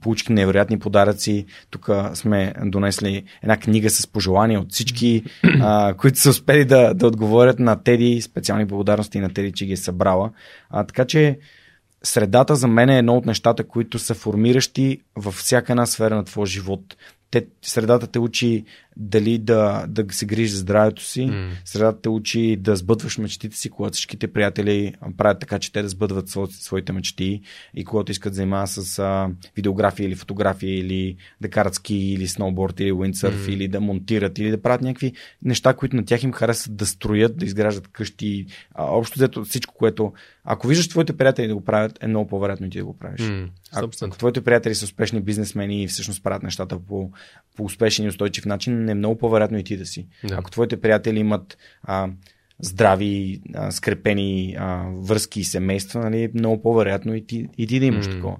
[0.00, 1.46] получих невероятни подаръци.
[1.70, 5.24] Тук сме донесли една книга с пожелания от всички,
[5.60, 8.20] а, които са успели да, да отговорят на Теди.
[8.20, 10.30] Специални благодарности на Теди, че ги е събрала.
[10.70, 11.38] А, така че
[12.02, 16.24] средата за мен е едно от нещата, които са формиращи във всяка една сфера на
[16.24, 16.96] твоя живот
[17.30, 18.64] те, средата те учи
[18.96, 21.50] дали да, да се грижи за здравето си, mm.
[21.64, 25.88] средата те учи да сбъдваш мечтите си, когато всичките приятели правят така, че те да
[25.88, 27.40] сбъдват своите мечти
[27.74, 32.28] и когато искат да занимават с а, видеография или фотография или да карат ски или
[32.28, 33.50] сноуборд или уиндсърф mm.
[33.50, 37.36] или да монтират или да правят някакви неща, които на тях им харесват да строят,
[37.36, 38.46] да изграждат къщи.
[38.74, 40.12] А, общо взето всичко, което
[40.48, 43.20] ако виждаш твоите приятели да го правят, е много по-вероятно и ти да го правиш.
[43.20, 43.48] Mm.
[43.72, 47.10] Ако, ако твоите приятели са успешни бизнесмени и всъщност правят нещата по,
[47.56, 50.06] по успешен и устойчив начин, е много по-вероятно и ти да си.
[50.24, 50.34] Да.
[50.34, 52.08] Ако твоите приятели имат а,
[52.60, 57.80] здрави, а, скрепени а, връзки и семейства, нали, е много по-вероятно и ти, и ти
[57.80, 58.12] да имаш mm.
[58.12, 58.36] такова.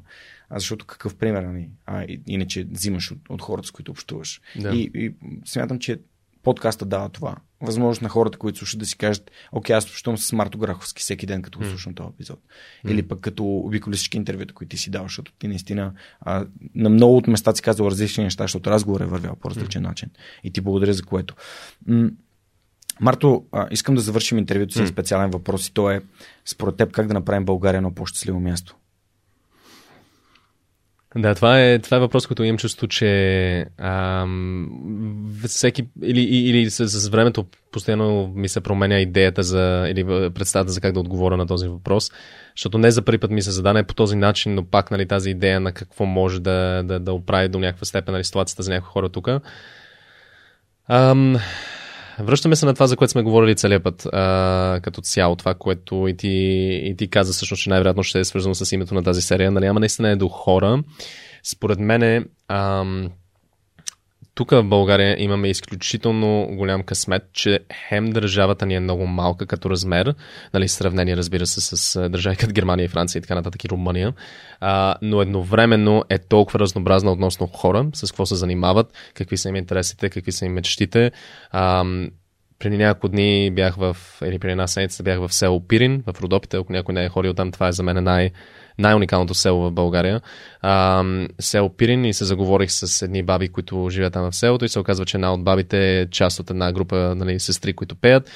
[0.51, 1.71] А защото какъв пример, нали?
[1.87, 4.41] А, иначе взимаш от, от хората, с които общуваш.
[4.61, 4.75] Да.
[4.75, 5.99] И, и смятам, че
[6.43, 7.37] подкаста дава това.
[7.61, 11.27] Възможност на хората, които слушат да си кажат, окей, аз общувам с Марто Граховски всеки
[11.27, 12.41] ден, като го слушам този епизод.
[12.85, 12.91] Mm.
[12.91, 16.91] Или пък като обиколи всички интервюта, които ти си даваш, защото ти наистина а, на
[16.91, 19.87] много от места си казал различни неща, защото разговор е вървял по различен mm.
[19.87, 20.11] начин.
[20.45, 21.35] И ти благодаря за което.
[21.87, 22.11] М-
[23.01, 24.87] Марто, а, искам да завършим интервюто с mm.
[24.87, 26.03] специален въпрос и то е
[26.45, 28.77] според теб как да направим България едно по-щастливо място?
[31.17, 34.69] Да, това е, това е въпрос, който имам чувство, че ам,
[35.47, 40.81] всеки или, или с, с времето постоянно ми се променя идеята за, или представата за
[40.81, 42.11] как да отговоря на този въпрос,
[42.57, 45.31] защото не за първи път ми се задане по този начин, но пак нали, тази
[45.31, 48.91] идея на какво може да, да, да оправи до някаква степен нали, ситуацията за някои
[48.91, 49.29] хора тук.
[50.89, 51.37] Ам,
[52.21, 55.37] Връщаме се на това, за което сме говорили целият път, а, като цяло.
[55.37, 56.29] Това, което и ти,
[56.85, 59.51] и ти каза всъщност, че най-вероятно ще е свързано с името на тази серия.
[59.51, 60.83] Нали, ама наистина е до хора.
[61.43, 63.11] Според мен е, ам,
[64.37, 69.71] тук в България имаме изключително голям късмет, че хем държавата ни е много малка като
[69.71, 70.15] размер,
[70.55, 74.13] нали, сравнение разбира се с държави като Германия и Франция и така нататък и Румъния,
[74.61, 79.57] а, но едновременно е толкова разнообразна относно хора, с какво се занимават, какви са им
[79.57, 81.13] интересите, какви са им мечтите.
[81.51, 81.85] А,
[82.59, 86.57] преди няколко дни бях в, или преди една седмица бях в село Пирин, в Родопите,
[86.57, 88.31] ако някой не е ходил там, това е за мен най-
[88.79, 90.21] най-уникалното село в България.
[90.61, 91.05] А,
[91.41, 94.79] село Пирин и се заговорих с едни баби, които живеят там в селото и се
[94.79, 98.31] оказва, че една от бабите е част от една група нали, сестри, които пеят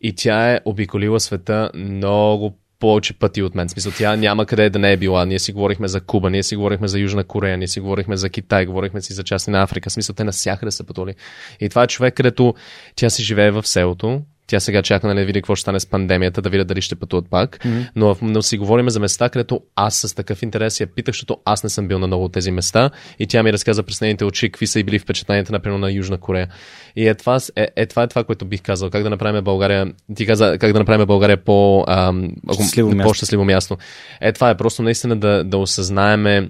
[0.00, 3.68] и тя е обиколила света много повече пъти от мен.
[3.68, 5.24] Смисъл, тя няма къде да не е била.
[5.24, 8.30] Ние си говорихме за Куба, ние си говорихме за Южна Корея, ние си говорихме за
[8.30, 9.90] Китай, говорихме си за части на Африка.
[9.90, 11.14] В смисъл, те насякъде са пътували.
[11.60, 12.54] И това е човек, където
[12.96, 15.86] тя си живее в селото, тя сега чака нали, да види какво ще стане с
[15.86, 17.58] пандемията, да видя дали ще пътуват пак.
[17.58, 17.88] Mm-hmm.
[17.96, 21.64] Но, но си говорим за места, където аз с такъв интерес я питах, защото аз
[21.64, 22.90] не съм бил на много от тези места.
[23.18, 26.18] И тя ми разказа през нейните очи какви са и били впечатленията, например, на Южна
[26.18, 26.48] Корея.
[26.96, 28.90] И е това, е, е, това е това, което бих казал.
[28.90, 29.92] Как да направим България.
[30.16, 33.76] Ти каза как да направим България по, ам, щастливо, по-щастливо място.
[34.20, 36.48] Е, това е просто наистина да, да осъзнаеме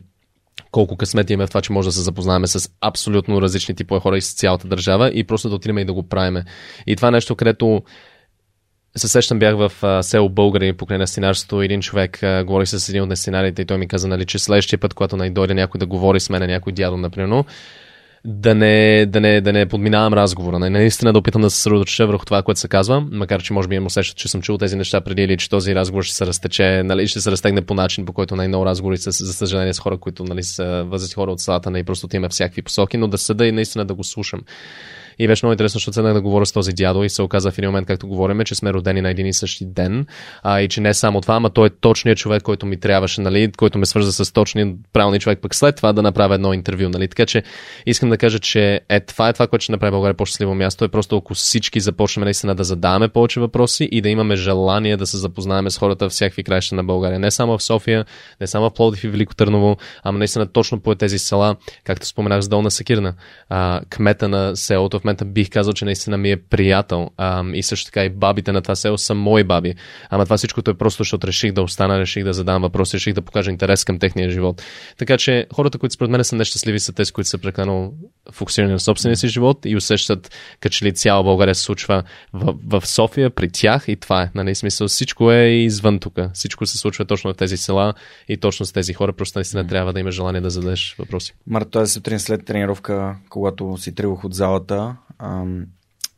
[0.74, 4.18] колко късмет имаме в това, че може да се запознаваме с абсолютно различни типове хора
[4.18, 6.44] из цялата държава и просто да отидем и да го правиме.
[6.86, 7.82] И това е нещо, където
[8.96, 11.62] се сещам, бях в а, село Българи покрай настинарството.
[11.62, 14.78] Един човек а, говори с един от настинарите и той ми каза, нали, че следващия
[14.78, 17.44] път, когато най-дойде някой да говори с мен, някой дядо, например,
[18.26, 20.58] да не, да не, да не подминавам разговора.
[20.58, 23.68] Не, наистина да опитам да се съсредоточа върху това, което се казва, макар че може
[23.68, 26.26] би имам усеща, че съм чул тези неща преди или че този разговор ще се
[26.26, 29.78] разтече, нали, ще се разтегне по начин, по който най-много разговори са, за съжаление, с
[29.78, 33.08] хора, които нали, са възрастни хора от салата, и нали, просто отиваме всякакви посоки, но
[33.08, 34.40] да съда и наистина да го слушам.
[35.18, 37.58] И беше много интересно, защото седнах да говоря с този дядо и се оказа в
[37.58, 40.06] един момент, както говорим, че сме родени на един и същи ден.
[40.42, 43.52] А, и че не само това, ама той е точният човек, който ми трябваше, нали,
[43.56, 46.88] който ме свърза с точния правилния човек, пък след това да направя едно интервю.
[46.88, 47.08] Нали.
[47.08, 47.42] Така че
[47.86, 50.84] искам да кажа, че е, това е това, което ще направи България по-щастливо място.
[50.84, 55.06] Е просто ако всички започнем наистина да задаваме повече въпроси и да имаме желание да
[55.06, 57.18] се запознаем с хората в всякакви краища на България.
[57.18, 58.04] Не само в София,
[58.40, 62.40] не само в Плодив и Велико Търново, ама наистина точно по тези села, както споменах
[62.40, 63.14] с Долна Сакирна,
[63.48, 67.10] а, кмета на селото момента бих казал, че наистина ми е приятел.
[67.16, 69.74] А, и също така и бабите на това село са мои баби.
[70.10, 73.22] Ама това всичкото е просто, защото реших да остана, реших да задам въпроси, реших да
[73.22, 74.62] покажа интерес към техния живот.
[74.98, 77.92] Така че хората, които според мен са нещастливи, са тези, които са прекалено
[78.32, 82.02] фокусирани на собствения си живот и усещат, като че ли цяла България се случва
[82.32, 84.30] в, в София, при тях и това е.
[84.34, 86.18] Нали, смисъл, всичко е извън тук.
[86.34, 87.94] Всичко се случва точно в тези села
[88.28, 89.12] и точно с тези хора.
[89.12, 91.34] Просто наистина трябва да има желание да зададеш въпроси.
[91.46, 95.66] Марто, тази сутрин след тренировка, когато си тръгвах от залата, ам,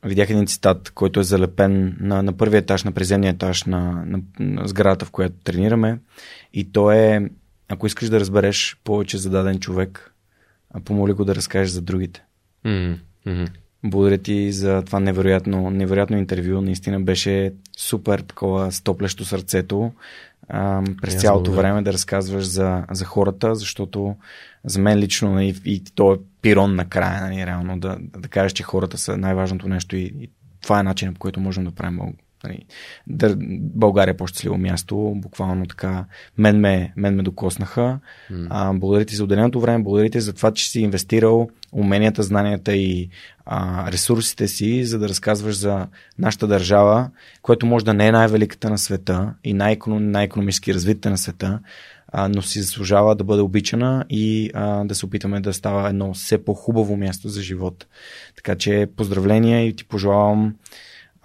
[0.04, 4.20] видях един цитат, който е залепен на, на първия етаж, на приземния етаж на, на,
[4.38, 5.98] на сградата, в която тренираме.
[6.52, 7.30] И то е,
[7.68, 10.14] ако искаш да разбереш повече за даден човек,
[10.84, 12.24] помоли го да разкажеш за другите.
[12.64, 13.48] Mm-hmm.
[13.84, 16.60] Благодаря ти за това невероятно, невероятно интервю.
[16.60, 19.92] Наистина беше супер такова стоплящо сърцето
[20.48, 21.62] а, през yes, цялото благодаря.
[21.62, 24.16] време да разказваш за, за хората, защото
[24.64, 28.52] за мен лично и, нали, и то е пирон накрая, нали, реално да, да кажеш,
[28.52, 30.30] че хората са най-важното нещо и, и
[30.62, 32.00] това е начинът по който можем да правим
[32.46, 32.64] нали,
[33.06, 36.04] да, България е по-щастливо място, буквално така.
[36.38, 37.98] Мен ме, мен ме докоснаха.
[38.32, 38.46] Mm.
[38.50, 42.76] А, благодаря ти за отделеното време, благодаря ти за това, че си инвестирал уменията, знанията
[42.76, 43.08] и
[43.46, 45.86] а, ресурсите си, за да разказваш за
[46.18, 47.10] нашата държава,
[47.42, 51.60] което може да не е най-великата на света и най-економически развитата на света,
[52.12, 56.14] а, но си заслужава да бъде обичана и а, да се опитаме да става едно
[56.14, 57.86] все по-хубаво място за живот.
[58.36, 60.54] Така че поздравления и ти пожелавам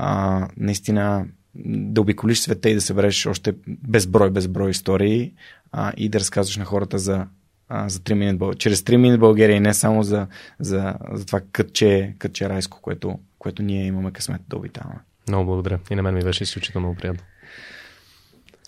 [0.03, 1.25] а, наистина
[1.65, 5.33] да обиколиш света и да събереш още безброй, безброй истории
[5.71, 7.27] а, и да разказваш на хората за
[7.69, 10.27] а, за 3 минути, чрез 3 минути България и не само за,
[10.59, 14.99] за, за това кътче, кътче райско, което, което ние имаме късмет да обитаваме.
[15.27, 15.79] Много благодаря.
[15.91, 17.23] И на мен ми беше изключително приятно.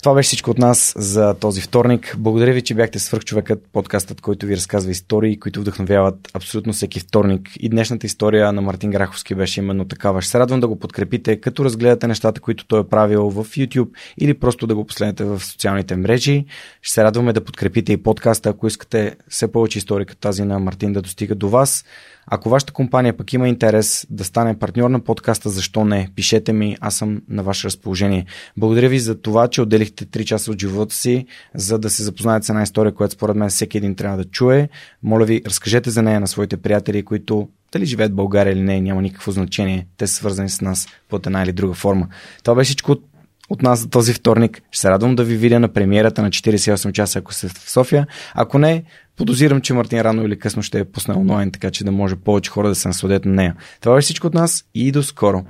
[0.04, 2.14] Това беше всичко от нас за този вторник.
[2.18, 7.50] Благодаря ви, че бяхте свърхчовекът, подкастът, който ви разказва истории, които вдъхновяват абсолютно всеки вторник.
[7.60, 10.22] И днешната история на Мартин Граховски беше именно такава.
[10.22, 13.88] Ще се радвам да го подкрепите, като разгледате нещата, които той е правил в YouTube
[14.18, 16.44] или просто да го последвате в социалните мрежи.
[16.82, 20.58] Ще се радваме да подкрепите и подкаста, ако искате все повече истории като тази на
[20.58, 21.84] Мартин да достига до вас.
[22.26, 26.08] Ако вашата компания пък има интерес да стане партньор на подкаста, защо не?
[26.16, 28.26] Пишете ми, аз съм на ваше разположение.
[28.56, 32.46] Благодаря ви за това, че отделихте 3 часа от живота си, за да се запознаете
[32.46, 34.68] с една история, която според мен всеки един трябва да чуе.
[35.02, 38.80] Моля ви, разкажете за нея на своите приятели, които дали живеят в България или не,
[38.80, 39.86] няма никакво значение.
[39.96, 42.08] Те са свързани с нас под една или друга форма.
[42.42, 43.04] Това беше всичко от
[43.50, 44.62] от нас за този вторник.
[44.70, 48.06] Ще се радвам да ви видя на премиерата на 48 часа, ако сте в София.
[48.34, 48.84] Ако не,
[49.16, 52.50] подозирам, че Мартин рано или късно ще е пусне онлайн, така че да може повече
[52.50, 53.56] хора да се насладят на нея.
[53.80, 55.44] Това е всичко от нас и до скоро.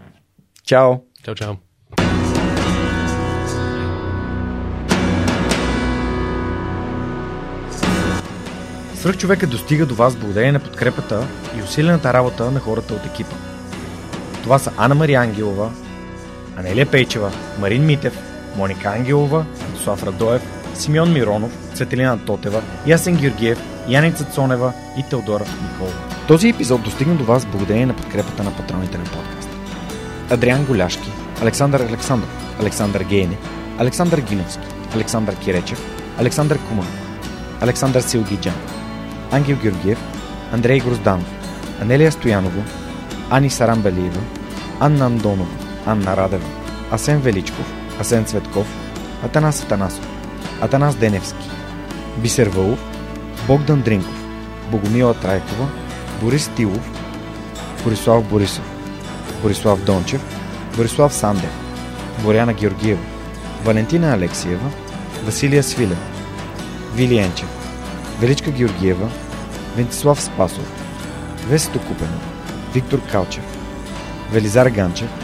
[0.67, 0.95] Чао!
[1.25, 1.55] Чао, чао!
[8.95, 13.37] Свърх човека достига до вас благодарение на подкрепата и усилената работа на хората от екипа.
[14.43, 15.73] Това са Анна Мария Ангелова,
[16.57, 18.19] Анелия Пейчева, Марин Митев,
[18.57, 19.45] Моника Ангелова,
[19.85, 20.43] Слав Радоев,
[20.75, 23.59] Симеон Миронов, Светелина Тотева, Ясен Георгиев,
[23.89, 25.95] Яница Цонева и Теодора Николова.
[26.29, 29.57] Този епизод достигна до вас благодарение на подкрепата на патроните на подкаста.
[30.31, 31.11] Адриан Голяшки,
[31.43, 33.37] Александър Александров, Александър Гейне,
[33.79, 35.81] Александър Гиновски, Александър Киречев,
[36.19, 36.87] Александър Куман,
[37.61, 38.55] Александър Силгиджан,
[39.31, 39.99] Ангел Георгиев,
[40.53, 41.27] Андрей Грозданов,
[41.83, 42.63] Анелия Стоянова,
[43.31, 44.21] Ани Сарамбелиева,
[44.81, 46.49] Анна Андонова, Анна Радева,
[46.91, 47.67] Асен Величков,
[48.01, 48.67] Асен Цветков,
[49.25, 50.07] Атанас Атанасов,
[50.61, 51.51] Атанас Деневски,
[52.19, 52.79] Бисер Вълов,
[53.47, 54.25] Богдан Дринков,
[54.71, 55.69] Богомила Трайкова,
[56.21, 56.91] Борис Тилов,
[57.85, 58.65] Борислав Борисов,
[59.43, 60.21] Борислав Дончев,
[60.77, 61.51] Борислав Сандев,
[62.23, 63.03] Боряна Георгиева,
[63.65, 64.71] Валентина Алексиева,
[65.25, 65.99] Василия Свилев,
[66.95, 67.49] Вили Енчев,
[68.21, 69.09] Величка Георгиева,
[69.77, 70.73] Вентислав Спасов,
[71.49, 72.19] Весето Купено,
[72.75, 73.45] Виктор Калчев,
[74.33, 75.24] Велизар Ганчев,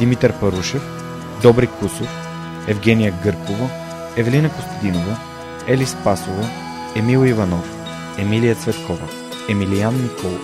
[0.00, 0.82] Димитър Парушев,
[1.42, 2.08] Добри Кусов,
[2.68, 3.68] Евгения Гъркова,
[4.16, 5.16] Евелина Костадинова,
[5.66, 6.48] Ели Спасова,
[6.96, 7.76] Емил Иванов,
[8.18, 9.08] Емилия Цветкова,
[9.48, 10.40] Емилиян Николов,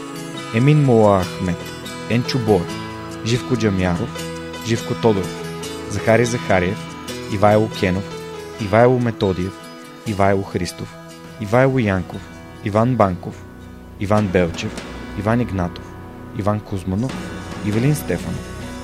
[0.55, 1.57] Емин Мола Ахмет,
[2.11, 2.67] Енчо Бор,
[3.25, 4.27] Живко Джамяров,
[4.67, 5.45] Живко Тодоров,
[5.91, 6.79] Захари Захариев,
[7.33, 8.05] Ивайло Кенов,
[8.61, 9.53] Ивайло Методиев,
[10.07, 10.95] Ивайло Христов,
[11.41, 12.21] Ивайло Янков,
[12.65, 13.45] Иван Банков,
[14.01, 14.83] Иван Белчев,
[15.19, 15.85] Иван Игнатов,
[16.39, 17.13] Иван Кузманов,
[17.67, 18.56] Ивелин Стефанов,